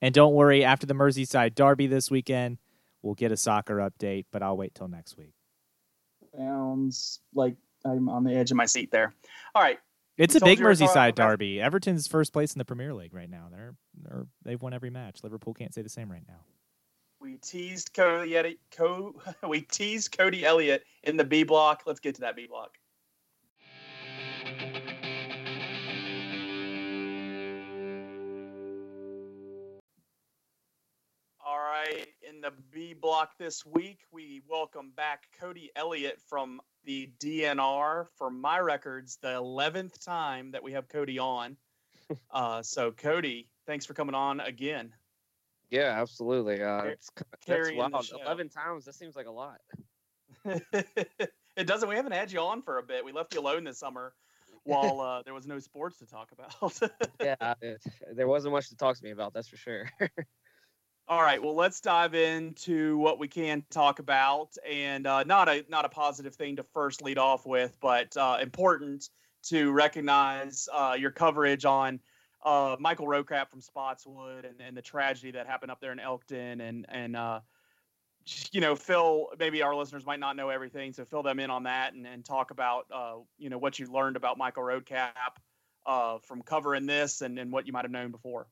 And 0.00 0.14
don't 0.14 0.34
worry, 0.34 0.64
after 0.64 0.86
the 0.86 0.94
Merseyside 0.94 1.54
Derby 1.54 1.86
this 1.86 2.10
weekend, 2.10 2.58
we'll 3.02 3.14
get 3.14 3.32
a 3.32 3.36
soccer 3.36 3.76
update. 3.76 4.26
But 4.30 4.42
I'll 4.42 4.56
wait 4.56 4.74
till 4.74 4.88
next 4.88 5.16
week. 5.16 5.32
Sounds 6.38 7.20
like 7.34 7.56
I'm 7.84 8.08
on 8.08 8.24
the 8.24 8.34
edge 8.34 8.50
of 8.50 8.56
my 8.56 8.66
seat 8.66 8.90
there. 8.90 9.12
All 9.54 9.62
right. 9.62 9.78
It's 10.16 10.34
a 10.34 10.40
big 10.40 10.58
you 10.58 10.64
we 10.64 10.68
were 10.68 10.74
talking 10.74 10.88
Merseyside 10.94 11.14
derby. 11.14 11.60
Everton's 11.60 12.06
first 12.06 12.32
place 12.32 12.52
in 12.54 12.58
the 12.58 12.64
Premier 12.64 12.92
League 12.92 13.14
right 13.14 13.30
now. 13.30 13.48
They're, 13.50 13.74
they're 14.02 14.26
they've 14.44 14.60
won 14.60 14.72
every 14.72 14.90
match. 14.90 15.20
Liverpool 15.22 15.54
can't 15.54 15.72
say 15.72 15.82
the 15.82 15.88
same 15.88 16.10
right 16.10 16.24
now. 16.26 16.40
We 17.20 17.36
teased 17.36 17.94
Cody 17.94 18.58
Co- 18.76 19.14
we 19.48 19.62
teased 19.62 20.16
Cody 20.16 20.44
Elliott 20.44 20.84
in 21.02 21.16
the 21.16 21.24
B 21.24 21.44
block. 21.44 21.82
Let's 21.86 22.00
get 22.00 22.16
to 22.16 22.20
that 22.22 22.36
B 22.36 22.46
block. 22.46 22.78
In 32.38 32.42
the 32.42 32.52
B 32.70 32.94
block 32.94 33.36
this 33.36 33.66
week, 33.66 33.98
we 34.12 34.42
welcome 34.48 34.92
back 34.96 35.24
Cody 35.40 35.72
Elliott 35.74 36.20
from 36.28 36.60
the 36.84 37.10
DNR. 37.18 38.06
For 38.16 38.30
my 38.30 38.60
records, 38.60 39.18
the 39.20 39.34
eleventh 39.34 40.00
time 40.04 40.52
that 40.52 40.62
we 40.62 40.70
have 40.72 40.88
Cody 40.88 41.18
on. 41.18 41.56
Uh, 42.30 42.62
so, 42.62 42.90
Cody, 42.90 43.50
thanks 43.66 43.84
for 43.84 43.92
coming 43.92 44.14
on 44.14 44.40
again. 44.40 44.94
Yeah, 45.68 46.00
absolutely. 46.00 46.62
Uh, 46.62 46.84
it's, 46.84 47.10
that's 47.46 47.70
wild. 47.74 48.10
Eleven 48.24 48.48
times. 48.48 48.86
That 48.86 48.94
seems 48.94 49.14
like 49.14 49.26
a 49.26 49.30
lot. 49.30 49.60
it 50.46 51.66
doesn't. 51.66 51.86
We 51.86 51.96
haven't 51.96 52.12
had 52.12 52.32
you 52.32 52.40
on 52.40 52.62
for 52.62 52.78
a 52.78 52.82
bit. 52.82 53.04
We 53.04 53.12
left 53.12 53.34
you 53.34 53.40
alone 53.40 53.64
this 53.64 53.78
summer 53.78 54.14
while 54.64 55.00
uh, 55.02 55.22
there 55.22 55.34
was 55.34 55.46
no 55.46 55.58
sports 55.58 55.98
to 55.98 56.06
talk 56.06 56.32
about. 56.32 56.80
Yeah, 57.20 57.54
it, 57.60 57.82
there 58.14 58.26
wasn't 58.26 58.54
much 58.54 58.70
to 58.70 58.76
talk 58.76 58.96
to 58.96 59.04
me 59.04 59.10
about. 59.10 59.34
That's 59.34 59.48
for 59.48 59.58
sure. 59.58 59.90
All 61.10 61.22
right. 61.22 61.42
Well, 61.42 61.54
let's 61.54 61.80
dive 61.80 62.14
into 62.14 62.98
what 62.98 63.18
we 63.18 63.28
can 63.28 63.64
talk 63.70 63.98
about, 63.98 64.50
and 64.68 65.06
uh, 65.06 65.24
not 65.24 65.48
a 65.48 65.64
not 65.70 65.86
a 65.86 65.88
positive 65.88 66.34
thing 66.34 66.56
to 66.56 66.62
first 66.62 67.00
lead 67.00 67.16
off 67.16 67.46
with, 67.46 67.78
but 67.80 68.14
uh, 68.14 68.36
important 68.42 69.08
to 69.44 69.72
recognize 69.72 70.68
uh, 70.70 70.96
your 70.98 71.10
coverage 71.10 71.64
on 71.64 71.98
uh, 72.44 72.76
Michael 72.78 73.06
Rocap 73.06 73.48
from 73.48 73.62
Spotswood 73.62 74.44
and, 74.44 74.60
and 74.60 74.76
the 74.76 74.82
tragedy 74.82 75.30
that 75.30 75.46
happened 75.46 75.72
up 75.72 75.80
there 75.80 75.92
in 75.92 75.98
Elkton, 75.98 76.60
and 76.60 76.84
and 76.90 77.16
uh, 77.16 77.40
you 78.52 78.60
know, 78.60 78.76
Phil. 78.76 79.28
Maybe 79.38 79.62
our 79.62 79.74
listeners 79.74 80.04
might 80.04 80.20
not 80.20 80.36
know 80.36 80.50
everything, 80.50 80.92
so 80.92 81.06
fill 81.06 81.22
them 81.22 81.40
in 81.40 81.48
on 81.48 81.62
that 81.62 81.94
and, 81.94 82.06
and 82.06 82.22
talk 82.22 82.50
about 82.50 82.84
uh, 82.94 83.14
you 83.38 83.48
know 83.48 83.56
what 83.56 83.78
you 83.78 83.90
learned 83.90 84.16
about 84.16 84.36
Michael 84.36 84.64
uh, 85.86 86.18
from 86.18 86.42
covering 86.42 86.84
this 86.84 87.22
and, 87.22 87.38
and 87.38 87.50
what 87.50 87.66
you 87.66 87.72
might 87.72 87.86
have 87.86 87.90
known 87.90 88.10
before. 88.10 88.46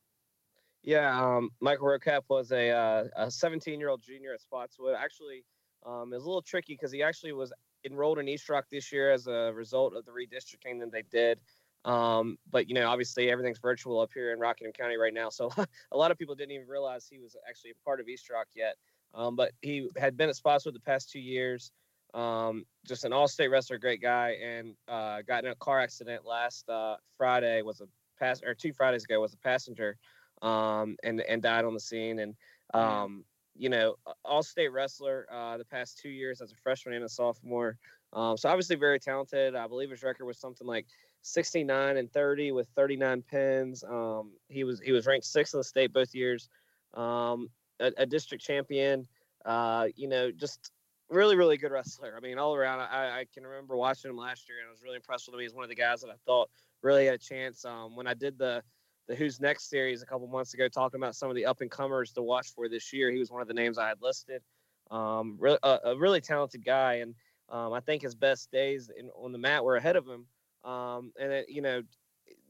Yeah, 0.86 1.20
um, 1.20 1.50
Michael 1.60 1.88
Rocap 1.88 2.22
was 2.28 2.52
a 2.52 2.70
uh, 2.70 3.04
a 3.16 3.30
17 3.30 3.80
year 3.80 3.88
old 3.88 4.02
junior 4.02 4.32
at 4.32 4.40
Spotswood. 4.40 4.94
Actually, 4.96 5.44
um, 5.84 6.12
it 6.12 6.16
was 6.16 6.24
a 6.24 6.28
little 6.28 6.40
tricky 6.40 6.74
because 6.74 6.92
he 6.92 7.02
actually 7.02 7.32
was 7.32 7.52
enrolled 7.84 8.20
in 8.20 8.28
East 8.28 8.48
Rock 8.48 8.66
this 8.70 8.92
year 8.92 9.12
as 9.12 9.26
a 9.26 9.52
result 9.52 9.96
of 9.96 10.04
the 10.04 10.12
redistricting 10.12 10.78
that 10.80 10.92
they 10.92 11.02
did. 11.10 11.40
Um, 11.84 12.38
but 12.50 12.68
you 12.68 12.74
know, 12.74 12.88
obviously 12.88 13.30
everything's 13.30 13.58
virtual 13.58 14.00
up 14.00 14.10
here 14.14 14.32
in 14.32 14.38
Rockingham 14.38 14.72
County 14.72 14.96
right 14.96 15.12
now, 15.12 15.28
so 15.28 15.50
a 15.92 15.96
lot 15.96 16.12
of 16.12 16.18
people 16.18 16.36
didn't 16.36 16.52
even 16.52 16.68
realize 16.68 17.08
he 17.10 17.18
was 17.18 17.36
actually 17.48 17.72
a 17.72 17.84
part 17.84 18.00
of 18.00 18.08
East 18.08 18.30
Rock 18.30 18.46
yet. 18.54 18.76
Um, 19.12 19.34
but 19.34 19.52
he 19.62 19.88
had 19.96 20.16
been 20.16 20.28
at 20.28 20.36
Spotswood 20.36 20.74
the 20.74 20.80
past 20.80 21.10
two 21.10 21.20
years. 21.20 21.72
Um, 22.14 22.64
just 22.86 23.04
an 23.04 23.12
all-state 23.12 23.48
wrestler, 23.48 23.78
great 23.78 24.00
guy, 24.00 24.36
and 24.42 24.74
uh, 24.86 25.22
got 25.26 25.44
in 25.44 25.50
a 25.50 25.56
car 25.56 25.80
accident 25.80 26.24
last 26.24 26.68
uh, 26.68 26.96
Friday. 27.16 27.62
Was 27.62 27.80
a 27.80 27.88
pass 28.18 28.40
or 28.42 28.54
two 28.54 28.72
Fridays 28.72 29.04
ago 29.04 29.20
was 29.20 29.34
a 29.34 29.38
passenger, 29.38 29.96
um, 30.42 30.96
and 31.02 31.20
and 31.20 31.42
died 31.42 31.64
on 31.64 31.74
the 31.74 31.80
scene. 31.80 32.18
And 32.18 32.34
um, 32.74 33.24
you 33.58 33.68
know, 33.68 33.96
all-state 34.24 34.68
wrestler 34.68 35.26
uh, 35.32 35.56
the 35.56 35.64
past 35.64 35.98
two 35.98 36.08
years 36.08 36.40
as 36.40 36.52
a 36.52 36.56
freshman 36.56 36.94
and 36.94 37.04
a 37.04 37.08
sophomore. 37.08 37.78
Um, 38.12 38.36
so 38.36 38.48
obviously 38.48 38.76
very 38.76 38.98
talented. 38.98 39.54
I 39.54 39.66
believe 39.66 39.90
his 39.90 40.02
record 40.02 40.26
was 40.26 40.38
something 40.38 40.66
like 40.66 40.86
69 41.22 41.96
and 41.96 42.12
30 42.12 42.52
with 42.52 42.68
39 42.76 43.22
pins. 43.22 43.84
Um, 43.84 44.32
he 44.48 44.64
was 44.64 44.80
he 44.80 44.92
was 44.92 45.06
ranked 45.06 45.26
sixth 45.26 45.54
in 45.54 45.60
the 45.60 45.64
state 45.64 45.92
both 45.92 46.14
years. 46.14 46.48
Um, 46.94 47.50
a, 47.80 47.92
a, 47.98 48.06
district 48.06 48.42
champion. 48.42 49.06
Uh, 49.44 49.88
you 49.96 50.08
know, 50.08 50.30
just 50.30 50.70
really 51.10 51.36
really 51.36 51.56
good 51.56 51.72
wrestler. 51.72 52.14
I 52.16 52.20
mean, 52.20 52.38
all 52.38 52.54
around. 52.54 52.80
I, 52.80 53.20
I, 53.20 53.26
can 53.34 53.44
remember 53.44 53.76
watching 53.76 54.10
him 54.10 54.16
last 54.16 54.48
year, 54.48 54.58
and 54.58 54.68
I 54.68 54.70
was 54.70 54.82
really 54.82 54.96
impressed 54.96 55.26
with 55.26 55.34
him. 55.34 55.40
He's 55.40 55.52
one 55.52 55.64
of 55.64 55.68
the 55.68 55.76
guys 55.76 56.00
that 56.00 56.10
I 56.10 56.16
thought 56.24 56.48
really 56.82 57.06
had 57.06 57.14
a 57.14 57.18
chance. 57.18 57.64
Um, 57.64 57.96
when 57.96 58.06
I 58.06 58.14
did 58.14 58.38
the 58.38 58.62
the 59.08 59.14
Who's 59.14 59.40
Next 59.40 59.70
series 59.70 60.02
a 60.02 60.06
couple 60.06 60.26
months 60.26 60.54
ago, 60.54 60.68
talking 60.68 61.00
about 61.00 61.14
some 61.14 61.30
of 61.30 61.36
the 61.36 61.46
up 61.46 61.60
and 61.60 61.70
comers 61.70 62.12
to 62.12 62.22
watch 62.22 62.52
for 62.54 62.68
this 62.68 62.92
year, 62.92 63.10
he 63.10 63.18
was 63.18 63.30
one 63.30 63.42
of 63.42 63.48
the 63.48 63.54
names 63.54 63.78
I 63.78 63.88
had 63.88 64.02
listed. 64.02 64.42
Um, 64.90 65.36
really, 65.38 65.58
a, 65.62 65.78
a 65.84 65.96
really 65.96 66.20
talented 66.20 66.64
guy, 66.64 66.94
and 66.94 67.14
um, 67.48 67.72
I 67.72 67.80
think 67.80 68.02
his 68.02 68.14
best 68.14 68.50
days 68.50 68.90
in, 68.96 69.10
on 69.10 69.32
the 69.32 69.38
mat 69.38 69.64
were 69.64 69.76
ahead 69.76 69.96
of 69.96 70.06
him. 70.06 70.26
Um, 70.64 71.12
and 71.20 71.32
it, 71.32 71.48
you 71.48 71.62
know, 71.62 71.82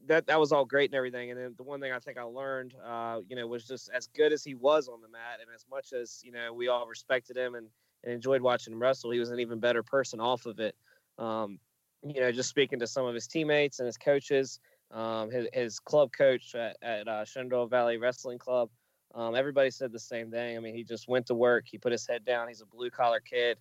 that 0.07 0.27
that 0.27 0.39
was 0.39 0.51
all 0.51 0.65
great 0.65 0.89
and 0.89 0.95
everything. 0.95 1.31
And 1.31 1.39
then 1.39 1.53
the 1.57 1.63
one 1.63 1.79
thing 1.79 1.91
I 1.91 1.99
think 1.99 2.17
I 2.17 2.23
learned, 2.23 2.73
uh, 2.85 3.19
you 3.27 3.35
know, 3.35 3.47
was 3.47 3.65
just 3.65 3.89
as 3.93 4.07
good 4.07 4.33
as 4.33 4.43
he 4.43 4.55
was 4.55 4.87
on 4.87 5.01
the 5.01 5.09
mat, 5.09 5.39
and 5.41 5.49
as 5.53 5.65
much 5.69 5.93
as 5.93 6.21
you 6.23 6.31
know 6.31 6.53
we 6.53 6.67
all 6.67 6.87
respected 6.87 7.37
him 7.37 7.55
and, 7.55 7.67
and 8.03 8.13
enjoyed 8.13 8.41
watching 8.41 8.73
him 8.73 8.81
wrestle, 8.81 9.11
he 9.11 9.19
was 9.19 9.31
an 9.31 9.39
even 9.39 9.59
better 9.59 9.83
person 9.83 10.19
off 10.19 10.45
of 10.45 10.59
it. 10.59 10.75
Um, 11.17 11.59
you 12.03 12.21
know, 12.21 12.31
just 12.31 12.49
speaking 12.49 12.79
to 12.79 12.87
some 12.87 13.05
of 13.05 13.15
his 13.15 13.27
teammates 13.27 13.79
and 13.79 13.85
his 13.85 13.97
coaches, 13.97 14.59
um, 14.91 15.29
his, 15.29 15.47
his 15.53 15.79
club 15.79 16.11
coach 16.11 16.55
at, 16.55 16.77
at 16.81 17.07
uh, 17.07 17.25
Shenandoah 17.25 17.67
Valley 17.67 17.97
Wrestling 17.97 18.37
Club, 18.37 18.69
um, 19.15 19.35
everybody 19.35 19.71
said 19.71 19.91
the 19.91 19.99
same 19.99 20.31
thing. 20.31 20.57
I 20.57 20.59
mean, 20.59 20.75
he 20.75 20.83
just 20.83 21.07
went 21.07 21.25
to 21.27 21.33
work. 21.33 21.65
He 21.67 21.77
put 21.77 21.91
his 21.91 22.05
head 22.07 22.25
down. 22.25 22.47
He's 22.47 22.61
a 22.61 22.65
blue 22.65 22.89
collar 22.89 23.19
kid. 23.19 23.57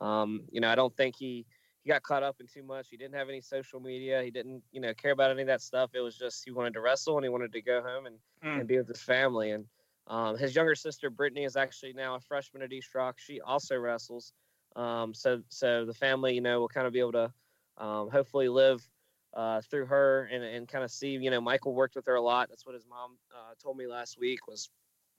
Um, 0.00 0.42
you 0.50 0.60
know, 0.60 0.68
I 0.68 0.74
don't 0.74 0.96
think 0.96 1.16
he 1.18 1.44
he 1.82 1.90
got 1.90 2.02
caught 2.02 2.22
up 2.22 2.36
in 2.40 2.46
too 2.46 2.62
much. 2.62 2.88
He 2.90 2.96
didn't 2.96 3.16
have 3.16 3.28
any 3.28 3.40
social 3.40 3.80
media. 3.80 4.22
He 4.22 4.30
didn't, 4.30 4.62
you 4.70 4.80
know, 4.80 4.94
care 4.94 5.10
about 5.10 5.32
any 5.32 5.42
of 5.42 5.48
that 5.48 5.60
stuff. 5.60 5.90
It 5.94 6.00
was 6.00 6.16
just 6.16 6.44
he 6.44 6.52
wanted 6.52 6.74
to 6.74 6.80
wrestle 6.80 7.16
and 7.16 7.24
he 7.24 7.28
wanted 7.28 7.52
to 7.52 7.60
go 7.60 7.82
home 7.82 8.06
and, 8.06 8.16
mm. 8.44 8.60
and 8.60 8.68
be 8.68 8.78
with 8.78 8.86
his 8.86 9.00
family. 9.00 9.50
And 9.50 9.64
um, 10.06 10.38
his 10.38 10.54
younger 10.54 10.76
sister 10.76 11.10
Brittany 11.10 11.44
is 11.44 11.56
actually 11.56 11.92
now 11.92 12.14
a 12.14 12.20
freshman 12.20 12.62
at 12.62 12.72
East 12.72 12.94
Rock. 12.94 13.16
She 13.18 13.40
also 13.40 13.76
wrestles. 13.76 14.32
Um, 14.76 15.12
so 15.12 15.42
so 15.48 15.84
the 15.84 15.94
family, 15.94 16.34
you 16.34 16.40
know, 16.40 16.60
will 16.60 16.68
kind 16.68 16.86
of 16.86 16.92
be 16.92 17.00
able 17.00 17.12
to 17.12 17.32
um, 17.78 18.10
hopefully 18.10 18.48
live 18.48 18.88
uh, 19.34 19.60
through 19.62 19.86
her 19.86 20.28
and, 20.32 20.42
and 20.44 20.68
kind 20.68 20.84
of 20.84 20.90
see. 20.90 21.10
You 21.10 21.30
know, 21.30 21.40
Michael 21.40 21.74
worked 21.74 21.96
with 21.96 22.06
her 22.06 22.14
a 22.14 22.20
lot. 22.20 22.48
That's 22.48 22.66
what 22.66 22.74
his 22.74 22.86
mom 22.88 23.16
uh, 23.34 23.54
told 23.62 23.76
me 23.76 23.86
last 23.86 24.18
week 24.18 24.46
was 24.46 24.70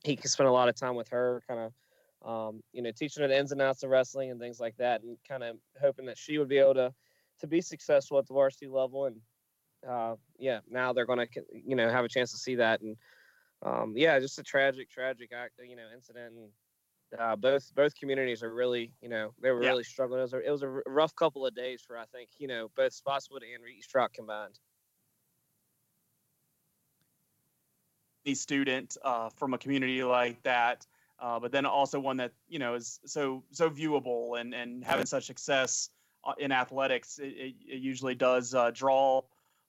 he 0.03 0.17
spent 0.23 0.49
a 0.49 0.51
lot 0.51 0.69
of 0.69 0.75
time 0.75 0.95
with 0.95 1.09
her, 1.09 1.41
kind 1.47 1.59
of 1.59 1.73
um, 2.25 2.61
you 2.71 2.81
know, 2.81 2.91
teaching 2.91 3.21
her 3.21 3.27
the 3.27 3.37
ins 3.37 3.51
and 3.51 3.61
outs 3.61 3.83
of 3.83 3.89
wrestling 3.89 4.31
and 4.31 4.39
things 4.39 4.59
like 4.59 4.77
that, 4.77 5.01
and 5.03 5.17
kind 5.27 5.43
of 5.43 5.57
hoping 5.81 6.05
that 6.05 6.17
she 6.17 6.37
would 6.37 6.49
be 6.49 6.57
able 6.57 6.75
to 6.75 6.93
to 7.39 7.47
be 7.47 7.61
successful 7.61 8.17
at 8.19 8.27
the 8.27 8.33
varsity 8.33 8.67
level. 8.67 9.05
And 9.05 9.17
uh, 9.87 10.15
yeah, 10.37 10.59
now 10.69 10.93
they're 10.93 11.05
going 11.05 11.27
to 11.27 11.41
you 11.51 11.75
know 11.75 11.89
have 11.89 12.05
a 12.05 12.09
chance 12.09 12.31
to 12.31 12.37
see 12.37 12.55
that. 12.55 12.81
And 12.81 12.95
um, 13.65 13.93
yeah, 13.95 14.19
just 14.19 14.39
a 14.39 14.43
tragic, 14.43 14.89
tragic 14.89 15.31
act, 15.33 15.53
you 15.67 15.75
know, 15.75 15.87
incident. 15.93 16.33
And, 16.35 16.49
uh, 17.19 17.35
both 17.35 17.73
both 17.75 17.95
communities 17.95 18.43
are 18.43 18.53
really, 18.53 18.93
you 19.01 19.09
know, 19.09 19.33
they 19.41 19.51
were 19.51 19.63
yeah. 19.63 19.69
really 19.69 19.83
struggling. 19.83 20.19
It 20.19 20.23
was, 20.23 20.33
a, 20.33 20.47
it 20.47 20.51
was 20.51 20.63
a 20.63 20.81
rough 20.87 21.15
couple 21.15 21.45
of 21.45 21.55
days 21.55 21.81
for 21.85 21.97
I 21.97 22.05
think, 22.05 22.29
you 22.37 22.47
know, 22.47 22.69
both 22.75 22.93
Spotswood 22.93 23.43
and 23.43 23.63
East 23.67 23.93
Rock 23.93 24.13
combined. 24.13 24.59
The 28.25 28.35
student 28.35 28.97
uh, 29.03 29.29
from 29.29 29.53
a 29.53 29.57
community 29.57 30.03
like 30.03 30.41
that 30.43 30.85
uh, 31.23 31.39
but 31.39 31.51
then 31.51 31.65
also 31.65 31.99
one 31.99 32.17
that 32.17 32.33
you 32.49 32.59
know 32.59 32.75
is 32.75 32.99
so 33.05 33.43
so 33.51 33.69
viewable 33.69 34.39
and 34.39 34.53
and 34.53 34.83
having 34.83 35.05
such 35.05 35.25
success 35.25 35.89
uh, 36.25 36.33
in 36.37 36.51
athletics, 36.51 37.17
it, 37.17 37.27
it, 37.27 37.55
it 37.65 37.81
usually 37.81 38.13
does 38.13 38.53
uh, 38.53 38.71
draw 38.71 39.21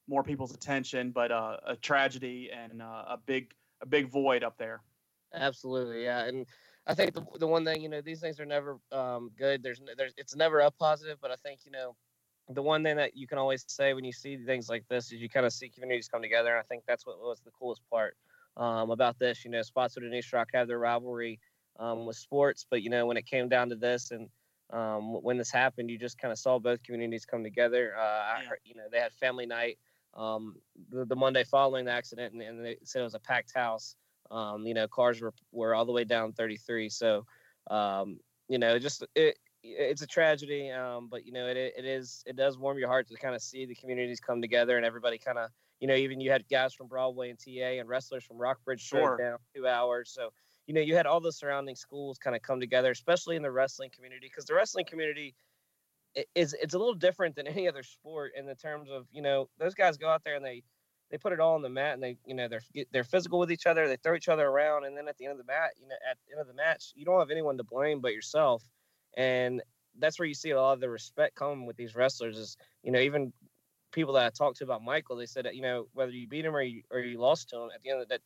more 0.07 0.23
people's 0.23 0.53
attention. 0.53 1.11
But 1.11 1.31
uh, 1.31 1.57
a 1.65 1.75
tragedy 1.77 2.49
and 2.51 2.81
uh, 2.81 3.05
a 3.07 3.19
big 3.25 3.53
a 3.81 3.85
big 3.85 4.09
void 4.09 4.43
up 4.43 4.57
there. 4.57 4.81
Absolutely, 5.33 6.03
yeah, 6.03 6.25
and 6.25 6.45
I 6.87 6.93
think 6.93 7.13
the 7.13 7.25
the 7.39 7.47
one 7.47 7.65
thing 7.65 7.81
you 7.81 7.89
know 7.89 8.01
these 8.01 8.19
things 8.19 8.39
are 8.39 8.45
never 8.45 8.77
um, 8.91 9.31
good. 9.37 9.63
There's 9.63 9.81
there's 9.97 10.13
it's 10.17 10.35
never 10.35 10.59
a 10.59 10.71
positive, 10.71 11.17
but 11.21 11.31
I 11.31 11.35
think 11.35 11.61
you 11.65 11.71
know 11.71 11.95
the 12.49 12.61
one 12.61 12.83
thing 12.83 12.97
that 12.97 13.15
you 13.17 13.27
can 13.27 13.37
always 13.37 13.65
say 13.67 13.93
when 13.93 14.03
you 14.03 14.11
see 14.11 14.37
things 14.37 14.69
like 14.69 14.87
this 14.87 15.11
is 15.11 15.13
you 15.13 15.29
kind 15.29 15.45
of 15.45 15.53
see 15.53 15.69
communities 15.69 16.07
come 16.07 16.21
together, 16.21 16.49
and 16.51 16.59
I 16.59 16.63
think 16.63 16.83
that's 16.87 17.05
what 17.05 17.19
was 17.19 17.41
the 17.43 17.51
coolest 17.51 17.81
part 17.89 18.15
um, 18.57 18.91
about 18.91 19.17
this. 19.17 19.43
You 19.43 19.51
know, 19.51 19.61
Spotswood 19.61 20.05
and 20.05 20.13
East 20.13 20.31
Rock 20.31 20.49
have 20.53 20.67
their 20.67 20.79
rivalry 20.79 21.39
um, 21.79 22.05
with 22.05 22.17
sports, 22.17 22.65
but 22.69 22.81
you 22.83 22.89
know, 22.89 23.05
when 23.05 23.17
it 23.17 23.25
came 23.25 23.49
down 23.49 23.69
to 23.69 23.75
this 23.75 24.11
and 24.11 24.29
um, 24.71 25.21
when 25.23 25.37
this 25.37 25.51
happened, 25.51 25.89
you 25.89 25.97
just 25.97 26.17
kind 26.17 26.31
of 26.31 26.39
saw 26.39 26.59
both 26.59 26.81
communities 26.83 27.25
come 27.25 27.43
together. 27.43 27.93
Uh, 27.97 28.01
I 28.01 28.43
heard, 28.47 28.59
you 28.63 28.75
know, 28.75 28.83
they 28.91 28.99
had 28.99 29.13
family 29.13 29.45
night 29.45 29.77
um, 30.15 30.55
the, 30.89 31.05
the, 31.05 31.15
Monday 31.15 31.43
following 31.43 31.85
the 31.85 31.91
accident, 31.91 32.33
and, 32.33 32.41
and, 32.41 32.65
they 32.65 32.77
said 32.83 33.01
it 33.01 33.03
was 33.03 33.15
a 33.15 33.19
packed 33.19 33.53
house. 33.53 33.95
Um, 34.31 34.65
you 34.65 34.73
know, 34.73 34.87
cars 34.87 35.21
were 35.21 35.33
were 35.51 35.75
all 35.75 35.85
the 35.85 35.91
way 35.91 36.03
down 36.03 36.33
33. 36.33 36.89
So, 36.89 37.25
um, 37.69 38.19
you 38.47 38.57
know, 38.57 38.79
just 38.79 39.03
it, 39.15 39.37
it's 39.63 40.01
a 40.01 40.07
tragedy, 40.07 40.71
um, 40.71 41.07
but 41.09 41.25
you 41.25 41.31
know, 41.31 41.47
it 41.47 41.57
it 41.57 41.85
is 41.85 42.23
it 42.25 42.35
does 42.35 42.57
warm 42.57 42.77
your 42.77 42.87
heart 42.87 43.07
to 43.07 43.15
kind 43.15 43.35
of 43.35 43.41
see 43.41 43.65
the 43.65 43.75
communities 43.75 44.19
come 44.19 44.41
together 44.41 44.77
and 44.77 44.85
everybody 44.85 45.17
kind 45.17 45.37
of 45.37 45.49
you 45.79 45.87
know, 45.87 45.95
even 45.95 46.21
you 46.21 46.31
had 46.31 46.47
guys 46.49 46.73
from 46.73 46.87
Broadway 46.87 47.29
and 47.29 47.39
TA 47.39 47.79
and 47.79 47.89
wrestlers 47.89 48.23
from 48.23 48.37
Rockbridge 48.37 48.81
sure. 48.81 49.17
down 49.17 49.37
two 49.55 49.67
hours. 49.67 50.11
So, 50.13 50.29
you 50.67 50.73
know, 50.73 50.81
you 50.81 50.95
had 50.95 51.05
all 51.05 51.19
the 51.19 51.31
surrounding 51.31 51.75
schools 51.75 52.17
kind 52.17 52.35
of 52.35 52.41
come 52.41 52.59
together, 52.59 52.91
especially 52.91 53.35
in 53.35 53.41
the 53.41 53.51
wrestling 53.51 53.91
community, 53.93 54.27
because 54.27 54.45
the 54.45 54.53
wrestling 54.53 54.85
community 54.85 55.35
is 56.33 56.55
it's 56.61 56.73
a 56.73 56.77
little 56.77 56.93
different 56.93 57.35
than 57.35 57.47
any 57.47 57.67
other 57.67 57.83
sport 57.83 58.31
in 58.37 58.45
the 58.45 58.55
terms 58.55 58.89
of, 58.89 59.05
you 59.11 59.21
know, 59.21 59.49
those 59.59 59.73
guys 59.73 59.97
go 59.97 60.09
out 60.09 60.23
there 60.23 60.35
and 60.35 60.45
they 60.45 60.63
they 61.15 61.19
put 61.19 61.31
it 61.31 61.39
all 61.39 61.55
on 61.55 61.61
the 61.61 61.69
mat 61.69 61.93
and 61.93 62.03
they, 62.03 62.17
you 62.25 62.33
know, 62.33 62.49
they're 62.49 62.61
they're 62.91 63.05
physical 63.05 63.39
with 63.39 63.49
each 63.49 63.65
other, 63.65 63.87
they 63.87 63.95
throw 63.95 64.15
each 64.15 64.27
other 64.27 64.45
around, 64.45 64.83
and 64.83 64.97
then 64.97 65.07
at 65.07 65.17
the 65.17 65.23
end 65.23 65.31
of 65.31 65.37
the 65.37 65.45
mat, 65.45 65.71
you 65.81 65.87
know, 65.87 65.95
at 66.11 66.17
the 66.27 66.33
end 66.33 66.41
of 66.41 66.47
the 66.47 66.53
match, 66.53 66.91
you 66.93 67.05
don't 67.05 67.19
have 67.19 67.31
anyone 67.31 67.55
to 67.55 67.63
blame 67.63 68.01
but 68.01 68.11
yourself. 68.13 68.61
And 69.15 69.63
that's 69.97 70.19
where 70.19 70.27
you 70.27 70.33
see 70.33 70.49
a 70.49 70.59
lot 70.59 70.73
of 70.73 70.81
the 70.81 70.89
respect 70.89 71.35
come 71.35 71.65
with 71.65 71.77
these 71.77 71.95
wrestlers 71.95 72.37
is, 72.37 72.57
you 72.83 72.91
know, 72.91 72.99
even 72.99 73.31
people 73.93 74.13
that 74.15 74.25
I 74.25 74.29
talked 74.29 74.57
to 74.57 74.65
about 74.65 74.83
Michael, 74.83 75.15
they 75.15 75.25
said 75.25 75.45
that 75.45 75.55
you 75.55 75.61
know 75.61 75.87
whether 75.93 76.11
you 76.11 76.27
beat 76.27 76.43
him 76.43 76.53
or 76.53 76.61
you 76.61 76.83
or 76.91 76.99
you 76.99 77.17
lost 77.17 77.49
to 77.51 77.61
him 77.61 77.69
at 77.73 77.81
the 77.81 77.91
end 77.91 78.01
of 78.01 78.09
that 78.09 78.19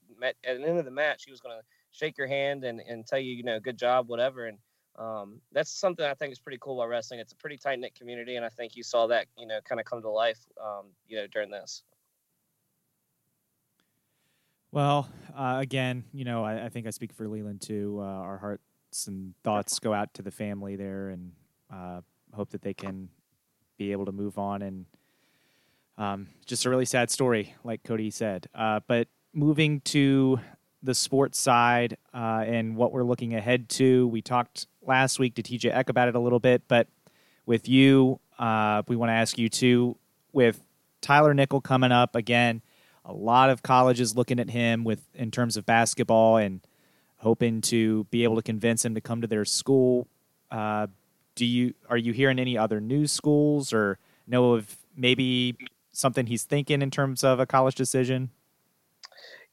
at 0.44 0.58
the 0.58 0.68
end 0.68 0.80
of 0.80 0.86
the 0.86 0.92
match, 0.92 1.26
he 1.26 1.32
was 1.32 1.42
going 1.42 1.56
to 1.56 1.64
shake 1.92 2.18
your 2.18 2.26
hand 2.28 2.64
and 2.64 2.80
and 2.80 3.06
tell 3.06 3.20
you 3.20 3.36
you 3.36 3.44
know 3.44 3.60
good 3.60 3.78
job 3.78 4.10
whatever 4.10 4.48
and. 4.48 4.58
Um, 4.98 5.40
that's 5.54 5.72
something 5.72 6.04
I 6.06 6.14
think 6.14 6.34
is 6.34 6.40
pretty 6.40 6.58
cool 6.60 6.82
about 6.82 6.90
wrestling. 6.90 7.22
It's 7.22 7.32
a 7.32 7.36
pretty 7.38 7.56
tight 7.56 7.80
knit 7.80 7.96
community, 7.96 8.36
and 8.36 8.44
I 8.46 8.50
think 8.50 8.76
you 8.76 8.84
saw 8.84 9.08
that 9.08 9.28
you 9.38 9.48
know 9.48 9.62
kind 9.64 9.80
of 9.80 9.86
come 9.86 10.02
to 10.02 10.10
life, 10.10 10.40
um, 10.62 10.88
you 11.08 11.16
know, 11.16 11.26
during 11.28 11.50
this. 11.50 11.84
Well, 14.72 15.10
uh, 15.36 15.58
again, 15.60 16.04
you 16.14 16.26
know, 16.26 16.44
I, 16.44 16.66
I, 16.66 16.70
think 16.70 16.86
I 16.86 16.92
speak 16.92 17.12
for 17.14 17.28
Leland 17.28 17.62
too. 17.62 17.98
Uh, 18.00 18.04
our 18.04 18.38
hearts 18.38 19.08
and 19.08 19.34
thoughts 19.44 19.80
go 19.80 19.94
out 19.94 20.14
to 20.14 20.22
the 20.22 20.30
family 20.30 20.76
there, 20.76 21.10
and 21.10 21.32
uh, 21.74 22.02
hope 22.34 22.52
that 22.52 22.62
they 22.62 22.76
can 22.76 23.10
be 23.78 23.92
able 23.92 24.06
to 24.06 24.12
move 24.12 24.38
on 24.38 24.62
and 24.62 24.86
um, 25.98 26.28
just 26.46 26.66
a 26.66 26.70
really 26.70 26.86
sad 26.86 27.10
story, 27.10 27.56
like 27.64 27.84
Cody 27.84 28.12
said. 28.12 28.48
Uh, 28.54 28.80
but 28.88 29.08
moving 29.34 29.82
to 29.82 30.40
the 30.82 30.94
sports 30.94 31.40
side 31.40 31.98
uh, 32.14 32.44
and 32.46 32.76
what 32.76 32.92
we're 32.92 33.04
looking 33.04 33.34
ahead 33.34 33.70
to, 33.70 34.08
we 34.08 34.22
talked 34.22 34.68
last 34.82 35.20
week 35.20 35.36
to 35.36 35.44
TJ 35.44 35.76
Eck 35.76 35.90
about 35.90 36.08
it 36.08 36.16
a 36.16 36.20
little 36.20 36.40
bit, 36.40 36.64
but 36.68 36.88
with 37.46 37.68
you, 37.68 38.20
uh, 38.38 38.84
we 38.88 38.96
want 38.96 39.10
to 39.10 39.14
ask 39.14 39.38
you 39.38 39.50
too. 39.50 39.98
With 40.32 40.62
Tyler 41.02 41.34
Nickel 41.34 41.60
coming 41.60 41.92
up 41.92 42.16
again, 42.16 42.62
a 43.06 43.14
lot 43.14 43.50
of 43.50 43.64
colleges 43.64 44.16
looking 44.16 44.40
at 44.40 44.50
him 44.50 44.84
with 44.84 45.02
in 45.14 45.32
terms 45.32 45.58
of 45.58 45.66
basketball 45.66 46.38
and 46.38 46.62
hoping 47.18 47.62
to 47.62 48.06
be 48.06 48.24
able 48.24 48.36
to 48.36 48.42
convince 48.42 48.84
him 48.84 48.96
to 48.96 49.02
come 49.02 49.22
to 49.22 49.28
their 49.28 49.46
school. 49.46 50.08
Uh, 50.52 50.88
do 51.36 51.46
you 51.46 51.74
are 51.90 51.98
you 51.98 52.12
hearing 52.12 52.40
any 52.40 52.58
other 52.58 52.82
news 52.82 53.12
schools 53.12 53.72
or 53.72 53.98
know 54.28 54.54
of 54.54 54.78
maybe 54.96 55.56
something 55.92 56.26
he's 56.26 56.44
thinking 56.44 56.82
in 56.82 56.92
terms 56.92 57.24
of 57.24 57.40
a 57.40 57.46
college 57.46 57.76
decision? 57.76 58.30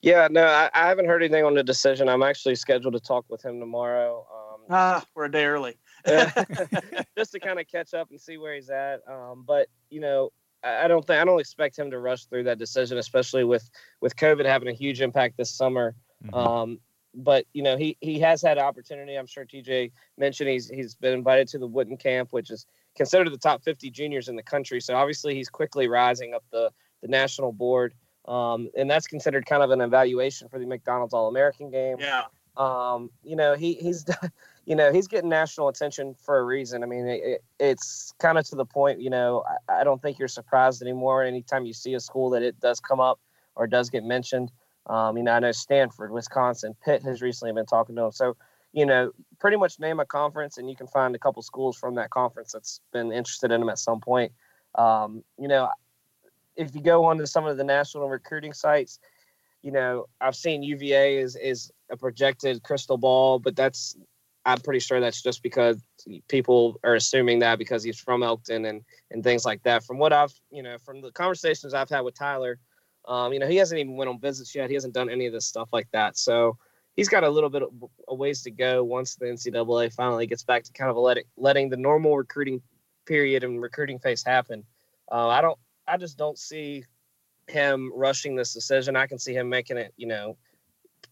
Yeah, 0.02 0.28
no, 0.30 0.44
I, 0.44 0.70
I 0.74 0.88
haven't 0.88 1.06
heard 1.06 1.22
anything 1.22 1.44
on 1.44 1.54
the 1.54 1.62
decision. 1.62 2.08
I'm 2.08 2.22
actually 2.22 2.54
scheduled 2.54 2.94
to 2.94 3.00
talk 3.00 3.24
with 3.28 3.44
him 3.44 3.58
tomorrow. 3.58 4.26
Um, 4.30 4.60
ah, 4.70 5.04
we're 5.14 5.24
a 5.24 5.30
day 5.30 5.46
early. 5.46 5.76
just 7.16 7.32
to 7.32 7.40
kind 7.40 7.58
of 7.58 7.66
catch 7.66 7.94
up 7.94 8.10
and 8.10 8.20
see 8.20 8.36
where 8.36 8.54
he's 8.54 8.70
at. 8.70 9.00
Um, 9.08 9.44
but 9.46 9.68
you 9.90 10.00
know, 10.00 10.30
I 10.62 10.88
don't 10.88 11.06
think 11.06 11.20
I 11.20 11.24
don't 11.24 11.40
expect 11.40 11.78
him 11.78 11.90
to 11.90 11.98
rush 11.98 12.24
through 12.24 12.44
that 12.44 12.58
decision, 12.58 12.98
especially 12.98 13.44
with 13.44 13.68
with 14.00 14.16
COVID 14.16 14.44
having 14.44 14.68
a 14.68 14.72
huge 14.72 15.00
impact 15.00 15.36
this 15.36 15.50
summer. 15.50 15.94
Mm-hmm. 16.24 16.34
Um, 16.34 16.80
but 17.14 17.46
you 17.52 17.62
know 17.62 17.76
he 17.76 17.96
he 18.00 18.20
has 18.20 18.42
had 18.42 18.58
opportunity. 18.58 19.14
I'm 19.16 19.26
sure 19.26 19.44
TJ 19.44 19.92
mentioned 20.18 20.50
he's 20.50 20.68
he's 20.68 20.94
been 20.94 21.14
invited 21.14 21.48
to 21.48 21.58
the 21.58 21.66
Wooden 21.66 21.96
Camp, 21.96 22.32
which 22.32 22.50
is 22.50 22.66
considered 22.96 23.30
the 23.30 23.38
top 23.38 23.62
50 23.62 23.90
juniors 23.90 24.28
in 24.28 24.36
the 24.36 24.42
country. 24.42 24.80
So 24.80 24.94
obviously 24.96 25.34
he's 25.34 25.48
quickly 25.48 25.88
rising 25.88 26.34
up 26.34 26.44
the 26.50 26.70
the 27.02 27.08
national 27.08 27.52
board, 27.52 27.94
um, 28.26 28.70
and 28.76 28.90
that's 28.90 29.06
considered 29.06 29.46
kind 29.46 29.62
of 29.62 29.70
an 29.70 29.80
evaluation 29.80 30.48
for 30.48 30.58
the 30.58 30.66
McDonald's 30.66 31.14
All 31.14 31.28
American 31.28 31.70
game. 31.70 31.96
Yeah. 31.98 32.24
Um, 32.56 33.10
you 33.22 33.36
know 33.36 33.54
he 33.54 33.74
he's 33.74 34.04
you 34.66 34.76
know 34.76 34.92
he's 34.92 35.08
getting 35.08 35.30
national 35.30 35.68
attention 35.68 36.14
for 36.14 36.38
a 36.38 36.44
reason. 36.44 36.82
I 36.82 36.86
mean 36.86 37.06
it, 37.06 37.42
it's 37.58 38.12
kind 38.18 38.36
of 38.36 38.46
to 38.48 38.56
the 38.56 38.66
point. 38.66 39.00
You 39.00 39.10
know 39.10 39.44
I, 39.68 39.80
I 39.80 39.84
don't 39.84 40.02
think 40.02 40.18
you're 40.18 40.28
surprised 40.28 40.82
anymore 40.82 41.22
anytime 41.22 41.64
you 41.64 41.72
see 41.72 41.94
a 41.94 42.00
school 42.00 42.30
that 42.30 42.42
it 42.42 42.60
does 42.60 42.80
come 42.80 43.00
up 43.00 43.20
or 43.54 43.66
does 43.66 43.88
get 43.88 44.04
mentioned. 44.04 44.52
Um, 44.88 45.16
you 45.16 45.24
know, 45.24 45.32
I 45.32 45.40
know 45.40 45.52
Stanford, 45.52 46.12
Wisconsin, 46.12 46.76
Pitt 46.84 47.02
has 47.02 47.20
recently 47.20 47.52
been 47.52 47.66
talking 47.66 47.96
to 47.96 48.02
him. 48.02 48.12
So, 48.12 48.36
you 48.72 48.86
know, 48.86 49.10
pretty 49.40 49.56
much 49.56 49.80
name 49.80 49.98
a 49.98 50.06
conference 50.06 50.58
and 50.58 50.70
you 50.70 50.76
can 50.76 50.86
find 50.86 51.14
a 51.14 51.18
couple 51.18 51.42
schools 51.42 51.76
from 51.76 51.96
that 51.96 52.10
conference 52.10 52.52
that's 52.52 52.80
been 52.92 53.10
interested 53.10 53.50
in 53.50 53.62
him 53.62 53.68
at 53.68 53.78
some 53.78 54.00
point. 54.00 54.32
Um, 54.76 55.24
you 55.38 55.48
know, 55.48 55.70
if 56.54 56.74
you 56.74 56.82
go 56.82 57.04
on 57.04 57.18
to 57.18 57.26
some 57.26 57.46
of 57.46 57.56
the 57.56 57.64
national 57.64 58.08
recruiting 58.08 58.52
sites, 58.52 58.98
you 59.62 59.72
know, 59.72 60.06
I've 60.20 60.36
seen 60.36 60.62
UVA 60.62 61.18
is 61.18 61.34
is 61.36 61.72
a 61.90 61.96
projected 61.96 62.62
crystal 62.62 62.98
ball, 62.98 63.38
but 63.38 63.56
that's 63.56 63.96
I'm 64.46 64.60
pretty 64.60 64.78
sure 64.78 65.00
that's 65.00 65.20
just 65.20 65.42
because 65.42 65.82
people 66.28 66.78
are 66.84 66.94
assuming 66.94 67.40
that 67.40 67.58
because 67.58 67.82
he's 67.82 67.98
from 67.98 68.22
Elkton 68.22 68.64
and 68.64 68.82
and 69.10 69.22
things 69.24 69.44
like 69.44 69.62
that. 69.64 69.84
From 69.84 69.98
what 69.98 70.12
I've, 70.12 70.32
you 70.50 70.62
know, 70.62 70.78
from 70.78 71.00
the 71.02 71.10
conversations 71.10 71.74
I've 71.74 71.90
had 71.90 72.02
with 72.02 72.14
Tyler, 72.14 72.58
um, 73.08 73.32
you 73.32 73.40
know, 73.40 73.48
he 73.48 73.56
hasn't 73.56 73.80
even 73.80 73.96
went 73.96 74.08
on 74.08 74.20
visits 74.20 74.54
yet. 74.54 74.70
He 74.70 74.74
hasn't 74.74 74.94
done 74.94 75.10
any 75.10 75.26
of 75.26 75.32
this 75.32 75.46
stuff 75.46 75.68
like 75.72 75.88
that. 75.92 76.16
So 76.16 76.56
he's 76.94 77.08
got 77.08 77.24
a 77.24 77.28
little 77.28 77.50
bit 77.50 77.62
of 77.62 77.70
a 78.06 78.14
ways 78.14 78.42
to 78.42 78.52
go 78.52 78.84
once 78.84 79.16
the 79.16 79.26
NCAA 79.26 79.92
finally 79.92 80.28
gets 80.28 80.44
back 80.44 80.62
to 80.62 80.72
kind 80.72 80.90
of 80.90 80.96
letting 80.96 81.24
letting 81.36 81.68
the 81.68 81.76
normal 81.76 82.16
recruiting 82.16 82.62
period 83.04 83.42
and 83.42 83.60
recruiting 83.60 83.98
phase 83.98 84.22
happen. 84.22 84.64
Uh, 85.10 85.28
I 85.28 85.40
don't. 85.40 85.58
I 85.88 85.96
just 85.96 86.18
don't 86.18 86.38
see 86.38 86.84
him 87.48 87.92
rushing 87.94 88.36
this 88.36 88.54
decision. 88.54 88.94
I 88.94 89.08
can 89.08 89.18
see 89.18 89.34
him 89.34 89.48
making 89.48 89.76
it. 89.76 89.92
You 89.96 90.06
know, 90.06 90.36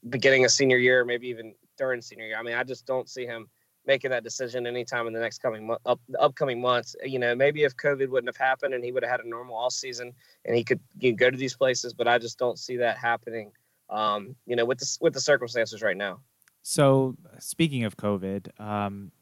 beginning 0.09 0.45
a 0.45 0.49
senior 0.49 0.78
year, 0.78 1.05
maybe 1.05 1.26
even 1.28 1.55
during 1.76 2.00
senior 2.00 2.26
year. 2.26 2.38
I 2.38 2.42
mean, 2.42 2.54
I 2.54 2.64
just 2.64 2.86
don't 2.86 3.08
see 3.08 3.26
him 3.26 3.48
making 3.86 4.10
that 4.10 4.24
decision 4.24 4.66
anytime 4.66 5.06
in 5.06 5.12
the 5.12 5.20
next 5.20 5.38
coming 5.38 5.70
up 5.86 6.00
upcoming 6.18 6.60
months. 6.60 6.96
You 7.04 7.18
know, 7.18 7.34
maybe 7.34 7.64
if 7.64 7.76
COVID 7.76 8.08
wouldn't 8.08 8.28
have 8.28 8.36
happened 8.36 8.74
and 8.74 8.84
he 8.84 8.92
would 8.92 9.02
have 9.02 9.10
had 9.10 9.20
a 9.20 9.28
normal 9.28 9.56
off 9.56 9.72
season 9.72 10.12
and 10.44 10.56
he 10.56 10.64
could 10.64 10.80
you 10.98 11.12
know, 11.12 11.16
go 11.16 11.30
to 11.30 11.36
these 11.36 11.56
places, 11.56 11.92
but 11.92 12.08
I 12.08 12.18
just 12.18 12.38
don't 12.38 12.58
see 12.58 12.76
that 12.78 12.98
happening. 12.98 13.52
Um, 13.90 14.34
you 14.46 14.56
know, 14.56 14.64
with 14.64 14.78
the 14.78 14.98
with 15.00 15.12
the 15.12 15.20
circumstances 15.20 15.82
right 15.82 15.96
now. 15.96 16.20
So 16.62 17.16
speaking 17.38 17.84
of 17.84 17.96
COVID, 17.96 18.58
um, 18.58 19.12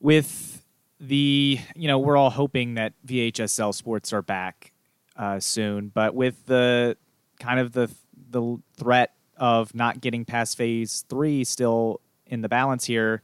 with 0.00 0.62
the 1.00 1.58
you 1.74 1.88
know 1.88 1.98
we're 1.98 2.16
all 2.16 2.30
hoping 2.30 2.74
that 2.74 2.92
VHSL 3.06 3.74
sports 3.74 4.12
are 4.12 4.22
back 4.22 4.72
uh, 5.16 5.40
soon, 5.40 5.88
but 5.88 6.14
with 6.14 6.44
the 6.46 6.96
kind 7.40 7.60
of 7.60 7.72
the 7.72 7.90
the 8.30 8.58
threat 8.76 9.15
of 9.36 9.74
not 9.74 10.00
getting 10.00 10.24
past 10.24 10.56
phase 10.56 11.04
three 11.08 11.44
still 11.44 12.00
in 12.26 12.42
the 12.42 12.48
balance 12.48 12.84
here. 12.84 13.22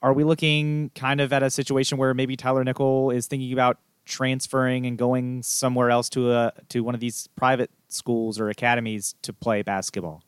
Are 0.00 0.12
we 0.12 0.24
looking 0.24 0.90
kind 0.94 1.20
of 1.20 1.32
at 1.32 1.42
a 1.42 1.50
situation 1.50 1.98
where 1.98 2.14
maybe 2.14 2.36
Tyler 2.36 2.62
Nickel 2.62 3.10
is 3.10 3.26
thinking 3.26 3.52
about 3.52 3.78
transferring 4.04 4.86
and 4.86 4.96
going 4.96 5.42
somewhere 5.42 5.90
else 5.90 6.08
to 6.08 6.32
a 6.32 6.52
to 6.70 6.80
one 6.82 6.94
of 6.94 7.00
these 7.00 7.28
private 7.36 7.70
schools 7.88 8.40
or 8.40 8.48
academies 8.48 9.14
to 9.22 9.32
play 9.32 9.62
basketball? 9.62 10.22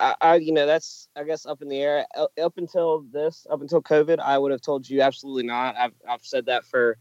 I, 0.00 0.14
I, 0.20 0.34
you 0.36 0.52
know, 0.52 0.66
that's 0.66 1.08
I 1.16 1.24
guess 1.24 1.46
up 1.46 1.62
in 1.62 1.68
the 1.68 1.80
air. 1.80 2.06
Up 2.16 2.58
until 2.58 3.04
this, 3.12 3.46
up 3.48 3.60
until 3.60 3.80
COVID, 3.80 4.18
I 4.18 4.36
would 4.36 4.50
have 4.50 4.60
told 4.60 4.88
you 4.88 5.00
absolutely 5.00 5.44
not. 5.44 5.76
I've 5.76 5.94
I've 6.08 6.24
said 6.24 6.46
that 6.46 6.64
for 6.64 6.98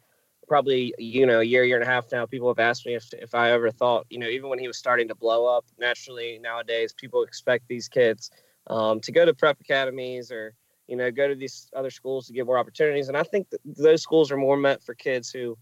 probably 0.47 0.93
you 0.97 1.25
know 1.25 1.41
a 1.41 1.43
year, 1.43 1.63
year 1.63 1.79
and 1.79 1.87
a 1.87 1.91
half 1.91 2.11
now. 2.11 2.25
People 2.25 2.47
have 2.47 2.59
asked 2.59 2.85
me 2.85 2.95
if 2.95 3.13
if 3.13 3.35
I 3.35 3.51
ever 3.51 3.69
thought, 3.71 4.05
you 4.09 4.17
know, 4.17 4.27
even 4.27 4.49
when 4.49 4.59
he 4.59 4.67
was 4.67 4.77
starting 4.77 5.07
to 5.09 5.15
blow 5.15 5.45
up. 5.45 5.65
Naturally, 5.79 6.39
nowadays 6.41 6.93
people 6.93 7.23
expect 7.23 7.67
these 7.67 7.87
kids 7.87 8.31
um, 8.67 8.99
to 9.01 9.11
go 9.11 9.25
to 9.25 9.33
prep 9.33 9.59
academies 9.59 10.31
or 10.31 10.53
you 10.87 10.95
know 10.95 11.11
go 11.11 11.27
to 11.27 11.35
these 11.35 11.69
other 11.75 11.89
schools 11.89 12.27
to 12.27 12.33
get 12.33 12.45
more 12.45 12.57
opportunities. 12.57 13.09
And 13.09 13.17
I 13.17 13.23
think 13.23 13.47
those 13.65 14.01
schools 14.01 14.31
are 14.31 14.37
more 14.37 14.57
meant 14.57 14.81
for 14.81 14.95
kids 14.95 15.29
who, 15.29 15.57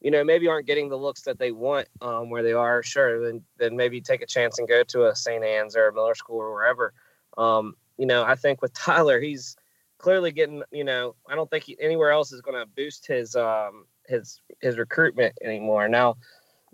you 0.00 0.10
know, 0.10 0.24
maybe 0.24 0.48
aren't 0.48 0.66
getting 0.66 0.88
the 0.88 0.96
looks 0.96 1.22
that 1.22 1.38
they 1.38 1.52
want 1.52 1.88
um, 2.00 2.30
where 2.30 2.42
they 2.42 2.52
are. 2.52 2.82
Sure, 2.82 3.24
then 3.24 3.42
then 3.58 3.76
maybe 3.76 4.00
take 4.00 4.22
a 4.22 4.26
chance 4.26 4.58
and 4.58 4.68
go 4.68 4.82
to 4.84 5.08
a 5.08 5.16
St. 5.16 5.44
Anne's 5.44 5.76
or 5.76 5.88
a 5.88 5.92
Miller 5.92 6.14
School 6.14 6.38
or 6.38 6.52
wherever. 6.52 6.92
Um, 7.36 7.74
you 7.98 8.06
know, 8.06 8.22
I 8.24 8.36
think 8.36 8.62
with 8.62 8.72
Tyler, 8.74 9.20
he's 9.20 9.56
clearly 9.98 10.30
getting. 10.30 10.62
You 10.70 10.84
know, 10.84 11.16
I 11.28 11.34
don't 11.34 11.50
think 11.50 11.64
he, 11.64 11.76
anywhere 11.80 12.12
else 12.12 12.32
is 12.32 12.40
going 12.40 12.58
to 12.58 12.66
boost 12.66 13.06
his 13.06 13.34
um, 13.34 13.86
his 14.10 14.40
his 14.60 14.76
recruitment 14.76 15.34
anymore. 15.42 15.88
Now 15.88 16.16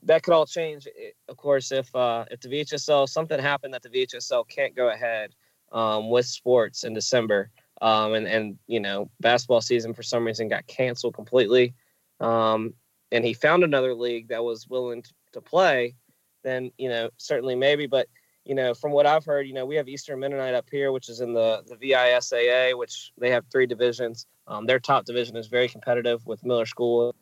that 0.03 0.23
could 0.23 0.35
all 0.35 0.47
change, 0.47 0.87
eh, 0.87 1.11
of 1.29 1.37
course, 1.37 1.73
if 1.73 1.95
uh, 1.95 2.25
if 2.31 2.41
the 2.41 2.49
VHSL 2.49 3.09
something 3.09 3.39
happened 3.39 3.75
that 3.75 3.83
the 3.83 3.89
VHSL 3.89 4.49
can't 4.49 4.75
go 4.75 4.89
ahead 4.89 5.35
um, 5.73 6.11
with 6.11 6.27
sports 6.27 6.85
in 6.85 6.95
December. 6.95 7.51
Um, 7.83 8.15
and, 8.15 8.27
and, 8.27 8.59
you 8.67 8.81
know, 8.81 9.11
basketball 9.21 9.61
season 9.61 9.93
for 9.93 10.03
some 10.03 10.25
reason 10.25 10.49
got 10.49 10.67
canceled 10.67 11.15
completely. 11.15 11.75
Um, 12.21 12.73
and 13.13 13.25
he 13.25 13.35
found 13.35 13.65
another 13.65 13.95
league 13.95 14.29
that 14.29 14.43
was 14.43 14.67
willing 14.69 15.03
to, 15.03 15.13
to 15.33 15.41
play, 15.41 15.95
then, 16.43 16.71
you 16.79 16.89
know, 16.89 17.11
certainly 17.19 17.55
maybe. 17.55 17.87
But, 17.87 18.09
you 18.45 18.55
know, 18.55 18.73
from 18.73 18.93
what 18.93 19.07
I've 19.07 19.25
heard, 19.25 19.47
you 19.47 19.53
know, 19.53 19.67
we 19.67 19.77
have 19.77 19.89
Eastern 19.89 20.21
Mennonite 20.21 20.55
up 20.55 20.69
here, 20.71 20.91
which 20.91 21.11
is 21.11 21.21
in 21.21 21.35
the, 21.35 21.63
the 21.67 21.77
VISAA, 21.77 22.77
which 22.79 23.13
they 23.19 23.31
have 23.31 23.45
three 23.53 23.67
divisions. 23.67 24.27
Um, 24.47 24.65
their 24.65 24.81
top 24.81 25.05
division 25.05 25.37
is 25.37 25.49
very 25.49 25.69
competitive 25.69 26.25
with 26.27 26.45
Miller 26.45 26.67
School 26.67 27.15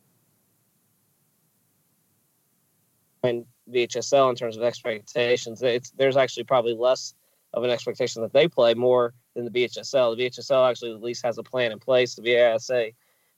and 3.25 3.45
VHSL 3.73 4.31
in 4.31 4.37
terms 4.37 4.57
of 4.57 4.63
expectations. 4.63 5.63
It's, 5.63 5.91
there's 5.91 6.17
actually 6.17 6.45
probably 6.45 6.75
less 6.75 7.15
of 7.53 7.65
an 7.65 7.71
expectation 7.71 8.23
that 8.23 8.33
they 8.33 8.49
play 8.49 8.75
more 8.75 9.15
than 9.35 9.45
the 9.45 9.51
VHSL. 9.51 10.17
The 10.17 10.25
VHSL 10.25 10.69
actually 10.69 10.93
at 10.93 11.03
least 11.03 11.25
has 11.25 11.39
a 11.39 11.43
plan 11.43 11.73
in 11.73 11.79
place. 11.79 12.15
The 12.15 12.23
VISA, 12.23 12.93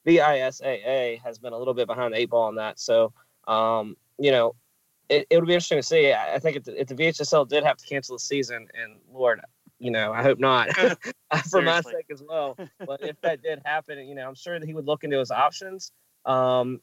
VISAA 0.06 1.20
has 1.22 1.38
been 1.38 1.52
a 1.52 1.58
little 1.58 1.74
bit 1.74 1.86
behind 1.86 2.14
the 2.14 2.18
eight 2.18 2.30
ball 2.30 2.44
on 2.44 2.54
that. 2.56 2.80
So, 2.80 3.12
um, 3.46 3.96
you 4.18 4.30
know, 4.30 4.54
it, 5.08 5.26
it 5.30 5.36
would 5.36 5.46
be 5.46 5.54
interesting 5.54 5.78
to 5.78 5.82
see. 5.82 6.12
I 6.12 6.38
think 6.38 6.56
if 6.56 6.64
the, 6.64 6.80
if 6.80 6.88
the 6.88 6.94
VHSL 6.94 7.48
did 7.48 7.62
have 7.64 7.76
to 7.76 7.86
cancel 7.86 8.16
the 8.16 8.20
season, 8.20 8.68
and 8.74 8.96
Lord, 9.12 9.40
you 9.78 9.90
know, 9.90 10.12
I 10.12 10.22
hope 10.22 10.38
not 10.38 10.70
for 11.50 11.62
my 11.62 11.80
sake 11.80 12.06
as 12.10 12.22
well. 12.26 12.56
But 12.86 13.02
if 13.02 13.20
that 13.20 13.42
did 13.42 13.60
happen, 13.64 13.98
you 14.06 14.14
know, 14.14 14.26
I'm 14.26 14.34
sure 14.34 14.58
that 14.58 14.66
he 14.66 14.74
would 14.74 14.86
look 14.86 15.04
into 15.04 15.18
his 15.18 15.30
options. 15.30 15.92
Um, 16.24 16.80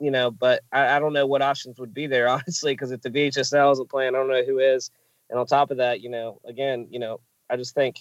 you 0.00 0.10
know, 0.10 0.30
but 0.30 0.62
I, 0.72 0.96
I 0.96 0.98
don't 0.98 1.12
know 1.12 1.26
what 1.26 1.42
options 1.42 1.78
would 1.78 1.94
be 1.94 2.06
there, 2.06 2.28
honestly, 2.28 2.72
because 2.72 2.90
if 2.90 3.02
the 3.02 3.10
VHSL 3.10 3.72
isn't 3.72 3.90
playing, 3.90 4.14
I 4.14 4.18
don't 4.18 4.28
know 4.28 4.44
who 4.44 4.58
is. 4.58 4.90
And 5.30 5.38
on 5.38 5.46
top 5.46 5.70
of 5.70 5.78
that, 5.78 6.00
you 6.00 6.10
know, 6.10 6.40
again, 6.44 6.86
you 6.90 6.98
know, 6.98 7.20
I 7.48 7.56
just 7.56 7.74
think 7.74 7.98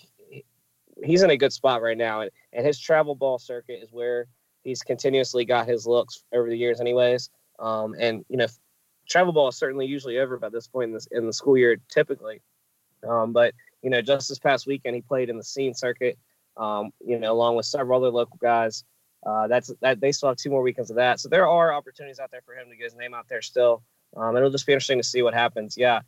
he's 1.04 1.24
in 1.24 1.30
a 1.30 1.38
good 1.38 1.54
spot 1.54 1.82
right 1.82 1.98
now, 1.98 2.22
and, 2.22 2.32
and 2.52 2.66
his 2.66 2.80
travel 2.80 3.16
ball 3.16 3.40
circuit 3.40 3.80
is 3.82 3.92
where 3.92 4.28
he's 4.64 4.82
continuously 4.82 5.46
got 5.46 5.68
his 5.68 5.88
looks 5.88 6.24
over 6.34 6.50
the 6.50 6.58
years, 6.58 6.80
anyways. 6.80 7.30
Um, 7.60 7.96
and 7.98 8.26
you 8.30 8.38
know, 8.38 8.48
travel 9.08 9.34
ball 9.34 9.50
is 9.50 9.58
certainly 9.58 9.86
usually 9.86 10.20
over 10.20 10.38
by 10.38 10.50
this 10.50 10.68
point 10.68 10.90
in, 10.90 10.94
this, 10.94 11.08
in 11.12 11.26
the 11.26 11.34
school 11.34 11.58
year, 11.58 11.78
typically. 11.90 12.42
Um, 13.08 13.34
but 13.34 13.54
you 13.82 13.90
know, 13.90 14.02
just 14.02 14.30
this 14.30 14.40
past 14.40 14.66
weekend, 14.68 14.96
he 14.96 15.02
played 15.02 15.30
in 15.30 15.38
the 15.38 15.44
scene 15.44 15.74
circuit. 15.74 16.18
Um, 16.56 16.92
you 17.04 17.20
know, 17.20 17.34
along 17.34 17.56
with 17.56 17.66
several 17.66 18.00
other 18.00 18.12
local 18.12 18.38
guys. 18.42 18.84
Uh, 19.26 19.48
that's 19.48 19.72
that 19.82 20.00
they 20.00 20.12
still 20.12 20.30
have 20.30 20.38
two 20.38 20.50
more 20.50 20.62
weekends 20.62 20.90
of 20.90 20.98
that. 20.98 21.20
So 21.20 21.30
there 21.30 21.48
are 21.48 21.74
opportunities 21.74 22.20
out 22.20 22.32
there 22.32 22.42
for 22.46 22.56
him 22.56 22.70
to 22.70 22.76
get 22.76 22.86
his 22.86 22.96
name 22.96 23.14
out 23.14 23.28
there 23.30 23.42
still. 23.42 23.84
Um, 24.16 24.36
it'll 24.36 24.52
just 24.52 24.66
be 24.66 24.74
interesting 24.74 25.00
to 25.00 25.04
see 25.04 25.22
what 25.22 25.34
happens. 25.34 25.78
Yeah, 25.78 26.02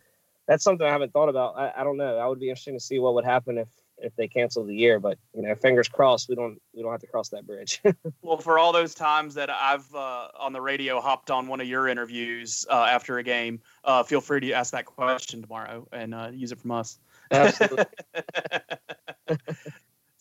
that's 0.48 0.64
something 0.64 0.86
I 0.86 0.92
haven't 0.92 1.14
thought 1.14 1.30
about. 1.30 1.58
I, 1.58 1.72
I 1.78 1.84
don't 1.84 1.98
know. 1.98 2.18
I 2.18 2.28
would 2.28 2.40
be 2.40 2.50
interesting 2.50 2.76
to 2.76 2.84
see 2.84 3.00
what 3.00 3.14
would 3.16 3.26
happen 3.26 3.58
if 3.58 3.68
if 3.98 4.16
they 4.16 4.28
cancel 4.28 4.66
the 4.66 4.76
year. 4.76 5.00
But 5.00 5.18
you 5.34 5.42
know, 5.42 5.56
fingers 5.56 5.88
crossed, 5.88 6.30
we 6.30 6.36
don't 6.36 6.62
we 6.74 6.82
don't 6.82 6.92
have 6.92 7.02
to 7.02 7.08
cross 7.08 7.30
that 7.30 7.48
bridge. 7.48 7.82
well, 8.22 8.38
for 8.38 8.60
all 8.60 8.72
those 8.72 8.94
times 8.94 9.34
that 9.36 9.50
I've 9.50 9.94
uh, 9.94 10.28
on 10.38 10.54
the 10.54 10.62
radio 10.62 11.00
hopped 11.00 11.32
on 11.32 11.48
one 11.48 11.62
of 11.62 11.68
your 11.68 11.88
interviews 11.88 12.66
uh, 12.70 12.88
after 12.90 13.18
a 13.18 13.24
game, 13.24 13.62
uh, 13.84 14.04
feel 14.04 14.22
free 14.22 14.42
to 14.42 14.52
ask 14.54 14.72
that 14.74 14.86
question 14.86 15.42
tomorrow 15.42 15.88
and 15.92 16.14
uh, 16.14 16.30
use 16.34 16.52
it 16.52 16.60
from 16.60 16.72
us. 16.72 17.00
Absolutely. 17.32 17.86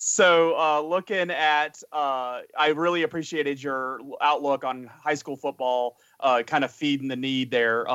so, 0.07 0.55
uh, 0.59 0.81
looking 0.83 1.31
at, 1.31 1.83
uh, 1.91 2.41
I 2.59 2.69
really 2.75 3.05
appreciated 3.05 3.63
your 3.63 4.01
outlook 4.21 4.63
on 4.63 4.85
high 4.85 5.15
school 5.15 5.37
football, 5.37 5.97
kind 6.21 6.63
of 6.63 6.71
feeding 6.71 7.09
the 7.09 7.17
need 7.17 7.51
there 7.51 7.87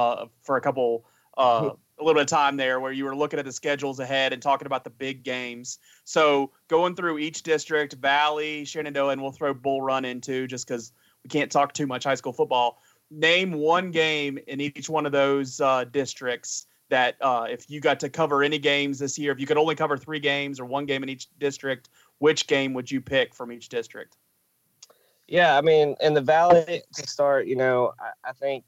for 0.41 0.57
a 0.57 0.62
couple 0.62 1.05
a 1.99 2.03
little 2.03 2.16
bit 2.16 2.22
of 2.22 2.28
time 2.28 2.57
there 2.57 2.80
where 2.80 2.91
you 2.91 3.05
were 3.05 3.16
looking 3.16 3.39
at 3.39 3.45
the 3.45 3.51
schedules 3.51 3.99
ahead 3.99 4.34
and 4.34 4.41
talking 4.41 4.66
about 4.66 4.84
the 4.84 4.89
big 4.89 5.24
games. 5.24 5.80
So 6.05 6.51
going 6.68 6.95
through 6.95 7.20
each 7.20 7.43
district, 7.43 7.93
Valley, 7.93 8.66
Shenandoah, 8.66 9.12
and 9.12 9.22
we'll 9.22 9.32
throw 9.32 9.53
Bull 9.53 9.82
Run 9.82 10.05
into 10.05 10.47
just 10.47 10.68
because 10.68 10.93
we 11.24 11.30
can't 11.30 11.51
talk 11.51 11.74
too 11.74 11.86
much 11.86 12.05
high 12.05 12.16
school 12.16 12.34
football. 12.34 12.82
Name 13.12 13.53
one 13.53 13.91
game 13.91 14.39
in 14.47 14.62
each 14.62 14.89
one 14.89 15.05
of 15.05 15.12
those 15.12 15.60
uh, 15.62 15.84
districts 15.86 16.68
that 16.89 17.15
uh, 17.21 17.47
if 17.49 17.69
you 17.69 17.79
got 17.79 17.99
to 18.01 18.09
cover 18.09 18.43
any 18.43 18.59
games 18.59 18.99
this 18.99 19.17
year, 19.17 19.31
if 19.31 19.39
you 19.39 19.47
could 19.47 19.57
only 19.57 19.75
cover 19.75 19.97
three 19.97 20.19
games 20.19 20.59
or 20.59 20.65
one 20.65 20.85
game 20.85 21.03
in 21.03 21.09
each 21.09 21.27
district, 21.39 21.89
which 22.17 22.47
game 22.47 22.73
would 22.73 22.89
you 22.89 22.99
pick 23.01 23.33
from 23.33 23.51
each 23.51 23.69
district? 23.69 24.17
Yeah, 25.27 25.57
I 25.57 25.61
mean, 25.61 25.95
in 26.01 26.15
the 26.15 26.21
Valley 26.21 26.81
to 26.95 27.07
start, 27.07 27.45
you 27.45 27.55
know, 27.55 27.93
I, 27.99 28.29
I 28.29 28.33
think 28.33 28.65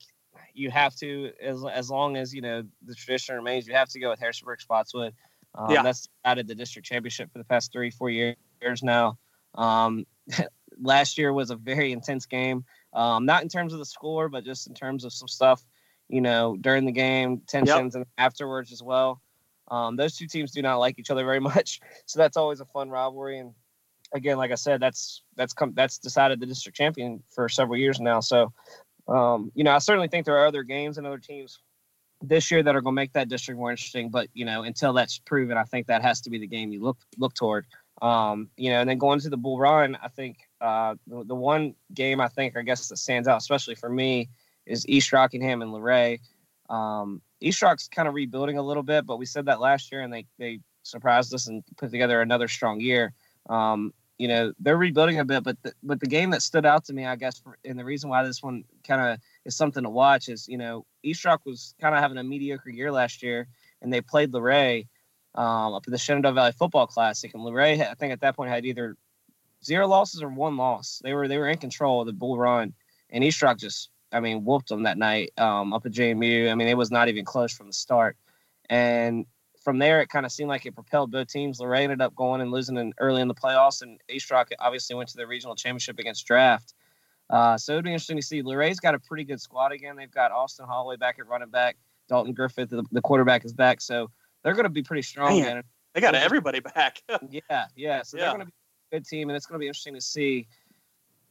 you 0.53 0.69
have 0.69 0.95
to, 0.97 1.31
as, 1.41 1.63
as 1.65 1.89
long 1.89 2.17
as, 2.17 2.33
you 2.33 2.41
know, 2.41 2.63
the 2.85 2.93
tradition 2.93 3.35
remains, 3.35 3.67
you 3.67 3.73
have 3.73 3.89
to 3.89 3.99
go 3.99 4.11
with 4.11 4.19
Harrisonburg 4.19 4.61
Spotswood. 4.61 5.13
Um, 5.55 5.71
yeah. 5.71 5.81
That's 5.81 6.07
added 6.23 6.47
the 6.47 6.55
district 6.55 6.87
championship 6.87 7.31
for 7.31 7.39
the 7.39 7.45
past 7.45 7.71
three, 7.71 7.89
four 7.89 8.09
years 8.09 8.35
now. 8.83 9.17
Um, 9.55 10.05
last 10.79 11.17
year 11.17 11.33
was 11.33 11.49
a 11.49 11.55
very 11.55 11.91
intense 11.91 12.25
game, 12.25 12.63
um, 12.93 13.25
not 13.25 13.41
in 13.43 13.49
terms 13.49 13.73
of 13.73 13.79
the 13.79 13.85
score, 13.85 14.29
but 14.29 14.45
just 14.45 14.67
in 14.67 14.73
terms 14.73 15.03
of 15.03 15.13
some 15.13 15.27
stuff, 15.27 15.65
you 16.11 16.21
know, 16.21 16.57
during 16.59 16.85
the 16.85 16.91
game, 16.91 17.41
tensions, 17.47 17.95
yep. 17.95 18.01
and 18.01 18.05
afterwards 18.17 18.71
as 18.71 18.83
well. 18.83 19.21
Um, 19.69 19.95
those 19.95 20.17
two 20.17 20.27
teams 20.27 20.51
do 20.51 20.61
not 20.61 20.77
like 20.77 20.99
each 20.99 21.09
other 21.09 21.23
very 21.23 21.39
much, 21.51 21.79
so 22.05 22.19
that's 22.19 22.37
always 22.37 22.59
a 22.59 22.65
fun 22.65 22.89
rivalry. 22.89 23.39
And 23.39 23.53
again, 24.13 24.37
like 24.37 24.51
I 24.51 24.55
said, 24.55 24.79
that's 24.81 25.23
that's 25.35 25.53
come 25.53 25.73
that's 25.73 25.97
decided 25.97 26.39
the 26.39 26.45
district 26.45 26.77
champion 26.77 27.23
for 27.29 27.47
several 27.47 27.77
years 27.77 27.99
now. 27.99 28.19
So, 28.19 28.51
um, 29.07 29.51
you 29.55 29.63
know, 29.63 29.71
I 29.71 29.79
certainly 29.79 30.09
think 30.09 30.25
there 30.25 30.37
are 30.37 30.45
other 30.45 30.63
games 30.63 30.97
and 30.97 31.07
other 31.07 31.19
teams 31.19 31.59
this 32.21 32.51
year 32.51 32.61
that 32.61 32.75
are 32.75 32.81
going 32.81 32.93
to 32.93 33.01
make 33.01 33.13
that 33.13 33.29
district 33.29 33.57
more 33.57 33.71
interesting. 33.71 34.09
But 34.09 34.27
you 34.33 34.45
know, 34.45 34.63
until 34.63 34.93
that's 34.93 35.19
proven, 35.19 35.57
I 35.57 35.63
think 35.63 35.87
that 35.87 36.01
has 36.01 36.21
to 36.21 36.29
be 36.29 36.37
the 36.37 36.47
game 36.47 36.71
you 36.71 36.81
look 36.81 36.97
look 37.17 37.33
toward. 37.33 37.65
Um, 38.01 38.49
you 38.57 38.71
know, 38.71 38.79
and 38.81 38.89
then 38.89 38.97
going 38.97 39.19
to 39.19 39.29
the 39.29 39.37
Bull 39.37 39.59
Run, 39.59 39.97
I 40.01 40.07
think 40.07 40.37
uh, 40.59 40.95
the, 41.05 41.23
the 41.23 41.35
one 41.35 41.75
game 41.93 42.19
I 42.19 42.27
think 42.27 42.57
I 42.57 42.63
guess 42.63 42.87
that 42.87 42.97
stands 42.97 43.27
out, 43.27 43.37
especially 43.37 43.75
for 43.75 43.89
me, 43.89 44.29
is 44.65 44.87
East 44.87 45.11
Rockingham 45.11 45.61
and 45.61 45.73
Luray. 45.73 46.19
Um, 46.69 47.21
East 47.39 47.61
Rock's 47.61 47.87
kind 47.87 48.07
of 48.07 48.13
rebuilding 48.13 48.57
a 48.57 48.61
little 48.61 48.83
bit, 48.83 49.05
but 49.05 49.17
we 49.17 49.25
said 49.25 49.45
that 49.45 49.59
last 49.59 49.91
year, 49.91 50.01
and 50.01 50.13
they 50.13 50.25
they 50.37 50.59
surprised 50.83 51.33
us 51.33 51.47
and 51.47 51.63
put 51.77 51.91
together 51.91 52.21
another 52.21 52.47
strong 52.47 52.79
year. 52.79 53.13
Um, 53.49 53.93
you 54.17 54.27
know 54.27 54.53
they're 54.59 54.77
rebuilding 54.77 55.17
a 55.17 55.25
bit, 55.25 55.43
but 55.43 55.57
the, 55.63 55.73
but 55.81 55.99
the 55.99 56.05
game 56.05 56.29
that 56.29 56.43
stood 56.43 56.65
out 56.65 56.85
to 56.85 56.93
me, 56.93 57.07
I 57.07 57.15
guess, 57.15 57.39
for, 57.39 57.57
and 57.65 57.77
the 57.77 57.83
reason 57.83 58.07
why 58.07 58.23
this 58.23 58.43
one 58.43 58.63
kind 58.87 59.01
of 59.01 59.19
is 59.45 59.57
something 59.57 59.81
to 59.81 59.89
watch 59.89 60.29
is 60.29 60.47
you 60.47 60.59
know 60.59 60.85
East 61.01 61.25
Rock 61.25 61.41
was 61.43 61.73
kind 61.81 61.95
of 61.95 62.01
having 62.01 62.19
a 62.19 62.23
mediocre 62.23 62.69
year 62.69 62.91
last 62.91 63.23
year, 63.23 63.47
and 63.81 63.91
they 63.91 63.99
played 63.99 64.31
Luray 64.31 64.87
um, 65.33 65.73
up 65.73 65.87
in 65.87 65.91
the 65.91 65.97
Shenandoah 65.97 66.33
Valley 66.33 66.51
Football 66.51 66.85
Classic, 66.85 67.33
and 67.33 67.43
Luray 67.43 67.81
I 67.81 67.95
think 67.95 68.13
at 68.13 68.21
that 68.21 68.35
point 68.35 68.51
had 68.51 68.63
either 68.63 68.95
zero 69.65 69.87
losses 69.87 70.21
or 70.21 70.29
one 70.29 70.55
loss. 70.55 71.01
They 71.03 71.15
were 71.15 71.27
they 71.27 71.39
were 71.39 71.49
in 71.49 71.57
control 71.57 72.01
of 72.01 72.05
the 72.05 72.13
Bull 72.13 72.37
Run, 72.37 72.73
and 73.09 73.23
East 73.23 73.41
Rock 73.41 73.57
just 73.57 73.89
I 74.11 74.19
mean 74.19 74.43
whooped 74.45 74.69
them 74.69 74.83
that 74.83 74.97
night 74.97 75.31
um, 75.37 75.73
up 75.73 75.85
at 75.85 75.91
JMU. 75.91 76.51
I 76.51 76.55
mean 76.55 76.67
it 76.67 76.77
was 76.77 76.91
not 76.91 77.09
even 77.09 77.25
close 77.25 77.53
from 77.53 77.67
the 77.67 77.73
start, 77.73 78.17
and 78.69 79.25
from 79.63 79.77
there, 79.77 80.01
it 80.01 80.09
kind 80.09 80.25
of 80.25 80.31
seemed 80.31 80.49
like 80.49 80.65
it 80.65 80.73
propelled 80.73 81.11
both 81.11 81.27
teams. 81.27 81.59
Luray 81.59 81.83
ended 81.83 82.01
up 82.01 82.15
going 82.15 82.41
and 82.41 82.51
losing 82.51 82.77
in, 82.77 82.93
early 82.99 83.21
in 83.21 83.27
the 83.27 83.35
playoffs, 83.35 83.81
and 83.81 83.99
East 84.09 84.31
Rock 84.31 84.49
obviously 84.59 84.95
went 84.95 85.09
to 85.09 85.17
the 85.17 85.27
regional 85.27 85.55
championship 85.55 85.99
against 85.99 86.25
Draft. 86.25 86.73
Uh, 87.29 87.57
so 87.57 87.73
it'd 87.73 87.85
be 87.85 87.91
interesting 87.91 88.17
to 88.17 88.23
see. 88.23 88.41
Luray's 88.41 88.79
got 88.79 88.95
a 88.95 88.99
pretty 88.99 89.23
good 89.23 89.39
squad 89.39 89.71
again. 89.71 89.95
They've 89.95 90.11
got 90.11 90.31
Austin 90.31 90.65
Holloway 90.65 90.97
back 90.97 91.17
at 91.19 91.27
running 91.27 91.49
back. 91.49 91.77
Dalton 92.09 92.33
Griffith, 92.33 92.69
the, 92.69 92.83
the 92.91 93.01
quarterback, 93.01 93.45
is 93.45 93.53
back. 93.53 93.79
So 93.79 94.09
they're 94.43 94.53
going 94.53 94.65
to 94.65 94.69
be 94.69 94.83
pretty 94.83 95.03
strong. 95.03 95.39
Man, 95.39 95.63
they 95.93 96.01
got 96.01 96.15
everybody 96.15 96.59
back. 96.59 97.01
yeah, 97.29 97.65
yeah. 97.75 98.01
So 98.01 98.17
yeah. 98.17 98.23
they're 98.23 98.33
going 98.33 98.39
to 98.41 98.45
be 98.47 98.53
a 98.91 98.95
good 98.97 99.05
team, 99.05 99.29
and 99.29 99.37
it's 99.37 99.45
going 99.45 99.59
to 99.59 99.63
be 99.63 99.67
interesting 99.67 99.93
to 99.93 100.01
see. 100.01 100.47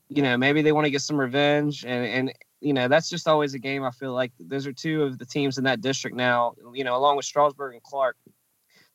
You 0.09 0.22
know, 0.22 0.37
maybe 0.37 0.62
they 0.62 0.72
want 0.72 0.87
to 0.87 0.91
get 0.91 1.03
some 1.03 1.20
revenge, 1.20 1.85
and 1.85 2.07
and 2.07 2.33
you 2.61 2.73
know 2.73 2.89
that's 2.89 3.09
just 3.09 3.27
always 3.27 3.55
a 3.55 3.59
game. 3.59 3.85
I 3.85 3.91
feel 3.91 4.13
like 4.13 4.33
those 4.39 4.67
are 4.67 4.73
two 4.73 5.03
of 5.03 5.19
the 5.19 5.25
teams 5.25 5.59
in 5.59 5.65
that 5.65 5.81
district 5.81 6.17
now. 6.17 6.55
You 6.75 6.85
know, 6.85 6.97
along 6.97 7.17
with 7.17 7.25
Strasburg 7.25 7.75
and 7.75 7.83
Clark, 7.83 8.17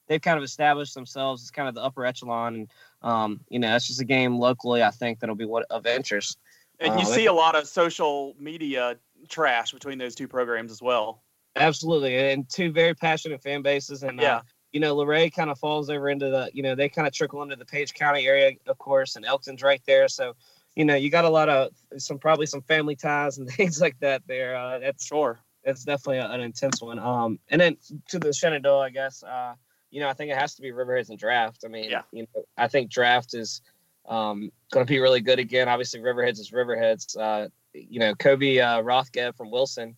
they've 0.07 0.21
kind 0.21 0.37
of 0.37 0.43
established 0.43 0.93
themselves 0.93 1.43
as 1.43 1.51
kind 1.51 1.67
of 1.67 1.75
the 1.75 1.81
upper 1.81 2.05
echelon, 2.05 2.55
and 2.55 2.71
um, 3.01 3.39
you 3.49 3.59
know 3.59 3.69
that's 3.69 3.87
just 3.87 4.01
a 4.01 4.05
game 4.05 4.37
locally. 4.37 4.83
I 4.83 4.91
think 4.91 5.19
that'll 5.19 5.35
be 5.35 5.45
what 5.45 5.65
of 5.69 5.85
interest. 5.85 6.37
And 6.79 6.99
you 6.99 7.05
uh, 7.05 7.09
see 7.09 7.25
a 7.25 7.33
lot 7.33 7.55
of 7.55 7.67
social 7.67 8.35
media 8.39 8.97
trash 9.29 9.71
between 9.71 9.97
those 9.97 10.13
two 10.13 10.27
programs 10.27 10.71
as 10.71 10.81
well. 10.81 11.23
Absolutely, 11.55 12.31
and 12.31 12.47
two 12.49 12.71
very 12.71 12.93
passionate 12.93 13.41
fan 13.41 13.61
bases, 13.61 14.03
and 14.03 14.19
yeah. 14.19 14.37
Uh, 14.37 14.41
you 14.71 14.81
know, 14.81 14.93
Luray 14.93 15.29
kind 15.29 15.49
of 15.49 15.57
falls 15.57 15.89
over 15.89 16.09
into 16.09 16.29
the, 16.29 16.49
you 16.51 16.61
know, 16.61 16.75
they 16.75 16.89
kind 16.89 17.07
of 17.07 17.13
trickle 17.13 17.41
into 17.41 17.55
the 17.55 17.63
Page 17.63 17.93
County 17.93 18.27
area, 18.27 18.51
of 18.67 18.77
course, 18.77 19.15
and 19.15 19.23
Elkton's 19.23 19.63
right 19.63 19.81
there. 19.87 20.09
So 20.09 20.35
you 20.75 20.85
know, 20.85 20.95
you 20.95 21.09
got 21.09 21.25
a 21.25 21.29
lot 21.29 21.49
of 21.49 21.71
some 21.97 22.19
probably 22.19 22.45
some 22.45 22.61
family 22.61 22.95
ties 22.95 23.37
and 23.37 23.49
things 23.51 23.79
like 23.81 23.99
that 23.99 24.21
there. 24.27 24.55
Uh, 24.55 24.79
that's 24.79 25.05
sure. 25.05 25.39
That's 25.63 25.83
definitely 25.83 26.17
a, 26.17 26.29
an 26.29 26.41
intense 26.41 26.81
one. 26.81 26.99
Um, 26.99 27.39
and 27.49 27.59
then 27.59 27.77
to 28.09 28.19
the 28.19 28.31
Shenandoah, 28.31 28.81
I 28.81 28.89
guess. 28.89 29.23
Uh, 29.23 29.55
you 29.89 30.01
know, 30.01 30.09
I 30.09 30.13
think 30.13 30.31
it 30.31 30.37
has 30.37 30.55
to 30.55 30.61
be 30.61 30.71
Riverheads 30.71 31.09
and 31.09 31.17
Draft. 31.17 31.63
I 31.65 31.69
mean, 31.69 31.89
yeah. 31.89 32.01
you 32.11 32.23
know, 32.23 32.43
I 32.57 32.67
think 32.67 32.91
Draft 32.91 33.33
is 33.33 33.61
um, 34.07 34.51
going 34.71 34.85
to 34.85 34.91
be 34.91 34.99
really 34.99 35.21
good 35.21 35.39
again. 35.39 35.69
Obviously, 35.69 36.01
Riverheads 36.01 36.39
is 36.39 36.51
Riverheads. 36.51 37.17
Uh, 37.17 37.47
you 37.73 37.99
know, 37.99 38.13
Kobe 38.15 38.59
uh, 38.59 38.81
Rothgev 38.81 39.35
from 39.35 39.51
Wilson 39.51 39.95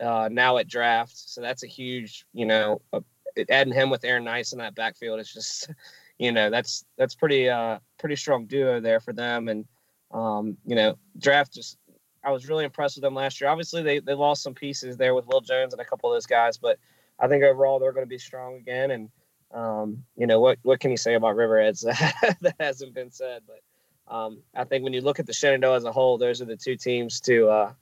uh, 0.00 0.28
now 0.30 0.58
at 0.58 0.68
Draft, 0.68 1.12
so 1.16 1.40
that's 1.40 1.64
a 1.64 1.66
huge. 1.66 2.24
You 2.32 2.46
know, 2.46 2.80
uh, 2.92 3.00
adding 3.48 3.72
him 3.72 3.90
with 3.90 4.04
Aaron 4.04 4.24
Nice 4.24 4.52
in 4.52 4.58
that 4.58 4.74
backfield 4.74 5.20
is 5.20 5.32
just, 5.32 5.70
you 6.18 6.32
know, 6.32 6.50
that's 6.50 6.84
that's 6.96 7.14
pretty 7.14 7.48
uh 7.48 7.78
pretty 7.98 8.16
strong 8.16 8.46
duo 8.46 8.80
there 8.80 9.00
for 9.00 9.12
them. 9.12 9.48
And 9.48 9.66
um, 10.10 10.56
you 10.66 10.74
know, 10.74 10.96
draft 11.18 11.52
just 11.52 11.78
I 12.22 12.30
was 12.30 12.48
really 12.48 12.64
impressed 12.64 12.96
with 12.96 13.02
them 13.02 13.14
last 13.14 13.40
year. 13.40 13.48
Obviously, 13.48 13.82
they 13.82 14.00
they 14.00 14.14
lost 14.14 14.42
some 14.42 14.54
pieces 14.54 14.96
there 14.96 15.14
with 15.14 15.26
Will 15.26 15.40
Jones 15.40 15.72
and 15.72 15.80
a 15.80 15.84
couple 15.84 16.10
of 16.10 16.16
those 16.16 16.26
guys, 16.26 16.58
but 16.58 16.78
I 17.18 17.28
think 17.28 17.42
overall 17.42 17.78
they're 17.78 17.92
going 17.92 18.06
to 18.06 18.08
be 18.08 18.18
strong 18.18 18.56
again. 18.56 18.90
And 18.90 19.10
um, 19.52 20.04
you 20.16 20.26
know 20.26 20.40
what 20.40 20.58
what 20.62 20.80
can 20.80 20.90
you 20.90 20.96
say 20.96 21.14
about 21.14 21.36
Riverheads 21.36 21.80
that 22.40 22.54
hasn't 22.60 22.94
been 22.94 23.10
said? 23.10 23.42
But 23.46 24.14
um, 24.14 24.42
I 24.54 24.64
think 24.64 24.84
when 24.84 24.92
you 24.92 25.00
look 25.00 25.18
at 25.18 25.26
the 25.26 25.32
Shenandoah 25.32 25.76
as 25.76 25.84
a 25.84 25.92
whole, 25.92 26.18
those 26.18 26.42
are 26.42 26.46
the 26.46 26.56
two 26.56 26.76
teams 26.76 27.20
to 27.20 27.48
uh, 27.48 27.72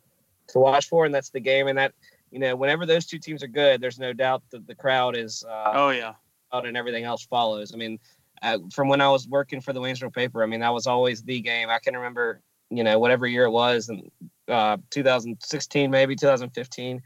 to 0.49 0.59
watch 0.59 0.89
for, 0.89 1.05
and 1.05 1.15
that's 1.15 1.31
the 1.31 1.41
game. 1.41 1.67
And 1.67 1.79
that 1.79 1.95
you 2.31 2.39
know, 2.39 2.55
whenever 2.55 2.87
those 2.87 3.07
two 3.07 3.19
teams 3.19 3.43
are 3.43 3.49
good, 3.49 3.81
there's 3.81 3.99
no 3.99 4.13
doubt 4.13 4.43
that 4.51 4.67
the 4.67 4.75
crowd 4.75 5.17
is. 5.17 5.45
Uh, 5.49 5.73
oh 5.75 5.91
yeah. 5.91 6.15
Out 6.51 6.65
And 6.65 6.79
everything 6.79 7.05
else 7.05 7.27
follows. 7.27 7.75
I 7.75 7.77
mean, 7.77 7.99
uh, 8.43 8.59
from 8.73 8.89
when 8.89 9.01
I 9.01 9.09
was 9.09 9.29
working 9.29 9.61
for 9.61 9.73
the 9.73 9.81
Waynesboro 9.81 10.13
paper, 10.13 10.43
I 10.43 10.47
mean, 10.47 10.61
that 10.61 10.73
was 10.73 10.87
always 10.87 11.23
the 11.23 11.41
game. 11.41 11.71
I 11.71 11.79
can 11.79 11.95
remember, 11.95 12.41
you 12.71 12.85
know, 12.85 12.99
whatever 12.99 13.27
year 13.27 13.45
it 13.45 13.51
was, 13.51 13.89
and 13.89 14.11
uh, 14.49 14.77
2016 14.91 15.91
maybe 15.91 16.17
2015, 16.17 17.03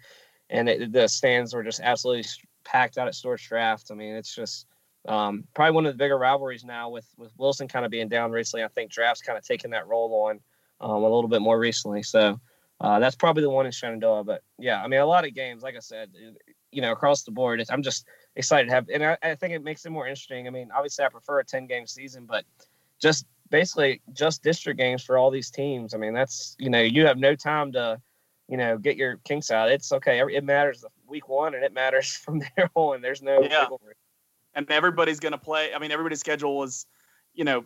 and 0.50 0.68
it, 0.68 0.92
the 0.92 1.08
stands 1.08 1.54
were 1.54 1.62
just 1.62 1.80
absolutely 1.80 2.24
packed 2.64 2.98
out 2.98 3.08
at 3.08 3.14
Stuarts 3.14 3.46
Draft. 3.46 3.90
I 3.90 3.94
mean, 3.94 4.14
it's 4.14 4.34
just 4.34 4.66
um, 5.08 5.44
probably 5.54 5.74
one 5.74 5.86
of 5.86 5.92
the 5.92 5.98
bigger 5.98 6.18
rivalries 6.18 6.64
now 6.64 6.88
with 6.88 7.08
with 7.16 7.32
Wilson 7.36 7.68
kind 7.68 7.84
of 7.84 7.90
being 7.90 8.08
down 8.08 8.30
recently. 8.30 8.64
I 8.64 8.68
think 8.68 8.90
Draft's 8.90 9.22
kind 9.22 9.38
of 9.38 9.44
taken 9.44 9.70
that 9.72 9.86
role 9.86 10.28
on 10.28 10.40
um, 10.80 11.02
a 11.02 11.08
little 11.08 11.28
bit 11.28 11.42
more 11.42 11.58
recently. 11.58 12.02
So 12.02 12.40
uh, 12.80 12.98
that's 12.98 13.16
probably 13.16 13.42
the 13.42 13.50
one 13.50 13.66
in 13.66 13.72
Shenandoah. 13.72 14.24
But 14.24 14.42
yeah, 14.58 14.82
I 14.82 14.88
mean, 14.88 15.00
a 15.00 15.06
lot 15.06 15.26
of 15.26 15.34
games, 15.34 15.62
like 15.62 15.76
I 15.76 15.80
said, 15.80 16.10
you 16.70 16.82
know, 16.82 16.92
across 16.92 17.22
the 17.22 17.30
board. 17.30 17.62
I'm 17.70 17.82
just 17.82 18.06
excited 18.36 18.68
to 18.68 18.74
have, 18.74 18.88
and 18.88 19.04
I, 19.04 19.18
I, 19.22 19.34
think 19.34 19.54
it 19.54 19.62
makes 19.62 19.84
it 19.84 19.90
more 19.90 20.06
interesting. 20.06 20.46
I 20.46 20.50
mean, 20.50 20.70
obviously, 20.74 21.04
I 21.04 21.08
prefer 21.08 21.40
a 21.40 21.44
10 21.44 21.66
game 21.66 21.86
season, 21.86 22.26
but 22.26 22.44
just 23.00 23.26
basically 23.50 24.00
just 24.12 24.42
district 24.42 24.78
games 24.78 25.04
for 25.04 25.18
all 25.18 25.30
these 25.30 25.50
teams. 25.50 25.94
I 25.94 25.98
mean, 25.98 26.14
that's 26.14 26.56
you 26.58 26.70
know, 26.70 26.80
you 26.80 27.06
have 27.06 27.18
no 27.18 27.34
time 27.36 27.72
to, 27.72 28.00
you 28.48 28.56
know, 28.56 28.78
get 28.78 28.96
your 28.96 29.18
kinks 29.24 29.50
out. 29.50 29.70
It's 29.70 29.92
okay. 29.92 30.20
It 30.20 30.44
matters 30.44 30.80
the 30.80 30.88
week 31.06 31.28
one, 31.28 31.54
and 31.54 31.62
it 31.62 31.72
matters 31.72 32.16
from 32.24 32.40
there 32.56 32.70
on. 32.74 33.00
There's 33.00 33.22
no 33.22 33.42
yeah. 33.42 33.66
And 34.54 34.70
everybody's 34.70 35.20
going 35.20 35.32
to 35.32 35.38
play. 35.38 35.72
I 35.74 35.78
mean, 35.78 35.92
everybody's 35.92 36.20
schedule 36.20 36.58
was, 36.58 36.86
you 37.32 37.44
know, 37.44 37.64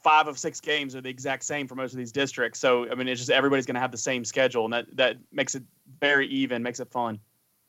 five 0.00 0.28
of 0.28 0.38
six 0.38 0.60
games 0.60 0.94
are 0.94 1.00
the 1.00 1.08
exact 1.08 1.42
same 1.42 1.66
for 1.66 1.74
most 1.74 1.92
of 1.92 1.98
these 1.98 2.12
districts. 2.12 2.60
So 2.60 2.88
I 2.90 2.94
mean, 2.94 3.08
it's 3.08 3.20
just 3.20 3.30
everybody's 3.30 3.66
going 3.66 3.74
to 3.76 3.80
have 3.80 3.92
the 3.92 3.98
same 3.98 4.24
schedule, 4.24 4.64
and 4.64 4.72
that 4.74 4.86
that 4.96 5.16
makes 5.30 5.54
it 5.54 5.62
very 6.00 6.28
even, 6.28 6.62
makes 6.62 6.80
it 6.80 6.90
fun. 6.90 7.20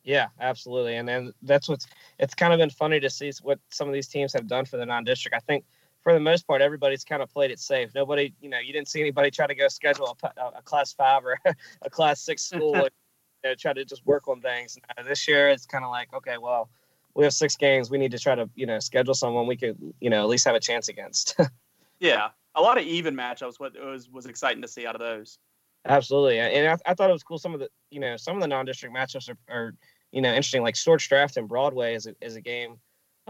Yeah, 0.03 0.27
absolutely. 0.39 0.97
And 0.97 1.07
then 1.07 1.34
that's 1.41 1.69
what's 1.69 1.88
it's 2.19 2.34
kind 2.34 2.53
of 2.53 2.59
been 2.59 2.69
funny 2.69 2.99
to 2.99 3.09
see 3.09 3.31
what 3.41 3.59
some 3.69 3.88
of 3.88 3.93
these 3.93 4.07
teams 4.07 4.34
have 4.34 4.47
done 4.47 4.65
for 4.65 4.77
the 4.77 4.85
non-district. 4.85 5.35
I 5.35 5.39
think 5.39 5.63
for 6.01 6.13
the 6.13 6.19
most 6.19 6.45
part, 6.45 6.61
everybody's 6.61 7.05
kind 7.05 7.23
of 7.23 7.30
played 7.30 7.51
it 7.51 7.59
safe. 7.59 7.91
Nobody, 7.95 8.34
you 8.41 8.49
know, 8.49 8.59
you 8.59 8.73
didn't 8.73 8.89
see 8.89 8.99
anybody 8.99 9.31
try 9.31 9.47
to 9.47 9.55
go 9.55 9.69
schedule 9.69 10.17
a, 10.21 10.41
a 10.57 10.61
class 10.61 10.91
five 10.91 11.23
or 11.25 11.39
a 11.81 11.89
class 11.89 12.19
six 12.19 12.43
school 12.43 12.75
and 12.75 12.89
you 13.43 13.49
know, 13.49 13.55
try 13.55 13.73
to 13.73 13.85
just 13.85 14.05
work 14.05 14.27
on 14.27 14.41
things. 14.41 14.77
Now, 14.97 15.03
this 15.03 15.27
year, 15.27 15.49
it's 15.49 15.65
kind 15.65 15.85
of 15.85 15.91
like, 15.91 16.13
okay, 16.13 16.38
well, 16.38 16.69
we 17.15 17.23
have 17.23 17.34
six 17.34 17.55
games. 17.55 17.89
We 17.89 17.97
need 17.97 18.11
to 18.11 18.19
try 18.19 18.35
to, 18.35 18.49
you 18.55 18.65
know, 18.65 18.80
schedule 18.80 19.13
someone 19.13 19.47
we 19.47 19.55
could, 19.55 19.77
you 20.01 20.09
know, 20.09 20.21
at 20.21 20.27
least 20.27 20.45
have 20.45 20.55
a 20.55 20.59
chance 20.59 20.89
against. 20.89 21.39
yeah, 21.99 22.30
a 22.55 22.61
lot 22.61 22.77
of 22.77 22.85
even 22.85 23.15
matchups. 23.15 23.59
What 23.59 23.73
was 23.80 24.09
was 24.09 24.25
exciting 24.25 24.61
to 24.61 24.67
see 24.67 24.85
out 24.85 24.95
of 24.95 25.01
those. 25.01 25.39
Absolutely, 25.85 26.39
and 26.39 26.67
I, 26.67 26.91
I, 26.91 26.93
thought 26.93 27.09
it 27.09 27.13
was 27.13 27.23
cool. 27.23 27.38
Some 27.38 27.53
of 27.53 27.59
the, 27.59 27.67
you 27.91 27.99
know, 27.99 28.15
some 28.15 28.38
of 28.38 28.41
the 28.41 28.47
non-district 28.47 28.95
matchups 28.95 29.30
are, 29.30 29.38
are 29.53 29.73
you 30.14 30.22
know, 30.22 30.30
interesting. 30.30 30.61
Like 30.61 30.76
Stuarts 30.76 31.07
Draft 31.07 31.35
and 31.38 31.49
Broadway 31.49 31.95
is 31.95 32.06
a, 32.06 32.15
is 32.22 32.35
a 32.35 32.41
game. 32.41 32.77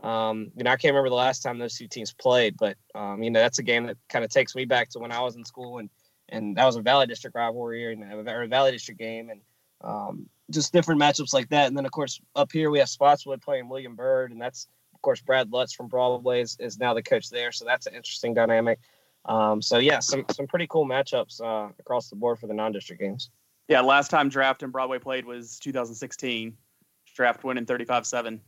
Um, 0.04 0.52
you 0.56 0.64
know, 0.64 0.72
I 0.72 0.76
can't 0.76 0.92
remember 0.92 1.10
the 1.10 1.16
last 1.16 1.42
time 1.42 1.58
those 1.58 1.78
two 1.78 1.88
teams 1.88 2.12
played, 2.14 2.58
but 2.58 2.76
um, 2.94 3.24
you 3.24 3.32
know, 3.32 3.40
that's 3.40 3.60
a 3.60 3.64
game 3.64 3.88
that 3.88 3.98
kind 4.10 4.26
of 4.26 4.30
takes 4.30 4.54
me 4.54 4.66
back 4.66 4.90
to 4.90 5.00
when 5.00 5.12
I 5.12 5.22
was 5.22 5.36
in 5.36 5.46
school, 5.46 5.78
and 5.78 5.90
and 6.30 6.58
that 6.58 6.66
was 6.66 6.76
a 6.76 6.82
Valley 6.82 7.08
District 7.08 7.36
rivalry 7.36 7.94
and 7.94 8.04
a 8.04 8.48
Valley 8.48 8.72
District 8.72 9.00
game, 9.00 9.30
and 9.30 9.42
um, 9.82 10.28
just 10.52 10.74
different 10.74 11.00
matchups 11.00 11.34
like 11.34 11.50
that. 11.50 11.68
And 11.68 11.78
then 11.78 11.86
of 11.86 11.92
course 11.92 12.20
up 12.36 12.52
here 12.52 12.70
we 12.70 12.80
have 12.80 12.90
Spotswood 12.90 13.42
playing 13.42 13.70
William 13.70 13.96
Byrd, 13.96 14.32
and 14.32 14.42
that's 14.42 14.68
of 14.94 15.02
course 15.02 15.22
Brad 15.22 15.54
Lutz 15.54 15.74
from 15.74 15.88
Broadway 15.88 16.42
is, 16.42 16.58
is 16.60 16.80
now 16.80 16.94
the 16.94 17.04
coach 17.04 17.30
there, 17.30 17.54
so 17.54 17.64
that's 17.64 17.86
an 17.86 17.96
interesting 17.96 18.34
dynamic. 18.34 18.80
Um, 19.26 19.62
so 19.62 19.78
yeah, 19.78 20.00
some 20.00 20.26
some 20.32 20.48
pretty 20.48 20.68
cool 20.68 20.86
matchups 20.86 21.40
uh, 21.40 21.72
across 21.80 22.10
the 22.10 22.18
board 22.18 22.40
for 22.40 22.48
the 22.48 22.54
non-district 22.54 23.02
games. 23.02 23.30
Yeah, 23.70 23.82
last 23.82 24.10
time 24.10 24.28
draft 24.28 24.64
and 24.64 24.72
Broadway 24.72 25.00
played 25.00 25.26
was 25.26 25.60
2016. 25.60 26.58
Draft 27.14 27.44
winning 27.44 27.66
35-7. 27.68 28.40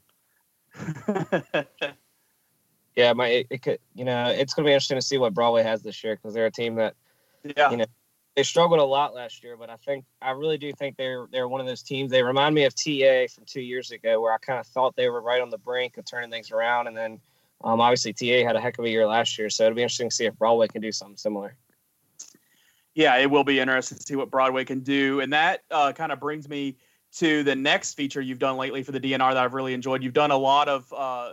yeah, 2.95 3.13
my 3.13 3.27
it, 3.27 3.47
it, 3.49 3.61
could 3.61 3.79
you 3.93 4.03
know 4.03 4.27
it's 4.27 4.53
going 4.53 4.65
to 4.65 4.69
be 4.69 4.73
interesting 4.73 4.97
to 4.97 5.01
see 5.01 5.17
what 5.17 5.33
Broadway 5.33 5.63
has 5.63 5.81
this 5.81 6.03
year 6.03 6.15
because 6.15 6.33
they're 6.33 6.47
a 6.47 6.51
team 6.51 6.75
that 6.75 6.95
yeah 7.43 7.71
you 7.71 7.77
know 7.77 7.85
they 8.35 8.43
struggled 8.43 8.81
a 8.81 8.85
lot 8.85 9.13
last 9.13 9.43
year, 9.43 9.55
but 9.55 9.69
I 9.69 9.77
think 9.77 10.03
I 10.21 10.31
really 10.31 10.57
do 10.57 10.71
think 10.73 10.97
they're 10.97 11.27
they're 11.31 11.47
one 11.47 11.61
of 11.61 11.67
those 11.67 11.81
teams. 11.81 12.11
They 12.11 12.21
remind 12.21 12.53
me 12.53 12.65
of 12.65 12.75
TA 12.75 13.27
from 13.33 13.45
two 13.45 13.61
years 13.61 13.91
ago, 13.91 14.19
where 14.19 14.33
I 14.33 14.37
kind 14.37 14.59
of 14.59 14.67
thought 14.67 14.95
they 14.95 15.09
were 15.09 15.21
right 15.21 15.41
on 15.41 15.49
the 15.49 15.57
brink 15.57 15.97
of 15.97 16.05
turning 16.05 16.29
things 16.29 16.51
around, 16.51 16.87
and 16.87 16.97
then 16.97 17.19
um, 17.63 17.79
obviously 17.79 18.11
TA 18.11 18.45
had 18.45 18.55
a 18.55 18.61
heck 18.61 18.77
of 18.77 18.85
a 18.85 18.89
year 18.89 19.07
last 19.07 19.37
year, 19.37 19.49
so 19.49 19.63
it'll 19.63 19.75
be 19.75 19.81
interesting 19.81 20.09
to 20.09 20.15
see 20.15 20.25
if 20.25 20.37
Broadway 20.37 20.67
can 20.67 20.81
do 20.81 20.91
something 20.91 21.17
similar. 21.17 21.55
Yeah, 22.93 23.17
it 23.17 23.29
will 23.29 23.43
be 23.43 23.59
interesting 23.59 23.97
to 23.97 24.03
see 24.03 24.15
what 24.15 24.29
Broadway 24.29 24.65
can 24.65 24.81
do, 24.81 25.21
and 25.21 25.31
that 25.31 25.63
uh, 25.71 25.93
kind 25.93 26.11
of 26.11 26.19
brings 26.19 26.49
me 26.49 26.75
to 27.15 27.43
the 27.43 27.55
next 27.55 27.93
feature 27.93 28.21
you've 28.21 28.39
done 28.39 28.57
lately 28.57 28.83
for 28.83 28.91
the 28.91 28.99
DNR 28.99 29.33
that 29.33 29.37
I've 29.37 29.53
really 29.53 29.73
enjoyed. 29.73 30.03
You've 30.03 30.13
done 30.13 30.31
a 30.31 30.37
lot 30.37 30.67
of 30.67 30.91
uh, 30.93 31.31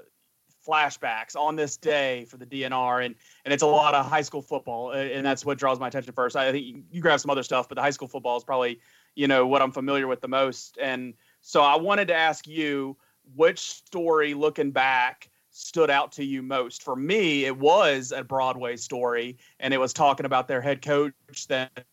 flashbacks 0.66 1.34
on 1.34 1.56
this 1.56 1.76
day 1.76 2.24
for 2.26 2.36
the 2.36 2.46
DNR, 2.46 3.04
and 3.04 3.14
and 3.44 3.52
it's 3.52 3.62
a 3.62 3.66
lot 3.66 3.94
of 3.94 4.06
high 4.06 4.22
school 4.22 4.42
football, 4.42 4.92
and 4.92 5.26
that's 5.26 5.44
what 5.44 5.58
draws 5.58 5.80
my 5.80 5.88
attention 5.88 6.12
first. 6.12 6.36
I 6.36 6.52
think 6.52 6.84
you 6.90 7.00
grab 7.00 7.20
some 7.20 7.30
other 7.30 7.42
stuff, 7.42 7.68
but 7.68 7.74
the 7.74 7.82
high 7.82 7.90
school 7.90 8.08
football 8.08 8.36
is 8.36 8.44
probably 8.44 8.80
you 9.14 9.26
know 9.26 9.46
what 9.46 9.60
I'm 9.60 9.72
familiar 9.72 10.06
with 10.06 10.20
the 10.20 10.28
most, 10.28 10.78
and 10.80 11.14
so 11.40 11.62
I 11.62 11.76
wanted 11.76 12.08
to 12.08 12.14
ask 12.14 12.46
you 12.46 12.96
which 13.34 13.58
story, 13.60 14.34
looking 14.34 14.70
back, 14.70 15.30
stood 15.50 15.90
out 15.90 16.12
to 16.12 16.24
you 16.24 16.42
most? 16.42 16.82
For 16.82 16.96
me, 16.96 17.44
it 17.44 17.56
was 17.56 18.12
a 18.12 18.22
Broadway 18.22 18.76
story, 18.76 19.36
and 19.58 19.74
it 19.74 19.78
was 19.78 19.92
talking 19.92 20.26
about 20.26 20.46
their 20.46 20.60
head 20.60 20.82
coach 20.82 21.12
that 21.48 21.84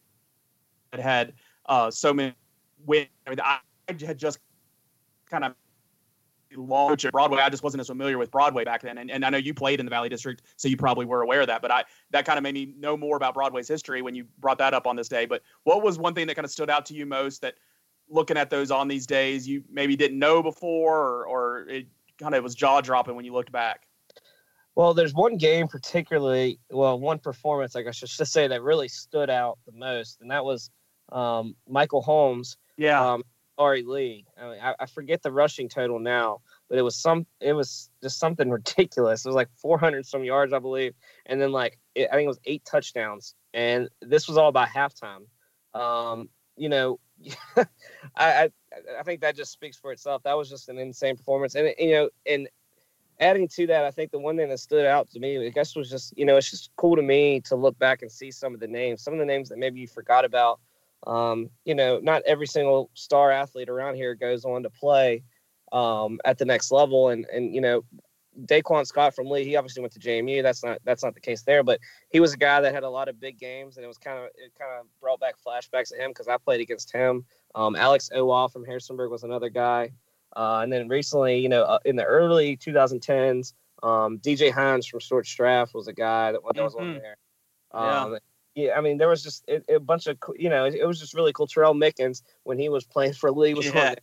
had 0.94 1.34
uh, 1.66 1.90
so 1.90 2.14
many 2.14 2.36
wins. 2.86 3.08
I, 3.26 3.30
mean, 3.30 3.40
I 3.42 3.60
had 4.00 4.18
just 4.18 4.40
kind 5.30 5.44
of 5.44 5.56
launched 6.56 7.06
at 7.06 7.12
Broadway. 7.12 7.40
I 7.40 7.50
just 7.50 7.64
wasn't 7.64 7.82
as 7.82 7.88
familiar 7.88 8.18
with 8.18 8.32
Broadway 8.32 8.64
back 8.64 8.82
then, 8.82 8.98
and, 8.98 9.12
and 9.12 9.26
I 9.26 9.30
know 9.30 9.38
you 9.38 9.54
played 9.54 9.80
in 9.80 9.86
the 9.86 9.90
Valley 9.90 10.10
District, 10.10 10.42
so 10.56 10.68
you 10.68 10.78
probably 10.78 11.06
were 11.06 11.22
aware 11.22 11.42
of 11.42 11.48
that. 11.48 11.62
But 11.62 11.72
I 11.72 11.84
that 12.12 12.26
kind 12.26 12.38
of 12.38 12.44
made 12.44 12.56
me 12.56 12.74
know 12.78 12.98
more 12.98 13.18
about 13.18 13.34
Broadway's 13.34 13.68
history 13.68 14.02
when 14.02 14.16
you 14.16 14.26
brought 14.40 14.58
that 14.58 14.74
up 14.74 14.88
on 14.88 14.96
this 14.96 15.08
day. 15.08 15.26
But 15.26 15.44
what 15.64 15.84
was 15.84 16.00
one 16.00 16.14
thing 16.14 16.28
that 16.28 16.36
kind 16.36 16.46
of 16.46 16.52
stood 16.52 16.70
out 16.70 16.86
to 16.88 16.94
you 16.94 17.06
most 17.06 17.42
that 17.42 17.56
looking 18.10 18.38
at 18.38 18.50
those 18.50 18.72
on 18.72 18.88
these 18.88 19.06
days 19.06 19.48
you 19.48 19.64
maybe 19.70 19.96
didn't 19.96 20.18
know 20.18 20.42
before, 20.42 20.98
or, 20.98 21.26
or 21.28 21.70
it 21.70 21.88
kind 22.18 22.34
of 22.34 22.44
was 22.44 22.56
jaw 22.56 22.82
dropping 22.82 23.16
when 23.16 23.26
you 23.26 23.34
looked 23.34 23.52
back? 23.52 23.88
Well, 24.76 24.94
there's 24.94 25.14
one 25.14 25.38
game 25.38 25.68
particularly, 25.68 26.60
well, 26.70 27.00
one 27.00 27.20
performance, 27.20 27.76
I 27.76 27.82
guess 27.82 28.02
I 28.02 28.08
should 28.08 28.28
say, 28.28 28.48
that 28.48 28.62
really 28.62 28.88
stood 28.88 29.30
out 29.30 29.60
the 29.66 29.74
most, 29.74 30.22
and 30.22 30.32
that 30.32 30.46
was 30.46 30.72
um, 31.12 31.56
Michael 31.68 32.02
Holmes. 32.02 32.58
Yeah. 32.78 33.14
Um, 33.14 33.24
R.E. 33.60 33.84
Lee. 33.84 34.26
I, 34.42 34.50
mean, 34.50 34.60
I, 34.62 34.74
I, 34.80 34.86
forget 34.86 35.22
the 35.22 35.32
rushing 35.32 35.68
total 35.68 36.00
now, 36.00 36.40
but 36.70 36.78
it 36.78 36.82
was 36.82 36.96
some. 36.96 37.28
It 37.42 37.54
was 37.54 37.90
just 38.02 38.18
something 38.18 38.50
ridiculous. 38.60 39.26
It 39.26 39.30
was 39.30 39.36
like 39.36 39.50
400 39.58 40.06
some 40.06 40.24
yards, 40.24 40.54
I 40.54 40.60
believe, 40.60 40.96
and 41.26 41.42
then 41.42 41.52
like 41.52 41.78
it, 41.94 42.08
I 42.12 42.16
think 42.16 42.26
it 42.26 42.30
was 42.30 42.40
eight 42.46 42.64
touchdowns. 42.66 43.36
And 43.54 43.90
this 44.02 44.28
was 44.28 44.38
all 44.38 44.52
by 44.52 44.66
halftime. 44.66 45.26
Um, 45.74 46.30
you 46.56 46.70
know, 46.70 47.00
I, 47.58 47.66
I 48.16 48.50
I 49.00 49.04
think 49.04 49.22
that 49.22 49.36
just 49.36 49.52
speaks 49.52 49.78
for 49.78 49.92
itself. 49.92 50.24
That 50.24 50.38
was 50.38 50.50
just 50.50 50.70
an 50.70 50.80
insane 50.80 51.18
performance, 51.18 51.56
and 51.56 51.74
you 51.78 51.92
know, 51.92 52.10
and 52.26 52.48
adding 53.20 53.50
to 53.50 53.68
that, 53.68 53.84
I 53.84 53.92
think 53.92 54.12
the 54.12 54.20
one 54.20 54.38
thing 54.38 54.50
that 54.50 54.60
stood 54.60 54.86
out 54.86 55.10
to 55.12 55.20
me, 55.20 55.46
I 55.46 55.50
guess, 55.50 55.76
was 55.76 55.90
just 55.90 56.18
you 56.18 56.26
know, 56.26 56.38
it's 56.38 56.50
just 56.50 56.72
cool 56.78 56.96
to 56.96 57.02
me 57.02 57.42
to 57.42 57.56
look 57.56 57.78
back 57.78 58.02
and 58.02 58.12
see 58.12 58.32
some 58.32 58.54
of 58.54 58.62
the 58.62 58.68
names, 58.68 59.04
some 59.04 59.14
of 59.14 59.20
the 59.20 59.26
names 59.26 59.50
that 59.50 59.58
maybe 59.58 59.82
you 59.82 59.88
forgot 59.88 60.24
about. 60.24 60.60
Um, 61.08 61.50
you 61.66 61.76
know, 61.76 62.00
not 62.00 62.24
every 62.26 62.48
single 62.48 62.90
star 62.94 63.32
athlete 63.32 63.70
around 63.70 63.96
here 63.96 64.16
goes 64.16 64.46
on 64.46 64.64
to 64.64 64.70
play 64.70 65.24
um, 65.72 66.20
at 66.26 66.38
the 66.38 66.46
next 66.46 66.72
level, 66.72 67.10
and 67.10 67.26
and 67.32 67.54
you 67.54 67.62
know, 67.62 67.84
Daquan 68.46 68.86
Scott 68.86 69.16
from 69.16 69.30
Lee, 69.30 69.44
he 69.44 69.56
obviously 69.56 69.82
went 69.82 69.94
to 69.94 70.00
JMU. 70.00 70.44
That's 70.44 70.64
not 70.64 70.80
that's 70.84 71.04
not 71.04 71.14
the 71.14 71.22
case 71.22 71.44
there, 71.44 71.64
but 71.64 71.80
he 72.10 72.20
was 72.20 72.34
a 72.34 72.38
guy 72.38 72.62
that 72.62 72.74
had 72.74 72.84
a 72.84 72.90
lot 72.90 73.08
of 73.08 73.20
big 73.20 73.38
games, 73.38 73.78
and 73.78 73.84
it 73.84 73.88
was 73.88 73.98
kind 73.98 74.18
of 74.18 74.26
it 74.36 74.52
kind 74.58 74.72
of 74.80 74.88
brought 75.00 75.20
back 75.20 75.36
flashbacks 75.46 75.92
of 75.92 76.00
him 76.00 76.12
because 76.12 76.28
I 76.28 76.38
played 76.38 76.62
against 76.62 76.92
him. 76.92 77.26
Um, 77.56 77.76
Alex 77.76 78.10
Owa 78.16 78.52
from 78.52 78.66
Harrisonburg 78.66 79.12
was 79.12 79.24
another 79.24 79.50
guy, 79.50 79.92
uh, 80.36 80.60
and 80.64 80.72
then 80.72 80.88
recently, 80.88 81.40
you 81.40 81.50
know, 81.50 81.64
uh, 81.64 81.80
in 81.86 81.96
the 81.96 82.06
early 82.06 82.58
2010s, 82.58 83.54
um, 83.84 84.20
DJ 84.20 84.52
Hines 84.52 84.86
from 84.86 85.02
Stuarts 85.02 85.34
Draft 85.34 85.74
was 85.74 85.88
a 85.88 85.94
guy 85.94 86.32
that, 86.32 86.42
that 86.54 86.64
was 86.64 86.76
mm-hmm. 86.76 86.90
on 86.90 86.94
there. 87.00 87.18
Um, 87.72 88.14
yeah. 88.14 88.20
Yeah. 88.60 88.78
I 88.78 88.82
mean, 88.82 88.98
there 88.98 89.08
was 89.08 89.24
just 89.24 89.44
a, 89.48 89.76
a 89.76 89.80
bunch 89.80 90.08
of, 90.08 90.18
you 90.38 90.50
know, 90.50 90.66
it 90.66 90.86
was 90.86 91.00
just 91.00 91.14
really 91.14 91.34
cool. 91.34 91.48
Terrell 91.48 91.74
Mickens, 91.74 92.22
when 92.44 92.58
he 92.58 92.70
was 92.70 92.86
playing 92.86 93.14
for 93.14 93.32
Lee, 93.32 93.54
was 93.54 93.66
yeah. 93.66 93.96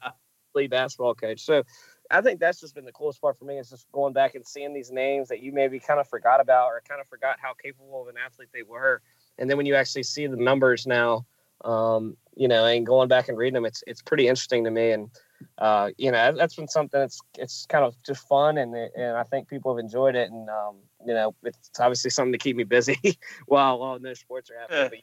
Lee 0.55 0.66
basketball 0.66 1.15
coach. 1.15 1.41
So 1.41 1.62
I 2.11 2.20
think 2.20 2.41
that's 2.41 2.61
just 2.61 2.74
been 2.74 2.85
the 2.85 2.93
coolest 2.93 3.20
part 3.20 3.39
for 3.39 3.45
me 3.45 3.59
is 3.59 3.70
just 3.70 3.91
going 3.93 4.12
back 4.12 4.35
and 4.35 4.47
seeing 4.47 4.73
these 4.73 4.91
names 4.91 5.28
that 5.28 5.41
you 5.41 5.53
maybe 5.53 5.78
kind 5.78 6.01
of 6.01 6.09
forgot 6.09 6.41
about 6.41 6.69
or 6.69 6.83
kind 6.89 7.01
of 7.01 7.09
forgot 7.09 7.37
how 7.41 7.53
capable 7.55 8.03
of 8.03 8.09
an 8.09 8.15
athlete 8.24 8.49
they 8.53 8.62
were. 8.62 9.03
And 9.39 9.51
then 9.51 9.57
when 9.57 9.66
you 9.66 9.74
actually 9.74 10.05
see 10.05 10.27
the 10.27 10.37
numbers 10.37 10.87
now, 10.87 11.27
um, 11.65 12.16
you 12.37 12.49
know, 12.49 12.65
and 12.65 12.87
going 12.87 13.09
back 13.09 13.28
and 13.28 13.37
reading 13.37 13.55
them, 13.55 13.65
it's 13.65 13.83
it's 13.87 14.03
pretty 14.03 14.28
interesting 14.28 14.65
to 14.65 14.70
me. 14.70 14.91
And 14.93 15.11
uh, 15.59 15.91
you 15.97 16.11
know, 16.11 16.33
that's 16.33 16.55
been 16.55 16.69
something 16.69 17.01
that's 17.01 17.20
it's 17.39 17.66
kind 17.66 17.85
of 17.85 17.95
just 18.03 18.27
fun, 18.28 18.59
and 18.59 18.74
and 18.74 19.16
I 19.16 19.23
think 19.24 19.49
people 19.49 19.74
have 19.74 19.83
enjoyed 19.83 20.15
it. 20.15 20.31
And 20.31 20.49
um, 20.49 20.77
you 21.05 21.14
know, 21.14 21.35
it's 21.43 21.81
obviously 21.81 22.10
something 22.10 22.32
to 22.32 22.39
keep 22.39 22.56
me 22.56 22.64
busy 22.64 22.98
while 23.47 23.82
all 23.82 23.98
no 23.98 24.14
sports 24.14 24.51
are 24.51 24.59
happening. 24.59 25.02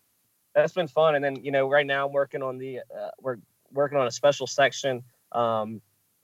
But 0.54 0.62
that's 0.62 0.74
been 0.74 0.88
fun. 0.88 1.16
And 1.16 1.24
then 1.24 1.44
you 1.44 1.52
know, 1.52 1.70
right 1.70 1.86
now 1.86 2.08
I'm 2.08 2.14
working 2.14 2.42
on 2.42 2.58
the 2.58 2.80
uh, 2.80 3.10
we're 3.22 3.38
working 3.72 3.98
on 3.98 4.08
a 4.08 4.12
special 4.12 4.48
section. 4.48 5.04
Um, 5.32 5.82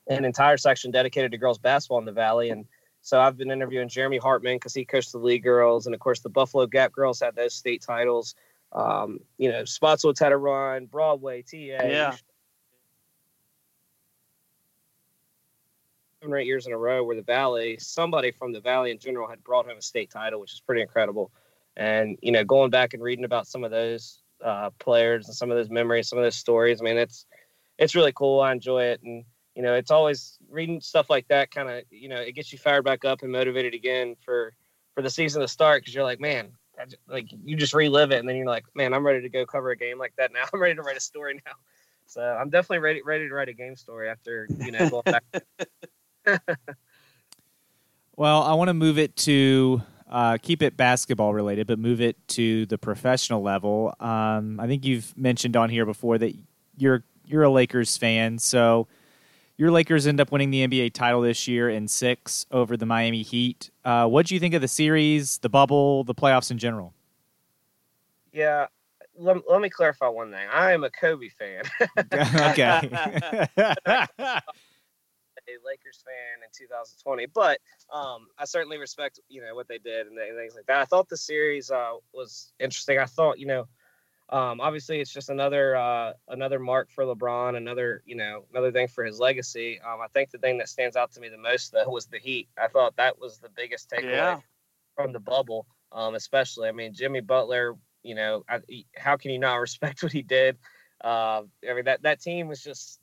an 0.08 0.24
entire 0.24 0.56
section 0.56 0.90
dedicated 0.90 1.30
to 1.32 1.38
girls 1.38 1.58
basketball 1.58 1.98
in 1.98 2.04
the 2.04 2.12
Valley. 2.12 2.50
And 2.50 2.64
so 3.02 3.20
I've 3.20 3.36
been 3.36 3.50
interviewing 3.50 3.88
Jeremy 3.88 4.18
Hartman 4.18 4.56
because 4.56 4.74
he 4.74 4.84
coached 4.84 5.12
the 5.12 5.18
league 5.18 5.42
girls, 5.42 5.86
and 5.86 5.94
of 5.94 6.00
course 6.00 6.20
the 6.20 6.28
Buffalo 6.28 6.66
Gap 6.66 6.92
girls 6.92 7.20
had 7.20 7.34
those 7.34 7.54
state 7.54 7.82
titles. 7.82 8.34
Um, 8.72 9.20
you 9.38 9.50
know, 9.50 9.64
Spotswood's 9.64 10.20
had 10.20 10.32
a 10.32 10.36
run, 10.36 10.86
Broadway, 10.86 11.42
TA. 11.42 11.56
Yeah. 11.56 12.16
Or 16.22 16.36
eight 16.36 16.46
years 16.46 16.66
in 16.66 16.72
a 16.72 16.76
row 16.76 17.02
where 17.02 17.16
the 17.16 17.22
Valley, 17.22 17.76
somebody 17.78 18.30
from 18.30 18.52
the 18.52 18.60
Valley 18.60 18.90
in 18.90 18.98
general 18.98 19.28
had 19.28 19.42
brought 19.42 19.66
home 19.66 19.78
a 19.78 19.82
state 19.82 20.10
title, 20.10 20.40
which 20.40 20.52
is 20.52 20.60
pretty 20.60 20.82
incredible. 20.82 21.30
And, 21.76 22.18
you 22.20 22.32
know, 22.32 22.44
going 22.44 22.70
back 22.70 22.94
and 22.94 23.02
reading 23.02 23.24
about 23.24 23.46
some 23.46 23.64
of 23.64 23.70
those 23.70 24.20
uh, 24.44 24.70
players 24.78 25.26
and 25.26 25.34
some 25.34 25.50
of 25.50 25.56
those 25.56 25.70
memories, 25.70 26.08
some 26.08 26.18
of 26.18 26.24
those 26.24 26.36
stories, 26.36 26.80
I 26.80 26.84
mean, 26.84 26.98
it's, 26.98 27.26
it's 27.78 27.94
really 27.94 28.12
cool. 28.12 28.40
I 28.40 28.52
enjoy 28.52 28.82
it. 28.82 29.00
And, 29.02 29.24
you 29.54 29.62
know, 29.62 29.74
it's 29.74 29.90
always 29.90 30.38
reading 30.50 30.80
stuff 30.80 31.08
like 31.08 31.26
that 31.28 31.50
kind 31.50 31.70
of, 31.70 31.84
you 31.90 32.08
know, 32.08 32.20
it 32.20 32.32
gets 32.32 32.52
you 32.52 32.58
fired 32.58 32.84
back 32.84 33.04
up 33.04 33.22
and 33.22 33.32
motivated 33.32 33.72
again 33.72 34.16
for, 34.22 34.52
for 34.94 35.02
the 35.02 35.10
season 35.10 35.40
to 35.40 35.48
start. 35.48 35.84
Cause 35.84 35.94
you're 35.94 36.04
like, 36.04 36.20
man, 36.20 36.52
like 37.08 37.28
you 37.44 37.56
just 37.56 37.72
relive 37.72 38.10
it. 38.10 38.18
And 38.18 38.28
then 38.28 38.36
you're 38.36 38.46
like, 38.46 38.64
man, 38.74 38.92
I'm 38.92 39.06
ready 39.06 39.22
to 39.22 39.28
go 39.28 39.46
cover 39.46 39.70
a 39.70 39.76
game 39.76 39.98
like 39.98 40.14
that 40.18 40.32
now. 40.32 40.44
I'm 40.52 40.60
ready 40.60 40.74
to 40.74 40.82
write 40.82 40.96
a 40.96 41.00
story 41.00 41.40
now. 41.46 41.52
So 42.06 42.22
I'm 42.22 42.50
definitely 42.50 42.80
ready, 42.80 43.02
ready 43.02 43.28
to 43.28 43.34
write 43.34 43.48
a 43.48 43.52
game 43.52 43.76
story 43.76 44.08
after, 44.08 44.48
you 44.58 44.72
know, 44.72 44.90
going 44.90 45.02
back. 45.04 45.24
well, 48.16 48.42
I 48.42 48.54
want 48.54 48.68
to 48.68 48.74
move 48.74 48.98
it 48.98 49.16
to 49.16 49.82
uh, 50.10 50.38
keep 50.42 50.62
it 50.62 50.76
basketball 50.76 51.32
related, 51.32 51.66
but 51.66 51.78
move 51.78 52.00
it 52.00 52.16
to 52.28 52.66
the 52.66 52.78
professional 52.78 53.42
level. 53.42 53.94
Um, 54.00 54.58
I 54.60 54.66
think 54.66 54.84
you've 54.84 55.16
mentioned 55.16 55.56
on 55.56 55.70
here 55.70 55.86
before 55.86 56.18
that 56.18 56.34
you're 56.76 57.04
you're 57.24 57.44
a 57.44 57.50
Lakers 57.50 57.96
fan, 57.96 58.38
so 58.38 58.88
your 59.56 59.70
Lakers 59.70 60.06
end 60.06 60.20
up 60.20 60.32
winning 60.32 60.50
the 60.50 60.66
NBA 60.66 60.94
title 60.94 61.20
this 61.20 61.46
year 61.46 61.68
in 61.68 61.86
six 61.86 62.46
over 62.50 62.76
the 62.76 62.86
Miami 62.86 63.22
Heat. 63.22 63.70
Uh, 63.84 64.06
what 64.06 64.26
do 64.26 64.34
you 64.34 64.40
think 64.40 64.54
of 64.54 64.62
the 64.62 64.68
series, 64.68 65.38
the 65.38 65.48
bubble, 65.48 66.02
the 66.02 66.14
playoffs 66.14 66.50
in 66.50 66.58
general? 66.58 66.94
Yeah, 68.32 68.66
let, 69.18 69.36
let 69.48 69.60
me 69.60 69.68
clarify 69.68 70.08
one 70.08 70.30
thing. 70.30 70.48
I 70.52 70.72
am 70.72 70.82
a 70.82 70.90
Kobe 70.90 71.28
fan. 71.28 71.64
okay. 72.50 73.46
a 75.56 75.66
Lakers 75.66 76.02
fan 76.04 76.42
in 76.42 76.50
2020, 76.56 77.26
but 77.26 77.58
um, 77.92 78.26
I 78.38 78.44
certainly 78.44 78.78
respect 78.78 79.20
you 79.28 79.40
know 79.40 79.54
what 79.54 79.68
they 79.68 79.78
did 79.78 80.06
and 80.06 80.16
things 80.16 80.54
like 80.54 80.66
that. 80.66 80.80
I 80.80 80.84
thought 80.84 81.08
the 81.08 81.16
series 81.16 81.70
uh, 81.70 81.94
was 82.12 82.52
interesting. 82.58 82.98
I 82.98 83.06
thought 83.06 83.38
you 83.38 83.46
know 83.46 83.66
um, 84.30 84.60
obviously, 84.60 85.00
it's 85.00 85.12
just 85.12 85.28
another 85.28 85.74
uh, 85.74 86.12
another 86.28 86.60
mark 86.60 86.90
for 86.90 87.04
LeBron, 87.04 87.56
another 87.56 88.02
you 88.06 88.14
know 88.14 88.44
another 88.52 88.70
thing 88.70 88.86
for 88.86 89.04
his 89.04 89.18
legacy. 89.18 89.80
Um, 89.80 90.00
I 90.00 90.06
think 90.14 90.30
the 90.30 90.38
thing 90.38 90.58
that 90.58 90.68
stands 90.68 90.94
out 90.94 91.12
to 91.12 91.20
me 91.20 91.28
the 91.28 91.36
most 91.36 91.72
though 91.72 91.88
was 91.88 92.06
the 92.06 92.18
Heat. 92.18 92.48
I 92.56 92.68
thought 92.68 92.96
that 92.96 93.20
was 93.20 93.38
the 93.38 93.48
biggest 93.48 93.90
takeaway 93.90 94.12
yeah. 94.12 94.38
from 94.94 95.12
the 95.12 95.18
bubble, 95.18 95.66
um, 95.90 96.14
especially. 96.14 96.68
I 96.68 96.72
mean, 96.72 96.94
Jimmy 96.94 97.20
Butler. 97.20 97.74
You 98.02 98.14
know, 98.14 98.44
I, 98.48 98.60
how 98.96 99.16
can 99.16 99.32
you 99.32 99.38
not 99.38 99.56
respect 99.60 100.02
what 100.02 100.12
he 100.12 100.22
did? 100.22 100.58
Uh, 101.02 101.42
I 101.68 101.74
mean, 101.74 101.86
that 101.86 102.02
that 102.02 102.20
team 102.20 102.46
was 102.46 102.62
just 102.62 103.00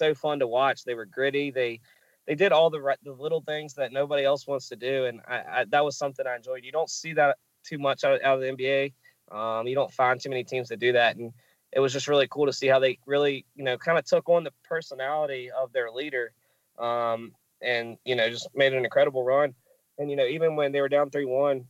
so 0.00 0.14
fun 0.14 0.40
to 0.40 0.46
watch. 0.46 0.84
They 0.84 0.94
were 0.94 1.04
gritty. 1.04 1.50
They 1.50 1.80
they 2.26 2.34
did 2.34 2.52
all 2.52 2.70
the 2.70 2.80
right, 2.80 2.98
the 3.02 3.12
little 3.12 3.42
things 3.42 3.74
that 3.74 3.92
nobody 3.92 4.24
else 4.24 4.46
wants 4.46 4.68
to 4.68 4.76
do, 4.76 5.06
and 5.06 5.20
I, 5.26 5.36
I, 5.36 5.64
that 5.70 5.84
was 5.84 5.96
something 5.96 6.26
I 6.26 6.36
enjoyed. 6.36 6.64
You 6.64 6.72
don't 6.72 6.90
see 6.90 7.12
that 7.14 7.38
too 7.64 7.78
much 7.78 8.04
out, 8.04 8.22
out 8.22 8.36
of 8.36 8.40
the 8.40 8.52
NBA. 8.52 8.92
Um, 9.36 9.66
you 9.66 9.74
don't 9.74 9.92
find 9.92 10.20
too 10.20 10.30
many 10.30 10.44
teams 10.44 10.68
that 10.68 10.78
do 10.78 10.92
that, 10.92 11.16
and 11.16 11.32
it 11.72 11.80
was 11.80 11.92
just 11.92 12.08
really 12.08 12.28
cool 12.28 12.46
to 12.46 12.52
see 12.52 12.66
how 12.66 12.78
they 12.78 12.98
really, 13.06 13.46
you 13.54 13.64
know, 13.64 13.76
kind 13.76 13.98
of 13.98 14.04
took 14.04 14.28
on 14.28 14.44
the 14.44 14.52
personality 14.64 15.50
of 15.50 15.72
their 15.72 15.90
leader, 15.90 16.32
um, 16.78 17.32
and 17.62 17.96
you 18.04 18.14
know, 18.16 18.28
just 18.30 18.48
made 18.54 18.72
an 18.72 18.84
incredible 18.84 19.24
run. 19.24 19.54
And 19.98 20.10
you 20.10 20.16
know, 20.16 20.26
even 20.26 20.56
when 20.56 20.72
they 20.72 20.80
were 20.80 20.88
down 20.88 21.10
three 21.10 21.26
one, 21.26 21.66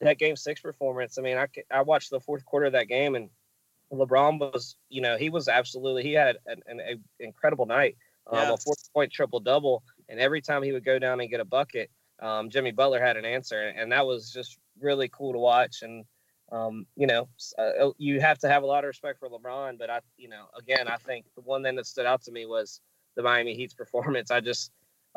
that 0.00 0.18
game 0.18 0.36
six 0.36 0.60
performance. 0.60 1.18
I 1.18 1.22
mean, 1.22 1.36
I 1.36 1.46
I 1.70 1.82
watched 1.82 2.10
the 2.10 2.20
fourth 2.20 2.44
quarter 2.44 2.66
of 2.66 2.72
that 2.72 2.88
game, 2.88 3.14
and 3.14 3.30
LeBron 3.92 4.38
was, 4.38 4.76
you 4.88 5.00
know, 5.00 5.16
he 5.16 5.30
was 5.30 5.48
absolutely 5.48 6.02
he 6.02 6.12
had 6.12 6.36
an, 6.46 6.62
an, 6.66 6.80
an 6.80 7.04
incredible 7.20 7.66
night, 7.66 7.96
um, 8.26 8.38
yes. 8.38 8.60
a 8.60 8.62
four 8.62 8.74
point 8.94 9.12
triple 9.12 9.40
double, 9.40 9.82
and 10.08 10.20
every 10.20 10.40
time 10.40 10.62
he 10.62 10.72
would 10.72 10.84
go 10.84 10.98
down 10.98 11.20
and 11.20 11.30
get 11.30 11.40
a 11.40 11.44
bucket, 11.44 11.90
um, 12.20 12.50
Jimmy 12.50 12.72
Butler 12.72 13.00
had 13.00 13.16
an 13.16 13.24
answer, 13.24 13.60
and 13.60 13.92
that 13.92 14.06
was 14.06 14.32
just 14.32 14.58
really 14.80 15.08
cool 15.08 15.32
to 15.32 15.38
watch. 15.38 15.82
And 15.82 16.04
um, 16.52 16.86
you 16.96 17.06
know, 17.06 17.28
uh, 17.58 17.90
you 17.98 18.20
have 18.20 18.38
to 18.38 18.48
have 18.48 18.62
a 18.62 18.66
lot 18.66 18.84
of 18.84 18.88
respect 18.88 19.18
for 19.18 19.28
LeBron, 19.28 19.78
but 19.78 19.90
I, 19.90 20.00
you 20.16 20.28
know, 20.28 20.46
again, 20.56 20.88
I 20.88 20.96
think 20.96 21.26
the 21.34 21.42
one 21.42 21.62
thing 21.62 21.76
that 21.76 21.86
stood 21.86 22.06
out 22.06 22.22
to 22.22 22.32
me 22.32 22.46
was 22.46 22.80
the 23.16 23.22
Miami 23.22 23.54
Heat's 23.54 23.74
performance. 23.74 24.30
I 24.30 24.40
just, 24.40 24.70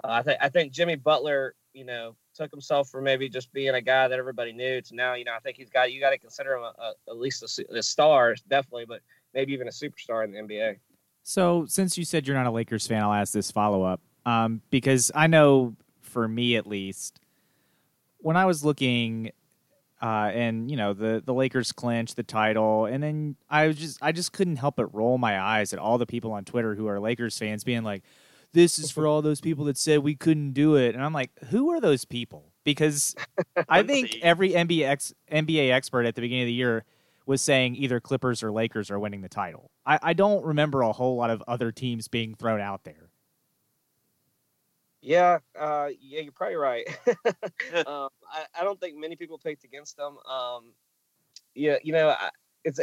uh, 0.04 0.08
I 0.08 0.22
think, 0.22 0.38
I 0.42 0.50
think 0.50 0.72
Jimmy 0.72 0.96
Butler, 0.96 1.56
you 1.74 1.86
know, 1.86 2.16
took 2.36 2.52
himself 2.52 2.90
from 2.90 3.04
maybe 3.04 3.30
just 3.30 3.52
being 3.54 3.76
a 3.76 3.82
guy 3.82 4.08
that 4.08 4.18
everybody 4.20 4.52
knew 4.54 4.82
to 4.82 4.96
now, 4.96 5.14
you 5.14 5.26
know, 5.26 5.34
I 5.36 5.40
think 5.40 5.58
he's 5.58 5.70
got, 5.70 5.92
you 5.92 6.00
got 6.00 6.12
to 6.12 6.18
consider 6.18 6.56
him 6.56 6.64
a, 6.64 6.74
a, 6.80 6.94
at 7.10 7.18
least 7.18 7.44
a, 7.44 7.78
a 7.78 7.84
star, 7.84 8.36
definitely, 8.48 8.86
but 8.88 9.02
maybe 9.34 9.54
even 9.54 9.68
a 9.68 9.72
superstar 9.72 10.24
in 10.24 10.32
the 10.32 10.40
NBA. 10.40 10.78
So, 11.24 11.66
since 11.68 11.98
you 11.98 12.06
said 12.06 12.28
you're 12.28 12.38
not 12.38 12.48
a 12.48 12.52
Lakers 12.52 12.88
fan, 12.88 13.04
I'll 13.04 13.14
ask 13.14 13.34
this 13.34 13.52
follow 13.52 13.84
up 13.84 14.02
um, 14.26 14.62
because 14.70 15.12
I 15.14 15.28
know 15.28 15.76
for 16.02 16.28
me 16.28 16.56
at 16.56 16.66
least, 16.66 17.20
when 18.18 18.36
I 18.36 18.46
was 18.46 18.64
looking 18.66 19.32
uh, 20.02 20.32
and 20.34 20.72
you 20.72 20.78
know 20.78 20.94
the 20.94 21.22
the 21.26 21.34
Lakers 21.34 21.72
clinch 21.72 22.16
the 22.16 22.24
title, 22.24 22.86
and 22.86 23.04
then 23.04 23.36
I 23.50 23.68
was 23.68 23.78
just 23.78 24.00
I 24.02 24.12
just 24.12 24.32
couldn't 24.32 24.56
help 24.56 24.78
but 24.78 24.94
roll 24.94 25.18
my 25.18 25.40
eyes 25.40 25.74
at 25.74 25.80
all 25.80 25.98
the 25.98 26.06
people 26.06 26.32
on 26.32 26.46
Twitter 26.46 26.76
who 26.76 26.88
are 26.88 27.00
Lakers 27.00 27.38
fans 27.38 27.64
being 27.64 27.84
like, 27.84 28.04
"This 28.54 28.80
is 28.80 28.92
for 28.92 29.08
all 29.08 29.22
those 29.22 29.42
people 29.42 29.66
that 29.66 29.78
said 29.78 30.00
we 30.00 30.16
couldn't 30.16 30.54
do 30.54 30.76
it," 30.76 30.96
and 30.96 31.04
I'm 31.04 31.14
like, 31.14 31.32
"Who 31.50 31.70
are 31.72 31.82
those 31.82 32.06
people?" 32.06 32.52
Because 32.64 33.16
I 33.70 33.84
think 33.84 34.18
every 34.22 34.52
NBA 34.52 34.88
ex, 34.88 35.14
NBA 35.32 35.72
expert 35.72 36.06
at 36.06 36.16
the 36.16 36.22
beginning 36.22 36.44
of 36.44 36.48
the 36.48 36.54
year 36.54 36.86
was 37.26 37.42
saying 37.42 37.76
either 37.76 38.00
Clippers 38.00 38.42
or 38.42 38.52
Lakers 38.52 38.90
are 38.90 39.00
winning 39.00 39.22
the 39.22 39.30
title. 39.30 39.70
I, 39.86 40.00
I 40.02 40.14
don't 40.14 40.44
remember 40.44 40.82
a 40.82 40.92
whole 40.92 41.16
lot 41.16 41.30
of 41.30 41.44
other 41.48 41.72
teams 41.72 42.08
being 42.08 42.34
thrown 42.34 42.60
out 42.60 42.84
there. 42.84 43.12
Yeah, 45.02 45.38
uh, 45.58 45.90
yeah, 46.02 46.22
you're 46.22 46.32
probably 46.32 46.56
right. 46.56 46.88
um, 47.86 48.10
I, 48.32 48.46
I, 48.60 48.64
don't 48.64 48.80
think 48.80 48.98
many 48.98 49.16
people 49.16 49.38
picked 49.38 49.64
against 49.64 49.96
them. 49.96 50.18
Um, 50.30 50.74
yeah, 51.56 51.78
you 51.84 51.94
know, 51.94 52.10
I, 52.10 52.30
it's 52.66 52.80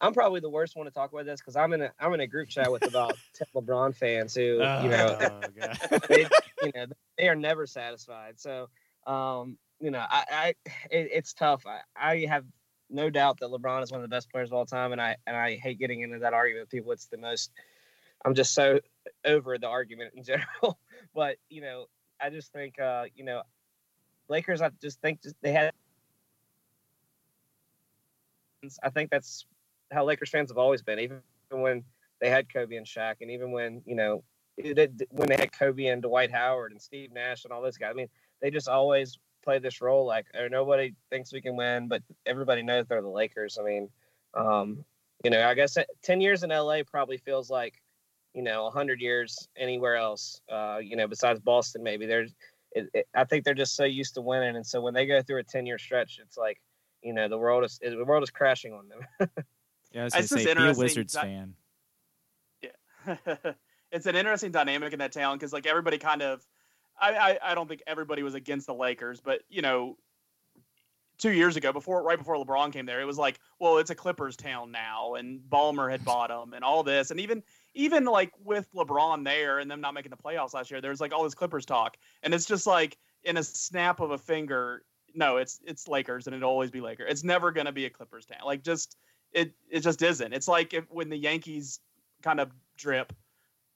I'm 0.00 0.12
probably 0.12 0.40
the 0.40 0.50
worst 0.50 0.76
one 0.76 0.86
to 0.86 0.92
talk 0.92 1.12
about 1.12 1.24
this 1.24 1.40
because 1.40 1.56
I'm 1.56 1.72
in 1.72 1.82
a 1.82 1.92
I'm 1.98 2.12
in 2.14 2.20
a 2.20 2.26
group 2.26 2.48
chat 2.48 2.70
with 2.70 2.86
about 2.86 3.16
10 3.34 3.46
LeBron 3.54 3.94
fans 3.94 4.34
who 4.34 4.60
oh, 4.62 4.82
you 4.82 4.88
know 4.88 5.18
oh, 5.20 5.98
they, 6.08 6.26
you 6.62 6.72
know 6.74 6.86
they 7.16 7.28
are 7.28 7.36
never 7.36 7.66
satisfied. 7.66 8.40
So 8.40 8.68
um, 9.06 9.58
you 9.80 9.90
know, 9.90 10.04
I, 10.08 10.24
I 10.30 10.48
it, 10.90 11.10
it's 11.12 11.34
tough. 11.34 11.66
I, 11.66 11.80
I 11.96 12.26
have 12.26 12.44
no 12.90 13.10
doubt 13.10 13.40
that 13.40 13.50
LeBron 13.50 13.82
is 13.82 13.90
one 13.90 14.00
of 14.00 14.08
the 14.08 14.14
best 14.14 14.30
players 14.30 14.50
of 14.50 14.54
all 14.54 14.66
time, 14.66 14.92
and 14.92 15.00
I 15.00 15.16
and 15.26 15.36
I 15.36 15.56
hate 15.56 15.78
getting 15.78 16.00
into 16.00 16.20
that 16.20 16.34
argument 16.34 16.64
with 16.64 16.70
people. 16.70 16.92
It's 16.92 17.06
the 17.06 17.18
most. 17.18 17.50
I'm 18.24 18.34
just 18.34 18.54
so 18.54 18.80
over 19.24 19.58
the 19.58 19.66
argument 19.66 20.14
in 20.16 20.22
general. 20.24 20.78
but 21.14 21.36
you 21.48 21.60
know, 21.60 21.86
I 22.20 22.30
just 22.30 22.52
think 22.52 22.78
uh, 22.80 23.04
you 23.14 23.24
know, 23.24 23.42
Lakers. 24.28 24.62
I 24.62 24.70
just 24.80 25.00
think 25.00 25.22
just, 25.22 25.36
they 25.42 25.52
had. 25.52 25.72
I 28.82 28.88
think 28.88 29.10
that's 29.10 29.44
how 29.94 30.04
Lakers 30.04 30.30
fans 30.30 30.50
have 30.50 30.58
always 30.58 30.82
been, 30.82 30.98
even 30.98 31.20
when 31.50 31.84
they 32.20 32.30
had 32.30 32.52
Kobe 32.52 32.76
and 32.76 32.86
Shaq, 32.86 33.16
and 33.20 33.30
even 33.30 33.50
when 33.52 33.82
you 33.86 33.94
know 33.94 34.24
when 34.56 35.28
they 35.28 35.36
had 35.36 35.52
Kobe 35.52 35.86
and 35.86 36.02
Dwight 36.02 36.30
Howard 36.30 36.72
and 36.72 36.80
Steve 36.80 37.12
Nash 37.12 37.44
and 37.44 37.52
all 37.52 37.62
those 37.62 37.76
guys. 37.76 37.90
I 37.90 37.94
mean, 37.94 38.08
they 38.40 38.50
just 38.50 38.68
always 38.68 39.18
play 39.42 39.58
this 39.58 39.80
role 39.80 40.06
like, 40.06 40.26
oh, 40.38 40.46
nobody 40.48 40.94
thinks 41.10 41.32
we 41.32 41.40
can 41.40 41.56
win, 41.56 41.88
but 41.88 42.02
everybody 42.24 42.62
knows 42.62 42.86
they're 42.86 43.02
the 43.02 43.08
Lakers. 43.08 43.58
I 43.60 43.64
mean, 43.64 43.88
um, 44.34 44.84
you 45.24 45.30
know, 45.30 45.46
I 45.46 45.54
guess 45.54 45.76
ten 46.02 46.20
years 46.20 46.42
in 46.42 46.50
LA 46.50 46.82
probably 46.86 47.16
feels 47.16 47.50
like 47.50 47.80
you 48.34 48.42
know, 48.42 48.64
100 48.64 49.00
years 49.00 49.48
anywhere 49.56 49.96
else, 49.96 50.40
uh, 50.52 50.78
you 50.82 50.96
know, 50.96 51.06
besides 51.06 51.38
Boston, 51.40 51.82
maybe. 51.82 52.04
There's, 52.04 52.34
it, 52.72 52.88
it, 52.92 53.06
I 53.14 53.24
think 53.24 53.44
they're 53.44 53.54
just 53.54 53.76
so 53.76 53.84
used 53.84 54.14
to 54.14 54.20
winning. 54.20 54.56
And 54.56 54.66
so 54.66 54.80
when 54.80 54.92
they 54.92 55.06
go 55.06 55.22
through 55.22 55.38
a 55.38 55.44
10 55.44 55.66
year 55.66 55.78
stretch, 55.78 56.18
it's 56.20 56.36
like, 56.36 56.60
you 57.02 57.14
know, 57.14 57.28
the 57.28 57.38
world 57.38 57.64
is, 57.64 57.78
the 57.78 58.04
world 58.04 58.24
is 58.24 58.30
crashing 58.30 58.72
on 58.72 58.88
them. 58.88 59.28
yeah, 59.94 60.08
I 60.12 60.20
was 60.20 60.30
going 60.30 60.46
to 60.46 60.54
be 60.54 60.62
a 60.62 60.74
Wizards 60.74 61.14
fan. 61.14 61.54
Yeah. 62.60 63.26
it's 63.92 64.06
an 64.06 64.16
interesting 64.16 64.50
dynamic 64.50 64.92
in 64.92 64.98
that 64.98 65.12
town 65.12 65.36
because, 65.36 65.52
like, 65.52 65.66
everybody 65.66 65.98
kind 65.98 66.20
of, 66.20 66.44
I, 67.00 67.14
I, 67.14 67.52
I 67.52 67.54
don't 67.54 67.68
think 67.68 67.82
everybody 67.86 68.22
was 68.22 68.34
against 68.34 68.66
the 68.66 68.74
Lakers, 68.74 69.20
but, 69.20 69.42
you 69.48 69.62
know, 69.62 69.96
two 71.18 71.32
years 71.32 71.56
ago, 71.56 71.72
before 71.72 72.02
right 72.02 72.18
before 72.18 72.36
LeBron 72.36 72.72
came 72.72 72.86
there, 72.86 73.00
it 73.00 73.04
was 73.04 73.18
like, 73.18 73.38
well, 73.58 73.78
it's 73.78 73.90
a 73.90 73.94
Clippers 73.94 74.36
town 74.36 74.70
now, 74.70 75.14
and 75.14 75.40
Ballmer 75.48 75.90
had 75.90 76.04
bought 76.04 76.28
them, 76.28 76.54
and 76.54 76.64
all 76.64 76.82
this, 76.82 77.10
and 77.10 77.20
even 77.20 77.42
even 77.74 78.04
like 78.04 78.32
with 78.42 78.68
LeBron 78.74 79.24
there 79.24 79.58
and 79.58 79.70
them 79.70 79.80
not 79.80 79.94
making 79.94 80.10
the 80.10 80.16
playoffs 80.16 80.54
last 80.54 80.70
year, 80.70 80.80
there's 80.80 81.00
like 81.00 81.12
all 81.12 81.24
this 81.24 81.34
Clippers 81.34 81.66
talk, 81.66 81.96
and 82.22 82.34
it's 82.34 82.46
just 82.46 82.66
like 82.66 82.98
in 83.24 83.36
a 83.36 83.42
snap 83.42 84.00
of 84.00 84.10
a 84.10 84.18
finger, 84.18 84.82
no, 85.14 85.36
it's 85.36 85.60
it's 85.64 85.88
Lakers, 85.88 86.26
and 86.26 86.34
it'll 86.34 86.50
always 86.50 86.70
be 86.70 86.80
Lakers. 86.80 87.06
It's 87.10 87.24
never 87.24 87.52
gonna 87.52 87.72
be 87.72 87.86
a 87.86 87.90
Clippers 87.90 88.26
town. 88.26 88.40
Like 88.44 88.62
just 88.62 88.96
it 89.34 89.52
it 89.70 89.80
just 89.80 90.02
isn't. 90.02 90.32
It's 90.32 90.48
like 90.48 90.74
if 90.74 90.84
when 90.90 91.10
the 91.10 91.18
Yankees 91.18 91.80
kind 92.22 92.40
of 92.40 92.50
drip, 92.76 93.12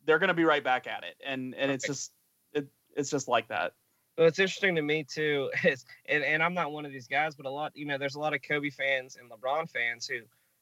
they're 0.06 0.18
gonna 0.18 0.34
be 0.34 0.44
right 0.44 0.64
back 0.64 0.86
at 0.86 1.04
it, 1.04 1.16
and 1.26 1.54
and 1.54 1.70
it's 1.70 1.86
just 1.86 2.12
it 2.52 2.66
it's 2.96 3.10
just 3.10 3.28
like 3.28 3.48
that. 3.48 3.72
Well, 4.16 4.26
it's 4.26 4.38
interesting 4.38 4.74
to 4.76 4.82
me 4.82 5.04
too, 5.04 5.50
is 5.64 5.84
and, 6.08 6.24
and 6.24 6.42
I'm 6.42 6.54
not 6.54 6.72
one 6.72 6.86
of 6.86 6.92
these 6.92 7.06
guys, 7.06 7.34
but 7.34 7.46
a 7.46 7.50
lot, 7.50 7.72
you 7.74 7.86
know, 7.86 7.98
there's 7.98 8.14
a 8.14 8.20
lot 8.20 8.34
of 8.34 8.40
Kobe 8.42 8.70
fans 8.70 9.16
and 9.16 9.30
LeBron 9.30 9.70
fans 9.70 10.06
who 10.06 10.20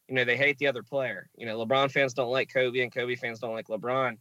you 0.08 0.14
know, 0.14 0.24
they 0.24 0.36
hate 0.36 0.58
the 0.58 0.66
other 0.66 0.82
player. 0.82 1.28
You 1.36 1.46
know, 1.46 1.58
LeBron 1.64 1.90
fans 1.90 2.14
don't 2.14 2.30
like 2.30 2.52
Kobe 2.52 2.80
and 2.80 2.92
Kobe 2.92 3.16
fans 3.16 3.40
don't 3.40 3.54
like 3.54 3.68
LeBron. 3.68 4.16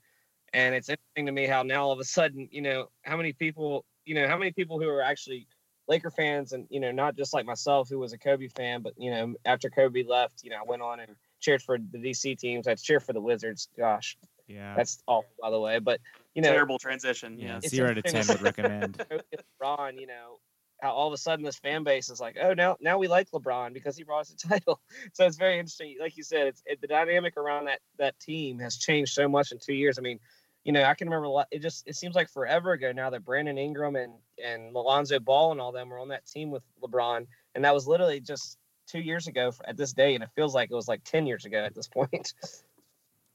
And 0.53 0.73
it's 0.73 0.89
interesting 0.89 1.26
to 1.26 1.31
me 1.31 1.45
how 1.45 1.64
now 1.64 1.84
all 1.84 1.91
of 1.91 1.99
a 1.99 2.03
sudden, 2.03 2.47
you 2.52 2.61
know, 2.61 2.89
how 3.03 3.18
many 3.18 3.34
people, 3.34 3.85
you 4.06 4.15
know, 4.15 4.27
how 4.27 4.38
many 4.38 4.52
people 4.52 4.80
who 4.80 4.88
are 4.88 5.02
actually 5.02 5.47
Laker 5.87 6.09
fans 6.09 6.53
and, 6.53 6.67
you 6.69 6.79
know, 6.79 6.91
not 6.91 7.15
just 7.15 7.33
like 7.33 7.45
myself 7.45 7.89
who 7.89 7.99
was 7.99 8.13
a 8.13 8.17
Kobe 8.17 8.47
fan, 8.47 8.81
but, 8.81 8.93
you 8.97 9.11
know, 9.11 9.35
after 9.45 9.69
Kobe 9.69 10.03
left, 10.03 10.43
you 10.43 10.49
know, 10.49 10.57
I 10.57 10.63
went 10.65 10.81
on 10.81 10.99
and 10.99 11.15
cheered 11.39 11.61
for 11.61 11.77
the 11.77 11.97
DC 11.97 12.37
teams. 12.37 12.67
I'd 12.67 12.79
cheer 12.79 12.99
for 12.99 13.13
the 13.13 13.21
Wizards. 13.21 13.69
Gosh. 13.77 14.17
Yeah. 14.47 14.75
That's 14.75 15.01
awful, 15.07 15.31
by 15.41 15.49
the 15.49 15.59
way. 15.59 15.79
But, 15.79 15.99
you 16.33 16.41
know, 16.41 16.51
terrible 16.51 16.79
transition. 16.79 17.37
Yeah. 17.39 17.59
Zero 17.61 17.93
to 17.93 18.01
10 18.01 18.27
would 18.27 18.41
recommend. 18.41 18.97
LeBron, 19.61 19.99
you 19.99 20.07
know, 20.07 20.39
how 20.81 20.91
all 20.91 21.07
of 21.07 21.13
a 21.13 21.17
sudden 21.17 21.43
this 21.43 21.55
fan 21.55 21.83
base 21.83 22.09
is 22.09 22.19
like, 22.19 22.37
oh, 22.41 22.53
now 22.53 22.77
now 22.81 22.97
we 22.97 23.07
like 23.07 23.29
LeBron 23.31 23.73
because 23.73 23.97
he 23.97 24.03
brought 24.03 24.21
us 24.21 24.31
a 24.31 24.37
title. 24.49 24.81
So 25.13 25.25
it's 25.25 25.37
very 25.37 25.57
interesting. 25.57 25.95
Like 25.99 26.17
you 26.17 26.23
said, 26.23 26.47
it's 26.47 26.61
it, 26.65 26.81
the 26.81 26.87
dynamic 26.87 27.37
around 27.37 27.65
that 27.65 27.79
that 27.97 28.19
team 28.19 28.59
has 28.59 28.77
changed 28.77 29.13
so 29.13 29.27
much 29.27 29.51
in 29.51 29.59
two 29.59 29.73
years. 29.73 29.97
I 29.97 30.01
mean, 30.01 30.19
you 30.65 30.71
know, 30.71 30.83
I 30.83 30.95
can 30.95 31.07
remember 31.07 31.27
a 31.27 31.29
lot. 31.29 31.47
It 31.51 31.61
just 31.61 31.87
it 31.87 31.95
seems 31.95 32.15
like 32.15 32.27
forever 32.29 32.73
ago 32.73 32.91
now 32.91 33.11
that 33.11 33.23
Brandon 33.23 33.57
Ingram 33.57 33.95
and 33.95 34.13
and 34.43 34.73
Lonzo 34.73 35.19
Ball 35.19 35.51
and 35.51 35.61
all 35.61 35.71
them 35.71 35.89
were 35.89 35.99
on 35.99 36.09
that 36.09 36.25
team 36.25 36.49
with 36.49 36.63
LeBron, 36.83 37.27
and 37.53 37.63
that 37.63 37.73
was 37.73 37.87
literally 37.87 38.19
just 38.19 38.57
two 38.87 38.99
years 38.99 39.27
ago 39.27 39.53
at 39.65 39.77
this 39.77 39.93
day, 39.93 40.15
and 40.15 40.23
it 40.23 40.29
feels 40.35 40.55
like 40.55 40.71
it 40.71 40.75
was 40.75 40.87
like 40.87 41.03
ten 41.03 41.27
years 41.27 41.45
ago 41.45 41.59
at 41.59 41.73
this 41.73 41.87
point. 41.87 42.33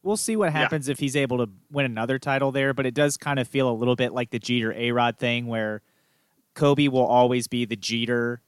We'll 0.03 0.17
see 0.17 0.35
what 0.35 0.51
happens 0.51 0.89
yeah. 0.89 0.93
if 0.93 0.99
he's 0.99 1.15
able 1.15 1.45
to 1.45 1.53
win 1.71 1.85
another 1.85 2.19
title 2.19 2.53
there, 2.53 2.73
but 2.73 2.87
it 2.87 2.95
does 2.95 3.19
kind 3.19 3.39
of 3.39 3.47
feel 3.47 3.71
a 3.71 3.77
little 3.77 3.97
bit 3.97 4.15
like 4.15 4.31
the 4.31 4.39
Jeter 4.39 4.73
A 4.73 4.93
Rod 4.93 5.19
thing 5.19 5.47
where 5.47 5.83
Kobe 6.55 6.89
will 6.89 7.05
always 7.05 7.49
be 7.49 7.67
the 7.67 7.77
Jeter 7.77 8.41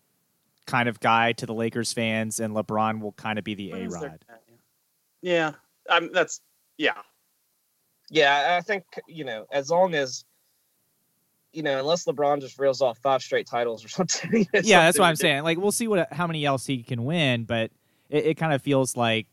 kind 0.67 0.89
of 0.89 0.99
guy 0.99 1.33
to 1.33 1.45
the 1.45 1.53
Lakers 1.53 1.93
fans, 1.93 2.41
and 2.41 2.55
LeBron 2.55 3.03
will 3.03 3.13
kind 3.13 3.39
of 3.39 3.45
be 3.45 3.55
the 3.55 3.73
A 3.73 3.87
Rod. 3.87 4.25
Yeah, 5.21 5.53
I'm, 5.91 6.11
that's 6.11 6.41
yeah, 6.79 7.03
yeah. 8.13 8.57
I 8.59 8.61
think 8.61 8.85
you 9.07 9.25
know 9.25 9.47
as 9.53 9.71
long 9.71 9.95
as 9.95 10.25
you 11.53 11.63
know 11.63 11.79
unless 11.79 12.05
LeBron 12.05 12.41
just 12.41 12.59
reels 12.59 12.81
off 12.81 12.99
five 12.99 13.23
straight 13.23 13.47
titles 13.47 13.85
or 13.85 13.89
something. 13.89 14.31
yeah, 14.33 14.45
something 14.45 14.71
that's 14.71 14.99
what 14.99 15.07
I'm 15.07 15.17
saying. 15.17 15.43
Like 15.43 15.59
we'll 15.59 15.73
see 15.73 15.89
what 15.89 16.13
how 16.13 16.27
many 16.27 16.45
else 16.45 16.67
he 16.67 16.83
can 16.83 17.05
win, 17.05 17.45
but 17.45 17.71
it, 18.09 18.27
it 18.27 18.35
kind 18.37 18.53
of 18.53 18.63
feels 18.63 18.97
like 18.97 19.27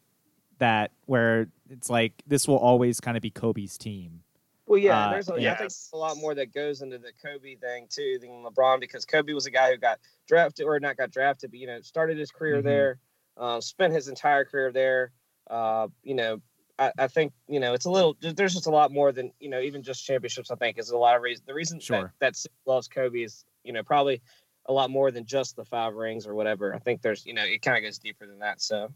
that 0.59 0.91
where 1.05 1.47
it's 1.69 1.89
like 1.89 2.13
this 2.27 2.47
will 2.47 2.57
always 2.57 2.99
kind 2.99 3.17
of 3.17 3.21
be 3.21 3.29
Kobe's 3.29 3.77
team. 3.77 4.21
Well, 4.65 4.77
yeah, 4.77 5.07
uh, 5.07 5.11
there's 5.11 5.29
a, 5.29 5.41
yes. 5.41 5.55
I 5.55 5.57
think 5.57 5.71
a 5.93 5.97
lot 5.97 6.17
more 6.17 6.35
that 6.35 6.53
goes 6.53 6.83
into 6.83 6.99
the 6.99 7.11
Kobe 7.23 7.55
thing 7.55 7.87
too 7.89 8.19
than 8.21 8.29
LeBron 8.43 8.79
because 8.79 9.03
Kobe 9.03 9.33
was 9.33 9.47
a 9.47 9.51
guy 9.51 9.71
who 9.71 9.77
got 9.77 9.99
drafted 10.27 10.67
or 10.67 10.79
not 10.79 10.95
got 10.95 11.09
drafted, 11.09 11.49
but 11.49 11.59
you 11.59 11.65
know 11.65 11.81
started 11.81 12.19
his 12.19 12.29
career 12.29 12.57
mm-hmm. 12.57 12.67
there, 12.67 12.99
uh, 13.37 13.59
spent 13.59 13.93
his 13.93 14.07
entire 14.07 14.45
career 14.45 14.71
there. 14.71 15.11
Uh, 15.49 15.87
you 16.03 16.13
know, 16.13 16.39
I, 16.79 16.91
I 16.97 17.07
think 17.07 17.33
you 17.47 17.59
know 17.59 17.73
it's 17.73 17.85
a 17.85 17.91
little. 17.91 18.15
There's 18.21 18.53
just 18.53 18.65
a 18.67 18.71
lot 18.71 18.91
more 18.91 19.11
than 19.11 19.31
you 19.39 19.49
know 19.49 19.59
even 19.59 19.83
just 19.83 20.05
championships. 20.05 20.49
I 20.49 20.55
think 20.55 20.79
is 20.79 20.89
a 20.91 20.97
lot 20.97 21.15
of 21.17 21.21
reasons. 21.21 21.45
The 21.45 21.53
reason 21.53 21.79
Sure. 21.79 22.13
that 22.19 22.33
that 22.35 22.45
loves 22.65 22.87
Kobe 22.87 23.19
is 23.21 23.43
you 23.63 23.73
know 23.73 23.83
probably 23.83 24.21
a 24.65 24.73
lot 24.73 24.89
more 24.89 25.11
than 25.11 25.25
just 25.25 25.55
the 25.57 25.65
five 25.65 25.93
rings 25.93 26.25
or 26.25 26.33
whatever. 26.35 26.73
I 26.73 26.79
think 26.79 27.01
there's 27.01 27.25
you 27.25 27.33
know 27.33 27.43
it 27.43 27.61
kind 27.61 27.77
of 27.77 27.83
goes 27.83 27.97
deeper 27.99 28.25
than 28.25 28.39
that. 28.39 28.61
So 28.61 28.93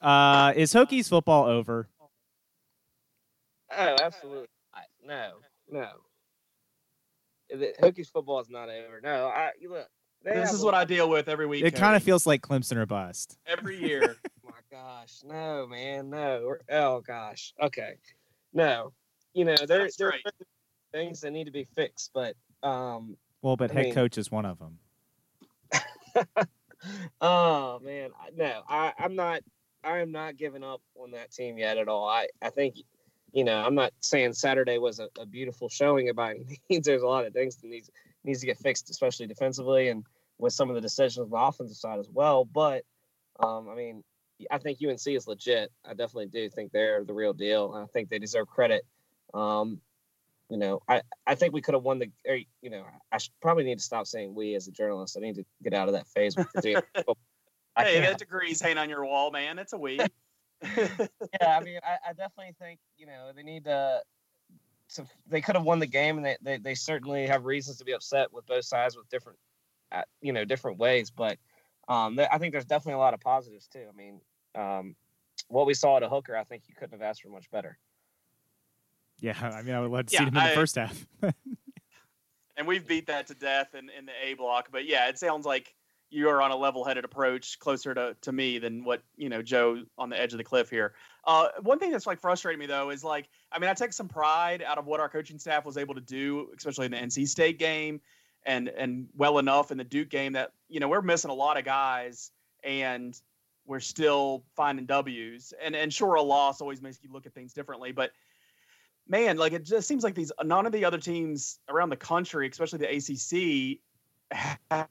Uh, 0.00 0.54
is 0.56 0.72
Hokies 0.72 1.08
football 1.10 1.44
over? 1.44 1.88
oh, 3.76 3.96
absolutely 4.02 4.48
I, 4.74 4.80
no, 5.04 5.32
no. 5.70 5.88
The 7.50 7.74
Hokies 7.82 8.10
football 8.10 8.40
is 8.40 8.48
not 8.48 8.68
over. 8.68 9.00
No, 9.02 9.26
I 9.26 9.50
you 9.60 9.70
look. 9.70 9.88
they 10.24 10.34
This 10.34 10.52
is 10.52 10.62
what 10.62 10.74
I 10.74 10.84
deal 10.84 11.08
with 11.08 11.28
every 11.28 11.46
week. 11.46 11.64
It 11.64 11.74
kind 11.74 11.96
of 11.96 12.02
feels 12.02 12.26
like 12.26 12.40
Clemson 12.42 12.76
or 12.76 12.86
bust. 12.86 13.36
every 13.46 13.76
year. 13.78 14.16
my 14.72 14.78
gosh, 14.78 15.20
no, 15.24 15.66
man, 15.66 16.10
no. 16.10 16.56
Oh 16.70 17.00
gosh, 17.00 17.52
okay, 17.62 17.94
no. 18.52 18.92
You 19.34 19.44
know, 19.44 19.54
there 19.56 19.80
That's 19.80 19.96
there 19.96 20.08
right. 20.08 20.20
certain 20.24 20.46
things 20.92 21.20
that 21.20 21.30
need 21.30 21.44
to 21.44 21.50
be 21.52 21.66
fixed, 21.76 22.10
but 22.14 22.34
um, 22.62 23.16
Well, 23.42 23.56
but 23.56 23.70
I 23.70 23.74
head 23.74 23.84
mean- 23.86 23.94
coach 23.94 24.18
is 24.18 24.30
one 24.30 24.44
of 24.44 24.58
them. 24.58 24.78
oh 27.20 27.78
man, 27.82 28.10
I- 28.20 28.30
no, 28.34 28.62
I 28.68 28.92
I'm 28.98 29.14
not. 29.14 29.42
I 29.82 29.98
am 30.00 30.12
not 30.12 30.36
giving 30.36 30.62
up 30.62 30.82
on 30.94 31.12
that 31.12 31.30
team 31.32 31.56
yet 31.56 31.78
at 31.78 31.88
all. 31.88 32.06
I 32.06 32.28
I 32.42 32.50
think, 32.50 32.76
you 33.32 33.44
know, 33.44 33.56
I'm 33.56 33.74
not 33.74 33.92
saying 34.00 34.34
Saturday 34.34 34.76
was 34.78 34.98
a, 35.00 35.08
a 35.18 35.24
beautiful 35.24 35.68
showing 35.70 36.12
by 36.14 36.32
any 36.32 36.58
means. 36.68 36.84
There's 36.86 37.02
a 37.02 37.06
lot 37.06 37.24
of 37.24 37.32
things 37.32 37.56
that 37.56 37.68
needs 37.68 37.90
needs 38.24 38.40
to 38.40 38.46
get 38.46 38.58
fixed, 38.58 38.90
especially 38.90 39.26
defensively 39.26 39.88
and 39.88 40.04
with 40.38 40.52
some 40.52 40.68
of 40.68 40.74
the 40.74 40.80
decisions 40.82 41.18
on 41.24 41.30
the 41.30 41.36
offensive 41.36 41.76
side 41.76 41.98
as 41.98 42.08
well. 42.12 42.44
But 42.44 42.84
um, 43.42 43.68
I 43.70 43.74
mean, 43.74 44.02
I 44.50 44.58
think 44.58 44.78
UNC 44.86 45.06
is 45.06 45.26
legit. 45.26 45.70
I 45.84 45.90
definitely 45.90 46.26
do 46.26 46.48
think 46.48 46.72
they're 46.72 47.04
the 47.04 47.14
real 47.14 47.32
deal. 47.32 47.74
and 47.74 47.84
I 47.84 47.86
think 47.86 48.08
they 48.08 48.18
deserve 48.18 48.48
credit. 48.48 48.84
Um, 49.34 49.80
you 50.48 50.56
know, 50.56 50.82
I, 50.88 51.02
I 51.26 51.36
think 51.36 51.54
we 51.54 51.60
could 51.60 51.74
have 51.74 51.84
won 51.84 52.00
the. 52.00 52.10
Or, 52.28 52.38
you 52.60 52.70
know, 52.70 52.84
I 53.12 53.18
should 53.18 53.32
probably 53.40 53.64
need 53.64 53.78
to 53.78 53.84
stop 53.84 54.06
saying 54.06 54.34
we 54.34 54.54
as 54.54 54.66
a 54.66 54.72
journalist. 54.72 55.16
I 55.16 55.20
need 55.20 55.36
to 55.36 55.44
get 55.62 55.74
out 55.74 55.88
of 55.88 55.94
that 55.94 56.08
phase 56.08 56.36
with 56.36 56.48
Virginia. 56.54 56.82
I 57.76 57.84
hey, 57.84 58.00
that 58.00 58.18
degree's 58.18 58.60
hanging 58.60 58.78
on 58.78 58.90
your 58.90 59.04
wall, 59.04 59.30
man. 59.30 59.58
It's 59.58 59.72
a 59.72 59.78
week. 59.78 60.00
yeah, 60.76 61.06
I 61.46 61.60
mean, 61.60 61.78
I, 61.84 61.98
I 62.08 62.12
definitely 62.12 62.54
think 62.58 62.80
you 62.98 63.06
know 63.06 63.30
they 63.34 63.44
need 63.44 63.64
to. 63.64 64.00
to 64.94 65.06
they 65.28 65.40
could 65.40 65.54
have 65.54 65.64
won 65.64 65.78
the 65.78 65.86
game, 65.86 66.16
and 66.16 66.26
they, 66.26 66.36
they, 66.42 66.58
they 66.58 66.74
certainly 66.74 67.28
have 67.28 67.44
reasons 67.44 67.78
to 67.78 67.84
be 67.84 67.92
upset 67.92 68.32
with 68.32 68.44
both 68.46 68.64
sides 68.64 68.96
with 68.96 69.08
different, 69.08 69.38
uh, 69.92 70.02
you 70.20 70.32
know, 70.32 70.44
different 70.44 70.78
ways. 70.78 71.10
But 71.10 71.38
um, 71.88 72.18
I 72.30 72.38
think 72.38 72.52
there's 72.52 72.64
definitely 72.64 72.94
a 72.94 72.98
lot 72.98 73.14
of 73.14 73.20
positives 73.20 73.68
too. 73.68 73.84
I 73.88 73.96
mean, 73.96 74.20
um, 74.54 74.94
what 75.48 75.66
we 75.66 75.74
saw 75.74 75.96
at 75.96 76.02
a 76.02 76.08
hooker, 76.08 76.36
I 76.36 76.44
think 76.44 76.64
you 76.68 76.74
couldn't 76.74 76.98
have 76.98 77.02
asked 77.02 77.22
for 77.22 77.28
much 77.28 77.50
better. 77.50 77.78
Yeah, 79.20 79.34
I 79.42 79.62
mean, 79.62 79.74
I 79.74 79.80
would 79.80 79.90
love 79.90 80.06
to 80.06 80.12
Yeah, 80.12 80.20
see 80.20 80.24
him 80.26 80.36
in 80.36 80.44
the 80.44 80.50
first 80.50 80.76
half. 80.76 81.06
and 82.56 82.66
we've 82.66 82.86
beat 82.86 83.06
that 83.06 83.26
to 83.28 83.34
death 83.34 83.74
in, 83.74 83.90
in 83.90 84.06
the 84.06 84.12
A 84.22 84.34
block. 84.34 84.68
But 84.70 84.86
yeah, 84.86 85.08
it 85.08 85.18
sounds 85.18 85.46
like 85.46 85.74
you 86.10 86.28
are 86.28 86.42
on 86.42 86.50
a 86.50 86.56
level-headed 86.56 87.04
approach, 87.04 87.58
closer 87.60 87.94
to, 87.94 88.16
to 88.20 88.32
me 88.32 88.58
than 88.58 88.84
what 88.84 89.02
you 89.16 89.28
know 89.28 89.42
Joe 89.42 89.82
on 89.96 90.10
the 90.10 90.20
edge 90.20 90.32
of 90.32 90.38
the 90.38 90.44
cliff 90.44 90.68
here. 90.68 90.94
Uh, 91.24 91.48
one 91.62 91.78
thing 91.78 91.90
that's 91.90 92.06
like 92.06 92.20
frustrating 92.20 92.58
me 92.58 92.66
though 92.66 92.90
is 92.90 93.04
like, 93.04 93.28
I 93.52 93.58
mean, 93.58 93.70
I 93.70 93.74
take 93.74 93.92
some 93.92 94.08
pride 94.08 94.62
out 94.62 94.76
of 94.78 94.86
what 94.86 95.00
our 95.00 95.08
coaching 95.08 95.38
staff 95.38 95.64
was 95.64 95.76
able 95.76 95.94
to 95.94 96.00
do, 96.00 96.48
especially 96.56 96.86
in 96.86 96.92
the 96.92 96.98
NC 96.98 97.28
State 97.28 97.58
game, 97.58 98.00
and 98.44 98.68
and 98.68 99.08
well 99.16 99.38
enough 99.38 99.70
in 99.70 99.78
the 99.78 99.84
Duke 99.84 100.08
game 100.08 100.32
that 100.32 100.52
you 100.68 100.80
know 100.80 100.88
we're 100.88 101.02
missing 101.02 101.30
a 101.30 101.34
lot 101.34 101.56
of 101.56 101.64
guys, 101.64 102.32
and 102.64 103.18
we're 103.70 103.78
still 103.78 104.42
finding 104.56 104.84
W's. 104.84 105.54
And 105.62 105.76
and 105.76 105.94
sure, 105.94 106.16
a 106.16 106.22
loss 106.22 106.60
always 106.60 106.82
makes 106.82 106.98
you 107.04 107.12
look 107.12 107.24
at 107.24 107.32
things 107.32 107.52
differently, 107.52 107.92
but 107.92 108.10
man, 109.08 109.36
like 109.36 109.52
it 109.52 109.64
just 109.64 109.86
seems 109.86 110.02
like 110.02 110.16
these 110.16 110.32
none 110.42 110.66
of 110.66 110.72
the 110.72 110.84
other 110.84 110.98
teams 110.98 111.60
around 111.68 111.90
the 111.90 111.96
country, 111.96 112.48
especially 112.48 112.80
the 112.80 112.96
ACC, 112.96 113.78
have 114.70 114.88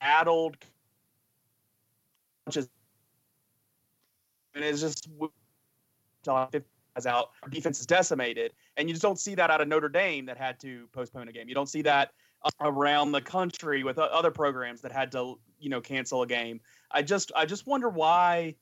addled 0.00 0.56
and 4.54 4.64
it's 4.64 4.80
just 4.80 5.08
guys 6.24 6.62
out. 7.04 7.30
Our 7.42 7.48
defense 7.48 7.80
is 7.80 7.86
decimated, 7.86 8.52
and 8.76 8.88
you 8.88 8.94
just 8.94 9.02
don't 9.02 9.18
see 9.18 9.34
that 9.34 9.50
out 9.50 9.60
of 9.60 9.66
Notre 9.66 9.88
Dame 9.88 10.26
that 10.26 10.36
had 10.36 10.60
to 10.60 10.88
postpone 10.92 11.26
a 11.28 11.32
game. 11.32 11.48
You 11.48 11.54
don't 11.56 11.68
see 11.68 11.82
that 11.82 12.12
around 12.60 13.10
the 13.10 13.20
country 13.20 13.82
with 13.82 13.98
other 13.98 14.30
programs 14.30 14.80
that 14.82 14.92
had 14.92 15.10
to 15.12 15.38
you 15.58 15.68
know 15.68 15.80
cancel 15.80 16.22
a 16.22 16.26
game. 16.28 16.60
I 16.90 17.02
just 17.02 17.32
I 17.36 17.46
just 17.46 17.66
wonder 17.66 17.88
why 17.88 18.56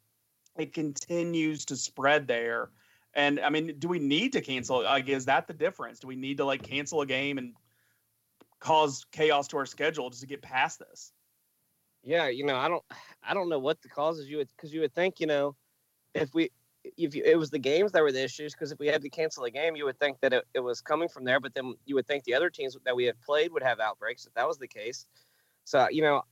it 0.57 0.73
continues 0.73 1.65
to 1.67 1.77
spread 1.77 2.27
there. 2.27 2.71
And 3.15 3.41
I 3.41 3.51
mean, 3.51 3.75
do 3.79 3.89
we 3.89 3.99
need 3.99 4.33
to 4.33 4.41
cancel? 4.41 4.83
Like, 4.83 5.09
is 5.09 5.27
that 5.27 5.47
the 5.47 5.55
difference? 5.55 6.01
Do 6.01 6.07
we 6.07 6.17
need 6.17 6.39
to 6.39 6.45
like 6.45 6.63
cancel 6.63 7.01
a 7.01 7.07
game 7.07 7.39
and 7.39 7.55
cause 8.61 9.07
chaos 9.11 9.49
to 9.49 9.59
our 9.59 9.67
schedule 9.67 10.11
just 10.11 10.23
to 10.23 10.27
get 10.27 10.43
past 10.43 10.79
this? 10.79 11.13
Yeah, 12.03 12.29
you 12.29 12.45
know, 12.45 12.57
I 12.57 12.69
don't, 12.69 12.85
I 13.23 13.35
don't 13.35 13.49
know 13.49 13.59
what 13.59 13.83
the 13.83 13.89
causes 13.89 14.29
you 14.29 14.37
would, 14.37 14.49
because 14.49 14.73
you 14.73 14.81
would 14.81 14.95
think, 14.95 15.19
you 15.19 15.27
know, 15.27 15.57
if 16.15 16.33
we, 16.35 16.51
if 16.85 17.15
you, 17.15 17.23
it 17.25 17.37
was 17.37 17.51
the 17.51 17.59
games 17.59 17.91
that 17.93 18.03
were 18.03 18.13
the 18.13 18.23
issues, 18.23 18.55
because 18.55 18.71
if 18.71 18.79
we 18.79 18.87
had 18.87 19.03
to 19.03 19.09
cancel 19.09 19.45
a 19.45 19.51
game, 19.51 19.75
you 19.75 19.85
would 19.87 19.99
think 19.99 20.21
that 20.21 20.33
it, 20.33 20.45
it 20.55 20.61
was 20.61 20.81
coming 20.81 21.09
from 21.09 21.25
there, 21.25 21.41
but 21.41 21.53
then 21.53 21.75
you 21.85 21.97
would 21.97 22.07
think 22.07 22.23
the 22.25 22.35
other 22.35 22.49
teams 22.49 22.77
that 22.85 22.95
we 22.95 23.05
had 23.05 23.21
played 23.23 23.53
would 23.53 23.63
have 23.63 23.81
outbreaks 23.81 24.25
if 24.25 24.33
that 24.35 24.47
was 24.47 24.59
the 24.59 24.69
case. 24.69 25.07
So 25.65 25.89
you 25.91 26.03
know, 26.03 26.23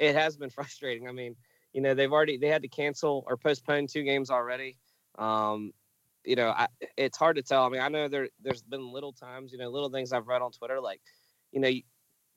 it 0.00 0.16
has 0.16 0.36
been 0.36 0.50
frustrating. 0.58 1.08
I 1.08 1.12
mean, 1.12 1.36
you 1.72 1.80
know, 1.80 1.94
they've 1.94 2.12
already 2.12 2.36
they 2.36 2.48
had 2.48 2.62
to 2.62 2.68
cancel 2.68 3.24
or 3.28 3.36
postpone 3.36 3.86
two 3.86 4.02
games 4.02 4.30
already. 4.30 4.76
Um, 5.18 5.72
you 6.24 6.36
know, 6.36 6.48
I, 6.48 6.66
it's 6.96 7.16
hard 7.16 7.36
to 7.36 7.42
tell. 7.42 7.64
I 7.64 7.68
mean, 7.68 7.80
I 7.80 7.88
know 7.88 8.08
there 8.08 8.28
there's 8.42 8.62
been 8.62 8.92
little 8.92 9.12
times, 9.12 9.52
you 9.52 9.58
know, 9.58 9.70
little 9.70 9.90
things 9.90 10.12
I've 10.12 10.26
read 10.26 10.42
on 10.42 10.50
Twitter, 10.50 10.80
like, 10.80 11.00
you 11.52 11.60
know, 11.60 11.68
you 11.68 11.82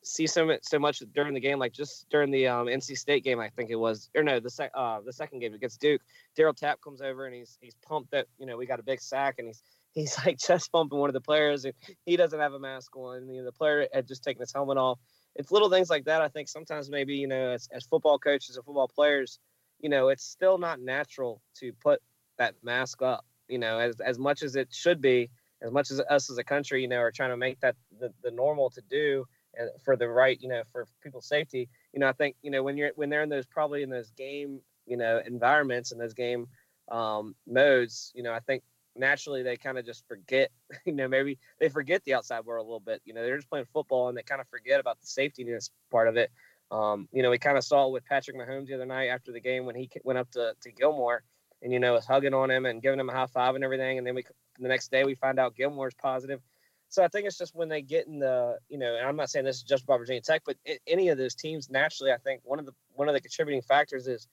see 0.03 0.27
so 0.27 0.57
so 0.61 0.79
much 0.79 1.01
during 1.13 1.33
the 1.33 1.39
game, 1.39 1.59
like 1.59 1.73
just 1.73 2.07
during 2.09 2.29
the 2.29 2.47
um, 2.47 2.67
NC 2.67 2.97
State 2.97 3.23
game, 3.23 3.39
I 3.39 3.49
think 3.49 3.69
it 3.69 3.75
was, 3.75 4.09
or 4.15 4.23
no, 4.23 4.39
the 4.39 4.49
sec 4.49 4.71
uh, 4.75 4.99
the 5.05 5.13
second 5.13 5.39
game 5.39 5.53
against 5.53 5.81
Duke, 5.81 6.01
Darryl 6.37 6.55
Tapp 6.55 6.81
comes 6.81 7.01
over 7.01 7.25
and 7.25 7.35
he's 7.35 7.57
he's 7.61 7.75
pumped 7.87 8.11
that 8.11 8.27
you 8.37 8.45
know 8.45 8.57
we 8.57 8.65
got 8.65 8.79
a 8.79 8.83
big 8.83 9.01
sack 9.01 9.35
and 9.39 9.47
he's 9.47 9.63
he's 9.93 10.17
like 10.25 10.37
chest 10.37 10.71
bumping 10.71 10.99
one 10.99 11.09
of 11.09 11.13
the 11.13 11.21
players 11.21 11.65
and 11.65 11.73
he 12.05 12.15
doesn't 12.15 12.39
have 12.39 12.53
a 12.53 12.59
mask 12.59 12.95
on 12.95 13.17
and 13.17 13.33
you 13.33 13.41
know, 13.41 13.45
the 13.45 13.51
player 13.51 13.87
had 13.93 14.07
just 14.07 14.23
taken 14.23 14.41
his 14.41 14.53
helmet 14.53 14.77
off. 14.77 14.99
It's 15.35 15.51
little 15.51 15.69
things 15.69 15.89
like 15.89 16.05
that. 16.05 16.21
I 16.21 16.27
think 16.27 16.47
sometimes 16.47 16.89
maybe 16.89 17.15
you 17.15 17.27
know 17.27 17.51
as, 17.51 17.67
as 17.71 17.85
football 17.85 18.19
coaches 18.19 18.55
and 18.55 18.65
football 18.65 18.87
players, 18.87 19.39
you 19.79 19.89
know, 19.89 20.09
it's 20.09 20.23
still 20.23 20.57
not 20.57 20.79
natural 20.79 21.41
to 21.59 21.73
put 21.73 22.01
that 22.37 22.55
mask 22.63 23.01
up. 23.01 23.25
You 23.47 23.59
know, 23.59 23.79
as 23.79 23.99
as 23.99 24.17
much 24.17 24.43
as 24.43 24.55
it 24.55 24.69
should 24.71 25.01
be, 25.01 25.29
as 25.61 25.71
much 25.71 25.91
as 25.91 25.99
us 25.99 26.29
as 26.29 26.37
a 26.37 26.43
country, 26.43 26.81
you 26.81 26.87
know, 26.87 26.99
are 26.99 27.11
trying 27.11 27.31
to 27.31 27.37
make 27.37 27.59
that 27.61 27.75
the, 27.99 28.11
the 28.23 28.31
normal 28.31 28.69
to 28.71 28.81
do 28.89 29.25
and 29.55 29.69
for 29.83 29.95
the 29.95 30.07
right, 30.07 30.39
you 30.41 30.49
know, 30.49 30.63
for 30.71 30.87
people's 31.01 31.27
safety. 31.27 31.69
You 31.93 31.99
know, 31.99 32.07
I 32.07 32.13
think 32.13 32.35
you 32.41 32.51
know 32.51 32.63
when 32.63 32.77
you're 32.77 32.91
when 32.95 33.09
they're 33.09 33.23
in 33.23 33.29
those 33.29 33.45
probably 33.45 33.83
in 33.83 33.89
those 33.89 34.11
game, 34.11 34.61
you 34.85 34.97
know, 34.97 35.21
environments 35.25 35.91
and 35.91 36.01
those 36.01 36.13
game 36.13 36.47
um, 36.91 37.35
modes. 37.47 38.11
You 38.15 38.23
know, 38.23 38.33
I 38.33 38.39
think 38.39 38.63
naturally 38.95 39.43
they 39.43 39.57
kind 39.57 39.77
of 39.77 39.85
just 39.85 40.07
forget. 40.07 40.51
You 40.85 40.93
know, 40.93 41.07
maybe 41.07 41.39
they 41.59 41.69
forget 41.69 42.03
the 42.03 42.15
outside 42.15 42.45
world 42.45 42.65
a 42.65 42.67
little 42.67 42.79
bit. 42.79 43.01
You 43.05 43.13
know, 43.13 43.23
they're 43.23 43.37
just 43.37 43.49
playing 43.49 43.67
football 43.71 44.09
and 44.09 44.17
they 44.17 44.23
kind 44.23 44.41
of 44.41 44.47
forget 44.47 44.79
about 44.79 44.99
the 44.99 45.05
safetyness 45.05 45.69
part 45.91 46.07
of 46.07 46.17
it. 46.17 46.29
Um, 46.71 47.07
you 47.11 47.21
know, 47.21 47.29
we 47.29 47.37
kind 47.37 47.57
of 47.57 47.63
saw 47.63 47.87
it 47.87 47.91
with 47.91 48.05
Patrick 48.05 48.35
Mahomes 48.35 48.67
the 48.67 48.73
other 48.73 48.85
night 48.85 49.07
after 49.07 49.31
the 49.31 49.39
game 49.39 49.65
when 49.65 49.75
he 49.75 49.89
went 50.03 50.19
up 50.19 50.29
to, 50.31 50.55
to 50.61 50.71
Gilmore 50.71 51.23
and, 51.61 51.71
you 51.71 51.79
know, 51.79 51.93
was 51.93 52.05
hugging 52.05 52.33
on 52.33 52.51
him 52.51 52.65
and 52.65 52.81
giving 52.81 52.99
him 52.99 53.09
a 53.09 53.13
high 53.13 53.27
five 53.27 53.55
and 53.55 53.63
everything. 53.63 53.97
And 53.97 54.05
then 54.05 54.15
we, 54.15 54.25
the 54.59 54.67
next 54.67 54.91
day 54.91 55.03
we 55.03 55.15
find 55.15 55.39
out 55.39 55.55
Gilmore's 55.55 55.93
positive. 55.93 56.41
So 56.89 57.03
I 57.03 57.07
think 57.07 57.25
it's 57.25 57.37
just 57.37 57.55
when 57.55 57.69
they 57.69 57.81
get 57.81 58.07
in 58.07 58.19
the, 58.19 58.57
you 58.69 58.77
know, 58.77 58.95
and 58.95 59.07
I'm 59.07 59.15
not 59.15 59.29
saying 59.29 59.45
this 59.45 59.57
is 59.57 59.63
just 59.63 59.83
about 59.83 59.99
Virginia 59.99 60.21
Tech, 60.21 60.41
but 60.45 60.57
any 60.85 61.09
of 61.09 61.17
those 61.17 61.35
teams 61.35 61.69
naturally, 61.69 62.11
I 62.11 62.17
think 62.17 62.41
one 62.43 62.59
of 62.59 62.65
the 62.65 62.73
one 62.93 63.07
of 63.07 63.13
the 63.13 63.21
contributing 63.21 63.61
factors 63.61 64.07
is 64.07 64.27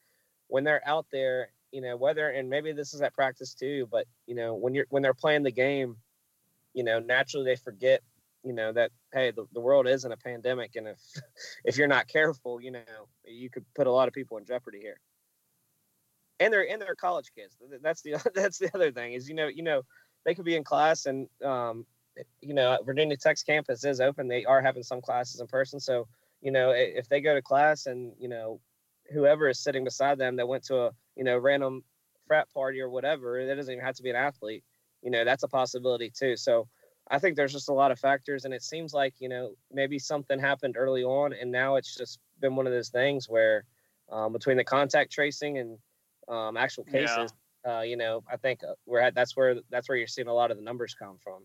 when 0.48 0.64
they're 0.64 0.86
out 0.86 1.06
there, 1.12 1.52
you 1.72 1.80
know, 1.80 1.96
whether 1.96 2.28
and 2.28 2.48
maybe 2.48 2.72
this 2.72 2.94
is 2.94 3.00
at 3.00 3.14
practice 3.14 3.54
too, 3.54 3.88
but 3.90 4.06
you 4.26 4.34
know, 4.34 4.54
when 4.54 4.74
you're 4.74 4.86
when 4.90 5.02
they're 5.02 5.14
playing 5.14 5.42
the 5.42 5.50
game, 5.50 5.96
you 6.74 6.84
know, 6.84 6.98
naturally 6.98 7.44
they 7.44 7.56
forget, 7.56 8.02
you 8.44 8.52
know, 8.52 8.72
that 8.72 8.90
hey, 9.12 9.30
the, 9.30 9.44
the 9.52 9.60
world 9.60 9.86
is 9.86 10.04
in 10.04 10.12
a 10.12 10.16
pandemic, 10.16 10.76
and 10.76 10.88
if 10.88 10.98
if 11.64 11.76
you're 11.76 11.88
not 11.88 12.08
careful, 12.08 12.60
you 12.60 12.70
know, 12.70 12.80
you 13.24 13.50
could 13.50 13.64
put 13.74 13.86
a 13.86 13.92
lot 13.92 14.08
of 14.08 14.14
people 14.14 14.38
in 14.38 14.44
jeopardy 14.44 14.80
here. 14.80 15.00
And 16.38 16.52
they're 16.52 16.68
and 16.68 16.80
they're 16.80 16.94
college 16.94 17.30
kids. 17.36 17.56
That's 17.82 18.02
the 18.02 18.16
that's 18.34 18.58
the 18.58 18.70
other 18.74 18.90
thing 18.90 19.12
is 19.12 19.28
you 19.28 19.34
know 19.34 19.48
you 19.48 19.62
know 19.62 19.82
they 20.24 20.34
could 20.34 20.44
be 20.44 20.56
in 20.56 20.64
class 20.64 21.06
and 21.06 21.28
um, 21.44 21.86
you 22.40 22.54
know 22.54 22.78
Virginia 22.84 23.16
Tech's 23.16 23.42
campus 23.42 23.84
is 23.84 24.00
open. 24.00 24.28
They 24.28 24.44
are 24.44 24.60
having 24.60 24.82
some 24.82 25.00
classes 25.00 25.40
in 25.40 25.46
person, 25.46 25.78
so 25.80 26.08
you 26.40 26.50
know 26.50 26.70
if 26.70 27.08
they 27.08 27.20
go 27.20 27.34
to 27.34 27.42
class 27.42 27.86
and 27.86 28.12
you 28.18 28.28
know 28.28 28.60
whoever 29.10 29.48
is 29.48 29.58
sitting 29.58 29.84
beside 29.84 30.18
them 30.18 30.36
that 30.36 30.48
went 30.48 30.64
to 30.64 30.76
a 30.82 30.90
you 31.16 31.24
know 31.24 31.38
random 31.38 31.84
frat 32.26 32.48
party 32.52 32.80
or 32.80 32.88
whatever, 32.88 33.44
that 33.46 33.54
doesn't 33.56 33.72
even 33.72 33.84
have 33.84 33.96
to 33.96 34.02
be 34.02 34.10
an 34.10 34.16
athlete. 34.16 34.64
You 35.02 35.10
know 35.10 35.24
that's 35.24 35.42
a 35.42 35.48
possibility 35.48 36.10
too. 36.10 36.36
So 36.36 36.68
I 37.10 37.18
think 37.18 37.36
there's 37.36 37.52
just 37.52 37.68
a 37.68 37.74
lot 37.74 37.90
of 37.90 37.98
factors, 37.98 38.44
and 38.44 38.54
it 38.54 38.62
seems 38.62 38.94
like 38.94 39.14
you 39.18 39.28
know 39.28 39.52
maybe 39.72 39.98
something 39.98 40.38
happened 40.38 40.76
early 40.78 41.04
on, 41.04 41.32
and 41.32 41.50
now 41.50 41.76
it's 41.76 41.96
just 41.96 42.18
been 42.40 42.56
one 42.56 42.66
of 42.66 42.72
those 42.72 42.88
things 42.88 43.28
where 43.28 43.64
um, 44.10 44.32
between 44.32 44.56
the 44.56 44.64
contact 44.64 45.12
tracing 45.12 45.58
and 45.58 45.78
um, 46.28 46.56
actual 46.56 46.84
cases, 46.84 47.32
uh, 47.66 47.80
you 47.80 47.96
know, 47.96 48.22
I 48.30 48.36
think 48.36 48.62
uh, 48.64 48.74
we're 48.86 49.00
at 49.00 49.14
that's 49.14 49.36
where 49.36 49.56
that's 49.70 49.88
where 49.88 49.98
you're 49.98 50.06
seeing 50.06 50.28
a 50.28 50.34
lot 50.34 50.50
of 50.50 50.56
the 50.56 50.62
numbers 50.62 50.94
come 50.94 51.18
from. 51.22 51.42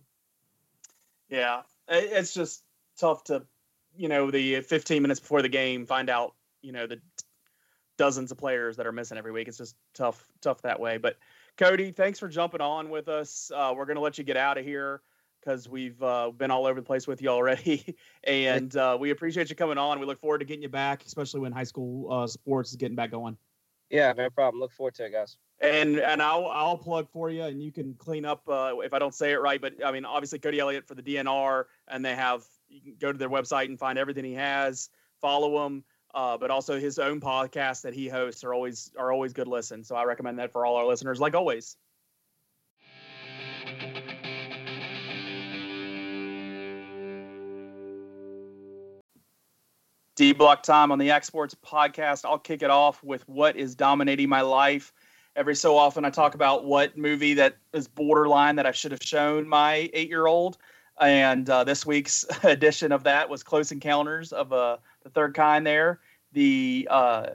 Yeah, 1.29 1.61
it's 1.87 2.33
just 2.33 2.63
tough 2.99 3.23
to, 3.25 3.43
you 3.97 4.07
know, 4.07 4.31
the 4.31 4.61
15 4.61 5.01
minutes 5.01 5.19
before 5.19 5.41
the 5.41 5.49
game 5.49 5.85
find 5.85 6.09
out, 6.09 6.35
you 6.61 6.71
know, 6.71 6.87
the 6.87 7.01
dozens 7.97 8.31
of 8.31 8.37
players 8.37 8.77
that 8.77 8.87
are 8.87 8.91
missing 8.91 9.17
every 9.17 9.31
week. 9.31 9.47
It's 9.47 9.57
just 9.57 9.75
tough, 9.93 10.25
tough 10.41 10.61
that 10.63 10.79
way. 10.79 10.97
But 10.97 11.17
Cody, 11.57 11.91
thanks 11.91 12.19
for 12.19 12.27
jumping 12.27 12.61
on 12.61 12.89
with 12.89 13.07
us. 13.07 13.51
Uh, 13.53 13.73
we're 13.75 13.85
gonna 13.85 14.01
let 14.01 14.17
you 14.17 14.23
get 14.23 14.37
out 14.37 14.57
of 14.57 14.65
here 14.65 15.01
because 15.39 15.69
we've 15.69 16.01
uh, 16.01 16.31
been 16.31 16.51
all 16.51 16.65
over 16.65 16.79
the 16.79 16.85
place 16.85 17.07
with 17.07 17.21
you 17.21 17.29
already, 17.29 17.95
and 18.23 18.75
uh, 18.75 18.97
we 18.99 19.11
appreciate 19.11 19.49
you 19.49 19.55
coming 19.55 19.77
on. 19.77 19.99
We 19.99 20.05
look 20.05 20.19
forward 20.19 20.39
to 20.39 20.45
getting 20.45 20.63
you 20.63 20.69
back, 20.69 21.05
especially 21.05 21.41
when 21.41 21.51
high 21.51 21.63
school 21.63 22.11
uh, 22.11 22.27
sports 22.27 22.71
is 22.71 22.75
getting 22.75 22.95
back 22.95 23.11
going. 23.11 23.37
Yeah, 23.89 24.11
no 24.13 24.29
problem. 24.29 24.59
Look 24.59 24.71
forward 24.73 24.95
to 24.95 25.05
it, 25.05 25.11
guys. 25.11 25.37
And 25.61 25.99
and 25.99 26.21
I'll 26.21 26.47
I'll 26.47 26.77
plug 26.77 27.07
for 27.09 27.29
you, 27.29 27.43
and 27.43 27.63
you 27.63 27.71
can 27.71 27.93
clean 27.93 28.25
up 28.25 28.47
uh, 28.49 28.73
if 28.83 28.93
I 28.93 28.99
don't 28.99 29.13
say 29.13 29.31
it 29.31 29.41
right. 29.41 29.61
But 29.61 29.85
I 29.85 29.91
mean, 29.91 30.03
obviously 30.03 30.39
Cody 30.39 30.59
Elliott 30.59 30.87
for 30.87 30.95
the 30.95 31.03
DNR, 31.03 31.65
and 31.87 32.03
they 32.03 32.15
have 32.15 32.43
you 32.67 32.81
can 32.81 32.95
go 32.99 33.11
to 33.11 33.17
their 33.17 33.29
website 33.29 33.65
and 33.65 33.79
find 33.79 33.97
everything 33.97 34.25
he 34.25 34.33
has. 34.33 34.89
Follow 35.21 35.65
him, 35.65 35.83
uh, 36.15 36.37
but 36.37 36.49
also 36.49 36.79
his 36.79 36.97
own 36.97 37.19
podcasts 37.19 37.81
that 37.81 37.93
he 37.93 38.07
hosts 38.07 38.43
are 38.43 38.53
always 38.53 38.89
are 38.97 39.11
always 39.11 39.33
good 39.33 39.47
listen. 39.47 39.83
So 39.83 39.95
I 39.95 40.05
recommend 40.05 40.39
that 40.39 40.51
for 40.51 40.65
all 40.65 40.77
our 40.77 40.85
listeners, 40.85 41.19
like 41.19 41.35
always. 41.35 41.75
D 50.15 50.31
block 50.31 50.63
time 50.63 50.93
on 50.93 50.99
the 50.99 51.11
Exports 51.11 51.53
podcast. 51.53 52.23
I'll 52.23 52.39
kick 52.39 52.63
it 52.63 52.69
off 52.69 53.03
with 53.03 53.27
what 53.27 53.57
is 53.57 53.75
dominating 53.75 54.29
my 54.29 54.39
life. 54.39 54.93
Every 55.35 55.55
so 55.55 55.75
often, 55.75 56.05
I 56.05 56.09
talk 56.09 56.33
about 56.33 56.63
what 56.63 56.97
movie 56.97 57.33
that 57.33 57.57
is 57.73 57.89
borderline 57.89 58.55
that 58.55 58.65
I 58.65 58.71
should 58.71 58.91
have 58.91 59.03
shown 59.03 59.49
my 59.49 59.89
eight 59.91 60.07
year 60.07 60.27
old. 60.27 60.57
And 61.01 61.49
uh, 61.49 61.65
this 61.65 61.85
week's 61.85 62.23
edition 62.43 62.93
of 62.93 63.03
that 63.03 63.29
was 63.29 63.43
Close 63.43 63.73
Encounters 63.73 64.31
of 64.31 64.53
uh, 64.53 64.77
the 65.03 65.09
Third 65.09 65.33
Kind, 65.33 65.67
there. 65.67 65.99
The 66.35 66.87
uh, 66.91 67.27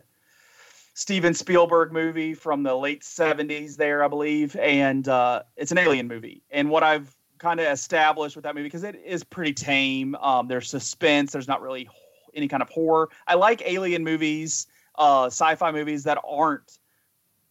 Steven 0.95 1.33
Spielberg 1.33 1.93
movie 1.93 2.35
from 2.35 2.63
the 2.63 2.75
late 2.75 3.01
70s, 3.01 3.77
there, 3.77 4.05
I 4.05 4.09
believe. 4.09 4.55
And 4.57 5.09
uh, 5.09 5.43
it's 5.57 5.73
an 5.73 5.79
alien 5.79 6.07
movie. 6.07 6.43
And 6.51 6.69
what 6.69 6.83
I've 6.83 7.17
kind 7.39 7.59
of 7.59 7.67
established 7.67 8.37
with 8.37 8.45
that 8.45 8.55
movie, 8.55 8.67
because 8.67 8.85
it 8.85 9.01
is 9.03 9.25
pretty 9.25 9.55
tame, 9.55 10.15
um, 10.17 10.47
there's 10.47 10.69
suspense, 10.69 11.33
there's 11.33 11.49
not 11.49 11.63
really 11.63 11.89
any 12.35 12.47
kind 12.47 12.63
of 12.63 12.69
horror. 12.69 13.09
I 13.27 13.35
like 13.35 13.63
alien 13.65 14.05
movies, 14.05 14.67
uh, 14.97 15.27
sci-fi 15.27 15.73
movies 15.73 16.05
that 16.05 16.19
aren't 16.23 16.79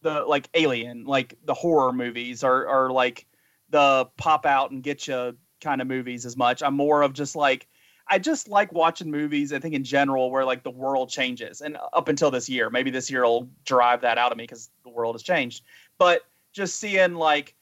the 0.02 0.22
like 0.22 0.48
Alien, 0.54 1.04
like 1.04 1.34
the 1.44 1.54
horror 1.54 1.92
movies, 1.92 2.42
or 2.42 2.90
like 2.90 3.26
the 3.70 4.06
pop 4.16 4.46
out 4.46 4.70
and 4.70 4.82
get 4.82 5.06
you 5.06 5.36
kind 5.60 5.80
of 5.80 5.86
movies 5.86 6.24
as 6.24 6.36
much. 6.36 6.62
I'm 6.62 6.74
more 6.74 7.02
of 7.02 7.12
just 7.12 7.36
like 7.36 7.66
I 8.10 8.18
just 8.18 8.48
like 8.48 8.72
watching 8.72 9.10
movies. 9.10 9.52
I 9.52 9.60
think 9.60 9.74
in 9.74 9.84
general 9.84 10.30
where 10.30 10.44
like 10.44 10.62
the 10.64 10.70
world 10.70 11.08
changes, 11.08 11.60
and 11.60 11.78
up 11.92 12.08
until 12.08 12.30
this 12.30 12.48
year, 12.48 12.68
maybe 12.68 12.90
this 12.90 13.10
year 13.10 13.22
will 13.22 13.48
drive 13.64 14.00
that 14.02 14.18
out 14.18 14.32
of 14.32 14.38
me 14.38 14.44
because 14.44 14.70
the 14.82 14.90
world 14.90 15.14
has 15.14 15.22
changed. 15.22 15.64
But 15.96 16.22
just 16.52 16.80
seeing 16.80 17.14
like 17.14 17.54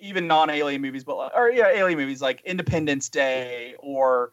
even 0.00 0.26
non-alien 0.26 0.82
movies, 0.82 1.04
but 1.04 1.32
or 1.36 1.50
yeah, 1.50 1.68
alien 1.68 1.98
movies 1.98 2.20
like 2.20 2.42
Independence 2.42 3.08
Day 3.08 3.76
or 3.78 4.32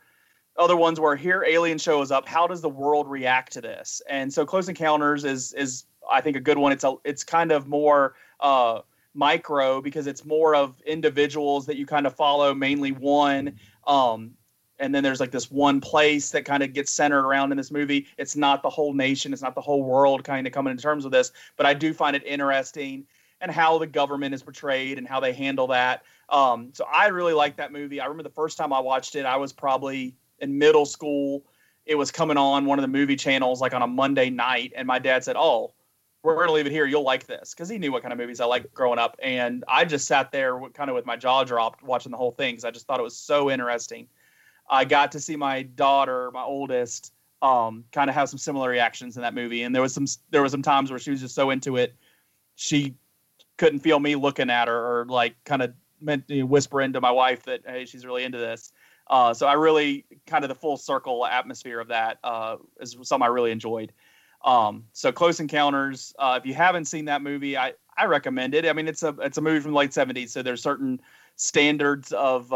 other 0.57 0.75
ones 0.75 0.99
where 0.99 1.15
here 1.15 1.43
alien 1.47 1.77
shows 1.77 2.11
up 2.11 2.27
how 2.27 2.47
does 2.47 2.61
the 2.61 2.69
world 2.69 3.07
react 3.07 3.51
to 3.53 3.61
this 3.61 4.01
and 4.09 4.33
so 4.33 4.45
close 4.45 4.67
encounters 4.67 5.23
is 5.23 5.53
is 5.53 5.85
i 6.09 6.19
think 6.19 6.35
a 6.35 6.39
good 6.39 6.57
one 6.57 6.71
it's 6.71 6.83
a 6.83 6.95
it's 7.03 7.23
kind 7.23 7.51
of 7.51 7.67
more 7.67 8.15
uh 8.39 8.79
micro 9.13 9.81
because 9.81 10.07
it's 10.07 10.25
more 10.25 10.55
of 10.55 10.79
individuals 10.85 11.65
that 11.65 11.77
you 11.77 11.85
kind 11.85 12.07
of 12.07 12.15
follow 12.15 12.53
mainly 12.53 12.91
one 12.91 13.53
um 13.85 14.31
and 14.79 14.93
then 14.93 15.03
there's 15.03 15.19
like 15.19 15.31
this 15.31 15.49
one 15.51 15.81
place 15.81 16.31
that 16.31 16.45
kind 16.45 16.63
of 16.63 16.73
gets 16.73 16.91
centered 16.91 17.25
around 17.25 17.51
in 17.51 17.57
this 17.57 17.71
movie 17.71 18.07
it's 18.17 18.35
not 18.35 18.61
the 18.61 18.69
whole 18.69 18.93
nation 18.93 19.33
it's 19.33 19.41
not 19.41 19.55
the 19.55 19.61
whole 19.61 19.83
world 19.83 20.23
kind 20.23 20.47
of 20.47 20.53
coming 20.53 20.75
to 20.75 20.81
terms 20.81 21.03
with 21.03 21.13
this 21.13 21.31
but 21.55 21.65
i 21.65 21.73
do 21.73 21.93
find 21.93 22.15
it 22.15 22.23
interesting 22.25 23.05
and 23.41 23.51
how 23.51 23.77
the 23.77 23.87
government 23.87 24.33
is 24.33 24.41
portrayed 24.41 24.97
and 24.97 25.07
how 25.07 25.19
they 25.19 25.33
handle 25.33 25.67
that 25.67 26.03
um, 26.29 26.69
so 26.73 26.85
i 26.91 27.07
really 27.07 27.33
like 27.33 27.55
that 27.57 27.71
movie 27.71 27.99
i 27.99 28.05
remember 28.05 28.23
the 28.23 28.29
first 28.29 28.57
time 28.57 28.73
i 28.73 28.79
watched 28.79 29.15
it 29.15 29.25
i 29.25 29.35
was 29.35 29.53
probably 29.53 30.15
in 30.39 30.57
middle 30.57 30.85
school. 30.85 31.43
It 31.85 31.95
was 31.95 32.11
coming 32.11 32.37
on 32.37 32.65
one 32.65 32.79
of 32.79 32.81
the 32.81 32.87
movie 32.87 33.15
channels 33.15 33.61
like 33.61 33.73
on 33.73 33.81
a 33.81 33.87
Monday 33.87 34.29
night, 34.29 34.73
and 34.75 34.87
my 34.87 34.99
dad 34.99 35.23
said, 35.23 35.35
"Oh, 35.37 35.73
we're 36.23 36.35
going 36.35 36.47
to 36.47 36.53
leave 36.53 36.65
it 36.65 36.71
here. 36.71 36.85
You'll 36.85 37.03
like 37.03 37.25
this," 37.25 37.53
because 37.53 37.69
he 37.69 37.77
knew 37.77 37.91
what 37.91 38.01
kind 38.01 38.11
of 38.11 38.19
movies 38.19 38.39
I 38.39 38.45
liked 38.45 38.73
growing 38.73 38.99
up, 38.99 39.17
and 39.21 39.63
I 39.67 39.85
just 39.85 40.07
sat 40.07 40.31
there 40.31 40.59
kind 40.73 40.89
of 40.89 40.95
with 40.95 41.05
my 41.05 41.15
jaw 41.15 41.43
dropped 41.43 41.83
watching 41.83 42.11
the 42.11 42.17
whole 42.17 42.31
thing 42.31 42.53
because 42.53 42.65
I 42.65 42.71
just 42.71 42.87
thought 42.87 42.99
it 42.99 43.03
was 43.03 43.17
so 43.17 43.49
interesting. 43.49 44.07
I 44.69 44.85
got 44.85 45.11
to 45.13 45.19
see 45.19 45.35
my 45.35 45.63
daughter, 45.63 46.31
my 46.31 46.43
oldest, 46.43 47.13
um, 47.41 47.85
kind 47.91 48.09
of 48.09 48.15
have 48.15 48.29
some 48.29 48.39
similar 48.39 48.69
reactions 48.69 49.15
in 49.15 49.21
that 49.21 49.33
movie, 49.33 49.63
and 49.63 49.73
there 49.73 49.81
was 49.81 49.93
some 49.93 50.07
there 50.31 50.41
was 50.41 50.51
some 50.51 50.61
times 50.61 50.89
where 50.89 50.99
she 50.99 51.11
was 51.11 51.21
just 51.21 51.35
so 51.35 51.49
into 51.49 51.77
it, 51.77 51.95
she 52.55 52.95
couldn't 53.57 53.79
feel 53.79 53.99
me 53.99 54.15
looking 54.15 54.49
at 54.49 54.67
her 54.67 55.01
or 55.01 55.05
like 55.05 55.35
kind 55.43 55.61
of 55.61 55.73
whisper 56.29 56.81
into 56.81 57.01
my 57.01 57.09
wife 57.09 57.41
that 57.43 57.61
hey 57.65 57.83
she's 57.83 58.05
really 58.05 58.23
into 58.23 58.37
this 58.37 58.71
uh, 59.09 59.33
so 59.33 59.47
I 59.47 59.53
really 59.53 60.05
kind 60.25 60.43
of 60.43 60.49
the 60.49 60.55
full 60.55 60.77
circle 60.77 61.25
atmosphere 61.25 61.79
of 61.79 61.87
that 61.87 62.19
uh, 62.23 62.57
is 62.79 62.97
something 63.03 63.25
I 63.25 63.29
really 63.29 63.51
enjoyed. 63.51 63.93
Um, 64.43 64.85
so 64.93 65.11
Close 65.11 65.39
Encounters, 65.39 66.13
uh, 66.19 66.37
if 66.39 66.45
you 66.45 66.53
haven't 66.53 66.85
seen 66.85 67.05
that 67.05 67.21
movie, 67.21 67.57
I, 67.57 67.73
I 67.97 68.05
recommend 68.05 68.53
it. 68.53 68.65
I 68.65 68.73
mean, 68.73 68.87
it's 68.87 69.03
a 69.03 69.15
it's 69.21 69.37
a 69.37 69.41
movie 69.41 69.59
from 69.59 69.71
the 69.71 69.77
late 69.77 69.91
'70s, 69.91 70.29
so 70.29 70.43
there's 70.43 70.61
certain 70.61 71.01
standards 71.35 72.11
of 72.11 72.51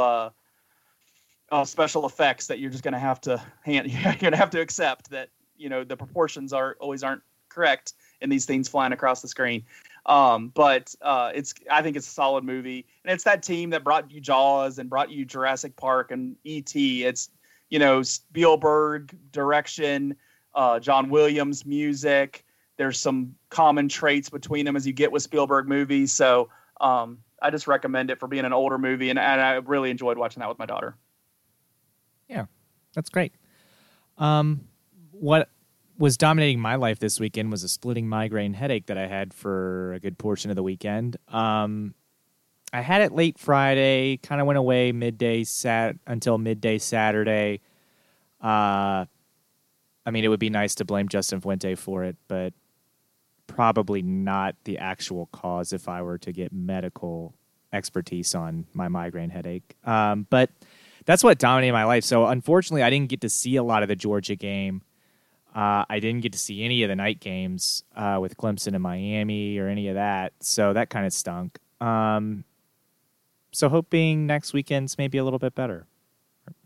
uh, 1.52 1.66
special 1.66 2.06
effects 2.06 2.48
that 2.48 2.60
you're 2.60 2.72
just 2.72 2.84
going 2.84 2.94
to 2.94 3.00
have 3.00 3.22
to 3.22 3.42
hand 3.64 3.92
you're 3.92 4.16
going 4.16 4.32
to 4.32 4.38
have 4.38 4.50
to 4.52 4.62
accept 4.62 5.10
that 5.10 5.30
you 5.58 5.70
know 5.70 5.84
the 5.84 5.98
proportions 5.98 6.54
are 6.54 6.76
always 6.80 7.04
aren't 7.04 7.22
correct 7.50 7.94
in 8.22 8.30
these 8.30 8.46
things 8.46 8.68
flying 8.68 8.94
across 8.94 9.22
the 9.22 9.28
screen. 9.28 9.64
Um, 10.06 10.50
but 10.50 10.96
uh, 11.02 11.32
it's 11.36 11.54
I 11.70 11.82
think 11.82 11.96
it's 11.96 12.08
a 12.08 12.12
solid 12.12 12.44
movie, 12.44 12.88
and 13.04 13.14
it's 13.14 13.24
that 13.26 13.44
team 13.44 13.70
that 13.72 13.84
brought 13.84 14.10
you 14.10 14.20
Jaws 14.20 14.80
and 14.80 14.90
brought 14.90 15.12
you 15.12 15.26
Jurassic 15.26 15.76
Park 15.76 16.12
and 16.12 16.36
E.T. 16.44 17.06
It's 17.06 17.30
you 17.70 17.78
know 17.78 18.02
Spielberg 18.02 19.16
direction, 19.32 20.16
uh, 20.56 20.80
John 20.80 21.10
Williams 21.10 21.66
music. 21.66 22.44
There's 22.78 23.00
some 23.00 23.36
common 23.50 23.90
traits 23.90 24.30
between 24.30 24.66
them 24.66 24.76
as 24.76 24.88
you 24.88 24.94
get 24.94 25.12
with 25.12 25.22
Spielberg 25.22 25.68
movies. 25.68 26.12
So 26.12 26.50
um, 26.80 27.20
I 27.40 27.52
just 27.52 27.68
recommend 27.68 28.10
it 28.10 28.20
for 28.20 28.28
being 28.28 28.46
an 28.46 28.54
older 28.54 28.80
movie, 28.80 29.12
and, 29.12 29.20
and 29.20 29.40
I 29.40 29.54
really 29.56 29.92
enjoyed 29.92 30.18
watching 30.18 30.40
that 30.40 30.50
with 30.50 30.58
my 30.58 30.66
daughter. 30.66 30.96
That's 32.94 33.10
great. 33.10 33.34
Um, 34.18 34.68
what 35.12 35.50
was 35.98 36.18
dominating 36.18 36.60
my 36.60 36.76
life 36.76 37.00
this 37.00 37.20
weekend 37.20 37.52
was 37.52 37.64
a 37.64 37.70
splitting 37.70 38.10
migraine 38.10 38.54
headache 38.54 38.88
that 38.88 38.98
I 38.98 39.08
had 39.08 39.34
for 39.34 39.94
a 39.94 40.00
good 40.00 40.18
portion 40.18 40.50
of 40.50 40.56
the 40.56 40.64
weekend. 40.64 41.18
Um, 41.28 41.94
I 42.74 42.82
had 42.82 43.02
it 43.02 43.12
late 43.12 43.38
Friday, 43.38 44.18
kind 44.18 44.42
of 44.42 44.48
went 44.48 44.58
away 44.58 44.92
midday 44.92 45.44
sat 45.44 45.96
until 46.08 46.38
midday 46.38 46.78
Saturday. 46.78 47.62
Uh, 48.42 49.06
I 50.06 50.12
mean, 50.12 50.24
it 50.24 50.30
would 50.30 50.40
be 50.40 50.50
nice 50.50 50.76
to 50.76 50.86
blame 50.86 51.08
Justin 51.08 51.42
Fuente 51.42 51.76
for 51.76 52.04
it, 52.04 52.16
but 52.28 52.54
probably 53.46 54.02
not 54.02 54.56
the 54.64 54.78
actual 54.78 55.28
cause 55.28 55.74
if 55.74 55.90
I 55.90 56.02
were 56.02 56.18
to 56.20 56.32
get 56.32 56.54
medical 56.54 57.36
expertise 57.74 58.34
on 58.34 58.66
my 58.74 58.88
migraine 58.88 59.30
headache. 59.30 59.76
Um, 59.84 60.26
but 60.30 60.50
that's 61.06 61.24
what 61.24 61.38
dominated 61.40 61.74
my 61.74 61.86
life. 61.86 62.04
So 62.04 62.28
unfortunately, 62.28 62.84
I 62.84 62.90
didn't 62.90 63.10
get 63.10 63.22
to 63.22 63.30
see 63.30 63.56
a 63.56 63.64
lot 63.64 63.84
of 63.84 63.90
the 63.90 63.96
Georgia 63.96 64.36
game. 64.36 64.82
Uh, 65.54 65.84
I 65.90 66.00
didn't 66.00 66.22
get 66.22 66.32
to 66.32 66.38
see 66.38 66.64
any 66.64 66.84
of 66.84 66.90
the 66.90 66.96
night 66.96 67.20
games 67.20 67.84
uh, 67.96 68.20
with 68.22 68.38
Clemson 68.38 68.74
and 68.74 68.82
Miami 68.82 69.58
or 69.58 69.68
any 69.68 69.90
of 69.90 69.96
that, 69.96 70.34
so 70.40 70.72
that 70.74 70.90
kind 70.90 71.06
of 71.06 71.12
stunk. 71.12 71.60
Um, 71.82 72.46
so 73.52 73.68
hoping 73.68 74.28
next 74.28 74.54
weekend's 74.54 74.98
maybe 74.98 75.18
a 75.18 75.26
little 75.26 75.40
bit 75.40 75.54
better, 75.54 75.88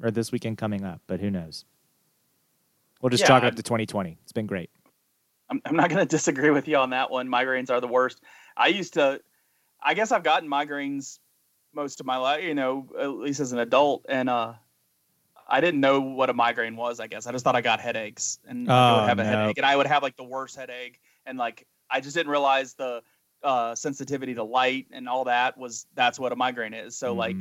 or 0.03 0.11
this 0.11 0.31
weekend 0.31 0.59
coming 0.59 0.83
up, 0.83 1.01
but 1.07 1.19
who 1.19 1.31
knows? 1.31 1.65
We'll 3.01 3.09
just 3.09 3.21
yeah, 3.21 3.27
chalk 3.27 3.43
it 3.43 3.47
up 3.47 3.55
to 3.55 3.63
2020. 3.63 4.17
It's 4.23 4.31
been 4.31 4.45
great. 4.45 4.69
I'm, 5.49 5.61
I'm 5.65 5.75
not 5.75 5.89
going 5.89 5.99
to 6.05 6.05
disagree 6.05 6.51
with 6.51 6.67
you 6.67 6.77
on 6.77 6.91
that 6.91 7.09
one. 7.09 7.27
Migraines 7.27 7.71
are 7.71 7.81
the 7.81 7.87
worst. 7.87 8.21
I 8.55 8.67
used 8.67 8.93
to, 8.93 9.19
I 9.81 9.95
guess 9.95 10.11
I've 10.11 10.23
gotten 10.23 10.47
migraines 10.47 11.19
most 11.75 11.99
of 11.99 12.05
my 12.05 12.17
life, 12.17 12.43
you 12.43 12.55
know, 12.55 12.87
at 12.99 13.09
least 13.09 13.39
as 13.39 13.51
an 13.51 13.59
adult, 13.59 14.05
and 14.09 14.29
uh, 14.29 14.53
I 15.47 15.61
didn't 15.61 15.79
know 15.79 15.99
what 16.01 16.29
a 16.29 16.33
migraine 16.33 16.75
was. 16.75 16.99
I 16.99 17.07
guess 17.07 17.27
I 17.27 17.31
just 17.31 17.43
thought 17.43 17.55
I 17.55 17.61
got 17.61 17.79
headaches 17.79 18.39
and 18.47 18.69
oh, 18.69 18.73
I 18.73 18.99
would 18.99 19.09
have 19.09 19.19
a 19.19 19.23
no. 19.23 19.29
headache, 19.29 19.57
and 19.57 19.65
I 19.65 19.75
would 19.75 19.87
have 19.87 20.03
like 20.03 20.17
the 20.17 20.23
worst 20.23 20.55
headache, 20.55 20.99
and 21.25 21.37
like 21.37 21.67
I 21.89 22.01
just 22.01 22.15
didn't 22.15 22.31
realize 22.31 22.73
the 22.73 23.01
uh, 23.43 23.75
sensitivity 23.75 24.33
to 24.33 24.43
light 24.43 24.87
and 24.91 25.07
all 25.07 25.25
that 25.25 25.57
was 25.57 25.85
that's 25.93 26.19
what 26.19 26.31
a 26.31 26.35
migraine 26.35 26.73
is. 26.73 26.95
So 26.95 27.13
mm. 27.13 27.17
like 27.17 27.37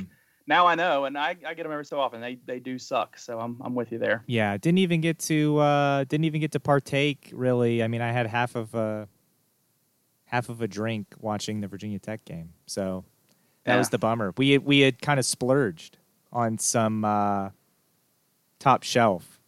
now 0.47 0.67
I 0.67 0.75
know, 0.75 1.05
and 1.05 1.17
I, 1.17 1.35
I 1.45 1.53
get 1.55 1.63
them 1.63 1.71
every 1.71 1.85
so 1.85 1.99
often. 1.99 2.21
They 2.21 2.37
they 2.45 2.59
do 2.59 2.77
suck. 2.77 3.17
So 3.17 3.39
I'm 3.39 3.59
I'm 3.63 3.73
with 3.73 3.91
you 3.91 3.97
there. 3.97 4.23
Yeah, 4.27 4.57
didn't 4.57 4.79
even 4.79 5.01
get 5.01 5.17
to 5.19 5.57
uh, 5.57 6.03
didn't 6.03 6.25
even 6.25 6.41
get 6.41 6.51
to 6.51 6.59
partake 6.59 7.31
really. 7.33 7.83
I 7.83 7.87
mean, 7.87 8.01
I 8.01 8.11
had 8.11 8.27
half 8.27 8.55
of 8.55 8.75
a 8.75 9.07
half 10.25 10.49
of 10.49 10.61
a 10.61 10.67
drink 10.67 11.07
watching 11.19 11.61
the 11.61 11.67
Virginia 11.67 11.99
Tech 11.99 12.25
game. 12.25 12.53
So 12.67 13.05
that 13.65 13.73
Yeah. 13.73 13.77
was 13.77 13.89
the 13.89 13.97
bummer. 13.97 14.33
We 14.37 14.51
had, 14.51 14.65
we 14.65 14.79
had 14.79 15.01
kind 15.01 15.19
of 15.19 15.25
splurged 15.25 15.97
on 16.31 16.57
some 16.57 17.03
uh, 17.05 17.49
top 18.59 18.83
shelf 18.83 19.39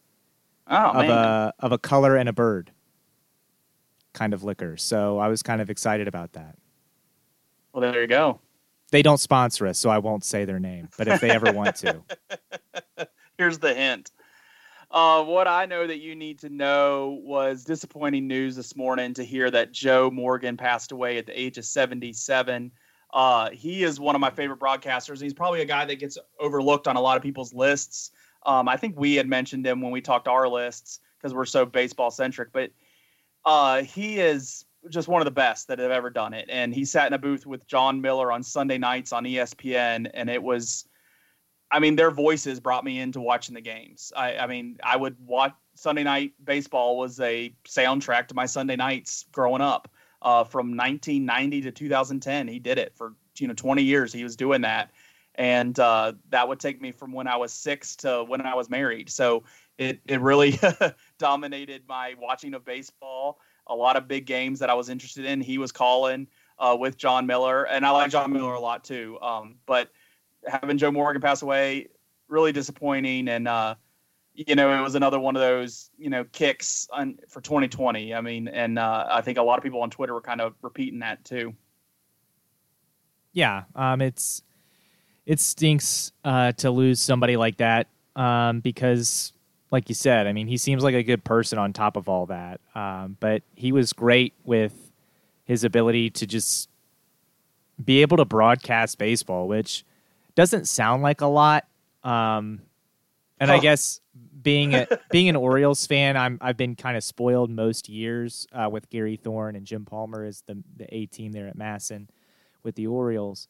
Oh 0.68 0.76
of 0.92 1.08
man, 1.08 1.12
a 1.12 1.54
of 1.60 1.72
a 1.72 1.78
color 1.78 2.16
and 2.18 2.28
a 2.28 2.34
bird 2.34 2.72
kind 4.14 4.34
of 4.34 4.44
liquor. 4.44 4.76
So 4.78 5.18
I 5.20 5.28
was 5.28 5.42
kind 5.44 5.62
of 5.62 5.70
excited 5.70 6.08
about 6.08 6.34
that. 6.34 6.56
well 7.74 7.82
there 7.82 8.02
you 8.02 8.08
go. 8.08 8.40
They 8.92 9.02
don't 9.02 9.20
sponsor 9.20 9.68
us, 9.68 9.78
so 9.78 9.90
I 9.90 9.98
won't 9.98 10.24
say 10.24 10.46
their 10.46 10.60
name. 10.60 10.88
But 10.98 11.08
if 11.10 11.20
they 11.22 11.30
ever 11.30 11.52
want 11.52 11.76
to, 11.78 12.02
Here's 13.38 13.60
the 13.60 13.74
hint. 13.74 14.12
Uh, 14.90 15.24
what 15.26 15.48
I 15.48 15.66
know 15.66 15.86
that 15.86 16.00
you 16.00 16.16
need 16.16 16.40
to 16.40 16.50
know 16.50 17.20
was 17.22 17.66
disappointing 17.66 18.26
news 18.28 18.56
this 18.56 18.76
morning 18.78 19.14
to 19.16 19.24
hear 19.26 19.52
that 19.52 19.74
Joe 19.74 20.10
Morgan 20.10 20.56
passed 20.56 20.94
away 20.94 21.18
at 21.18 21.26
the 21.26 21.38
age 21.40 21.58
of 21.58 21.66
77. 21.66 22.72
Uh, 23.14 23.50
he 23.52 23.84
is 23.84 24.00
one 24.00 24.16
of 24.16 24.22
my 24.22 24.30
favorite 24.30 24.60
broadcasters. 24.60 25.22
He's 25.22 25.34
probably 25.34 25.62
a 25.62 25.66
guy 25.66 25.86
that 25.86 25.96
gets 25.96 26.18
overlooked 26.40 26.88
on 26.88 26.96
a 26.96 27.02
lot 27.02 27.18
of 27.18 27.24
people's 27.24 27.54
lists. 27.54 28.12
Um, 28.46 28.68
I 28.68 28.78
think 28.78 28.98
we 28.98 29.16
had 29.16 29.28
mentioned 29.28 29.66
him 29.66 29.82
when 29.82 29.92
we 29.92 30.02
talked 30.02 30.28
our 30.28 30.48
lists 30.48 31.00
because 31.18 31.34
we're 31.34 31.46
so 31.46 31.66
baseball 31.66 32.12
centric, 32.12 32.52
but 32.52 32.72
uh, 33.46 33.82
he 33.84 34.20
is 34.20 34.66
just 34.90 35.08
one 35.08 35.22
of 35.22 35.26
the 35.26 35.32
best 35.32 35.68
that 35.68 35.80
have 35.80 35.92
ever 35.92 36.10
done 36.10 36.34
it. 36.34 36.48
And 36.50 36.74
he 36.74 36.86
sat 36.86 37.08
in 37.08 37.14
a 37.14 37.18
booth 37.18 37.46
with 37.46 37.66
Jon 37.68 38.02
Miller 38.02 38.32
on 38.32 38.44
Sunday 38.44 38.78
nights 38.78 39.12
on 39.12 39.24
ESPN, 39.24 40.10
and 40.14 40.30
it 40.30 40.42
was 40.42 40.88
I 41.70 41.80
mean, 41.80 41.96
their 41.96 42.12
voices 42.12 42.60
brought 42.60 42.84
me 42.84 43.00
into 43.00 43.20
watching 43.20 43.54
the 43.54 43.62
games. 43.62 44.14
I, 44.16 44.38
I 44.38 44.48
mean, 44.48 44.78
I 44.84 44.96
would 44.96 45.18
watch 45.26 45.54
Sunday 45.76 46.04
night 46.04 46.34
baseball 46.44 46.98
was 46.98 47.20
a 47.20 47.54
soundtrack 47.68 48.28
to 48.28 48.36
my 48.36 48.46
Sunday 48.46 48.76
nights 48.76 49.26
growing 49.32 49.62
up. 49.62 49.90
Uh, 50.28 50.44
from 50.44 50.76
1990 50.76 51.62
to 51.62 51.72
2010, 51.72 52.50
he 52.50 52.60
did 52.60 52.78
it 52.78 52.94
for 52.94 53.14
you 53.38 53.48
know 53.48 53.54
20 53.54 53.82
years. 53.82 54.12
He 54.12 54.26
was 54.26 54.36
doing 54.36 54.60
that, 54.60 54.92
and 55.36 55.80
uh, 55.80 56.12
that 56.32 56.46
would 56.46 56.60
take 56.60 56.82
me 56.82 56.92
from 56.92 57.14
when 57.14 57.30
I 57.30 57.38
was 57.38 57.54
six 57.54 57.96
to 57.98 58.26
when 58.26 58.42
I 58.42 58.54
was 58.54 58.70
married. 58.70 59.10
So 59.10 59.46
it 59.78 60.02
it 60.06 60.20
really 60.20 60.60
dominated 61.18 61.84
my 61.88 62.16
watching 62.20 62.56
of 62.56 62.66
baseball. 62.66 63.40
A 63.68 63.74
lot 63.74 63.96
of 63.96 64.10
big 64.10 64.26
games 64.26 64.60
that 64.60 64.70
I 64.70 64.74
was 64.74 64.90
interested 64.90 65.24
in, 65.24 65.40
he 65.40 65.58
was 65.60 65.72
calling 65.72 66.28
uh, 66.60 66.76
with 66.78 66.98
Jon 66.98 67.26
Miller, 67.26 67.64
and 67.64 67.86
I 67.86 67.92
like 67.92 68.12
Jon 68.12 68.34
Miller 68.34 68.54
a 68.54 68.60
lot 68.60 68.84
too. 68.84 69.18
Um, 69.22 69.56
but 69.66 69.92
having 70.46 70.78
Joe 70.78 70.92
Morgan 70.92 71.22
pass 71.22 71.42
away, 71.42 71.88
really 72.28 72.52
disappointing. 72.52 73.30
And, 73.30 73.48
uh, 73.48 73.76
you 74.38 74.56
know, 74.56 74.78
it 74.78 74.82
was 74.82 74.94
another 74.94 75.20
one 75.20 75.36
of 75.36 75.42
those, 75.42 75.90
you 75.98 76.12
know, 76.12 76.24
kicks 76.24 76.88
on, 76.94 77.18
for 77.28 77.42
2020. 77.42 78.14
I 78.14 78.22
mean, 78.22 78.48
and 78.48 78.78
uh, 78.78 79.08
I 79.10 79.22
think 79.22 79.40
a 79.40 79.42
lot 79.42 79.58
of 79.58 79.64
people 79.64 79.82
on 79.82 79.90
Twitter 79.90 80.14
were 80.14 80.22
kind 80.22 80.42
of 80.42 80.54
repeating 80.62 81.00
that 81.00 81.26
too. 81.26 81.56
yeah, 83.34 83.64
um, 83.76 84.02
it's 84.02 84.44
it 85.26 85.40
stinks 85.40 86.12
uh, 86.24 86.52
to 86.54 86.70
lose 86.70 87.00
somebody 87.00 87.36
like 87.36 87.58
that 87.58 87.88
um, 88.16 88.60
because, 88.60 89.34
like 89.72 89.90
you 89.90 89.96
said, 89.96 90.28
I 90.28 90.34
mean, 90.34 90.48
he 90.48 90.58
seems 90.58 90.84
like 90.84 90.96
a 90.96 91.04
good 91.04 91.24
person 91.24 91.58
on 91.58 91.74
top 91.74 91.98
of 91.98 92.08
all 92.08 92.28
that. 92.28 92.62
Um, 92.76 93.18
but 93.20 93.42
he 93.56 93.72
was 93.72 93.92
great 93.92 94.34
with 94.46 94.92
his 95.46 95.64
ability 95.64 96.12
to 96.12 96.28
just 96.28 96.70
be 97.84 98.02
able 98.02 98.18
to 98.18 98.26
broadcast 98.26 99.00
baseball, 99.00 99.48
which 99.48 99.84
doesn't 100.36 100.68
sound 100.68 101.02
like 101.02 101.22
a 101.22 101.28
lot. 101.28 101.66
Um, 102.04 102.62
and 103.40 103.52
I 103.52 103.60
guess 103.60 104.02
being 104.48 104.74
a, 104.74 104.88
being 105.12 105.28
an 105.28 105.36
Orioles 105.36 105.86
fan, 105.86 106.16
I'm 106.16 106.38
I've 106.40 106.56
been 106.56 106.76
kind 106.76 106.96
of 106.96 107.04
spoiled 107.04 107.50
most 107.50 107.90
years 107.90 108.48
uh, 108.54 108.70
with 108.72 108.90
Gary 108.90 109.18
Thorne 109.18 109.58
and 109.58 109.66
Jim 109.66 109.84
Palmer 109.84 110.24
as 110.24 110.42
the 110.48 110.64
the 110.78 110.88
A 110.96 111.06
team 111.08 111.34
there 111.34 111.48
at 111.50 111.58
MASN 111.58 112.08
with 112.64 112.76
the 112.76 112.88
Orioles. 112.88 113.50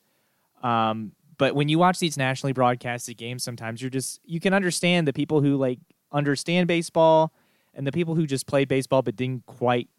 Um, 0.64 1.12
but 1.38 1.54
when 1.54 1.70
you 1.70 1.78
watch 1.78 2.00
these 2.00 2.18
nationally 2.18 2.52
broadcasted 2.52 3.16
games, 3.16 3.44
sometimes 3.44 3.80
you're 3.80 3.92
just 3.92 4.20
you 4.26 4.40
can 4.40 4.56
understand 4.56 5.08
the 5.08 5.14
people 5.14 5.40
who 5.40 5.56
like 5.56 5.78
understand 6.12 6.68
baseball 6.68 7.32
and 7.76 7.86
the 7.86 7.92
people 7.92 8.16
who 8.16 8.26
just 8.26 8.48
played 8.48 8.68
baseball 8.68 9.04
but 9.04 9.16
didn't 9.16 9.46
quite 9.46 9.90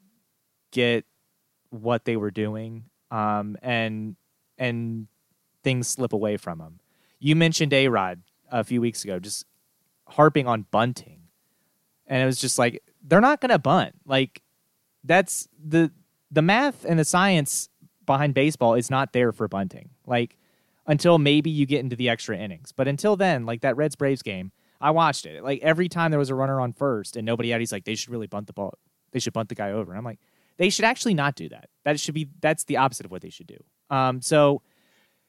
get 0.72 1.04
what 1.70 2.06
they 2.06 2.16
were 2.16 2.32
doing. 2.32 2.86
Um, 3.12 3.56
and 3.62 4.16
and 4.58 5.06
things 5.62 5.86
slip 5.86 6.12
away 6.12 6.38
from 6.38 6.58
them. 6.58 6.80
You 7.20 7.36
mentioned 7.36 7.72
A 7.72 7.86
Rod 7.86 8.20
a 8.50 8.64
few 8.64 8.80
weeks 8.80 9.04
ago, 9.04 9.20
just 9.20 9.44
harping 10.08 10.46
on 10.46 10.66
bunting, 10.70 11.22
and 12.06 12.22
it 12.22 12.26
was 12.26 12.40
just 12.40 12.58
like 12.58 12.82
they're 13.02 13.20
not 13.20 13.40
going 13.40 13.50
to 13.50 13.58
bunt. 13.58 13.94
Like 14.04 14.42
that's 15.04 15.48
the 15.62 15.90
the 16.30 16.42
math 16.42 16.84
and 16.84 16.98
the 16.98 17.04
science 17.04 17.68
behind 18.06 18.34
baseball 18.34 18.74
is 18.74 18.90
not 18.90 19.12
there 19.12 19.32
for 19.32 19.48
bunting. 19.48 19.90
Like 20.06 20.36
until 20.86 21.18
maybe 21.18 21.50
you 21.50 21.66
get 21.66 21.80
into 21.80 21.96
the 21.96 22.08
extra 22.08 22.36
innings, 22.36 22.72
but 22.72 22.88
until 22.88 23.16
then, 23.16 23.46
like 23.46 23.60
that 23.60 23.76
Reds 23.76 23.96
Braves 23.96 24.22
game, 24.22 24.52
I 24.80 24.90
watched 24.90 25.26
it. 25.26 25.42
Like 25.42 25.60
every 25.62 25.88
time 25.88 26.10
there 26.10 26.18
was 26.18 26.30
a 26.30 26.34
runner 26.34 26.60
on 26.60 26.72
first 26.72 27.16
and 27.16 27.26
nobody 27.26 27.52
out, 27.52 27.60
he's 27.60 27.72
like 27.72 27.84
they 27.84 27.94
should 27.94 28.10
really 28.10 28.26
bunt 28.26 28.46
the 28.46 28.52
ball. 28.52 28.74
They 29.12 29.20
should 29.20 29.32
bunt 29.32 29.48
the 29.48 29.54
guy 29.54 29.72
over. 29.72 29.92
And 29.92 29.98
I'm 29.98 30.04
like 30.04 30.20
they 30.56 30.70
should 30.70 30.84
actually 30.84 31.14
not 31.14 31.36
do 31.36 31.48
that. 31.48 31.68
That 31.84 31.98
should 31.98 32.14
be 32.14 32.28
that's 32.40 32.64
the 32.64 32.76
opposite 32.76 33.06
of 33.06 33.12
what 33.12 33.22
they 33.22 33.30
should 33.30 33.46
do. 33.46 33.58
Um, 33.90 34.20
so, 34.20 34.62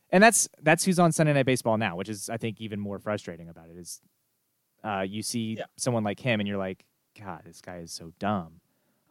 and 0.10 0.22
that's 0.22 0.50
that's 0.62 0.84
who's 0.84 1.00
on 1.00 1.12
Sunday 1.12 1.34
Night 1.34 1.46
Baseball 1.46 1.78
now, 1.78 1.96
which 1.96 2.10
is 2.10 2.30
I 2.30 2.38
think 2.38 2.60
even 2.60 2.80
more 2.80 3.00
frustrating 3.00 3.48
about 3.48 3.70
it 3.70 3.78
is 3.78 4.02
uh, 4.84 5.06
you 5.08 5.22
see 5.22 5.56
Yeah. 5.58 5.66
someone 5.78 6.04
like 6.04 6.20
him 6.20 6.40
and 6.40 6.48
you're 6.48 6.58
like, 6.58 6.86
God, 7.20 7.42
this 7.46 7.62
guy 7.62 7.78
is 7.80 7.92
so 7.92 8.12
dumb. 8.20 8.62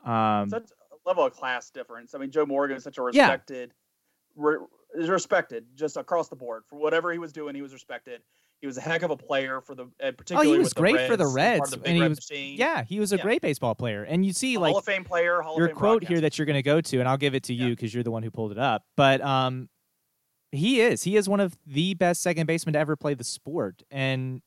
Um, 0.05 0.49
Such 0.49 0.71
a 0.93 1.09
level 1.09 1.25
of 1.27 1.33
class 1.35 1.71
difference. 1.71 2.15
I 2.15 2.19
mean, 2.19 2.31
Joe 2.31 2.47
Morgan 2.47 2.77
is 2.77 2.85
such 2.85 2.99
a 2.99 3.03
Yeah. 3.13 3.25
respected, 3.25 3.73
re, 4.37 4.57
is 4.95 5.09
respected 5.11 5.67
just 5.75 5.97
across 5.97 6.29
the 6.29 6.37
board 6.37 6.65
for 6.67 6.77
whatever 6.79 7.13
he 7.13 7.19
was 7.19 7.33
doing. 7.33 7.55
He 7.55 7.63
was 7.63 7.73
respected. 7.73 8.23
He 8.61 8.67
was 8.67 8.77
a 8.77 8.81
heck 8.81 9.03
of 9.03 9.11
a 9.11 9.17
player 9.17 9.61
for 9.61 9.75
the, 9.75 9.87
particularly 9.99 10.57
Oh, 10.57 10.59
was 10.59 10.69
with 10.71 10.75
the 10.75 10.81
great 10.81 11.09
for 11.09 11.17
the 11.17 11.27
Reds, 11.27 11.61
Reds, 11.61 11.71
the 11.71 11.83
and 11.85 11.95
he 11.97 12.01
Red 12.03 12.09
was- 12.09 12.19
machine. 12.31 12.57
yeah, 12.59 12.83
he 12.83 12.99
was 12.99 13.13
a 13.13 13.17
Yeah. 13.17 13.23
great 13.23 13.43
baseball 13.43 13.75
player, 13.75 14.03
and 14.05 14.25
you 14.27 14.33
see 14.33 14.57
like 14.59 14.71
Hall 14.73 14.79
of 14.79 14.85
Fame 14.85 15.05
player. 15.05 15.43
Hall 15.43 15.57
your 15.59 15.67
of 15.67 15.71
Fame 15.73 15.79
quote 15.79 16.05
here 16.05 16.21
that 16.23 16.39
you're 16.39 16.47
going 16.47 16.57
to 16.57 16.63
go 16.63 16.81
to, 16.81 16.99
and 16.99 17.09
I'll 17.09 17.17
give 17.19 17.35
it 17.35 17.45
to 17.45 17.55
you 17.55 17.71
because 17.71 17.93
you're 17.95 18.03
the 18.03 18.11
one 18.11 18.23
who 18.25 18.31
pulled 18.33 18.51
it 18.53 18.59
up. 18.59 18.85
But 18.97 19.21
um, 19.21 19.69
he 20.51 20.81
is 20.81 21.03
he 21.05 21.17
is 21.17 21.29
one 21.29 21.39
of 21.41 21.57
the 21.67 21.95
best 21.95 22.23
second 22.23 22.47
basemen 22.47 22.73
to 22.73 22.79
ever 22.81 22.97
play 22.97 23.15
the 23.15 23.23
sport, 23.25 23.83
and 23.93 24.43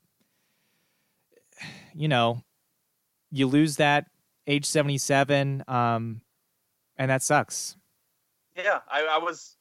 you 1.94 2.08
know, 2.08 2.42
you 3.30 3.46
lose 3.46 3.76
that 3.76 4.06
age 4.46 4.64
77, 4.64 5.64
um, 5.68 6.20
and 6.96 7.10
that 7.10 7.22
sucks. 7.22 7.76
Yeah, 8.56 8.80
I, 8.90 9.04
I 9.04 9.18
was, 9.18 9.56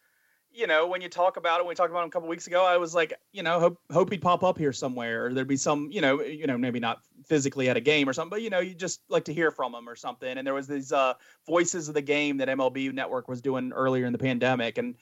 you 0.52 0.68
know, 0.68 0.88
when 0.88 1.02
you 1.02 1.08
talk 1.08 1.38
about 1.38 1.60
it, 1.60 1.64
when 1.64 1.70
we 1.70 1.76
talked 1.76 1.92
about 1.92 2.04
him 2.04 2.08
a 2.08 2.12
couple 2.12 2.28
weeks 2.28 2.48
ago, 2.48 2.66
I 2.66 2.78
was 2.78 2.94
like, 2.94 3.14
you 3.32 3.42
know, 3.42 3.60
hope 3.60 3.80
hope 3.92 4.12
he'd 4.12 4.22
pop 4.22 4.44
up 4.44 4.58
here 4.58 4.74
somewhere, 4.74 5.28
or 5.28 5.34
there'd 5.34 5.48
be 5.48 5.56
some, 5.56 5.90
you 5.92 6.02
know, 6.02 6.22
you 6.22 6.46
know, 6.46 6.58
maybe 6.58 6.80
not 6.80 7.00
physically 7.26 7.70
at 7.70 7.78
a 7.78 7.82
game 7.82 8.10
or 8.10 8.14
something, 8.14 8.30
but 8.30 8.42
you 8.42 8.50
know, 8.50 8.60
you 8.60 8.74
just 8.74 9.02
like 9.08 9.24
to 9.26 9.34
hear 9.34 9.52
from 9.52 9.74
him 9.74 9.88
or 9.88 9.96
something. 9.96 10.38
And 10.38 10.46
there 10.46 10.54
was 10.54 10.68
these 10.68 10.92
uh, 10.92 11.14
voices 11.48 11.88
of 11.88 11.94
the 11.94 12.02
game 12.02 12.38
that 12.38 12.50
MLB 12.50 12.92
Network 12.94 13.30
was 13.30 13.42
doing 13.42 13.72
earlier 13.72 14.06
in 14.06 14.12
the 14.12 14.20
pandemic, 14.20 14.78
and 14.78 14.96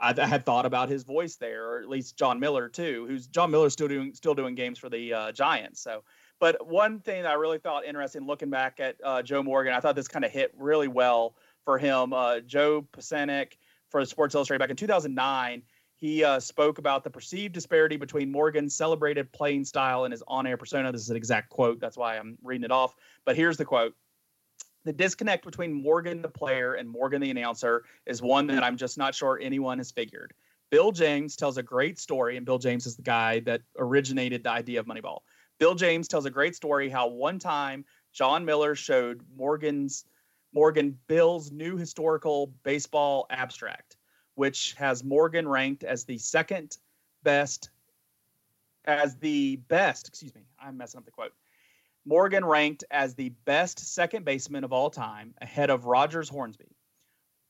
I, 0.00 0.14
I 0.16 0.26
had 0.26 0.44
thought 0.44 0.66
about 0.66 0.88
his 0.88 1.02
voice 1.02 1.36
there, 1.36 1.70
or 1.70 1.80
at 1.80 1.88
least 1.88 2.16
Jon 2.16 2.38
Miller 2.38 2.68
too, 2.68 3.06
who's 3.08 3.26
Jon 3.26 3.50
Miller's 3.50 3.72
still 3.72 3.88
doing 3.88 4.14
still 4.14 4.34
doing 4.34 4.54
games 4.54 4.78
for 4.78 4.88
the 4.88 5.12
uh, 5.12 5.32
Giants. 5.32 5.80
So, 5.80 6.04
but 6.44 6.66
one 6.66 7.00
thing 7.00 7.22
that 7.22 7.30
I 7.30 7.34
really 7.36 7.56
thought 7.56 7.86
interesting 7.86 8.26
looking 8.26 8.50
back 8.50 8.78
at 8.78 8.96
uh, 9.02 9.22
Joe 9.22 9.42
Morgan, 9.42 9.72
I 9.72 9.80
thought 9.80 9.96
this 9.96 10.08
kind 10.08 10.26
of 10.26 10.30
hit 10.30 10.52
really 10.58 10.88
well 10.88 11.36
for 11.64 11.78
him. 11.78 12.12
Uh, 12.12 12.40
Joe 12.40 12.86
Posnanski 12.92 13.54
for 13.88 14.04
Sports 14.04 14.34
Illustrated 14.34 14.58
back 14.58 14.68
in 14.68 14.76
2009, 14.76 15.62
he 15.96 16.22
uh, 16.22 16.38
spoke 16.38 16.76
about 16.76 17.02
the 17.02 17.08
perceived 17.08 17.54
disparity 17.54 17.96
between 17.96 18.30
Morgan's 18.30 18.76
celebrated 18.76 19.32
playing 19.32 19.64
style 19.64 20.04
and 20.04 20.12
his 20.12 20.22
on-air 20.28 20.58
persona. 20.58 20.92
This 20.92 21.00
is 21.00 21.08
an 21.08 21.16
exact 21.16 21.48
quote. 21.48 21.80
That's 21.80 21.96
why 21.96 22.18
I'm 22.18 22.36
reading 22.42 22.64
it 22.66 22.70
off. 22.70 22.94
But 23.24 23.36
here's 23.36 23.56
the 23.56 23.64
quote. 23.64 23.94
The 24.84 24.92
disconnect 24.92 25.46
between 25.46 25.72
Morgan 25.72 26.20
the 26.20 26.28
player 26.28 26.74
and 26.74 26.90
Morgan 26.90 27.22
the 27.22 27.30
announcer 27.30 27.84
is 28.04 28.20
one 28.20 28.48
that 28.48 28.62
I'm 28.62 28.76
just 28.76 28.98
not 28.98 29.14
sure 29.14 29.40
anyone 29.40 29.78
has 29.78 29.90
figured. 29.90 30.34
Bill 30.70 30.92
James 30.92 31.36
tells 31.36 31.56
a 31.56 31.62
great 31.62 31.98
story, 31.98 32.36
and 32.36 32.44
Bill 32.44 32.58
James 32.58 32.84
is 32.84 32.96
the 32.96 33.02
guy 33.02 33.40
that 33.40 33.62
originated 33.78 34.42
the 34.42 34.50
idea 34.50 34.78
of 34.78 34.84
Moneyball. 34.84 35.20
Bill 35.58 35.74
James 35.74 36.08
tells 36.08 36.26
a 36.26 36.30
great 36.30 36.56
story 36.56 36.88
how 36.88 37.06
one 37.06 37.38
time 37.38 37.84
Jon 38.12 38.44
Miller 38.44 38.74
showed 38.74 39.22
Morgan's 39.36 40.04
Morgan 40.52 40.98
Bill's 41.08 41.50
new 41.50 41.76
historical 41.76 42.52
baseball 42.62 43.26
abstract, 43.30 43.96
which 44.36 44.74
has 44.74 45.02
Morgan 45.02 45.48
ranked 45.48 45.82
as 45.82 46.04
the 46.04 46.18
second 46.18 46.78
best, 47.24 47.70
as 48.84 49.16
the 49.16 49.56
best, 49.68 50.08
excuse 50.08 50.34
me, 50.34 50.42
I'm 50.60 50.76
messing 50.76 50.98
up 50.98 51.04
the 51.04 51.10
quote. 51.10 51.32
Morgan 52.04 52.44
ranked 52.44 52.84
as 52.90 53.14
the 53.14 53.30
best 53.44 53.78
second 53.94 54.24
baseman 54.24 54.62
of 54.62 54.72
all 54.72 54.90
time, 54.90 55.34
ahead 55.40 55.70
of 55.70 55.86
Rogers 55.86 56.28
Hornsby. 56.28 56.76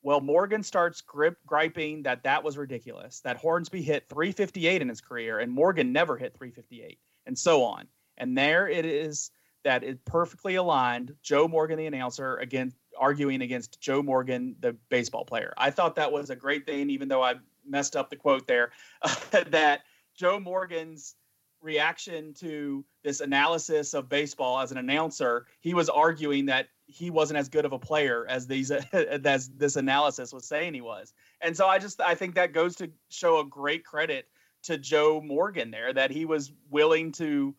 Well, 0.03 0.21
Morgan 0.21 0.63
starts 0.63 1.01
grip, 1.01 1.39
griping 1.47 2.03
that 2.05 2.23
that 2.23 2.45
was 2.45 2.57
ridiculous, 2.57 3.21
that 3.21 3.37
Hornsby 3.37 3.83
hit 3.83 4.09
358 4.09 4.83
in 4.83 4.89
his 4.89 5.01
career 5.01 5.41
and 5.41 5.51
Morgan 5.51 5.93
never 5.93 6.17
hit 6.17 6.35
358, 6.35 6.99
and 7.27 7.37
so 7.37 7.65
on. 7.65 7.87
And 8.17 8.37
there 8.37 8.69
it 8.69 8.85
is 8.85 9.31
that 9.65 9.83
it 9.83 10.05
perfectly 10.05 10.57
aligned 10.57 11.15
Joe 11.23 11.49
Morgan, 11.49 11.79
the 11.79 11.87
announcer, 11.87 12.37
against 12.37 12.77
arguing 12.99 13.43
against 13.43 13.81
Joe 13.81 14.03
Morgan, 14.03 14.57
the 14.61 14.77
baseball 14.89 15.25
player. 15.25 15.53
I 15.57 15.71
thought 15.71 15.97
that 15.97 16.13
was 16.13 16.31
a 16.31 16.37
great 16.37 16.67
thing, 16.67 16.91
even 16.91 17.09
though 17.09 17.23
I 17.23 17.35
messed 17.67 17.97
up 17.97 18.11
the 18.11 18.17
quote 18.17 18.47
there, 18.47 18.71
that 19.31 19.83
Joe 20.15 20.39
Morgan's 20.39 21.17
reaction 21.65 22.35
to 22.35 22.85
this 23.03 23.21
analysis 23.21 23.95
of 23.95 24.09
baseball 24.09 24.61
as 24.61 24.71
an 24.71 24.79
announcer, 24.79 25.47
he 25.61 25.75
was 25.75 25.89
arguing 25.89 26.47
that 26.47 26.69
he 26.87 27.11
wasn't 27.11 27.39
as 27.39 27.49
good 27.49 27.65
of 27.65 27.73
a 27.73 27.79
player 27.79 28.27
as 28.29 28.47
these 28.47 28.71
as 28.93 29.49
this 29.49 29.77
analysis 29.77 30.33
was 30.33 30.47
saying 30.47 30.75
he 30.75 30.83
was. 30.83 31.13
And 31.41 31.57
so 31.57 31.67
I 31.67 31.79
just 31.79 32.01
I 32.01 32.15
think 32.15 32.35
that 32.35 32.53
goes 32.53 32.77
to 32.77 32.91
show 33.09 33.41
a 33.41 33.45
great 33.45 33.85
credit 33.85 34.29
to 34.65 34.79
Joe 34.79 35.21
Morgan 35.21 35.71
there 35.71 35.93
that 35.93 36.11
he 36.11 36.25
was 36.25 36.53
willing 36.71 37.13
to, 37.13 37.55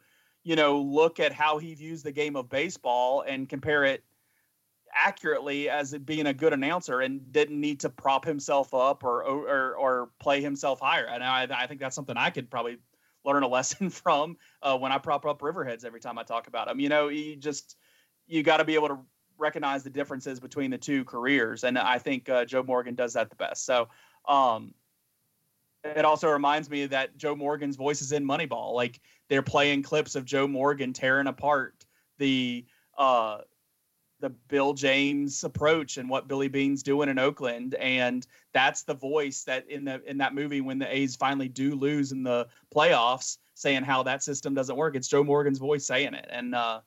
you 0.46 0.56
know, 0.56 0.80
look 0.80 1.20
at 1.20 1.34
how 1.34 1.58
he 1.58 1.74
views 1.74 2.04
the 2.04 2.12
game 2.12 2.36
of 2.36 2.48
baseball 2.50 3.22
and 3.28 3.50
compare 3.50 3.84
it 3.84 4.04
accurately 4.96 5.70
as 5.70 5.98
being 5.98 6.28
a 6.28 6.34
good 6.34 6.54
announcer 6.54 7.02
and 7.02 7.34
didn't 7.34 7.60
need 7.60 7.80
to 7.80 7.90
prop 7.90 8.24
himself 8.24 8.74
up 8.74 9.04
or 9.04 9.24
or, 9.24 9.76
or 9.76 10.10
play 10.20 10.42
himself 10.42 10.80
higher. 10.80 11.08
And 11.08 11.24
I, 11.24 11.48
I 11.52 11.66
think 11.66 11.80
that's 11.80 11.96
something 11.96 12.16
I 12.16 12.30
could 12.30 12.50
probably 12.50 12.78
learn 13.26 13.42
a 13.42 13.48
lesson 13.58 13.90
from 13.90 14.38
uh, 14.62 14.78
when 14.78 14.92
I 14.92 15.00
prop 15.00 15.26
up 15.26 15.42
Riverheads 15.42 15.84
every 15.84 16.00
time 16.00 16.20
I 16.20 16.24
talk 16.24 16.48
about 16.48 16.68
them. 16.68 16.80
You 16.80 16.90
know, 16.90 17.08
you 17.10 17.36
just 17.36 17.76
you 18.28 18.44
got 18.44 18.58
to 18.58 18.66
be 18.66 18.76
able 18.76 18.90
to 18.90 19.00
recognize 19.40 19.84
the 19.84 19.90
differences 19.90 20.40
between 20.40 20.70
the 20.70 20.78
two 20.78 21.04
careers, 21.06 21.64
and 21.64 21.78
I 21.78 21.98
think 21.98 22.30
uh, 22.30 22.46
Joe 22.46 22.62
Morgan 22.62 22.94
does 22.94 23.14
that 23.14 23.30
the 23.30 23.36
best. 23.36 23.66
So. 23.66 23.90
Um, 24.28 24.76
it 25.84 26.04
also 26.04 26.32
reminds 26.32 26.68
me 26.68 26.88
that 26.88 27.16
Joe 27.16 27.36
Morgan's 27.36 27.76
voice 27.76 28.02
is 28.02 28.12
in 28.12 28.26
Moneyball. 28.26 28.74
Like 28.74 29.00
they're 29.30 29.42
playing 29.42 29.84
clips 29.84 30.16
of 30.16 30.26
Joe 30.26 30.48
Morgan 30.48 30.94
tearing 30.94 31.28
apart 31.28 31.86
the 32.18 32.66
uh, 32.98 33.40
the 34.20 34.30
Bill 34.30 34.74
James 34.74 35.44
approach 35.44 35.98
and 35.98 36.10
what 36.10 36.28
Billy 36.28 36.48
Beane's 36.48 36.84
doing 36.84 37.10
in 37.10 37.20
Oakland, 37.20 37.76
and 37.76 38.26
that's 38.54 38.84
the 38.84 38.94
voice 38.94 39.44
that 39.44 39.70
in 39.70 39.86
the 39.86 40.02
in 40.10 40.18
that 40.20 40.34
movie 40.34 40.62
when 40.62 40.80
the 40.80 40.96
A's 40.96 41.16
finally 41.16 41.50
do 41.50 41.76
lose 41.76 42.12
in 42.12 42.24
the 42.24 42.48
playoffs, 42.74 43.38
saying 43.54 43.84
how 43.84 44.04
that 44.04 44.24
system 44.24 44.54
doesn't 44.54 44.76
work. 44.76 44.96
It's 44.96 45.08
Joe 45.08 45.24
Morgan's 45.24 45.60
voice 45.60 45.86
saying 45.86 46.14
it, 46.14 46.28
and 46.30 46.56
uh, 46.56 46.80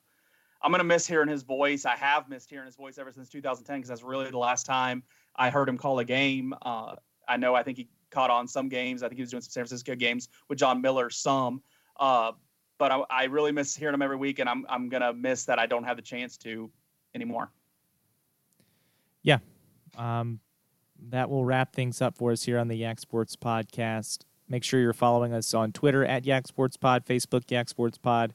I'm 0.61 0.71
gonna 0.71 0.83
miss 0.83 1.05
hearing 1.05 1.29
his 1.29 1.43
voice. 1.43 1.85
I 1.85 1.95
have 1.95 2.29
missed 2.29 2.49
hearing 2.49 2.65
his 2.65 2.75
voice 2.75 2.97
ever 2.97 3.11
since 3.11 3.29
2010 3.29 3.77
because 3.77 3.89
that's 3.89 4.03
really 4.03 4.29
the 4.29 4.37
last 4.37 4.65
time 4.65 5.03
I 5.35 5.49
heard 5.49 5.69
him 5.69 5.77
call 5.77 5.99
a 5.99 6.05
game. 6.05 6.53
Uh, 6.61 6.95
I 7.27 7.37
know 7.37 7.53
I 7.53 7.63
think 7.63 7.77
he 7.77 7.87
caught 8.09 8.31
on 8.31 8.47
some 8.47 8.69
games. 8.69 9.03
I 9.03 9.07
think 9.07 9.17
he 9.17 9.21
was 9.21 9.31
doing 9.31 9.41
some 9.41 9.51
San 9.51 9.63
Francisco 9.63 9.95
games 9.95 10.29
with 10.47 10.57
Jon 10.57 10.81
Miller, 10.81 11.09
some. 11.09 11.61
Uh, 11.99 12.31
but 12.77 12.91
I, 12.91 13.03
I, 13.09 13.23
really 13.25 13.51
miss 13.51 13.75
hearing 13.75 13.91
them 13.91 14.01
every 14.01 14.15
week, 14.15 14.39
and 14.39 14.47
I'm 14.47 14.65
I'm 14.69 14.87
gonna 14.87 15.13
miss 15.13 15.43
that 15.45 15.59
I 15.59 15.65
don't 15.65 15.83
have 15.83 15.97
the 15.97 16.01
chance 16.01 16.37
to 16.37 16.71
anymore. 17.13 17.51
Yeah. 19.21 19.39
Um, 19.97 20.39
that 21.09 21.29
will 21.29 21.43
wrap 21.43 21.73
things 21.73 22.01
up 22.01 22.17
for 22.17 22.31
us 22.31 22.43
here 22.43 22.57
on 22.57 22.69
the 22.69 22.75
Yak 22.75 22.99
Sports 22.99 23.35
Podcast. 23.35 24.19
Make 24.47 24.63
sure 24.63 24.79
you're 24.79 24.93
following 24.93 25.33
us 25.33 25.53
on 25.53 25.71
Twitter 25.71 26.05
at 26.05 26.25
Yak 26.25 26.47
Sports 26.47 26.77
Pod, 26.77 27.05
Facebook 27.05 27.51
Yak 27.51 27.69
Sports 27.69 27.97
Pod, 27.97 28.33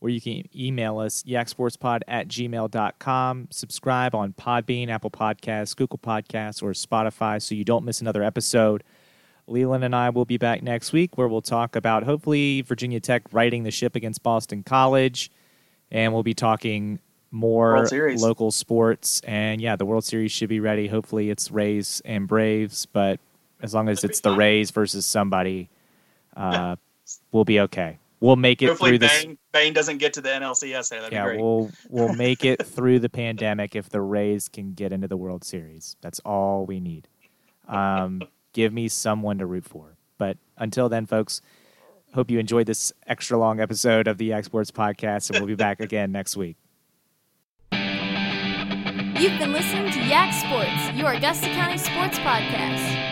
or 0.00 0.08
you 0.08 0.20
can 0.20 0.44
email 0.56 0.98
us 0.98 1.22
yaksportspod 1.24 2.02
at 2.06 2.28
gmail.com. 2.28 3.48
Subscribe 3.50 4.14
on 4.14 4.32
Podbean, 4.32 4.88
Apple 4.88 5.10
Podcasts, 5.10 5.74
Google 5.74 5.98
Podcasts, 5.98 6.62
or 6.62 6.70
Spotify 6.70 7.42
so 7.42 7.54
you 7.54 7.64
don't 7.64 7.84
miss 7.84 8.00
another 8.00 8.22
episode. 8.22 8.84
Leland 9.48 9.84
and 9.84 9.94
I 9.94 10.10
will 10.10 10.24
be 10.24 10.36
back 10.36 10.62
next 10.62 10.92
week 10.92 11.16
where 11.16 11.28
we'll 11.28 11.42
talk 11.42 11.76
about 11.76 12.02
hopefully 12.04 12.62
Virginia 12.62 13.00
Tech 13.00 13.22
righting 13.32 13.62
the 13.62 13.70
ship 13.70 13.96
against 13.96 14.22
Boston 14.22 14.62
College. 14.62 15.30
And 15.90 16.12
we'll 16.12 16.22
be 16.22 16.34
talking 16.34 17.00
more 17.30 17.86
local 17.90 18.50
sports. 18.50 19.20
And 19.20 19.60
yeah, 19.60 19.76
the 19.76 19.86
World 19.86 20.04
Series 20.04 20.32
should 20.32 20.48
be 20.48 20.60
ready. 20.60 20.88
Hopefully, 20.88 21.30
it's 21.30 21.50
Rays 21.50 22.02
and 22.04 22.26
Braves, 22.26 22.86
but 22.86 23.20
as 23.62 23.74
long 23.74 23.88
as 23.88 24.04
it's 24.04 24.20
the 24.20 24.34
Rays 24.34 24.70
versus 24.70 25.06
somebody, 25.06 25.68
uh, 26.36 26.76
we'll 27.32 27.44
be 27.44 27.60
okay. 27.60 27.98
We'll 28.20 28.36
make 28.36 28.62
it 28.62 28.66
Hopefully 28.66 28.92
through 28.92 28.98
this. 28.98 29.24
Bane, 29.24 29.38
Bane 29.52 29.72
doesn't 29.72 29.98
get 29.98 30.14
to 30.14 30.20
the 30.20 30.30
NLCS 30.30 30.88
there. 30.90 31.00
That'd 31.02 31.12
yeah, 31.12 31.36
we'll 31.36 31.70
we'll 31.88 32.14
make 32.14 32.44
it 32.44 32.66
through 32.66 32.98
the 32.98 33.08
pandemic 33.08 33.76
if 33.76 33.88
the 33.88 34.00
Rays 34.00 34.48
can 34.48 34.72
get 34.72 34.92
into 34.92 35.06
the 35.06 35.16
World 35.16 35.44
Series. 35.44 35.96
That's 36.00 36.18
all 36.20 36.66
we 36.66 36.80
need. 36.80 37.06
Um, 37.68 38.22
give 38.58 38.72
me 38.72 38.88
someone 38.88 39.38
to 39.38 39.46
root 39.46 39.64
for. 39.64 39.96
But 40.18 40.36
until 40.56 40.88
then, 40.88 41.06
folks, 41.06 41.40
hope 42.12 42.28
you 42.28 42.40
enjoyed 42.40 42.66
this 42.66 42.92
extra 43.06 43.38
long 43.38 43.60
episode 43.60 44.08
of 44.08 44.18
the 44.18 44.24
Yak 44.24 44.44
Sports 44.46 44.72
Podcast, 44.72 45.30
and 45.30 45.38
we'll 45.38 45.46
be 45.46 45.54
back 45.54 45.78
again 45.78 46.10
next 46.10 46.36
week. 46.36 46.56
You've 47.70 49.38
been 49.38 49.52
listening 49.52 49.92
to 49.92 50.00
Yak 50.00 50.34
Sports, 50.34 50.98
your 50.98 51.12
Augusta 51.12 51.46
County 51.50 51.78
sports 51.78 52.18
podcast. 52.18 53.07